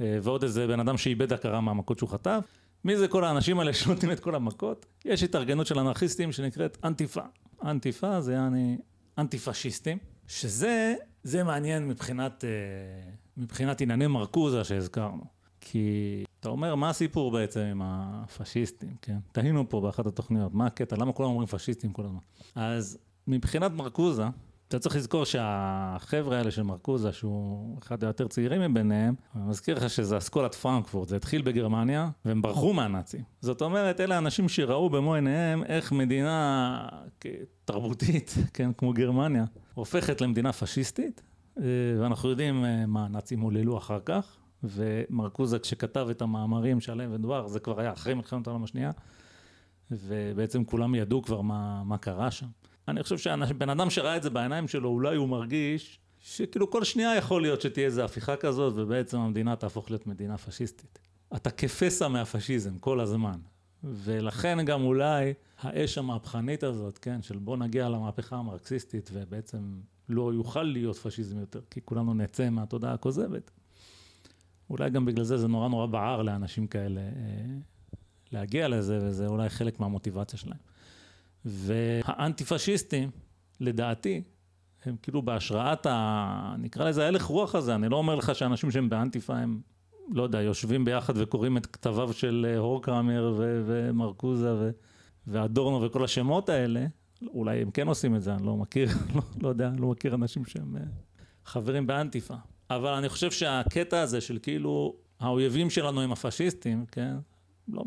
ועוד 0.00 0.42
איזה 0.42 0.66
בן 0.66 0.80
אדם 0.80 0.98
שאיבד 0.98 1.32
הכרה 1.32 1.60
מהמכות 1.60 1.98
שהוא 1.98 2.08
חטף. 2.08 2.44
מי 2.84 2.96
זה 2.96 3.08
כל 3.08 3.24
האנשים 3.24 3.58
האלה 3.58 3.72
שנותנים 3.78 4.12
את 4.12 4.20
כל 4.20 4.34
המכות? 4.34 4.86
יש 5.04 5.22
התארגנות 5.22 5.66
של 5.66 5.78
אנרכיסטים 5.78 6.32
שנקראת 6.32 6.78
אנטיפה. 6.84 7.22
אנטיפה 7.64 8.20
זה 8.20 8.32
יעני 8.32 8.78
אנטי 9.18 9.38
פשיסטים, 9.38 9.98
שזה, 10.28 10.94
זה 11.22 11.44
מעניין 11.44 11.88
מבחינת, 11.88 12.44
אה, 12.44 13.10
מבחינת 13.36 13.80
ענייני 13.80 14.06
מרקוזה 14.06 14.64
שהזכרנו. 14.64 15.24
כי 15.60 16.24
אתה 16.40 16.48
אומר, 16.48 16.74
מה 16.74 16.90
הסיפור 16.90 17.30
בעצם 17.30 17.60
עם 17.60 17.82
הפשיסטים, 17.84 18.96
כן? 19.02 19.18
תהינו 19.32 19.68
פה 19.68 19.80
באחת 19.80 20.06
התוכניות, 20.06 20.54
מה 20.54 20.66
הקטע? 20.66 20.96
למה 20.96 21.12
כולם 21.12 21.28
אומרים 21.28 21.46
פשיסטים 21.46 21.92
כל 21.92 22.04
הזמן? 22.04 22.18
אז 22.54 22.98
מבחינת 23.26 23.72
מרקוזה, 23.72 24.24
אתה 24.68 24.78
צריך 24.78 24.96
לזכור 24.96 25.24
שהחבר'ה 25.24 26.38
האלה 26.38 26.50
של 26.50 26.62
מרקוזה, 26.62 27.12
שהוא 27.12 27.78
אחד 27.82 28.04
היותר 28.04 28.28
צעירים 28.28 28.72
מביניהם, 28.72 29.14
אני 29.36 29.44
מזכיר 29.44 29.76
לך 29.76 29.90
שזה 29.90 30.18
אסכולת 30.18 30.54
פרנקפורט, 30.54 31.08
זה 31.08 31.16
התחיל 31.16 31.42
בגרמניה, 31.42 32.10
והם 32.24 32.42
ברחו 32.42 32.72
מהנאצים. 32.72 33.22
זאת 33.40 33.62
אומרת, 33.62 34.00
אלה 34.00 34.18
אנשים 34.18 34.48
שראו 34.48 34.90
במו 34.90 35.14
עיניהם 35.14 35.64
איך 35.64 35.92
מדינה 35.92 36.88
תרבותית, 37.64 38.34
כן, 38.54 38.70
כמו 38.78 38.92
גרמניה, 38.92 39.44
הופכת 39.74 40.20
למדינה 40.20 40.52
פשיסטית, 40.52 41.22
ואנחנו 41.56 42.28
יודעים 42.28 42.64
אה, 42.64 42.86
מה 42.86 43.04
הנאצים 43.04 43.40
עוללו 43.40 43.78
אחר 43.78 43.98
כך, 44.04 44.36
ומרקוזה 44.62 45.58
כשכתב 45.58 46.06
את 46.10 46.22
המאמרים 46.22 46.80
שעליהם 46.80 47.14
מדובר, 47.14 47.48
זה 47.48 47.60
כבר 47.60 47.80
היה 47.80 47.92
אחרי 47.92 48.14
מלחמת 48.14 48.46
העולם 48.46 48.64
השנייה, 48.64 48.90
ובעצם 49.90 50.64
כולם 50.64 50.94
ידעו 50.94 51.22
כבר 51.22 51.40
מה, 51.40 51.82
מה 51.84 51.98
קרה 51.98 52.30
שם. 52.30 52.46
אני 52.88 53.02
חושב 53.02 53.18
שבן 53.18 53.68
אדם 53.68 53.90
שראה 53.90 54.16
את 54.16 54.22
זה 54.22 54.30
בעיניים 54.30 54.68
שלו, 54.68 54.88
אולי 54.88 55.16
הוא 55.16 55.28
מרגיש 55.28 55.98
שכאילו 56.20 56.70
כל 56.70 56.84
שנייה 56.84 57.16
יכול 57.16 57.42
להיות 57.42 57.60
שתהיה 57.60 57.86
איזו 57.86 58.02
הפיכה 58.02 58.36
כזאת, 58.36 58.72
ובעצם 58.76 59.18
המדינה 59.18 59.56
תהפוך 59.56 59.90
להיות 59.90 60.06
מדינה 60.06 60.38
פשיסטית. 60.38 60.98
אתה 61.36 61.50
כפסע 61.50 62.08
מהפשיזם 62.08 62.78
כל 62.78 63.00
הזמן. 63.00 63.38
ולכן 63.84 64.64
גם 64.64 64.82
אולי 64.82 65.34
האש 65.60 65.98
המהפכנית 65.98 66.62
הזאת, 66.62 66.98
כן, 66.98 67.22
של 67.22 67.38
בוא 67.38 67.56
נגיע 67.56 67.88
למהפכה 67.88 68.36
המרקסיסטית, 68.36 69.10
ובעצם 69.12 69.80
לא 70.08 70.32
יוכל 70.34 70.62
להיות 70.62 70.96
פשיזם 70.96 71.38
יותר, 71.38 71.60
כי 71.70 71.80
כולנו 71.84 72.14
נצא 72.14 72.50
מהתודעה 72.50 72.92
הכוזבת. 72.92 73.50
אולי 74.70 74.90
גם 74.90 75.04
בגלל 75.04 75.24
זה 75.24 75.36
זה 75.36 75.48
נורא 75.48 75.68
נורא 75.68 75.86
בער 75.86 76.22
לאנשים 76.22 76.66
כאלה 76.66 77.00
אה, 77.00 77.10
להגיע 78.32 78.68
לזה, 78.68 78.98
וזה 79.02 79.26
אולי 79.26 79.48
חלק 79.48 79.80
מהמוטיבציה 79.80 80.38
שלהם. 80.38 80.58
והאנטי 81.44 82.44
פשיסטים, 82.44 83.10
לדעתי, 83.60 84.22
הם 84.84 84.96
כאילו 85.02 85.22
בהשראת 85.22 85.86
ה... 85.86 86.54
נקרא 86.58 86.88
לזה 86.88 87.06
הלך 87.06 87.24
רוח 87.24 87.54
הזה, 87.54 87.74
אני 87.74 87.88
לא 87.88 87.96
אומר 87.96 88.14
לך 88.14 88.34
שאנשים 88.34 88.70
שהם 88.70 88.88
באנטיפה 88.88 89.36
הם, 89.36 89.60
לא 90.10 90.22
יודע, 90.22 90.42
יושבים 90.42 90.84
ביחד 90.84 91.14
וקוראים 91.16 91.56
את 91.56 91.66
כתביו 91.66 92.12
של 92.12 92.46
אה, 92.48 92.58
הורקרמר 92.58 93.34
ו- 93.36 93.62
ומרקוזה 93.66 94.54
ו- 94.54 94.70
ואדורנו 95.26 95.82
וכל 95.82 96.04
השמות 96.04 96.48
האלה, 96.48 96.86
אולי 97.28 97.62
הם 97.62 97.70
כן 97.70 97.88
עושים 97.88 98.16
את 98.16 98.22
זה, 98.22 98.34
אני 98.34 98.46
לא 98.46 98.56
מכיר, 98.56 98.88
לא, 99.14 99.22
לא 99.42 99.48
יודע, 99.48 99.70
לא 99.78 99.88
מכיר 99.88 100.14
אנשים 100.14 100.44
שהם 100.44 100.76
אה, 100.76 100.82
חברים 101.44 101.86
באנטיפה. 101.86 102.34
אבל 102.70 102.92
אני 102.92 103.08
חושב 103.08 103.30
שהקטע 103.30 104.00
הזה 104.00 104.20
של 104.20 104.38
כאילו 104.42 104.96
האויבים 105.20 105.70
שלנו 105.70 106.00
הם 106.00 106.12
הפשיסטים, 106.12 106.86
כן? 106.86 107.16
לא, 107.68 107.84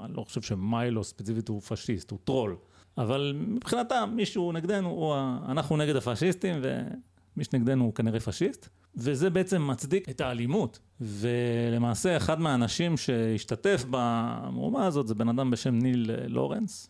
אני 0.00 0.14
לא 0.14 0.24
חושב 0.24 0.42
שמיילו 0.42 1.04
ספציפית 1.04 1.48
הוא 1.48 1.60
פשיסט, 1.60 2.10
הוא 2.10 2.18
טרול. 2.24 2.56
אבל 2.98 3.36
מבחינתם, 3.48 4.12
מישהו 4.16 4.52
נגדנו, 4.52 4.88
הוא, 4.88 5.14
אנחנו 5.48 5.76
נגד 5.76 5.96
הפשיסטים, 5.96 6.56
ומי 6.62 7.44
שנגדנו 7.44 7.84
הוא 7.84 7.94
כנראה 7.94 8.20
פשיסט. 8.20 8.68
וזה 8.96 9.30
בעצם 9.30 9.66
מצדיק 9.70 10.08
את 10.08 10.20
האלימות. 10.20 10.78
ולמעשה, 11.00 12.16
אחד 12.16 12.40
מהאנשים 12.40 12.96
שהשתתף 12.96 13.84
במהומה 13.90 14.86
הזאת 14.86 15.08
זה 15.08 15.14
בן 15.14 15.28
אדם 15.28 15.50
בשם 15.50 15.74
ניל 15.74 16.10
לורנס. 16.26 16.88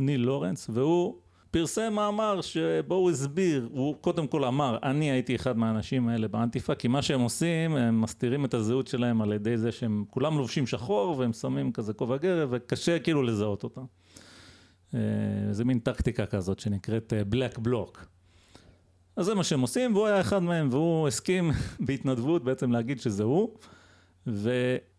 ניל 0.00 0.20
לורנס, 0.20 0.70
והוא 0.72 1.16
פרסם 1.50 1.92
מאמר 1.92 2.40
שבו 2.40 2.94
הוא 2.94 3.10
הסביר, 3.10 3.68
הוא 3.72 3.96
קודם 4.00 4.26
כל 4.26 4.44
אמר, 4.44 4.78
אני 4.82 5.10
הייתי 5.10 5.34
אחד 5.36 5.58
מהאנשים 5.58 6.08
האלה 6.08 6.28
באנטיפה, 6.28 6.74
כי 6.74 6.88
מה 6.88 7.02
שהם 7.02 7.20
עושים, 7.20 7.76
הם 7.76 8.00
מסתירים 8.00 8.44
את 8.44 8.54
הזהות 8.54 8.86
שלהם 8.86 9.22
על 9.22 9.32
ידי 9.32 9.58
זה 9.58 9.72
שהם 9.72 10.04
כולם 10.10 10.38
לובשים 10.38 10.66
שחור 10.66 11.18
והם 11.18 11.32
שמים 11.32 11.72
כזה 11.72 11.92
כובע 11.92 12.16
גרב 12.16 12.48
וקשה 12.52 12.98
כאילו 12.98 13.22
לזהות 13.22 13.64
אותם. 13.64 13.84
אה, 14.94 15.00
זה 15.50 15.64
מין 15.64 15.78
טקטיקה 15.78 16.26
כזאת 16.26 16.58
שנקראת 16.58 17.12
אה, 17.12 17.22
בלוק. 17.58 18.06
אז 19.16 19.26
זה 19.26 19.34
מה 19.34 19.44
שהם 19.44 19.60
עושים 19.60 19.94
והוא 19.94 20.06
היה 20.06 20.20
אחד 20.20 20.42
מהם 20.42 20.68
והוא 20.70 21.08
הסכים 21.08 21.50
בהתנדבות 21.86 22.44
בעצם 22.44 22.72
להגיד 22.72 23.00
שזה 23.00 23.22
הוא 23.22 23.50
ו... 24.26 24.50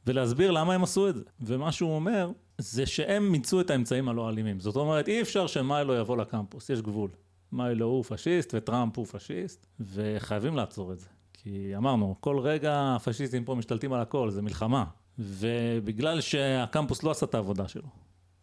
ולהסביר 0.08 0.52
למה 0.52 0.74
הם 0.74 0.84
עשו 0.84 1.10
את 1.10 1.16
זה. 1.16 1.24
ומה 1.42 1.72
שהוא 1.72 1.96
אומר 1.96 2.32
זה 2.62 2.86
שהם 2.86 3.32
מיצו 3.32 3.62
את 3.62 3.70
האמצעים 3.70 4.10
הלא 4.10 4.30
אלימים. 4.30 4.60
זאת 4.60 4.76
אומרת, 4.76 5.08
אי 5.08 5.22
אפשר 5.22 5.48
שמיילו 5.48 5.96
יבוא 5.96 6.18
לקמפוס, 6.18 6.70
יש 6.70 6.82
גבול. 6.82 7.10
מיילו 7.52 7.86
הוא 7.86 8.04
פשיסט 8.04 8.54
וטראמפ 8.54 8.98
הוא 8.98 9.06
פשיסט, 9.06 9.68
וחייבים 9.80 10.56
לעצור 10.56 10.94
את 10.94 11.00
זה. 11.00 11.08
כי 11.34 11.74
אמרנו, 11.78 12.16
כל 12.20 12.40
רגע 12.40 12.96
הפשיסטים 12.96 13.46
פה 13.46 13.56
משתלטים 13.56 13.94
על 13.94 14.02
הכל, 14.02 14.30
זה 14.30 14.42
מלחמה. 14.42 14.86
ובגלל 15.20 16.22
שהקמפוס 16.22 17.04
לא 17.04 17.12
עשה 17.12 17.26
את 17.26 17.36
העבודה 17.36 17.68
שלו, 17.68 17.88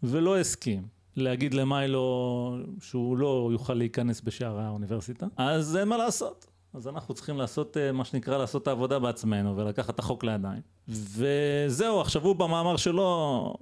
ולא 0.03 0.39
הסכים 0.39 0.83
להגיד 1.17 1.55
למיילו 1.55 2.57
שהוא 2.81 3.17
לא 3.17 3.49
יוכל 3.53 3.75
להיכנס 3.75 4.21
בשער 4.21 4.59
האוניברסיטה, 4.59 5.27
אז 5.37 5.77
אין 5.77 5.89
מה 5.89 5.97
לעשות. 5.97 6.47
אז 6.75 6.89
אנחנו 6.89 7.15
צריכים 7.15 7.37
לעשות 7.37 7.77
אה, 7.77 7.93
מה 7.93 8.05
שנקרא 8.05 8.39
לעשות 8.39 8.63
את 8.63 8.69
העבודה 8.69 8.99
בעצמנו 8.99 9.57
ולקחת 9.57 9.95
את 9.95 9.99
החוק 9.99 10.25
לידיים. 10.25 10.63
וזהו, 10.89 12.01
עכשיו 12.01 12.25
הוא 12.25 12.37
במאמר 12.37 12.77
שלו 12.77 13.55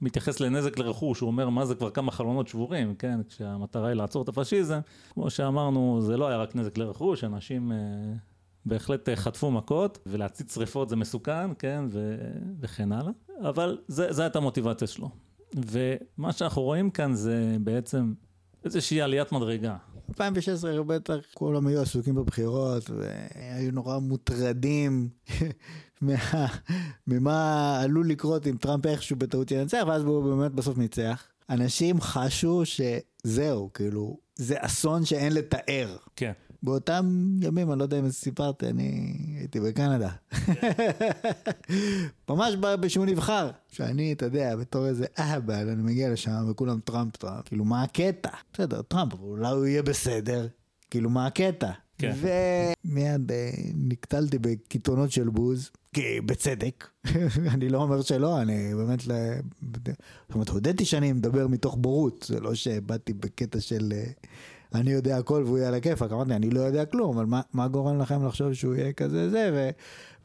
מתייחס 0.00 0.40
לנזק 0.40 0.78
לרכוש, 0.78 1.20
הוא 1.20 1.26
אומר 1.26 1.48
מה 1.48 1.66
זה 1.66 1.74
כבר 1.74 1.90
כמה 1.90 2.12
חלונות 2.12 2.48
שבורים, 2.48 2.94
כן, 2.94 3.20
כשהמטרה 3.28 3.88
היא 3.88 3.94
לעצור 3.94 4.22
את 4.22 4.28
הפשיזם, 4.28 4.80
כמו 5.10 5.30
שאמרנו 5.30 6.00
זה 6.00 6.16
לא 6.16 6.28
היה 6.28 6.36
רק 6.36 6.56
נזק 6.56 6.78
לרכוש, 6.78 7.24
אנשים 7.24 7.72
אה, 7.72 7.76
בהחלט 8.66 9.08
אה, 9.08 9.16
חטפו 9.16 9.50
מכות 9.50 9.98
ולהציץ 10.06 10.54
שריפות 10.54 10.88
זה 10.88 10.96
מסוכן, 10.96 11.50
כן, 11.58 11.84
ו... 11.88 12.16
וכן 12.60 12.92
הלאה, 12.92 13.12
אבל 13.40 13.78
זה 13.88 14.22
הייתה 14.22 14.38
המוטיבציה 14.38 14.88
שלו. 14.88 15.10
ומה 15.54 16.32
שאנחנו 16.32 16.62
רואים 16.62 16.90
כאן 16.90 17.14
זה 17.14 17.56
בעצם 17.60 18.12
איזושהי 18.64 19.02
עליית 19.02 19.32
מדרגה. 19.32 19.76
2016 20.08 20.82
בטח 20.82 21.14
כולם 21.34 21.66
היו 21.66 21.82
עסוקים 21.82 22.14
בבחירות 22.14 22.90
והיו 22.90 23.72
נורא 23.72 23.98
מוטרדים 23.98 25.08
מה, 26.00 26.46
ממה 27.06 27.80
עלול 27.80 28.08
לקרות 28.08 28.46
אם 28.46 28.56
טראמפ 28.56 28.86
איכשהו 28.86 29.16
בטעות 29.16 29.50
ינצח 29.50 29.82
ואז 29.86 30.02
הוא 30.02 30.36
באמת 30.36 30.52
בסוף 30.52 30.78
ניצח. 30.78 31.22
אנשים 31.50 32.00
חשו 32.00 32.62
שזהו 32.64 33.70
כאילו 33.74 34.18
זה 34.36 34.56
אסון 34.60 35.04
שאין 35.04 35.32
לתאר. 35.32 35.96
כן. 36.16 36.32
באותם 36.62 37.36
ימים, 37.40 37.72
אני 37.72 37.78
לא 37.78 37.84
יודע 37.84 37.98
אם 37.98 38.10
סיפרתי, 38.10 38.66
אני 38.66 39.14
הייתי 39.38 39.60
בקנדה. 39.60 40.10
ממש 42.28 42.54
כשהוא 42.82 43.06
נבחר, 43.06 43.50
שאני, 43.68 44.12
אתה 44.12 44.24
יודע, 44.24 44.56
בתור 44.56 44.86
איזה 44.86 45.06
אהבל, 45.18 45.68
אני 45.68 45.82
מגיע 45.82 46.12
לשם 46.12 46.50
וכולם 46.50 46.80
טראמפ 46.80 47.16
טראמפ, 47.16 47.48
כאילו 47.48 47.64
מה 47.64 47.82
הקטע? 47.82 48.30
בסדר, 48.52 48.82
טראמפ, 48.82 49.14
אולי 49.14 49.48
הוא 49.48 49.66
יהיה 49.66 49.82
בסדר, 49.82 50.46
כאילו 50.90 51.10
מה 51.10 51.26
הקטע? 51.26 51.70
כן. 51.98 52.14
ומיד 52.84 53.32
אה, 53.32 53.50
נקטלתי 53.74 54.38
בקיתונות 54.38 55.12
של 55.12 55.28
בוז, 55.28 55.70
בצדק, 56.26 56.88
אני 57.54 57.68
לא 57.68 57.78
אומר 57.78 58.02
שלא, 58.02 58.42
אני 58.42 58.74
באמת, 58.74 59.00
זאת 59.00 60.34
אומרת, 60.34 60.48
הודיתי 60.48 60.84
שאני 60.84 61.12
מדבר 61.12 61.46
מתוך 61.46 61.76
בורות, 61.80 62.24
זה 62.28 62.40
לא 62.40 62.54
שבאתי 62.54 63.12
בקטע 63.12 63.60
של... 63.60 63.92
אה, 63.92 64.04
אני 64.74 64.90
יודע 64.90 65.18
הכל 65.18 65.42
והוא 65.46 65.58
יהיה 65.58 65.68
על 65.68 65.74
הכיפאק, 65.74 66.12
אמרתי, 66.12 66.32
אני 66.34 66.50
לא 66.50 66.60
יודע 66.60 66.84
כלום, 66.84 67.16
אבל 67.16 67.26
מה, 67.26 67.40
מה 67.52 67.68
גורם 67.68 67.98
לכם 67.98 68.26
לחשוב 68.26 68.52
שהוא 68.52 68.74
יהיה 68.74 68.92
כזה 68.92 69.30
זה, 69.30 69.50
ו... 69.54 69.70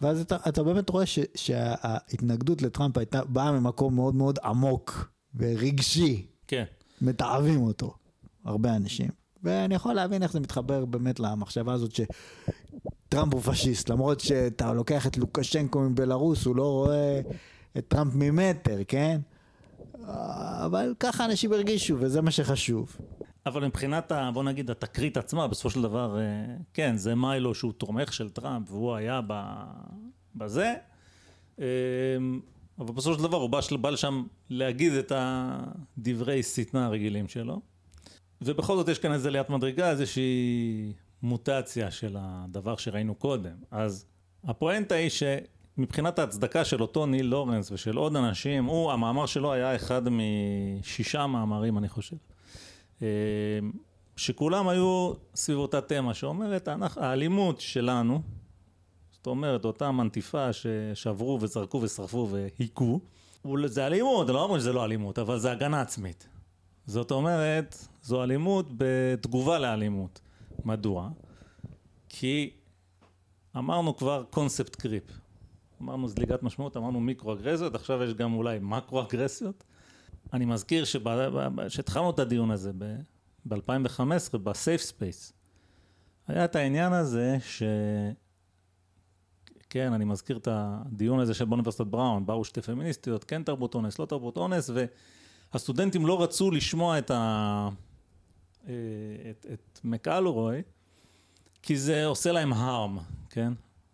ואז 0.02 0.22
אתה, 0.22 0.38
אתה 0.48 0.64
באמת 0.64 0.90
רואה 0.90 1.06
ש, 1.06 1.20
שההתנגדות 1.36 2.62
לטראמפ 2.62 2.98
הייתה, 2.98 3.26
באה 3.26 3.52
ממקום 3.52 3.96
מאוד 3.96 4.16
מאוד 4.16 4.40
עמוק 4.44 5.10
ורגשי. 5.36 6.26
כן. 6.48 6.64
מתעבים 7.02 7.62
אותו, 7.62 7.94
הרבה 8.46 8.76
אנשים. 8.76 9.23
ואני 9.44 9.76
יכול 9.76 9.94
להבין 9.94 10.24
איך 10.24 10.32
זה 10.32 10.40
מתחבר 10.40 10.86
באמת 10.86 11.20
למחשבה 11.20 11.74
הזאת 11.74 11.92
שטראמפ 11.92 13.34
הוא 13.34 13.42
פשיסט, 13.42 13.90
למרות 13.90 14.20
שאתה 14.20 14.74
לוקח 14.74 15.08
את 15.08 15.18
לוקשנקו 15.18 15.80
מבלארוס, 15.80 16.46
הוא 16.46 16.56
לא 16.56 16.72
רואה 16.72 17.22
את 17.78 17.88
טראמפ 17.88 18.14
ממטר, 18.16 18.78
כן? 18.88 19.22
אבל 20.66 20.94
ככה 21.00 21.26
אנשים 21.26 21.54
הרגישו, 21.54 21.96
וזה 22.00 22.22
מה 22.22 22.32
שחשוב. 22.32 22.98
אבל 23.46 23.66
מבחינת, 23.66 24.12
ה, 24.12 24.32
בוא 24.34 24.44
נגיד, 24.44 24.72
התקרית 24.72 25.18
עצמה, 25.18 25.48
בסופו 25.48 25.70
של 25.70 25.82
דבר, 25.82 26.18
אה, 26.20 26.24
כן, 26.74 26.98
זה 26.98 27.16
מיילו 27.16 27.56
שהוא 27.56 27.74
תומך 27.74 28.14
של 28.14 28.30
טראמפ, 28.30 28.72
והוא 28.72 28.96
היה 28.96 29.22
בזה, 30.36 30.74
אבל 32.80 32.94
בסופו 32.94 33.16
של 33.16 33.24
דבר 33.24 33.38
הוא 33.38 33.50
בא 33.82 33.90
לשם 33.90 34.24
להגיד 34.50 34.94
את 34.94 35.12
הדברי 35.16 36.44
שטנה 36.44 36.86
הרגילים 36.86 37.28
שלו. 37.28 37.73
ובכל 38.46 38.76
זאת 38.76 38.88
יש 38.88 39.00
כאן 39.00 39.14
איזה 39.14 39.28
עליית 39.28 39.50
מדרגה, 39.50 39.90
איזושהי 39.90 40.94
מוטציה 41.22 41.92
של 41.92 42.16
הדבר 42.20 42.76
שראינו 42.76 43.16
קודם. 43.16 43.56
אז 43.72 44.06
הפואנטה 44.44 44.96
היא 44.96 45.10
שמבחינת 45.10 46.20
ההצדקה 46.20 46.66
של 46.66 46.82
אותו 46.82 47.06
ניל 47.06 47.26
לורנס 47.26 47.72
ושל 47.72 47.98
עוד 47.98 48.16
אנשים, 48.16 48.66
הוא, 48.66 48.92
המאמר 48.92 49.26
שלו 49.26 49.54
היה 49.54 49.76
אחד 49.76 50.02
משישה 50.10 51.28
מאמרים 51.28 51.78
אני 51.78 51.90
חושב. 51.90 52.16
אה, 53.02 53.08
שכולם 54.16 54.68
היו 54.68 55.14
סביב 55.36 55.58
אותה 55.58 55.82
תמה 55.82 56.14
שאומרת 56.14 56.68
האלימות 56.96 57.62
שלנו, 57.62 58.22
זאת 59.12 59.28
אומרת 59.28 59.66
אותה 59.66 59.92
מנטיפה 59.92 60.50
ששברו 60.54 61.40
וזרקו 61.42 61.82
ושרפו 61.82 62.30
והיכו, 62.32 63.00
זה 63.66 63.88
אלימות, 63.88 64.30
לא 64.30 64.44
אומרים 64.44 64.60
שזה 64.60 64.74
לא 64.74 64.86
אלימות, 64.86 65.20
אבל 65.20 65.40
זה 65.40 65.52
הגנה 65.52 65.82
עצמית. 65.82 66.28
זאת 66.86 67.12
אומרת, 67.12 67.88
זו 68.02 68.24
אלימות 68.24 68.68
בתגובה 68.78 69.60
לאלימות. 69.60 70.22
מדוע? 70.66 71.10
כי 72.10 72.54
אמרנו 73.58 73.98
כבר 73.98 74.24
קונספט 74.30 74.76
קריפ. 74.76 75.04
אמרנו 75.82 76.08
זליגת 76.08 76.44
משמעות, 76.44 76.78
אמרנו 76.78 77.00
מיקרו 77.00 77.34
אגרסיות, 77.34 77.76
עכשיו 77.76 78.04
יש 78.04 78.14
גם 78.14 78.34
אולי 78.34 78.60
מקרו 78.62 79.02
אגרסיות. 79.02 79.64
אני 80.34 80.46
מזכיר 80.46 80.84
שהתחלנו 81.68 82.10
את 82.10 82.20
הדיון 82.20 82.52
הזה 82.52 82.72
ב-2015 83.48 84.38
ב 84.44 84.52
safe 84.52 84.82
space. 84.82 85.34
היה 86.28 86.46
את 86.46 86.56
העניין 86.56 86.94
הזה 86.94 87.38
ש... 87.42 87.64
כן, 89.70 89.94
אני 89.94 90.06
מזכיר 90.06 90.38
את 90.38 90.48
הדיון 90.52 91.20
הזה 91.20 91.34
של 91.34 91.46
באוניברסיטת 91.46 91.86
בראון, 91.88 92.26
באו 92.26 92.46
שתי 92.46 92.62
פמיניסטיות, 92.62 93.24
כן 93.24 93.44
תרבות 93.44 93.76
אונס, 93.76 94.00
לא 94.00 94.06
תרבות 94.06 94.38
אונס, 94.38 94.70
והסטודנטים 95.54 96.06
לא 96.06 96.24
רצו 96.24 96.52
לשמוע 96.52 96.98
את, 96.98 97.12
ה... 97.12 97.70
אה, 98.68 98.74
את, 99.30 99.46
את 99.54 99.80
מקלרוי, 99.84 100.62
כי 101.62 101.78
זה 101.78 102.06
עושה 102.06 102.32
להם 102.32 102.54
harm, 102.54 103.00
כן? 103.30 103.54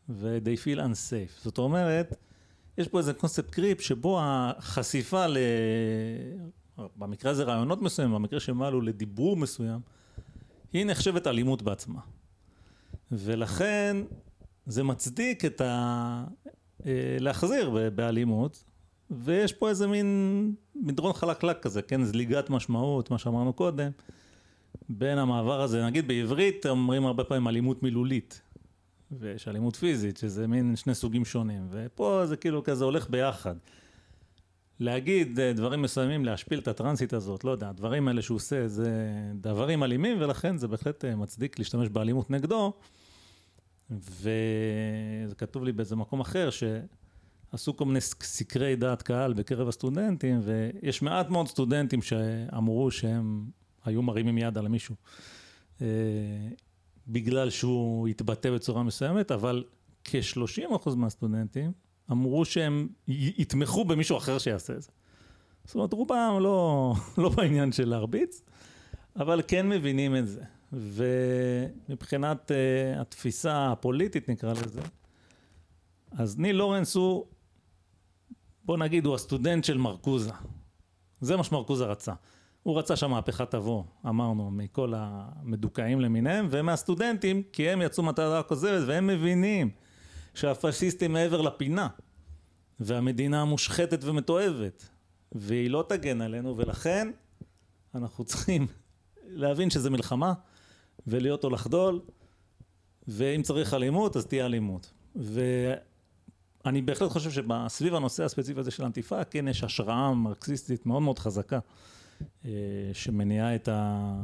ו-they 0.10 0.64
feel 0.64 0.80
unsafe. 0.80 1.44
זאת 1.44 1.58
אומרת, 1.58 2.16
יש 2.78 2.88
פה 2.88 2.98
איזה 2.98 3.14
קונספט 3.14 3.50
קריפ 3.50 3.82
שבו 3.82 4.20
החשיפה 4.22 5.28
ל... 5.28 5.38
במקרה 6.96 7.32
הזה 7.32 7.44
רעיונות 7.44 7.82
מסוימים, 7.82 8.16
במקרה 8.16 8.40
שהם 8.40 8.62
עלו 8.62 8.82
לדיבור 8.82 9.38
מסוים, 9.38 9.80
היא 10.74 10.86
נחשבת 10.86 11.28
אלימות 11.28 11.62
בעצמה. 11.62 12.00
ולכן 13.12 13.98
זה 14.66 14.84
מצדיק 14.84 15.46
את 15.46 15.62
ה... 15.62 16.24
אה, 16.86 17.18
להחזיר 17.20 17.90
באלימות, 17.96 18.64
ויש 19.12 19.54
פה 19.54 19.70
איזה 19.70 19.88
מין 19.88 20.54
מדרון 20.76 21.14
חלקלק 21.14 21.62
כזה, 21.62 21.82
כן, 21.82 22.04
זליגת 22.04 22.50
משמעות, 22.50 23.12
מה 23.12 23.18
שאמרנו 23.18 23.54
קודם, 23.54 23.92
בין 24.90 25.18
המעבר 25.18 25.62
הזה, 25.62 25.86
נגיד 25.86 26.08
בעברית 26.08 26.66
אומרים 26.66 27.06
הרבה 27.06 27.24
פעמים 27.24 27.48
אלימות 27.48 27.84
מילולית, 27.84 28.42
ויש 29.12 29.48
אלימות 29.48 29.76
פיזית, 29.76 30.18
שזה 30.18 30.48
מין 30.48 30.76
שני 30.76 30.96
סוגים 30.96 31.26
שונים, 31.26 31.68
ופה 31.70 32.22
זה 32.26 32.38
כאילו 32.38 32.64
כזה 32.64 32.86
הולך 32.86 33.10
ביחד. 33.10 33.56
להגיד 34.80 35.40
אה, 35.40 35.54
דברים 35.54 35.82
מסוימים, 35.82 36.26
להשפיל 36.26 36.60
את 36.60 36.68
הטרנסית 36.68 37.14
הזאת, 37.14 37.44
לא 37.44 37.52
יודע, 37.52 37.70
הדברים 37.70 38.08
האלה 38.08 38.22
שהוא 38.22 38.36
עושה 38.36 38.68
זה 38.68 38.92
דברים 39.36 39.84
אלימים, 39.84 40.22
ולכן 40.22 40.58
זה 40.58 40.68
בהחלט 40.68 41.06
אה, 41.06 41.16
מצדיק 41.16 41.60
להשתמש 41.60 41.90
באלימות 41.90 42.30
נגדו. 42.30 42.74
וזה 43.92 45.36
כתוב 45.38 45.64
לי 45.64 45.72
באיזה 45.72 45.96
מקום 45.96 46.20
אחר, 46.20 46.50
שעשו 47.52 47.78
כל 47.78 47.86
מיני 47.86 48.02
סקרי 48.02 48.76
דעת 48.76 49.02
קהל 49.02 49.34
בקרב 49.34 49.68
הסטודנטים, 49.68 50.42
ויש 50.44 51.02
מעט 51.02 51.30
מאוד 51.30 51.48
סטודנטים 51.48 52.02
שאמרו 52.02 52.92
שהם 52.92 53.46
היו 53.86 54.02
מרימים 54.02 54.38
יד 54.38 54.58
על 54.58 54.68
מישהו. 54.68 54.96
אה, 55.82 55.88
בגלל 57.08 57.50
שהוא 57.50 58.08
התבטא 58.08 58.52
בצורה 58.52 58.84
מסוימת, 58.84 59.32
אבל 59.32 59.64
כ-30% 60.04 60.96
מהסטודנטים 60.96 61.72
אמרו 62.12 62.46
שהם 62.46 62.88
יתמכו 63.08 63.86
במישהו 63.86 64.18
אחר 64.18 64.38
שיעשה 64.38 64.74
את 64.74 64.82
זה. 64.82 64.90
זאת 65.66 65.76
אומרת, 65.76 65.94
רובם 65.94 66.38
לא, 66.42 66.94
לא 67.18 67.30
בעניין 67.30 67.72
של 67.72 67.90
להרביץ, 67.90 68.42
אבל 69.16 69.42
כן 69.48 69.70
מבינים 69.70 70.16
את 70.16 70.28
זה. 70.28 70.42
ומבחינת 70.74 72.52
uh, 72.52 73.02
התפיסה 73.02 73.72
הפוליטית 73.72 74.30
נקרא 74.30 74.54
לזה, 74.54 74.82
אז 76.12 76.38
ניל 76.38 76.56
לורנס 76.56 76.96
הוא, 76.96 77.26
בוא 78.70 78.78
נגיד, 78.78 79.06
הוא 79.06 79.16
הסטודנט 79.16 79.64
של 79.64 79.78
מרקוזה. 79.78 80.32
זה 81.22 81.38
מה 81.38 81.44
שמרקוזה 81.44 81.86
רצה. 81.86 82.14
הוא 82.64 82.80
רצה 82.80 82.96
שהמהפכה 82.96 83.46
תבוא, 83.46 83.84
אמרנו, 84.06 84.52
מכל 84.52 84.94
המדוכאים 84.96 86.02
למיניהם, 86.02 86.48
ומהסטודנטים, 86.50 87.44
כי 87.54 87.70
הם 87.70 87.82
יצאו 87.82 88.04
מטרה 88.04 88.44
כוזבת, 88.44 88.88
והם 88.88 89.08
מבינים 89.08 89.70
שהפשיסטים 90.34 91.14
מעבר 91.14 91.42
לפינה, 91.42 91.88
והמדינה 92.80 93.46
מושחתת 93.46 94.04
ומתועבת, 94.04 94.90
והיא 95.32 95.70
לא 95.70 95.86
תגן 95.90 96.22
עלינו, 96.22 96.58
ולכן 96.58 97.12
אנחנו 97.96 98.24
צריכים 98.24 98.68
להבין 99.28 99.70
שזה 99.70 99.90
מלחמה, 99.90 100.34
ולהיות 101.08 101.44
או 101.44 101.50
לחדול, 101.50 102.02
ואם 103.08 103.42
צריך 103.42 103.74
אלימות, 103.74 104.18
אז 104.18 104.26
תהיה 104.26 104.46
אלימות. 104.46 104.92
ואני 106.70 106.82
בהחלט 106.82 107.12
חושב 107.12 107.32
שסביב 107.32 107.96
הנושא 107.96 108.24
הספציפי 108.24 108.60
הזה 108.60 108.72
של 108.72 108.84
אנטיפה, 108.84 109.24
כן 109.24 109.48
יש 109.48 109.64
השראה 109.64 110.14
מרקסיסטית 110.14 110.86
מאוד 110.86 111.02
מאוד 111.02 111.20
חזקה, 111.20 111.60
אה, 112.46 112.52
שמניעה 112.94 113.56
את 113.56 113.68
ה... 113.68 114.16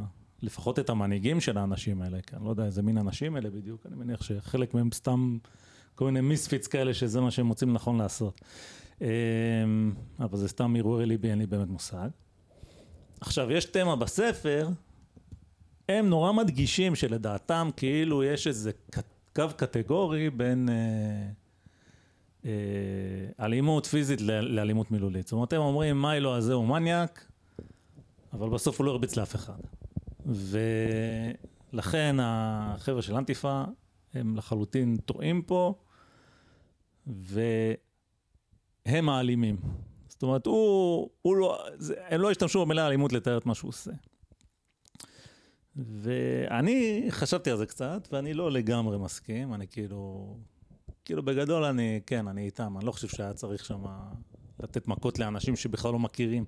לפחות 0.42 0.80
את 0.80 0.90
המנהיגים 0.90 1.42
של 1.42 1.58
האנשים 1.58 2.02
האלה, 2.02 2.22
כי 2.22 2.36
אני 2.36 2.46
לא 2.46 2.50
יודע 2.50 2.66
איזה 2.66 2.82
מין 2.82 2.98
אנשים 2.98 3.38
אלה 3.38 3.50
בדיוק, 3.50 3.86
אני 3.86 3.96
מניח 3.96 4.24
שחלק 4.24 4.74
מהם 4.74 4.90
סתם 4.94 5.38
כל 5.96 6.06
מיני 6.06 6.22
מיספיץ 6.22 6.68
כאלה 6.68 6.94
שזה 6.94 7.22
מה 7.22 7.32
שהם 7.32 7.46
מוצאים 7.46 7.70
לנכון 7.70 7.98
לעשות. 7.98 8.42
אה, 9.02 9.08
אבל 10.20 10.38
זה 10.38 10.48
סתם 10.48 10.76
הרהורי 10.76 11.06
ליבי, 11.06 11.30
אין 11.30 11.40
לי 11.40 11.46
באמת 11.46 11.68
מושג. 11.68 12.10
עכשיו, 13.22 13.52
יש 13.52 13.66
תמה 13.66 13.96
בספר 13.96 14.68
הם 15.90 16.10
נורא 16.10 16.32
מדגישים 16.32 16.96
שלדעתם 16.96 17.70
כאילו 17.78 18.24
יש 18.24 18.48
איזה 18.48 18.72
קו 19.36 19.44
קטגורי 19.58 20.30
בין 20.30 20.70
אה, 20.70 21.45
אלימות 23.40 23.86
פיזית 23.86 24.22
לאלימות 24.22 24.92
מילולית. 24.92 25.28
זאת 25.28 25.34
אומרת, 25.34 25.54
הם 25.54 25.62
אומרים 25.62 26.02
מיילו 26.02 26.36
הזה 26.36 26.54
הוא 26.54 26.68
מניאק, 26.68 27.32
אבל 28.34 28.50
בסוף 28.50 28.80
הוא 28.80 28.86
לא 28.86 28.92
הרביץ 28.92 29.16
לאף 29.16 29.36
אחד. 29.36 29.60
ולכן 31.74 32.16
החבר'ה 32.20 33.02
של 33.02 33.16
אנטיפה 33.16 33.64
הם 34.14 34.38
לחלוטין 34.38 34.98
טועים 34.98 35.42
פה, 35.42 35.74
והם 37.08 39.10
האלימים. 39.10 39.58
זאת 40.08 40.24
אומרת, 40.24 40.46
הוא, 40.46 41.10
הוא 41.22 41.36
לא, 41.36 41.64
זה, 41.78 41.96
הם 42.08 42.22
לא 42.22 42.32
השתמשו 42.32 42.66
במילה 42.66 42.88
אלימות 42.88 43.14
לתאר 43.14 43.38
את 43.38 43.46
מה 43.46 43.56
שהוא 43.56 43.70
עושה. 43.70 43.92
ואני 45.76 47.06
חשבתי 47.10 47.52
על 47.52 47.58
זה 47.58 47.66
קצת, 47.66 48.08
ואני 48.12 48.34
לא 48.34 48.52
לגמרי 48.52 48.98
מסכים, 48.98 49.54
אני 49.54 49.68
כאילו, 49.68 50.38
כאילו 51.06 51.24
בגדול 51.24 51.64
אני, 51.64 52.00
כן, 52.06 52.28
אני 52.28 52.46
איתם, 52.46 52.78
אני 52.78 52.86
לא 52.86 52.92
חושב 52.92 53.08
שהיה 53.08 53.34
צריך 53.34 53.66
שם 53.66 53.84
לתת 54.60 54.88
מכות 54.88 55.20
לאנשים 55.20 55.56
שבכלל 55.56 55.92
לא 55.92 56.00
מכירים 56.00 56.46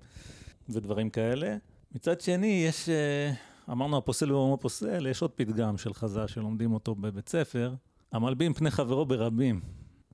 ודברים 0.70 1.10
כאלה. 1.10 1.58
מצד 1.92 2.22
שני, 2.22 2.64
יש, 2.68 2.90
אה, 2.90 3.34
אמרנו 3.72 3.98
הפוסל 3.98 4.30
במומו 4.30 4.58
פוסל, 4.58 5.08
יש 5.08 5.22
עוד 5.22 5.32
פתגם 5.32 5.78
של 5.78 5.94
חז"ל 5.94 6.28
שלומדים 6.28 6.74
אותו 6.74 6.96
בבית 6.96 7.30
ספר, 7.30 7.74
המלבים 8.12 8.54
פני 8.54 8.72
חברו 8.72 9.06
ברבים, 9.06 9.62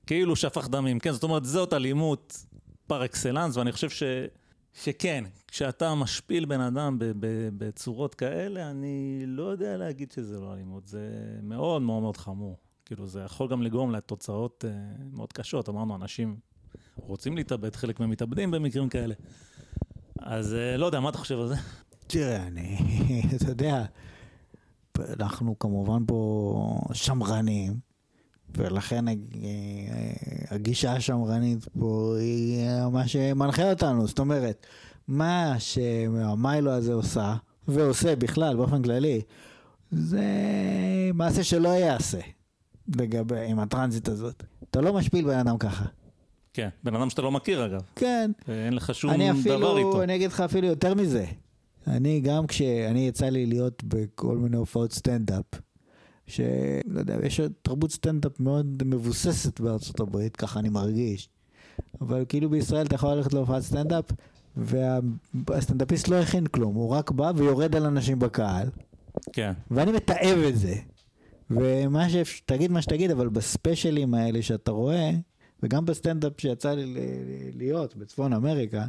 כאילו 0.05 0.35
שפך 0.35 0.67
דמים, 0.67 0.99
כן, 0.99 1.11
זאת 1.11 1.23
אומרת, 1.23 1.45
זאת 1.45 1.73
אלימות 1.73 2.45
פר 2.87 3.05
אקסלנס, 3.05 3.57
ואני 3.57 3.71
חושב 3.71 3.89
ש... 3.89 4.03
שכן, 4.73 5.23
כשאתה 5.47 5.95
משפיל 5.95 6.45
בן 6.45 6.61
אדם 6.61 6.97
בצורות 7.57 8.15
כאלה, 8.15 8.69
אני 8.69 9.23
לא 9.25 9.43
יודע 9.43 9.77
להגיד 9.77 10.11
שזה 10.11 10.39
לא 10.39 10.53
אלימות, 10.53 10.87
זה 10.87 11.09
מאוד 11.43 11.81
מאוד 11.81 12.01
מאוד 12.01 12.17
חמור. 12.17 12.57
כאילו, 12.95 13.07
זה 13.07 13.21
יכול 13.21 13.47
גם 13.47 13.61
לגרום 13.61 13.91
לתוצאות 13.91 14.65
uh, 14.67 15.03
מאוד 15.13 15.33
קשות. 15.33 15.69
אמרנו, 15.69 15.95
אנשים 15.95 16.37
רוצים 16.95 17.35
להתאבד, 17.35 17.75
חלק 17.75 17.99
מהם 17.99 18.09
מתאבדים 18.09 18.51
במקרים 18.51 18.89
כאלה. 18.89 19.15
אז 20.19 20.53
uh, 20.53 20.77
לא 20.77 20.85
יודע, 20.85 20.99
מה 20.99 21.09
אתה 21.09 21.17
חושב 21.17 21.39
על 21.39 21.47
זה? 21.47 21.55
תראה, 22.07 22.47
אני, 22.47 22.77
אתה 23.35 23.51
יודע, 23.51 23.85
אנחנו 25.19 25.59
כמובן 25.59 26.05
פה 26.07 26.81
שמרנים. 26.93 27.79
ולכן 28.57 29.05
הגישה 30.49 30.93
השמרנית 30.93 31.67
פה 31.79 32.15
היא 32.19 32.65
מה 32.91 33.07
שמנחה 33.07 33.69
אותנו, 33.69 34.07
זאת 34.07 34.19
אומרת, 34.19 34.65
מה 35.07 35.55
שהמיילו 35.59 36.71
הזה 36.71 36.93
עושה, 36.93 37.35
ועושה 37.67 38.15
בכלל 38.15 38.55
באופן 38.55 38.83
כללי, 38.83 39.21
זה 39.91 40.23
מעשה 41.13 41.43
שלא 41.43 41.69
ייעשה 41.69 42.19
לגבי, 42.97 43.45
עם 43.45 43.59
הטרנזיט 43.59 44.09
הזאת. 44.09 44.43
אתה 44.71 44.81
לא 44.81 44.93
משפיל 44.93 45.25
בן 45.25 45.37
אדם 45.37 45.57
ככה. 45.57 45.85
כן, 46.53 46.69
בן 46.83 46.95
אדם 46.95 47.09
שאתה 47.09 47.21
לא 47.21 47.31
מכיר 47.31 47.65
אגב. 47.65 47.81
כן. 47.95 48.31
ואין 48.47 48.73
לך 48.73 48.95
שום 48.95 49.11
אני 49.11 49.29
דבר 49.31 49.39
אפילו, 49.39 49.77
איתו. 49.77 50.03
אני 50.03 50.15
אגיד 50.15 50.31
לך 50.31 50.41
אפילו 50.41 50.67
יותר 50.67 50.93
מזה. 50.93 51.25
אני 51.87 52.19
גם 52.19 52.47
כשאני 52.47 53.07
יצא 53.07 53.25
לי 53.25 53.45
להיות 53.45 53.83
בכל 53.83 54.37
מיני 54.37 54.57
הופעות 54.57 54.91
סטנדאפ, 54.93 55.45
שלא 56.27 56.99
יודע, 56.99 57.15
יש 57.23 57.41
תרבות 57.61 57.91
סטנדאפ 57.91 58.39
מאוד 58.39 58.83
מבוססת 58.85 59.59
בארצות 59.59 59.99
הברית, 59.99 60.35
ככה 60.35 60.59
אני 60.59 60.69
מרגיש. 60.69 61.29
אבל 62.01 62.25
כאילו 62.29 62.49
בישראל 62.49 62.85
אתה 62.85 62.95
יכול 62.95 63.13
ללכת 63.13 63.33
להופעת 63.33 63.61
סטנדאפ, 63.61 64.05
והסטנדאפיסט 64.55 66.07
לא 66.07 66.15
הכין 66.15 66.47
כלום, 66.47 66.75
הוא 66.75 66.89
רק 66.89 67.11
בא 67.11 67.31
ויורד 67.35 67.75
על 67.75 67.85
אנשים 67.85 68.19
בקהל, 68.19 68.69
כן. 69.33 69.53
ואני 69.71 69.91
מתעב 69.91 70.37
את 70.47 70.57
זה. 70.57 70.75
ומה 71.55 72.09
ש... 72.09 72.41
תגיד 72.45 72.71
מה 72.71 72.81
שתגיד, 72.81 73.11
אבל 73.11 73.27
בספיישלים 73.29 74.13
האלה 74.13 74.41
שאתה 74.41 74.71
רואה, 74.71 75.11
וגם 75.63 75.85
בסטנדאפ 75.85 76.33
שיצא 76.37 76.73
לי 76.73 76.85
ל- 76.85 76.97
להיות 77.57 77.95
בצפון 77.95 78.33
אמריקה, 78.33 78.85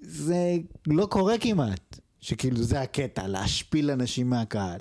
זה 0.00 0.56
לא 0.86 1.06
קורה 1.06 1.38
כמעט. 1.38 2.00
שכאילו 2.24 2.62
זה 2.62 2.80
הקטע, 2.80 3.26
להשפיל 3.26 3.90
אנשים 3.90 4.30
מהקהל. 4.30 4.78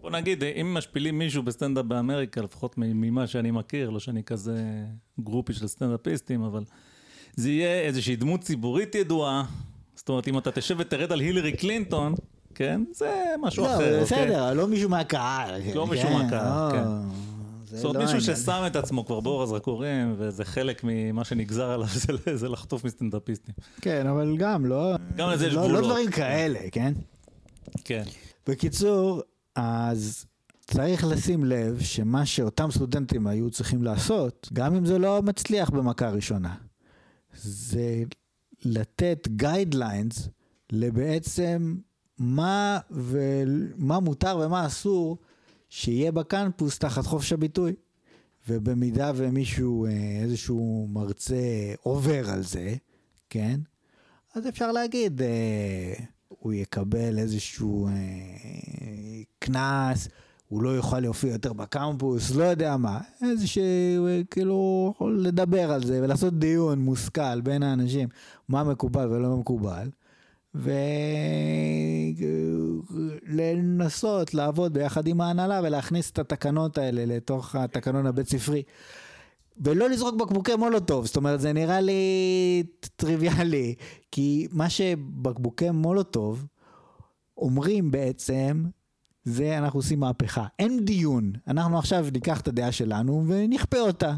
בוא 0.00 0.10
נגיד, 0.10 0.44
אם 0.44 0.74
משפילים 0.74 1.18
מישהו 1.18 1.42
בסטנדאפ 1.42 1.84
באמריקה, 1.84 2.40
לפחות 2.42 2.74
ממה 2.78 3.26
שאני 3.26 3.50
מכיר, 3.50 3.90
לא 3.90 4.00
שאני 4.00 4.22
כזה 4.24 4.84
גרופי 5.20 5.52
של 5.52 5.66
סטנדאפיסטים, 5.66 6.42
אבל 6.42 6.64
זה 7.36 7.50
יהיה 7.50 7.80
איזושהי 7.80 8.16
דמות 8.16 8.40
ציבורית 8.40 8.94
ידועה. 8.94 9.44
זאת 9.94 10.08
אומרת, 10.08 10.28
אם 10.28 10.38
אתה 10.38 10.50
תשב 10.50 10.76
ותרד 10.78 11.12
על 11.12 11.20
הילרי 11.20 11.52
קלינטון, 11.52 12.14
כן? 12.54 12.84
זה 12.94 13.10
משהו 13.40 13.64
לא, 13.64 13.74
אחר. 13.74 14.00
אוקיי? 14.02 14.02
בסדר, 14.24 14.52
לא 14.54 14.68
מישהו 14.68 14.88
מהקהל. 14.90 15.60
לא 15.74 15.86
מישהו 15.86 16.08
כן, 16.08 16.14
מהקהל, 16.14 16.68
לא, 16.68 16.72
כן. 16.72 16.84
זה 17.66 17.76
זאת 17.76 17.84
אומרת, 17.84 17.94
לא 17.96 18.12
מישהו 18.12 18.18
העניין. 18.30 18.36
ששם 18.44 18.62
את 18.66 18.76
עצמו 18.76 19.06
כבר 19.06 19.20
באור 19.20 19.42
הזרקורים, 19.42 20.14
וזה 20.18 20.44
חלק 20.44 20.80
ממה 20.84 21.24
שנגזר 21.24 21.70
עליו, 21.70 21.88
זה- 22.26 22.36
זה 22.36 22.48
לחטוף 22.48 22.84
מסטנדאפיסטים. 22.84 23.54
כן, 23.80 24.06
אבל 24.06 24.36
גם 24.38 24.66
לא... 24.66 24.94
גם 25.16 25.30
לזה 25.30 25.46
יש 25.46 25.54
לא- 25.54 25.60
לא 25.62 25.68
גבולות. 25.68 25.84
דברים 25.84 26.10
כאלה, 26.10 26.58
כן? 26.72 26.92
כן. 27.84 28.02
בקיצור, 28.46 29.22
אז 29.56 30.24
צריך 30.66 31.04
לשים 31.04 31.44
לב 31.44 31.80
שמה 31.80 32.26
שאותם 32.26 32.70
סטודנטים 32.70 33.26
היו 33.26 33.50
צריכים 33.50 33.82
לעשות, 33.82 34.48
גם 34.52 34.74
אם 34.74 34.86
זה 34.86 34.98
לא 34.98 35.22
מצליח 35.22 35.70
במכה 35.70 36.10
ראשונה, 36.10 36.54
זה 37.42 38.02
לתת 38.64 39.28
guidelines 39.30 40.28
לבעצם 40.72 41.74
מה, 42.22 42.78
ומה 42.90 44.00
מותר 44.00 44.40
ומה 44.44 44.66
אסור 44.66 45.18
שיהיה 45.68 46.12
בקמפוס 46.12 46.78
תחת 46.78 47.06
חופש 47.06 47.32
הביטוי. 47.32 47.72
ובמידה 48.48 49.12
ומישהו, 49.16 49.86
אה, 49.86 49.90
איזשהו 50.22 50.88
מרצה 50.90 51.36
עובר 51.82 52.30
על 52.30 52.42
זה, 52.42 52.74
כן? 53.30 53.60
אז 54.34 54.48
אפשר 54.48 54.72
להגיד, 54.72 55.22
אה, 55.22 55.94
הוא 56.28 56.52
יקבל 56.52 57.18
איזשהו 57.18 57.86
אה, 57.86 57.92
קנס, 59.38 60.08
הוא 60.48 60.62
לא 60.62 60.68
יוכל 60.68 61.00
להופיע 61.00 61.32
יותר 61.32 61.52
בקמפוס, 61.52 62.30
לא 62.30 62.44
יודע 62.44 62.76
מה. 62.76 63.00
איזשהו, 63.22 64.06
אה, 64.06 64.20
כאילו, 64.30 64.92
יכול 64.94 65.22
לדבר 65.22 65.72
על 65.72 65.84
זה 65.86 66.00
ולעשות 66.02 66.38
דיון 66.38 66.78
מושכל 66.78 67.40
בין 67.40 67.62
האנשים, 67.62 68.08
מה 68.48 68.64
מקובל 68.64 69.08
ולא 69.08 69.36
מקובל. 69.36 69.90
ולנסות 73.26 74.34
לעבוד 74.34 74.72
ביחד 74.72 75.06
עם 75.06 75.20
ההנהלה 75.20 75.60
ולהכניס 75.64 76.10
את 76.10 76.18
התקנות 76.18 76.78
האלה 76.78 77.04
לתוך 77.06 77.54
התקנון 77.54 78.06
הבית 78.06 78.28
ספרי. 78.28 78.62
ולא 79.60 79.90
לזרוק 79.90 80.14
בקבוקי 80.20 80.56
מולוטוב, 80.56 81.06
זאת 81.06 81.16
אומרת 81.16 81.40
זה 81.40 81.52
נראה 81.52 81.80
לי 81.80 82.62
טריוויאלי, 82.96 83.74
כי 84.10 84.46
מה 84.50 84.70
שבקבוקי 84.70 85.70
מולוטוב 85.70 86.46
אומרים 87.36 87.90
בעצם, 87.90 88.64
זה 89.24 89.58
אנחנו 89.58 89.78
עושים 89.78 90.00
מהפכה. 90.00 90.46
אין 90.58 90.84
דיון, 90.84 91.32
אנחנו 91.48 91.78
עכשיו 91.78 92.06
ניקח 92.12 92.40
את 92.40 92.48
הדעה 92.48 92.72
שלנו 92.72 93.24
ונכפה 93.28 93.80
אותה. 93.80 94.14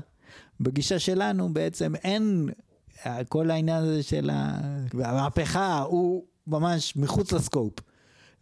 בגישה 0.61 0.99
שלנו 0.99 1.55
בעצם 1.55 1.95
אין, 1.95 2.49
כל 3.29 3.51
העניין 3.51 3.83
הזה 3.83 4.03
של 4.03 4.31
המהפכה 4.93 5.81
הוא 5.81 6.25
ממש 6.47 6.97
מחוץ 6.97 7.33
לסקופ. 7.33 7.73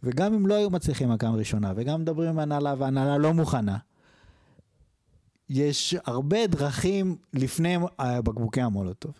וגם 0.03 0.33
אם 0.33 0.47
לא 0.47 0.53
היו 0.53 0.69
מצליחים 0.69 1.11
הקם 1.11 1.33
ראשונה, 1.33 1.73
וגם 1.75 2.01
מדברים 2.01 2.29
עם 2.29 2.39
הנהלה 2.39 2.73
והנהלה 2.77 3.17
לא 3.17 3.33
מוכנה, 3.33 3.77
יש 5.49 5.95
הרבה 6.05 6.47
דרכים 6.47 7.15
לפני 7.33 7.77
בקבוקי 7.99 8.61
המולוטוב. 8.61 9.13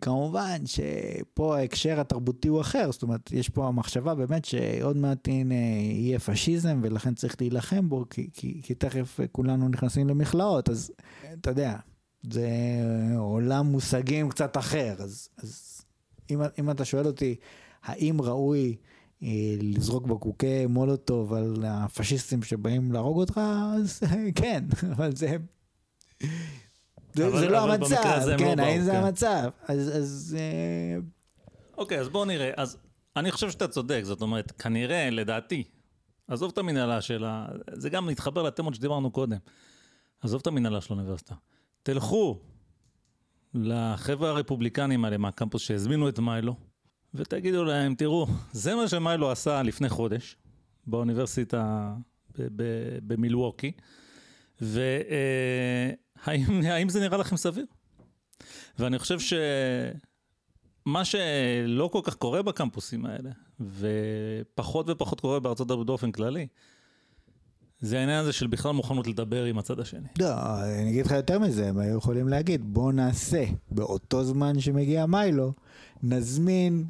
כמובן 0.00 0.66
שפה 0.66 1.58
ההקשר 1.58 2.00
התרבותי 2.00 2.48
הוא 2.48 2.60
אחר, 2.60 2.92
זאת 2.92 3.02
אומרת, 3.02 3.32
יש 3.32 3.48
פה 3.48 3.68
המחשבה 3.68 4.14
באמת 4.14 4.44
שעוד 4.44 4.96
מעט 4.96 5.28
הנה 5.28 5.54
יהיה 5.54 6.18
פשיזם 6.18 6.80
ולכן 6.82 7.14
צריך 7.14 7.36
להילחם 7.40 7.88
בו, 7.88 8.04
כי, 8.10 8.30
כי, 8.32 8.60
כי 8.62 8.74
תכף 8.74 9.20
כולנו 9.32 9.68
נכנסים 9.68 10.08
למכלאות, 10.08 10.68
אז 10.68 10.92
אתה 11.40 11.50
יודע, 11.50 11.76
זה 12.22 12.48
עולם 13.18 13.66
מושגים 13.66 14.28
קצת 14.28 14.56
אחר, 14.56 14.94
אז, 14.98 15.28
אז 15.36 15.80
אם, 16.30 16.40
אם 16.58 16.70
אתה 16.70 16.84
שואל 16.84 17.06
אותי, 17.06 17.36
האם 17.82 18.20
ראוי 18.22 18.76
אה, 19.22 19.28
לזרוק 19.60 20.06
בקבוקי 20.06 20.66
מולוטוב 20.66 21.32
על 21.32 21.64
הפשיסטים 21.66 22.42
שבאים 22.42 22.92
להרוג 22.92 23.18
אותך, 23.18 23.40
אז 23.76 24.00
כן, 24.34 24.64
אבל 24.92 25.16
זה... 25.16 25.36
זה, 27.14 27.26
אבל- 27.26 27.38
זה 27.38 27.48
לא 27.48 27.64
אבל 27.64 27.74
המצב, 27.74 28.20
לא 28.26 28.38
כן, 28.38 28.58
האם 28.58 28.82
זה 28.82 28.90
כן. 28.90 28.96
המצב? 28.96 29.50
אז, 29.68 29.96
אז 29.96 30.36
אה, 30.38 30.98
אוקיי, 31.78 32.00
אז 32.00 32.08
בואו 32.08 32.24
נראה. 32.24 32.50
אז 32.56 32.76
אני 33.16 33.30
חושב 33.30 33.50
שאתה 33.50 33.68
צודק, 33.68 34.00
זאת 34.04 34.22
אומרת, 34.22 34.52
כנראה, 34.52 35.10
לדעתי, 35.10 35.64
עזוב 36.28 36.50
את 36.52 36.58
המנהלה 36.58 37.00
של 37.00 37.24
ה... 37.24 37.46
זה 37.72 37.90
גם 37.90 38.06
מתחבר 38.06 38.42
לתמות 38.42 38.74
שדיברנו 38.74 39.10
קודם. 39.10 39.38
עזוב 40.20 40.40
את 40.40 40.46
המנהלה 40.46 40.80
של 40.80 40.94
האוניברסיטה. 40.94 41.34
תלכו 41.88 42.38
לחבר'ה 43.54 44.30
הרפובליקנים 44.30 45.04
האלה 45.04 45.18
מהקמפוס 45.18 45.62
שהזמינו 45.62 46.08
את 46.08 46.18
מיילו, 46.18 46.56
ותגידו 47.14 47.64
להם, 47.64 47.94
תראו, 47.94 48.26
זה 48.52 48.74
מה 48.74 48.88
שמיילו 48.88 49.30
עשה 49.30 49.62
לפני 49.62 49.88
חודש 49.88 50.36
באוניברסיטה 50.86 51.94
במילווקי, 53.06 53.72
והאם 54.60 55.16
האם 56.64 56.88
זה 56.88 57.00
נראה 57.00 57.18
לכם 57.18 57.36
סביר? 57.36 57.66
ואני 58.78 58.98
חושב 58.98 59.20
ש... 59.20 59.32
מה 60.86 61.04
שלא 61.04 61.88
כל 61.92 62.00
כך 62.04 62.14
קורה 62.14 62.42
בקמפוסים 62.42 63.06
האלה, 63.06 63.30
ופחות 63.60 64.86
ופחות 64.88 65.20
קורה 65.20 65.40
בארצות 65.40 65.70
הברית 65.70 65.86
באופן 65.86 66.12
כללי, 66.12 66.46
זה 67.80 67.98
העניין 67.98 68.18
הזה 68.18 68.32
של 68.32 68.46
בכלל 68.46 68.72
מוכנות 68.72 69.06
לדבר 69.06 69.44
עם 69.44 69.58
הצד 69.58 69.80
השני. 69.80 70.08
לא, 70.18 70.26
אני 70.64 70.90
אגיד 70.90 71.06
לך 71.06 71.12
יותר 71.12 71.38
מזה, 71.38 71.68
הם 71.68 71.78
היו 71.78 71.96
יכולים 71.98 72.28
להגיד, 72.28 72.74
בוא 72.74 72.92
נעשה, 72.92 73.44
באותו 73.70 74.24
זמן 74.24 74.60
שמגיע 74.60 75.06
מיילו, 75.06 75.52
נזמין 76.02 76.84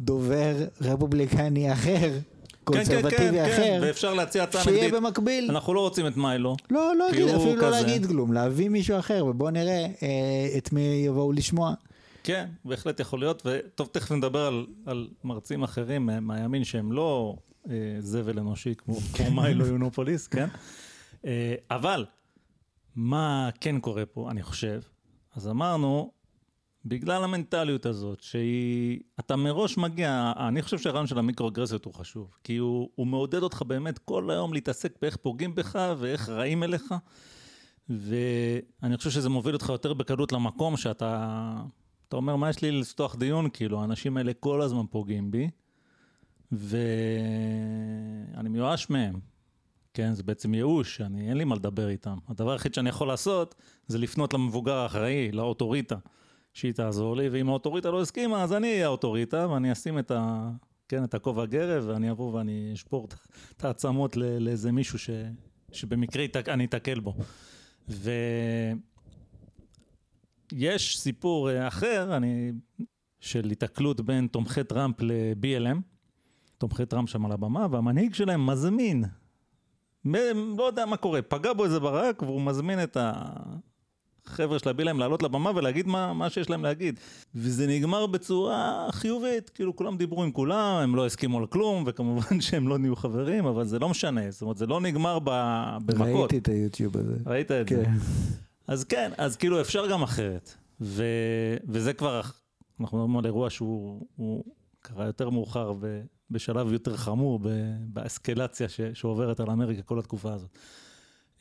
דובר 0.00 0.54
רפובליקני 0.80 1.72
אחר, 1.72 2.10
קונסרבטיבי 2.64 3.42
אחר, 3.46 3.78
ואפשר 3.82 4.14
להציע 4.14 4.42
הצעה 4.42 4.62
שיהיה 4.62 4.84
נגדית. 4.84 4.94
במקביל. 5.00 5.50
אנחנו 5.50 5.74
לא 5.74 5.80
רוצים 5.80 6.06
את 6.06 6.16
מיילו. 6.16 6.56
לא, 6.70 6.92
לא 6.98 7.10
אפילו 7.10 7.26
לא 7.26 7.56
כזה. 7.56 7.70
להגיד 7.70 8.06
כלום, 8.06 8.32
להביא 8.32 8.68
מישהו 8.68 8.98
אחר, 8.98 9.26
ובוא 9.26 9.50
נראה 9.50 9.86
אה, 10.02 10.58
את 10.58 10.72
מי 10.72 10.80
יבואו 11.06 11.32
לשמוע. 11.32 11.74
כן, 12.24 12.48
בהחלט 12.64 13.00
יכול 13.00 13.18
להיות, 13.20 13.42
וטוב, 13.46 13.88
תכף 13.92 14.12
נדבר 14.12 14.46
על, 14.46 14.66
על 14.86 15.08
מרצים 15.24 15.62
אחרים 15.62 16.06
מה- 16.06 16.20
מהימין 16.20 16.64
שהם 16.64 16.92
לא 16.92 17.36
אה, 17.70 17.74
זבל 17.98 18.38
אנושי 18.38 18.74
כמו, 18.74 18.94
כמו 19.14 19.30
מיילו 19.42 19.66
יונופוליס, 19.66 20.26
כן? 20.26 20.48
אה, 21.26 21.54
אבל, 21.70 22.04
מה 22.96 23.50
כן 23.60 23.80
קורה 23.80 24.06
פה, 24.06 24.30
אני 24.30 24.42
חושב? 24.42 24.80
אז 25.36 25.48
אמרנו, 25.48 26.10
בגלל 26.84 27.24
המנטליות 27.24 27.86
הזאת, 27.86 28.20
שהיא, 28.22 29.00
אתה 29.20 29.36
מראש 29.36 29.76
מגיע, 29.78 30.32
אני 30.36 30.62
חושב 30.62 30.78
שהרעיון 30.78 31.06
של 31.06 31.18
המיקרואגרסיות 31.18 31.84
הוא 31.84 31.94
חשוב, 31.94 32.34
כי 32.44 32.56
הוא, 32.56 32.88
הוא 32.94 33.06
מעודד 33.06 33.42
אותך 33.42 33.62
באמת 33.62 33.98
כל 33.98 34.30
היום 34.30 34.52
להתעסק 34.52 34.92
באיך 35.02 35.16
פוגעים 35.16 35.54
בך 35.54 35.78
ואיך 35.98 36.28
רעים 36.28 36.62
אליך, 36.62 36.94
ואני 37.88 38.96
חושב 38.96 39.10
שזה 39.10 39.28
מוביל 39.28 39.54
אותך 39.54 39.68
יותר 39.68 39.94
בקלות 39.94 40.32
למקום 40.32 40.76
שאתה, 40.76 41.54
אתה 42.14 42.18
אומר, 42.18 42.36
מה 42.36 42.50
יש 42.50 42.62
לי 42.62 42.70
לפתוח 42.70 43.16
דיון? 43.16 43.48
כאילו, 43.52 43.80
האנשים 43.80 44.16
האלה 44.16 44.32
כל 44.40 44.62
הזמן 44.62 44.86
פוגעים 44.90 45.30
בי, 45.30 45.50
ואני 46.52 48.48
מיואש 48.48 48.90
מהם. 48.90 49.20
כן, 49.94 50.12
זה 50.12 50.22
בעצם 50.22 50.54
ייאוש, 50.54 51.00
אני, 51.00 51.28
אין 51.28 51.36
לי 51.36 51.44
מה 51.44 51.54
לדבר 51.54 51.88
איתם. 51.88 52.18
הדבר 52.28 52.52
היחיד 52.52 52.74
שאני 52.74 52.88
יכול 52.88 53.08
לעשות 53.08 53.54
זה 53.86 53.98
לפנות 53.98 54.34
למבוגר 54.34 54.74
האחראי, 54.74 55.32
לאוטוריטה, 55.32 55.96
שהיא 56.52 56.72
תעזור 56.72 57.16
לי, 57.16 57.28
ואם 57.28 57.48
האוטוריטה 57.48 57.90
לא 57.90 58.00
הסכימה, 58.02 58.42
אז 58.42 58.52
אני 58.52 58.72
אהיה 58.72 58.86
האוטוריטה, 58.86 59.46
ואני 59.50 59.72
אשים 59.72 59.98
את 59.98 60.10
ה... 60.10 60.50
כן, 60.88 61.04
את 61.04 61.14
הכובע 61.14 61.46
גרב, 61.46 61.84
ואני 61.88 62.10
אבוא 62.10 62.32
ואני 62.32 62.70
אשבור 62.74 63.08
את- 63.56 63.64
העצמות 63.64 64.16
לאיזה 64.16 64.72
מישהו 64.72 64.98
ש... 64.98 65.10
שבמקרה 65.72 66.24
אני 66.48 66.64
אתקל 66.64 67.00
בו. 67.00 67.14
ו... 67.88 68.10
יש 70.52 70.98
סיפור 70.98 71.50
אה, 71.50 71.68
אחר, 71.68 72.16
אני, 72.16 72.52
של 73.20 73.50
התקלות 73.50 74.00
בין 74.00 74.26
תומכי 74.26 74.64
טראמפ 74.64 75.00
ל-BLM, 75.00 75.78
תומכי 76.58 76.86
טראמפ 76.86 77.08
שם 77.08 77.26
על 77.26 77.32
הבמה, 77.32 77.66
והמנהיג 77.70 78.14
שלהם 78.14 78.46
מזמין, 78.46 79.04
מ- 80.04 80.56
לא 80.58 80.64
יודע 80.66 80.86
מה 80.86 80.96
קורה, 80.96 81.22
פגע 81.22 81.52
בו 81.52 81.64
איזה 81.64 81.80
ברק, 81.80 82.22
והוא 82.22 82.42
מזמין 82.42 82.82
את 82.82 82.96
החבר'ה 84.26 84.58
של 84.58 84.68
ה-BLM 84.68 84.98
לעלות 84.98 85.22
לבמה 85.22 85.50
ולהגיד 85.54 85.86
מה, 85.86 86.12
מה 86.12 86.30
שיש 86.30 86.50
להם 86.50 86.62
להגיד. 86.62 87.00
וזה 87.34 87.66
נגמר 87.66 88.06
בצורה 88.06 88.88
חיובית, 88.92 89.48
כאילו 89.50 89.76
כולם 89.76 89.96
דיברו 89.96 90.24
עם 90.24 90.32
כולם, 90.32 90.80
הם 90.82 90.96
לא 90.96 91.06
הסכימו 91.06 91.38
על 91.38 91.46
כלום, 91.46 91.84
וכמובן 91.86 92.40
שהם 92.40 92.68
לא 92.68 92.78
נהיו 92.78 92.96
חברים, 92.96 93.46
אבל 93.46 93.64
זה 93.64 93.78
לא 93.78 93.88
משנה, 93.88 94.30
זאת 94.30 94.42
אומרת, 94.42 94.56
זה 94.56 94.66
לא 94.66 94.80
נגמר 94.80 95.18
ב- 95.24 95.76
במכות. 95.86 96.08
ראיתי 96.32 96.38
את 96.38 96.48
היוטיוב 96.48 96.96
הזה. 96.96 97.16
ראית 97.26 97.50
את 97.50 97.68
זה? 97.68 97.84
אז 98.66 98.84
כן, 98.84 99.10
אז 99.18 99.36
כאילו 99.36 99.60
אפשר 99.60 99.90
גם 99.90 100.02
אחרת. 100.02 100.54
ו, 100.80 101.04
וזה 101.68 101.92
כבר, 101.92 102.20
אנחנו 102.80 102.98
מדברים 102.98 103.16
על 103.16 103.26
אירוע 103.26 103.50
שהוא 103.50 104.06
הוא 104.16 104.44
קרה 104.80 105.06
יותר 105.06 105.30
מאוחר 105.30 105.72
ובשלב 106.30 106.72
יותר 106.72 106.96
חמור 106.96 107.38
ב- 107.42 107.48
באסקלציה 107.86 108.68
ש, 108.68 108.80
שעוברת 108.80 109.40
על 109.40 109.50
אמריקה 109.50 109.82
כל 109.82 109.98
התקופה 109.98 110.32
הזאת. 110.32 110.58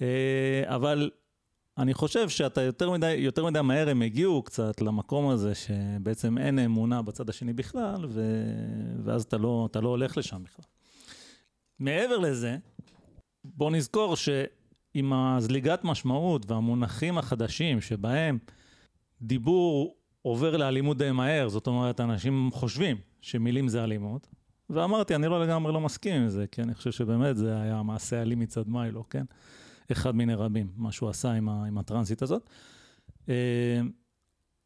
אה, 0.02 0.64
אבל 0.66 1.12
אני 1.78 1.94
חושב 1.94 2.30
שאתה 2.30 2.62
יותר 2.62 2.92
מדי, 2.92 3.12
יותר 3.12 3.46
מדי 3.46 3.62
מהר 3.62 3.90
הם 3.90 4.02
הגיעו 4.02 4.44
קצת 4.44 4.82
למקום 4.82 5.30
הזה 5.30 5.56
שבעצם 5.56 6.38
אין 6.38 6.60
אמונה 6.60 7.02
בצד 7.02 7.30
השני 7.30 7.54
בכלל, 7.54 8.06
ו, 8.10 8.44
ואז 9.04 9.24
אתה 9.24 9.38
לא, 9.38 9.68
אתה 9.72 9.82
לא 9.82 9.90
הולך 9.90 10.18
לשם 10.18 10.44
בכלל. 10.44 10.66
מעבר 11.80 12.18
לזה, 12.18 12.58
בוא 13.44 13.72
נזכור 13.72 14.16
שעם 14.94 15.14
הזליגת 15.14 15.84
משמעות 15.84 16.52
והמונחים 16.52 17.18
החדשים 17.18 17.82
שבהם 17.82 18.38
דיבור 19.22 19.96
עובר 20.22 20.58
לאלימות 20.58 20.98
די 20.98 21.12
מהר, 21.12 21.50
זאת 21.50 21.68
אומרת, 21.68 22.00
אנשים 22.00 22.50
חושבים 22.54 22.98
שמילים 23.22 23.68
זה 23.68 23.84
אלימות, 23.84 24.28
ואמרתי, 24.70 25.16
אני 25.16 25.28
לא 25.28 25.44
לגמרי 25.44 25.74
לא 25.74 25.82
מסכים 25.82 26.22
עם 26.22 26.30
זה, 26.30 26.48
כי 26.48 26.62
אני 26.62 26.74
חושב 26.74 26.92
שבאמת 26.92 27.38
זה 27.38 27.62
היה 27.62 27.84
מעשה 27.84 28.22
אלים 28.22 28.40
מצד 28.40 28.68
מיילו, 28.68 29.10
כן? 29.10 29.24
אחד 29.92 30.16
מיני 30.16 30.36
רבים, 30.36 30.68
מה 30.76 30.92
שהוא 30.92 31.10
עשה 31.10 31.32
עם, 31.32 31.50
ה, 31.50 31.66
עם 31.66 31.78
הטרנסית 31.78 32.22
הזאת. 32.22 32.50
אה, 33.30 33.82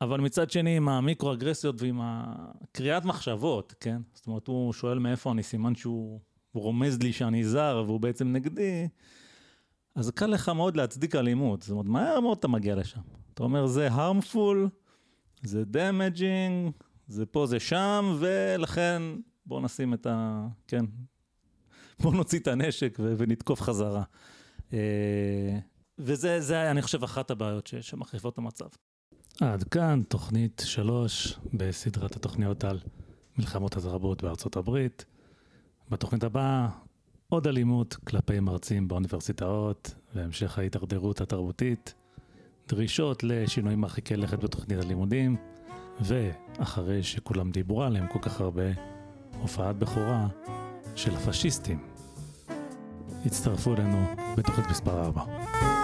אבל 0.01 0.21
מצד 0.21 0.51
שני, 0.51 0.77
עם 0.77 0.89
המיקרו-אגרסיות 0.89 1.81
ועם 1.81 1.99
הקריאת 2.03 3.05
מחשבות, 3.05 3.73
כן? 3.79 4.01
זאת 4.13 4.27
אומרת, 4.27 4.47
הוא 4.47 4.73
שואל 4.73 4.99
מאיפה 4.99 5.31
אני, 5.31 5.43
סימן 5.43 5.75
שהוא 5.75 6.19
הוא 6.51 6.63
רומז 6.63 6.99
לי 7.01 7.13
שאני 7.13 7.43
זר 7.43 7.83
והוא 7.87 7.99
בעצם 7.99 8.33
נגדי, 8.33 8.87
אז 9.97 10.09
קל 10.09 10.25
לך 10.25 10.49
מאוד 10.49 10.77
להצדיק 10.77 11.15
אלימות. 11.15 11.61
זאת 11.61 11.71
אומרת, 11.71 11.85
מהר 11.85 12.19
מאוד 12.19 12.37
אתה 12.37 12.47
מגיע 12.47 12.75
לשם. 12.75 13.01
אתה 13.33 13.43
אומר, 13.43 13.67
זה 13.67 13.87
harmful, 13.87 14.69
זה 15.43 15.63
damaging, 15.73 16.71
זה 17.07 17.25
פה, 17.25 17.45
זה 17.45 17.59
שם, 17.59 18.15
ולכן 18.19 19.01
בואו 19.45 19.61
נשים 19.61 19.93
את 19.93 20.05
ה... 20.05 20.47
כן, 20.67 20.85
בואו 21.99 22.13
נוציא 22.13 22.39
את 22.39 22.47
הנשק 22.47 22.97
ו- 22.99 23.13
ונתקוף 23.17 23.61
חזרה. 23.61 24.03
אה, 24.73 25.59
וזה, 25.99 26.41
זה, 26.41 26.71
אני 26.71 26.81
חושב, 26.81 27.03
אחת 27.03 27.31
הבעיות 27.31 27.67
ש- 27.67 27.75
שמחריפות 27.75 28.33
את 28.33 28.37
המצב. 28.37 28.67
עד 29.41 29.63
כאן 29.63 30.01
תוכנית 30.07 30.61
שלוש 30.65 31.39
בסדרת 31.53 32.15
התוכניות 32.15 32.63
על 32.63 32.79
מלחמות 33.37 33.77
התרבות 33.77 34.23
בארצות 34.23 34.55
הברית. 34.55 35.05
בתוכנית 35.89 36.23
הבאה, 36.23 36.69
עוד 37.29 37.47
אלימות 37.47 37.93
כלפי 37.93 38.39
מרצים 38.39 38.87
באוניברסיטאות 38.87 39.93
והמשך 40.15 40.57
ההידרדרות 40.57 41.21
התרבותית, 41.21 41.93
דרישות 42.67 43.23
לשינויים 43.23 43.81
מרחיקי 43.81 44.15
לכת 44.15 44.43
בתוכנית 44.43 44.79
הלימודים, 44.83 45.35
ואחרי 45.99 47.03
שכולם 47.03 47.51
דיברו 47.51 47.83
עליהם 47.83 48.07
כל 48.07 48.19
כך 48.21 48.41
הרבה, 48.41 48.63
הופעת 49.41 49.75
בכורה 49.75 50.27
של 50.95 51.15
הפשיסטים. 51.15 51.79
הצטרפו 53.25 53.73
אלינו 53.73 54.05
בתוכנית 54.37 54.67
מספר 54.69 55.03
4. 55.03 55.76